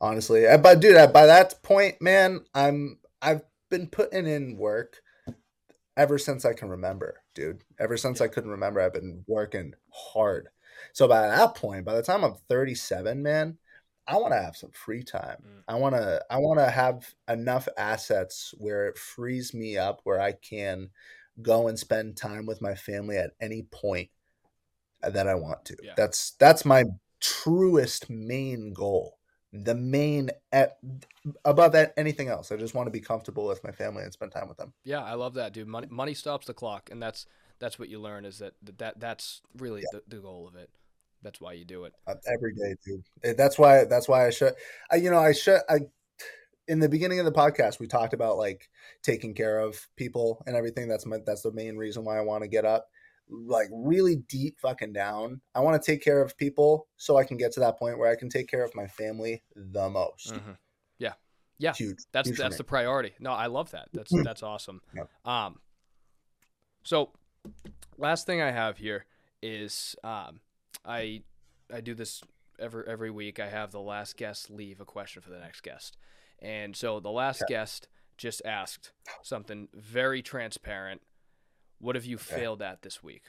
Honestly, 0.00 0.44
but 0.62 0.80
dude, 0.80 1.12
by 1.12 1.26
that 1.26 1.62
point, 1.62 2.00
man, 2.02 2.44
I'm 2.54 2.98
I've 3.22 3.42
been 3.70 3.86
putting 3.86 4.26
in 4.26 4.58
work 4.58 5.00
ever 5.96 6.18
since 6.18 6.44
I 6.44 6.52
can 6.52 6.68
remember, 6.68 7.22
dude. 7.34 7.62
Ever 7.78 7.96
since 7.96 8.20
I 8.20 8.28
couldn't 8.28 8.50
remember, 8.50 8.80
I've 8.80 8.92
been 8.92 9.24
working 9.26 9.74
hard. 9.90 10.48
So 10.92 11.08
by 11.08 11.22
that 11.28 11.54
point, 11.54 11.84
by 11.84 11.94
the 11.94 12.02
time 12.02 12.24
I'm 12.24 12.34
37, 12.48 13.22
man, 13.22 13.58
I 14.06 14.16
want 14.16 14.32
to 14.32 14.42
have 14.42 14.56
some 14.56 14.70
free 14.72 15.02
time. 15.02 15.38
Mm. 15.44 15.62
I 15.68 15.74
want 15.76 15.94
to 15.96 16.24
I 16.30 16.38
want 16.38 16.60
to 16.60 16.70
have 16.70 17.14
enough 17.28 17.68
assets 17.76 18.54
where 18.58 18.88
it 18.88 18.98
frees 18.98 19.52
me 19.52 19.76
up 19.76 20.00
where 20.04 20.20
I 20.20 20.32
can 20.32 20.90
go 21.42 21.68
and 21.68 21.78
spend 21.78 22.16
time 22.16 22.46
with 22.46 22.62
my 22.62 22.74
family 22.74 23.16
at 23.16 23.32
any 23.40 23.62
point 23.62 24.10
that 25.02 25.26
I 25.26 25.34
want 25.34 25.64
to. 25.66 25.76
Yeah. 25.82 25.94
That's 25.96 26.32
that's 26.32 26.64
my 26.64 26.84
truest 27.20 28.08
main 28.08 28.72
goal. 28.72 29.18
The 29.52 29.74
main 29.74 30.30
at, 30.52 30.78
above 31.44 31.74
a- 31.74 31.98
anything 31.98 32.28
else. 32.28 32.52
I 32.52 32.56
just 32.56 32.74
want 32.74 32.86
to 32.88 32.90
be 32.90 33.00
comfortable 33.00 33.46
with 33.46 33.62
my 33.64 33.70
family 33.70 34.02
and 34.02 34.12
spend 34.12 34.32
time 34.32 34.48
with 34.48 34.58
them. 34.58 34.72
Yeah, 34.84 35.02
I 35.02 35.14
love 35.14 35.34
that, 35.34 35.52
dude. 35.52 35.68
Money 35.68 35.88
money 35.90 36.14
stops 36.14 36.46
the 36.46 36.54
clock, 36.54 36.90
and 36.90 37.02
that's 37.02 37.26
that's 37.58 37.78
what 37.78 37.88
you 37.88 38.00
learn 38.00 38.24
is 38.24 38.38
that 38.38 38.54
that 38.78 39.00
that's 39.00 39.40
really 39.58 39.82
the, 39.92 40.02
the 40.08 40.18
goal 40.18 40.46
of 40.46 40.56
it. 40.56 40.70
That's 41.22 41.40
why 41.40 41.54
you 41.54 41.64
do 41.64 41.84
it. 41.84 41.92
Uh, 42.06 42.14
every 42.32 42.54
day, 42.54 42.74
dude. 42.84 43.02
Eh, 43.24 43.32
That's 43.36 43.58
why. 43.58 43.84
That's 43.84 44.08
why 44.08 44.26
I 44.26 44.30
should. 44.30 44.54
I, 44.90 44.96
you 44.96 45.10
know, 45.10 45.18
I 45.18 45.32
should. 45.32 45.60
I 45.68 45.80
in 46.68 46.78
the 46.80 46.88
beginning 46.88 47.18
of 47.20 47.24
the 47.24 47.32
podcast, 47.32 47.78
we 47.80 47.86
talked 47.86 48.12
about 48.12 48.36
like 48.36 48.68
taking 49.02 49.34
care 49.34 49.58
of 49.60 49.86
people 49.96 50.42
and 50.46 50.54
everything. 50.56 50.88
That's 50.88 51.06
my. 51.06 51.18
That's 51.24 51.42
the 51.42 51.52
main 51.52 51.76
reason 51.76 52.04
why 52.04 52.18
I 52.18 52.22
want 52.22 52.42
to 52.42 52.48
get 52.48 52.64
up. 52.64 52.88
Like 53.28 53.68
really 53.72 54.16
deep 54.16 54.58
fucking 54.60 54.92
down. 54.92 55.40
I 55.54 55.60
want 55.60 55.80
to 55.82 55.84
take 55.84 56.02
care 56.02 56.22
of 56.22 56.36
people 56.36 56.86
so 56.96 57.16
I 57.16 57.24
can 57.24 57.36
get 57.36 57.52
to 57.52 57.60
that 57.60 57.78
point 57.78 57.98
where 57.98 58.10
I 58.10 58.14
can 58.16 58.28
take 58.28 58.48
care 58.48 58.64
of 58.64 58.74
my 58.74 58.86
family 58.86 59.42
the 59.54 59.88
most. 59.88 60.32
Mhm. 60.32 60.56
Yeah, 60.98 61.14
yeah. 61.58 61.74
Huge. 61.74 61.98
That's 62.12 62.28
huge 62.28 62.38
that's 62.38 62.56
the 62.56 62.64
priority. 62.64 63.14
No, 63.18 63.32
I 63.32 63.46
love 63.46 63.72
that. 63.72 63.88
That's 63.92 64.12
that's 64.24 64.42
awesome. 64.42 64.80
Yep. 64.94 65.10
Um, 65.24 65.60
so 66.84 67.10
last 67.98 68.26
thing 68.26 68.40
I 68.40 68.50
have 68.52 68.78
here 68.78 69.06
is 69.42 69.96
um, 70.04 70.40
I 70.84 71.22
I 71.72 71.80
do 71.80 71.94
this 71.94 72.22
every 72.58 72.84
every 72.86 73.10
week. 73.10 73.40
I 73.40 73.48
have 73.48 73.72
the 73.72 73.80
last 73.80 74.16
guest 74.16 74.50
leave 74.50 74.80
a 74.80 74.84
question 74.84 75.20
for 75.22 75.30
the 75.30 75.38
next 75.38 75.62
guest, 75.62 75.96
and 76.38 76.76
so 76.76 77.00
the 77.00 77.10
last 77.10 77.42
guest 77.48 77.88
just 78.16 78.40
asked 78.44 78.92
something 79.22 79.68
very 79.74 80.22
transparent. 80.22 81.02
What 81.78 81.94
have 81.94 82.04
you 82.04 82.16
Okay. 82.16 82.36
failed 82.36 82.62
at 82.62 82.82
this 82.82 83.02
week? 83.02 83.24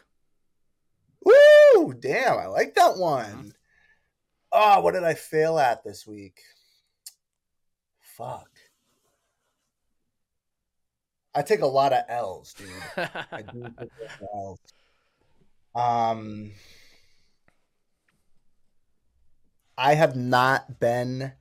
Woo! 1.24 1.94
Damn, 1.94 2.38
I 2.38 2.48
like 2.48 2.76
that 2.76 2.98
one. 2.98 3.54
Oh, 4.52 4.82
what 4.82 4.94
did 4.94 5.04
I 5.04 5.14
fail 5.14 5.60
at 5.60 5.84
this 5.84 6.08
week? 6.08 6.42
Fuck. 8.00 8.50
I 11.36 11.42
take 11.44 11.60
a 11.62 11.68
lot 11.68 11.94
of 11.94 12.04
L's, 12.08 12.54
dude. 12.54 12.70
I 13.32 13.44
do 13.44 13.64
take 13.78 13.92
a 14.00 14.04
lot 14.04 14.12
of 14.22 14.30
L's. 14.34 14.60
Um, 15.76 16.52
I 19.78 19.94
have 19.94 20.16
not 20.16 20.80
been 20.80 21.34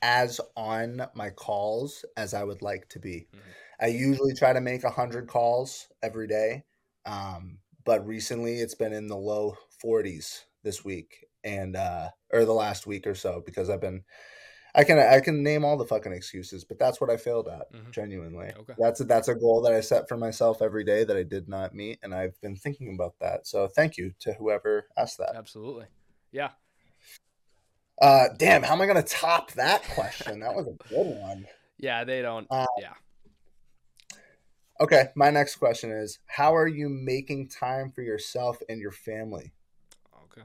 as 0.00 0.40
on 0.56 1.06
my 1.14 1.30
calls 1.30 2.04
as 2.16 2.32
I 2.32 2.44
would 2.44 2.62
like 2.62 2.88
to 2.90 2.98
be. 2.98 3.26
Mhm. 3.34 3.40
I 3.80 3.86
usually 3.86 4.34
try 4.34 4.52
to 4.52 4.60
make 4.60 4.84
100 4.84 5.28
calls 5.28 5.88
every 6.02 6.26
day. 6.26 6.64
Um, 7.06 7.58
but 7.84 8.06
recently 8.06 8.56
it's 8.56 8.74
been 8.74 8.92
in 8.92 9.08
the 9.08 9.16
low 9.16 9.56
40s 9.84 10.40
this 10.62 10.84
week 10.84 11.26
and 11.44 11.76
uh 11.76 12.08
or 12.32 12.46
the 12.46 12.52
last 12.54 12.86
week 12.86 13.06
or 13.06 13.14
so 13.14 13.42
because 13.44 13.68
I've 13.68 13.82
been 13.82 14.02
I 14.74 14.82
can 14.82 14.98
I 14.98 15.20
can 15.20 15.42
name 15.42 15.64
all 15.64 15.76
the 15.76 15.84
fucking 15.84 16.12
excuses, 16.12 16.64
but 16.64 16.78
that's 16.78 17.00
what 17.00 17.10
I 17.10 17.18
failed 17.18 17.46
at. 17.48 17.70
Mhm. 17.72 17.90
Genuinely, 17.92 18.52
Okay. 18.58 18.72
that's 18.78 19.00
a, 19.00 19.04
that's 19.04 19.28
a 19.28 19.34
goal 19.34 19.60
that 19.62 19.74
I 19.74 19.80
set 19.80 20.08
for 20.08 20.16
myself 20.16 20.62
every 20.62 20.82
day 20.84 21.04
that 21.04 21.16
I 21.16 21.22
did 21.22 21.48
not 21.48 21.74
meet, 21.74 21.98
and 22.02 22.14
I've 22.14 22.40
been 22.40 22.56
thinking 22.56 22.94
about 22.94 23.14
that. 23.20 23.46
So 23.46 23.68
thank 23.68 23.98
you 23.98 24.12
to 24.20 24.32
whoever 24.32 24.88
asked 24.96 25.18
that. 25.18 25.36
Absolutely. 25.36 25.84
Yeah. 26.32 26.50
Uh, 28.00 28.28
damn, 28.38 28.62
how 28.62 28.72
am 28.72 28.80
I 28.80 28.86
gonna 28.86 29.02
top 29.02 29.52
that 29.52 29.82
question? 29.90 30.40
That 30.40 30.54
was 30.54 30.66
a 30.66 30.88
good 30.88 31.20
one. 31.20 31.46
Yeah. 31.78 32.02
They 32.04 32.22
don't. 32.22 32.46
Uh, 32.50 32.66
yeah. 32.78 32.94
Okay, 34.80 35.06
my 35.14 35.30
next 35.30 35.56
question 35.56 35.90
is: 35.90 36.18
How 36.26 36.54
are 36.54 36.66
you 36.66 36.88
making 36.88 37.48
time 37.48 37.92
for 37.92 38.02
yourself 38.02 38.58
and 38.68 38.80
your 38.80 38.90
family? 38.90 39.52
Okay. 40.24 40.42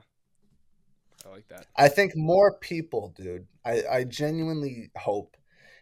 I 1.26 1.30
like 1.30 1.48
that. 1.50 1.66
I 1.76 1.88
think 1.88 2.16
more 2.16 2.58
people, 2.58 3.14
dude. 3.16 3.48
I, 3.66 3.84
I 3.92 4.04
genuinely 4.04 4.92
hope 4.96 5.36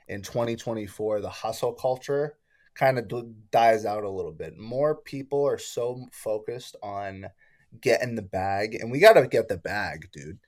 in 0.07 0.21
2024 0.21 1.21
the 1.21 1.29
hustle 1.29 1.73
culture 1.73 2.37
kind 2.75 2.97
of 2.97 3.07
d- 3.07 3.33
dies 3.51 3.85
out 3.85 4.03
a 4.03 4.09
little 4.09 4.31
bit. 4.31 4.57
More 4.57 4.95
people 4.95 5.45
are 5.45 5.57
so 5.57 6.07
focused 6.11 6.75
on 6.81 7.25
getting 7.81 8.15
the 8.15 8.21
bag, 8.21 8.75
and 8.75 8.91
we 8.91 8.99
got 8.99 9.13
to 9.13 9.27
get 9.27 9.47
the 9.47 9.57
bag, 9.57 10.09
dude. 10.11 10.39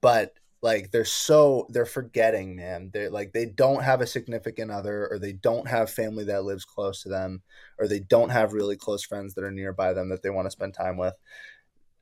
But 0.00 0.34
like 0.62 0.90
they're 0.90 1.04
so 1.04 1.66
they're 1.70 1.86
forgetting, 1.86 2.56
man. 2.56 2.90
They're 2.92 3.10
like 3.10 3.32
they 3.32 3.46
don't 3.46 3.82
have 3.82 4.00
a 4.00 4.06
significant 4.06 4.70
other, 4.70 5.08
or 5.10 5.18
they 5.18 5.32
don't 5.32 5.68
have 5.68 5.90
family 5.90 6.24
that 6.24 6.44
lives 6.44 6.64
close 6.64 7.02
to 7.02 7.08
them, 7.08 7.42
or 7.78 7.86
they 7.86 8.00
don't 8.00 8.30
have 8.30 8.52
really 8.52 8.76
close 8.76 9.04
friends 9.04 9.34
that 9.34 9.44
are 9.44 9.50
nearby 9.50 9.92
them 9.92 10.08
that 10.08 10.22
they 10.22 10.30
want 10.30 10.46
to 10.46 10.50
spend 10.50 10.74
time 10.74 10.96
with. 10.96 11.14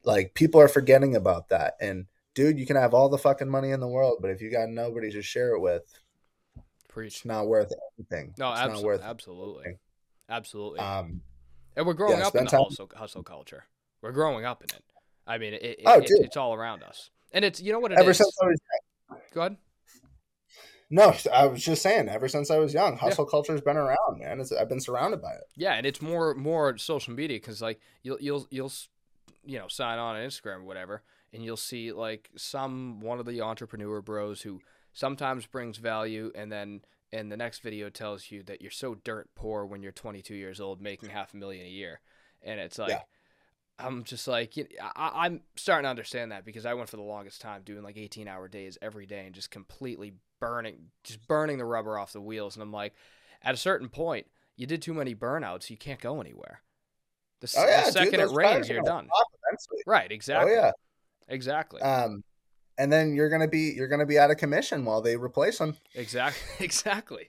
Like 0.04 0.34
people 0.34 0.60
are 0.60 0.68
forgetting 0.68 1.16
about 1.16 1.48
that, 1.48 1.74
and 1.80 2.06
dude, 2.34 2.58
you 2.58 2.66
can 2.66 2.76
have 2.76 2.94
all 2.94 3.08
the 3.08 3.18
fucking 3.18 3.48
money 3.48 3.70
in 3.70 3.80
the 3.80 3.88
world, 3.88 4.18
but 4.20 4.30
if 4.30 4.40
you 4.40 4.50
got 4.50 4.68
nobody 4.68 5.10
to 5.12 5.22
share 5.22 5.54
it 5.54 5.60
with, 5.60 5.82
Preach. 6.88 7.16
it's 7.16 7.24
not 7.24 7.46
worth 7.46 7.72
anything. 7.98 8.34
No, 8.38 8.52
it's 8.52 8.60
abso- 8.60 8.68
not 8.74 8.82
worth 8.82 9.02
absolutely. 9.02 9.64
anything. 9.64 9.78
Absolutely. 10.28 10.80
Um, 10.80 11.20
and 11.76 11.86
we're 11.86 11.94
growing 11.94 12.18
yeah, 12.18 12.26
up 12.26 12.34
in 12.34 12.44
the 12.44 12.50
hustle, 12.50 12.90
hustle 12.94 13.22
culture. 13.22 13.64
We're 14.00 14.12
growing 14.12 14.44
up 14.44 14.62
in 14.62 14.66
it. 14.74 14.82
I 15.26 15.38
mean, 15.38 15.54
it, 15.54 15.62
it, 15.62 15.80
Oh, 15.86 15.98
it- 15.98 16.10
it's 16.10 16.36
all 16.36 16.54
around 16.54 16.82
us. 16.82 17.10
And 17.34 17.44
it's, 17.44 17.60
you 17.60 17.72
know 17.72 17.80
what 17.80 17.92
it 17.92 17.98
ever 17.98 18.12
is? 18.12 18.16
since 18.16 18.34
I 18.42 18.46
was 18.46 18.60
Go 19.34 19.40
ahead. 19.42 19.56
no, 20.90 21.12
I 21.32 21.46
was 21.46 21.62
just 21.62 21.82
saying. 21.82 22.08
Ever 22.08 22.28
since 22.28 22.50
I 22.50 22.58
was 22.58 22.72
young, 22.72 22.96
hustle 22.96 23.26
culture's 23.26 23.60
been 23.60 23.76
around, 23.76 24.18
man. 24.18 24.40
It's, 24.40 24.52
I've 24.52 24.68
been 24.68 24.80
surrounded 24.80 25.20
by 25.20 25.32
it. 25.32 25.42
Yeah, 25.56 25.74
and 25.74 25.84
it's 25.84 26.00
more 26.00 26.34
more 26.34 26.78
social 26.78 27.12
media 27.12 27.36
because 27.38 27.60
like 27.60 27.80
you'll 28.02 28.18
you'll 28.20 28.46
you'll 28.50 28.66
s- 28.68 28.88
you 29.44 29.58
know 29.58 29.66
sign 29.68 29.98
on 29.98 30.16
on 30.16 30.22
Instagram 30.22 30.58
or 30.60 30.64
whatever, 30.64 31.02
and 31.32 31.44
you'll 31.44 31.56
see 31.56 31.90
like 31.92 32.30
some 32.36 33.00
one 33.00 33.18
of 33.18 33.26
the 33.26 33.40
entrepreneur 33.40 34.00
bros 34.00 34.42
who 34.42 34.60
sometimes 34.92 35.44
brings 35.46 35.78
value, 35.78 36.30
and 36.36 36.52
then 36.52 36.82
in 37.12 37.28
the 37.28 37.36
next 37.36 37.60
video 37.60 37.90
tells 37.90 38.30
you 38.30 38.42
that 38.44 38.62
you're 38.62 38.70
so 38.70 38.94
dirt 38.94 39.28
poor 39.34 39.64
when 39.66 39.82
you're 39.82 39.92
22 39.92 40.34
years 40.34 40.60
old 40.60 40.80
making 40.80 41.08
half 41.10 41.34
a 41.34 41.36
million 41.36 41.66
a 41.66 41.70
year, 41.70 42.00
and 42.42 42.60
it's 42.60 42.78
like. 42.78 42.90
Yeah. 42.90 43.00
I'm 43.78 44.04
just 44.04 44.28
like 44.28 44.56
you 44.56 44.66
I, 44.80 45.26
I'm 45.26 45.40
starting 45.56 45.84
to 45.84 45.90
understand 45.90 46.32
that 46.32 46.44
because 46.44 46.64
I 46.64 46.74
went 46.74 46.88
for 46.88 46.96
the 46.96 47.02
longest 47.02 47.40
time 47.40 47.62
doing 47.64 47.82
like 47.82 47.96
18 47.96 48.28
hour 48.28 48.48
days 48.48 48.78
every 48.80 49.06
day 49.06 49.26
and 49.26 49.34
just 49.34 49.50
completely 49.50 50.14
burning, 50.40 50.90
just 51.02 51.26
burning 51.26 51.58
the 51.58 51.64
rubber 51.64 51.98
off 51.98 52.12
the 52.12 52.20
wheels. 52.20 52.56
And 52.56 52.62
I'm 52.62 52.72
like, 52.72 52.94
at 53.42 53.54
a 53.54 53.58
certain 53.58 53.88
point, 53.88 54.26
you 54.56 54.66
did 54.66 54.82
too 54.82 54.94
many 54.94 55.14
burnouts. 55.14 55.70
You 55.70 55.76
can't 55.76 56.00
go 56.00 56.20
anywhere. 56.20 56.60
The, 57.40 57.54
Oh 57.58 57.66
yeah, 57.66 57.84
the 57.86 57.92
second 57.92 58.20
those 58.20 58.32
it 58.32 58.36
rains, 58.36 58.68
you're 58.68 58.82
done. 58.82 59.08
Right. 59.86 60.10
Exactly. 60.10 60.52
Oh 60.52 60.54
yeah. 60.54 60.70
Exactly. 61.28 61.80
Um, 61.82 62.22
and 62.78 62.92
then 62.92 63.14
you're 63.14 63.28
gonna 63.28 63.48
be 63.48 63.72
you're 63.74 63.88
gonna 63.88 64.06
be 64.06 64.18
out 64.18 64.30
of 64.30 64.36
commission 64.36 64.84
while 64.84 65.00
they 65.00 65.16
replace 65.16 65.58
them. 65.58 65.76
exactly. 65.94 66.64
Exactly. 66.64 67.28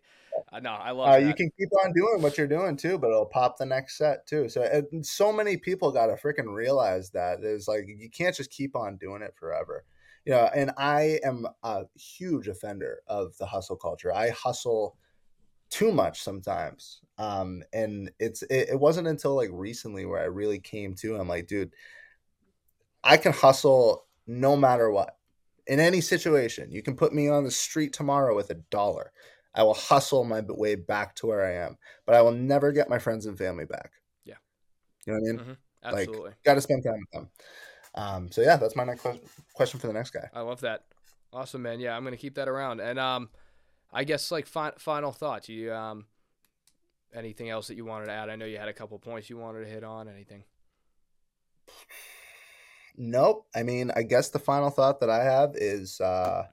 No, 0.59 0.71
I 0.71 0.91
love 0.91 1.13
Uh, 1.13 1.17
you 1.17 1.33
can 1.33 1.49
keep 1.57 1.69
on 1.83 1.93
doing 1.93 2.21
what 2.21 2.37
you're 2.37 2.47
doing 2.47 2.77
too, 2.77 2.97
but 2.97 3.09
it'll 3.09 3.25
pop 3.25 3.57
the 3.57 3.65
next 3.65 3.97
set 3.97 4.25
too. 4.27 4.49
So 4.49 4.83
so 5.01 5.31
many 5.31 5.57
people 5.57 5.91
got 5.91 6.07
to 6.07 6.13
freaking 6.13 6.53
realize 6.53 7.09
that 7.11 7.41
there's 7.41 7.67
like 7.67 7.85
you 7.87 8.09
can't 8.09 8.35
just 8.35 8.51
keep 8.51 8.75
on 8.75 8.97
doing 8.97 9.21
it 9.21 9.35
forever. 9.35 9.85
You 10.25 10.33
know, 10.33 10.49
and 10.55 10.71
I 10.77 11.19
am 11.23 11.45
a 11.63 11.83
huge 11.95 12.47
offender 12.47 13.01
of 13.07 13.37
the 13.37 13.45
hustle 13.45 13.75
culture. 13.75 14.13
I 14.13 14.29
hustle 14.29 14.97
too 15.69 15.91
much 15.91 16.21
sometimes. 16.21 17.01
Um, 17.17 17.63
and 17.73 18.11
it's 18.19 18.41
it, 18.43 18.69
it 18.69 18.79
wasn't 18.79 19.07
until 19.07 19.35
like 19.35 19.49
recently 19.51 20.05
where 20.05 20.21
I 20.21 20.25
really 20.25 20.59
came 20.59 20.95
to. 20.95 21.15
I'm 21.15 21.27
like, 21.27 21.47
dude, 21.47 21.73
I 23.03 23.17
can 23.17 23.33
hustle 23.33 24.05
no 24.27 24.55
matter 24.55 24.89
what 24.89 25.17
in 25.67 25.79
any 25.79 26.01
situation. 26.01 26.71
You 26.71 26.81
can 26.81 26.95
put 26.95 27.13
me 27.13 27.29
on 27.29 27.43
the 27.43 27.51
street 27.51 27.93
tomorrow 27.93 28.35
with 28.35 28.49
a 28.49 28.55
dollar. 28.55 29.11
I 29.55 29.63
will 29.63 29.73
hustle 29.73 30.23
my 30.25 30.41
way 30.41 30.75
back 30.75 31.15
to 31.15 31.27
where 31.27 31.45
I 31.45 31.65
am, 31.65 31.77
but 32.05 32.15
I 32.15 32.21
will 32.21 32.33
never 32.33 32.71
get 32.71 32.89
my 32.89 32.99
friends 32.99 33.25
and 33.25 33.37
family 33.37 33.65
back. 33.65 33.91
Yeah. 34.25 34.35
You 35.05 35.13
know 35.13 35.19
what 35.19 35.29
I 35.29 35.31
mean? 35.31 35.39
Mhm. 35.39 35.57
Like, 35.91 36.07
Absolutely. 36.07 36.31
got 36.43 36.55
to 36.55 36.61
spend 36.61 36.83
time 36.83 36.99
with 36.99 37.11
them. 37.11 37.29
Um, 37.95 38.31
so 38.31 38.41
yeah, 38.41 38.57
that's 38.57 38.75
my 38.75 38.83
next 38.83 39.05
question 39.53 39.79
for 39.79 39.87
the 39.87 39.93
next 39.93 40.11
guy. 40.11 40.29
I 40.33 40.41
love 40.41 40.61
that. 40.61 40.83
Awesome, 41.31 41.61
man. 41.61 41.79
Yeah, 41.79 41.95
I'm 41.95 42.03
gonna 42.03 42.17
keep 42.17 42.35
that 42.35 42.47
around. 42.47 42.81
And 42.81 42.99
um, 42.99 43.29
I 43.91 44.03
guess 44.03 44.31
like 44.31 44.47
fi- 44.47 44.73
final 44.77 45.11
thoughts. 45.11 45.47
You 45.47 45.73
um, 45.73 46.05
anything 47.13 47.49
else 47.49 47.67
that 47.67 47.75
you 47.75 47.85
wanted 47.85 48.05
to 48.07 48.11
add? 48.11 48.29
I 48.29 48.35
know 48.35 48.45
you 48.45 48.57
had 48.57 48.67
a 48.67 48.73
couple 48.73 48.99
points 48.99 49.29
you 49.29 49.37
wanted 49.37 49.63
to 49.63 49.69
hit 49.69 49.83
on. 49.83 50.09
Anything? 50.09 50.43
Nope. 52.97 53.47
I 53.55 53.63
mean, 53.63 53.91
I 53.95 54.03
guess 54.03 54.29
the 54.29 54.39
final 54.39 54.69
thought 54.69 54.99
that 55.01 55.09
I 55.09 55.23
have 55.23 55.55
is, 55.55 55.99
uh, 55.99 56.43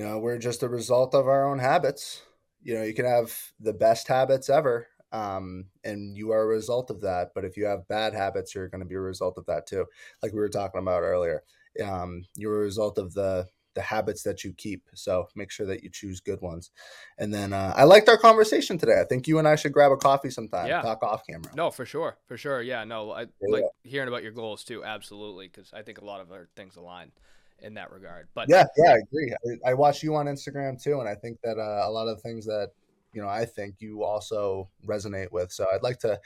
you 0.00 0.06
know, 0.06 0.18
we're 0.18 0.38
just 0.38 0.62
a 0.62 0.68
result 0.68 1.14
of 1.14 1.28
our 1.28 1.46
own 1.46 1.58
habits. 1.58 2.22
You 2.62 2.72
know, 2.72 2.82
you 2.82 2.94
can 2.94 3.04
have 3.04 3.36
the 3.60 3.74
best 3.74 4.08
habits 4.08 4.48
ever, 4.48 4.86
um, 5.12 5.66
and 5.84 6.16
you 6.16 6.30
are 6.30 6.40
a 6.40 6.46
result 6.46 6.88
of 6.88 7.02
that. 7.02 7.32
But 7.34 7.44
if 7.44 7.58
you 7.58 7.66
have 7.66 7.86
bad 7.86 8.14
habits, 8.14 8.54
you're 8.54 8.68
going 8.68 8.80
to 8.80 8.88
be 8.88 8.94
a 8.94 9.00
result 9.00 9.36
of 9.36 9.44
that 9.44 9.66
too. 9.66 9.84
Like 10.22 10.32
we 10.32 10.38
were 10.38 10.48
talking 10.48 10.80
about 10.80 11.02
earlier, 11.02 11.42
um, 11.84 12.24
you're 12.34 12.62
a 12.62 12.64
result 12.64 12.96
of 12.96 13.12
the 13.12 13.46
the 13.74 13.82
habits 13.82 14.22
that 14.22 14.42
you 14.42 14.54
keep. 14.54 14.88
So 14.94 15.28
make 15.36 15.50
sure 15.50 15.66
that 15.66 15.82
you 15.82 15.90
choose 15.90 16.20
good 16.20 16.40
ones. 16.40 16.70
And 17.18 17.32
then 17.32 17.52
uh, 17.52 17.74
I 17.76 17.84
liked 17.84 18.08
our 18.08 18.16
conversation 18.16 18.78
today. 18.78 18.98
I 19.00 19.04
think 19.04 19.28
you 19.28 19.38
and 19.38 19.46
I 19.46 19.54
should 19.54 19.72
grab 19.72 19.92
a 19.92 19.98
coffee 19.98 20.30
sometime. 20.30 20.66
Yeah. 20.66 20.80
Talk 20.80 21.02
off 21.02 21.26
camera. 21.28 21.52
No, 21.54 21.70
for 21.70 21.84
sure, 21.84 22.16
for 22.26 22.38
sure. 22.38 22.62
Yeah, 22.62 22.84
no, 22.84 23.10
I 23.12 23.20
yeah. 23.20 23.26
like 23.48 23.64
hearing 23.82 24.08
about 24.08 24.22
your 24.22 24.32
goals 24.32 24.64
too. 24.64 24.82
Absolutely, 24.82 25.48
because 25.48 25.74
I 25.74 25.82
think 25.82 26.00
a 26.00 26.06
lot 26.06 26.22
of 26.22 26.32
our 26.32 26.48
things 26.56 26.76
align 26.76 27.12
in 27.62 27.74
that 27.74 27.92
regard. 27.92 28.28
But 28.34 28.48
yeah, 28.48 28.64
yeah, 28.76 28.92
I 28.92 28.98
agree. 28.98 29.34
I, 29.64 29.70
I 29.70 29.74
watch 29.74 30.02
you 30.02 30.14
on 30.16 30.26
Instagram 30.26 30.82
too, 30.82 31.00
and 31.00 31.08
I 31.08 31.14
think 31.14 31.38
that 31.42 31.58
uh, 31.58 31.88
a 31.88 31.90
lot 31.90 32.08
of 32.08 32.16
the 32.16 32.22
things 32.22 32.46
that 32.46 32.70
you 33.12 33.22
know 33.22 33.28
I 33.28 33.44
think 33.44 33.76
you 33.78 34.02
also 34.02 34.68
resonate 34.86 35.32
with. 35.32 35.52
So 35.52 35.66
I'd 35.72 35.82
like 35.82 35.98
to. 36.00 36.20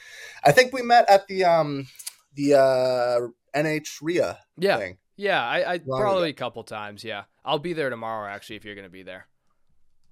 I 0.45 0.53
think 0.53 0.73
we 0.73 0.83
met 0.83 1.09
at 1.09 1.27
the 1.29 1.45
um 1.45 1.87
the 2.35 2.55
uh 2.55 3.59
NH 3.59 4.35
yeah. 4.59 4.77
thing. 4.77 4.99
Yeah, 5.17 5.45
I, 5.45 5.75
I 5.75 5.79
probably 5.79 6.31
a 6.31 6.35
couple 6.35 6.65
times. 6.65 7.05
Yeah, 7.05 7.25
I'll 7.45 7.59
be 7.59 7.73
there 7.73 7.91
tomorrow. 7.91 8.29
Actually, 8.29 8.57
if 8.57 8.65
you're 8.65 8.75
gonna 8.75 8.89
be 8.89 9.05
there. 9.05 9.29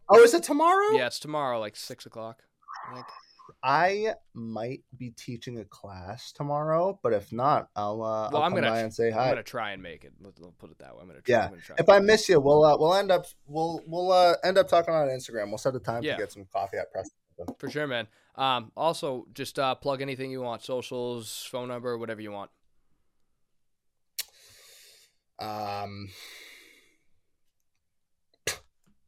Oh, 0.08 0.22
is 0.22 0.34
it 0.34 0.42
tomorrow? 0.42 0.96
Yeah, 0.96 1.06
it's 1.06 1.18
tomorrow, 1.18 1.58
like 1.58 1.74
six 1.74 2.06
o'clock. 2.06 2.42
I, 3.62 4.14
might 4.34 4.82
be 4.96 5.10
teaching 5.10 5.58
a 5.58 5.64
class 5.64 6.32
tomorrow, 6.32 6.98
but 7.02 7.12
if 7.12 7.32
not, 7.32 7.68
I'll 7.76 8.02
uh, 8.02 8.30
well, 8.30 8.36
I'll 8.36 8.42
I'm 8.42 8.52
come 8.52 8.60
gonna, 8.60 8.70
by 8.70 8.80
and 8.80 8.92
say 8.92 9.10
hi. 9.10 9.24
I'm 9.24 9.30
gonna 9.30 9.42
try 9.42 9.72
and 9.72 9.82
make 9.82 10.04
it. 10.04 10.12
Let's 10.20 10.40
put 10.58 10.70
it 10.70 10.78
that 10.78 10.94
way. 10.94 11.02
I'm 11.02 11.08
gonna 11.08 11.20
try. 11.20 11.34
Yeah. 11.34 11.48
Gonna 11.48 11.60
try 11.60 11.76
if 11.78 11.88
I 11.88 11.98
miss 11.98 12.28
you, 12.28 12.40
we'll 12.40 12.64
uh, 12.64 12.76
we'll 12.78 12.94
end 12.94 13.10
up 13.10 13.26
we'll 13.46 13.82
we'll 13.86 14.12
uh, 14.12 14.34
end 14.44 14.58
up 14.58 14.68
talking 14.68 14.94
on 14.94 15.08
Instagram. 15.08 15.48
We'll 15.48 15.58
set 15.58 15.74
a 15.74 15.80
time 15.80 16.02
yeah. 16.02 16.14
to 16.14 16.22
get 16.22 16.32
some 16.32 16.46
coffee 16.52 16.78
at 16.78 16.90
Preston. 16.92 17.16
For 17.58 17.70
sure, 17.70 17.86
man. 17.86 18.08
Um, 18.36 18.72
also, 18.76 19.26
just 19.34 19.58
uh, 19.58 19.74
plug 19.74 20.00
anything 20.00 20.30
you 20.30 20.40
want, 20.40 20.62
socials, 20.62 21.46
phone 21.50 21.68
number, 21.68 21.98
whatever 21.98 22.20
you 22.20 22.32
want. 22.32 22.50
Um, 25.38 26.08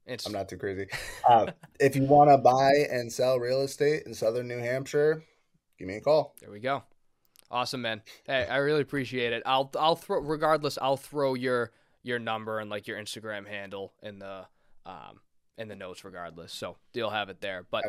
it's... 0.07 0.27
I'm 0.27 0.33
not 0.33 0.49
too 0.49 0.57
crazy. 0.57 0.87
Uh, 1.27 1.47
if 1.81 1.97
you 1.97 2.03
want 2.03 2.29
to 2.29 2.37
buy 2.37 2.71
and 2.91 3.11
sell 3.11 3.39
real 3.39 3.63
estate 3.63 4.03
in 4.05 4.13
southern 4.13 4.47
New 4.47 4.59
Hampshire, 4.59 5.25
give 5.79 5.89
me 5.89 5.97
a 5.97 6.01
call. 6.03 6.35
There 6.39 6.51
we 6.51 6.61
go. 6.61 6.83
Awesome, 7.51 7.81
man. 7.81 8.03
Hey, 8.27 8.47
I 8.47 8.59
really 8.59 8.83
appreciate 8.83 9.33
it. 9.33 9.43
I'll 9.47 9.71
I'll 9.79 9.97
throw 9.97 10.21
regardless. 10.21 10.77
I'll 10.83 10.99
throw 10.99 11.33
your 11.33 11.71
your 12.03 12.19
number 12.19 12.59
and 12.59 12.69
like 12.69 12.87
your 12.87 12.99
Instagram 12.99 13.49
handle 13.49 13.95
in 14.03 14.19
the 14.19 14.45
um 14.85 15.21
in 15.57 15.69
the 15.69 15.77
notes 15.77 16.05
regardless. 16.05 16.53
So 16.53 16.77
you'll 16.93 17.09
have 17.09 17.31
it 17.31 17.41
there. 17.41 17.65
But 17.71 17.87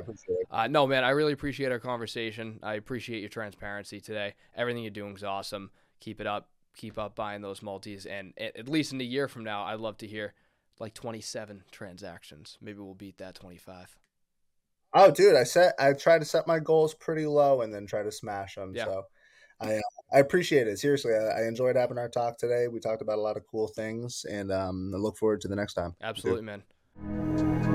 uh, 0.50 0.68
no, 0.68 0.88
man, 0.88 1.04
I 1.04 1.10
really 1.10 1.34
appreciate 1.34 1.74
our 1.74 1.80
conversation. 1.80 2.62
I 2.64 2.76
appreciate 2.76 3.20
your 3.20 3.30
transparency 3.30 4.00
today. 4.00 4.36
Everything 4.56 4.84
you're 4.84 4.92
doing 4.92 5.18
is 5.18 5.26
awesome. 5.26 5.72
Keep 6.00 6.22
it 6.22 6.28
up 6.28 6.48
keep 6.76 6.98
up 6.98 7.16
buying 7.16 7.42
those 7.42 7.62
multis. 7.62 8.06
And 8.06 8.34
at 8.38 8.70
least 8.70 8.94
in 8.94 9.02
a 9.02 9.04
year 9.06 9.28
from 9.28 9.44
now, 9.44 9.64
I'd 9.64 9.80
love 9.80 9.98
to 10.00 10.08
hear 10.08 10.34
like 10.80 10.93
27 10.93 11.64
transactions. 11.72 12.57
Maybe 12.61 12.80
we'll 12.80 12.93
beat 12.93 13.18
that 13.18 13.35
25. 13.35 13.97
Oh, 14.93 15.11
dude, 15.11 15.35
I 15.35 15.43
set 15.43 15.73
I 15.77 15.93
try 15.93 16.19
to 16.19 16.26
set 16.26 16.47
my 16.47 16.60
goals 16.60 16.93
pretty 16.93 17.26
low 17.26 17.61
and 17.61 17.73
then 17.73 17.85
try 17.85 18.03
to 18.03 18.11
smash 18.11 18.56
them. 18.56 18.73
Yeah. 18.73 18.85
So 18.85 19.03
I 19.60 19.76
uh, 19.76 19.81
I 20.14 20.19
appreciate 20.19 20.68
it. 20.68 20.80
Seriously, 20.80 21.14
I, 21.14 21.41
I, 21.41 21.47
enjoyed 21.47 21.76
having 21.76 21.97
our 21.97 22.10
talk 22.10 22.38
today. 22.38 22.68
We 22.68 22.80
talked 22.80 23.02
about 23.02 23.18
a 23.18 23.22
lot 23.22 23.38
of 23.38 23.43
cool 23.49 23.68
things, 23.68 24.26
and 24.30 24.52
um, 24.52 24.91
I 24.93 24.97
look 24.97 25.18
forward 25.18 25.41
to 25.41 25.47
the 25.47 25.56
next 25.56 25.73
time. 25.73 25.95
Absolutely, 26.02 26.43
man. 26.43 27.74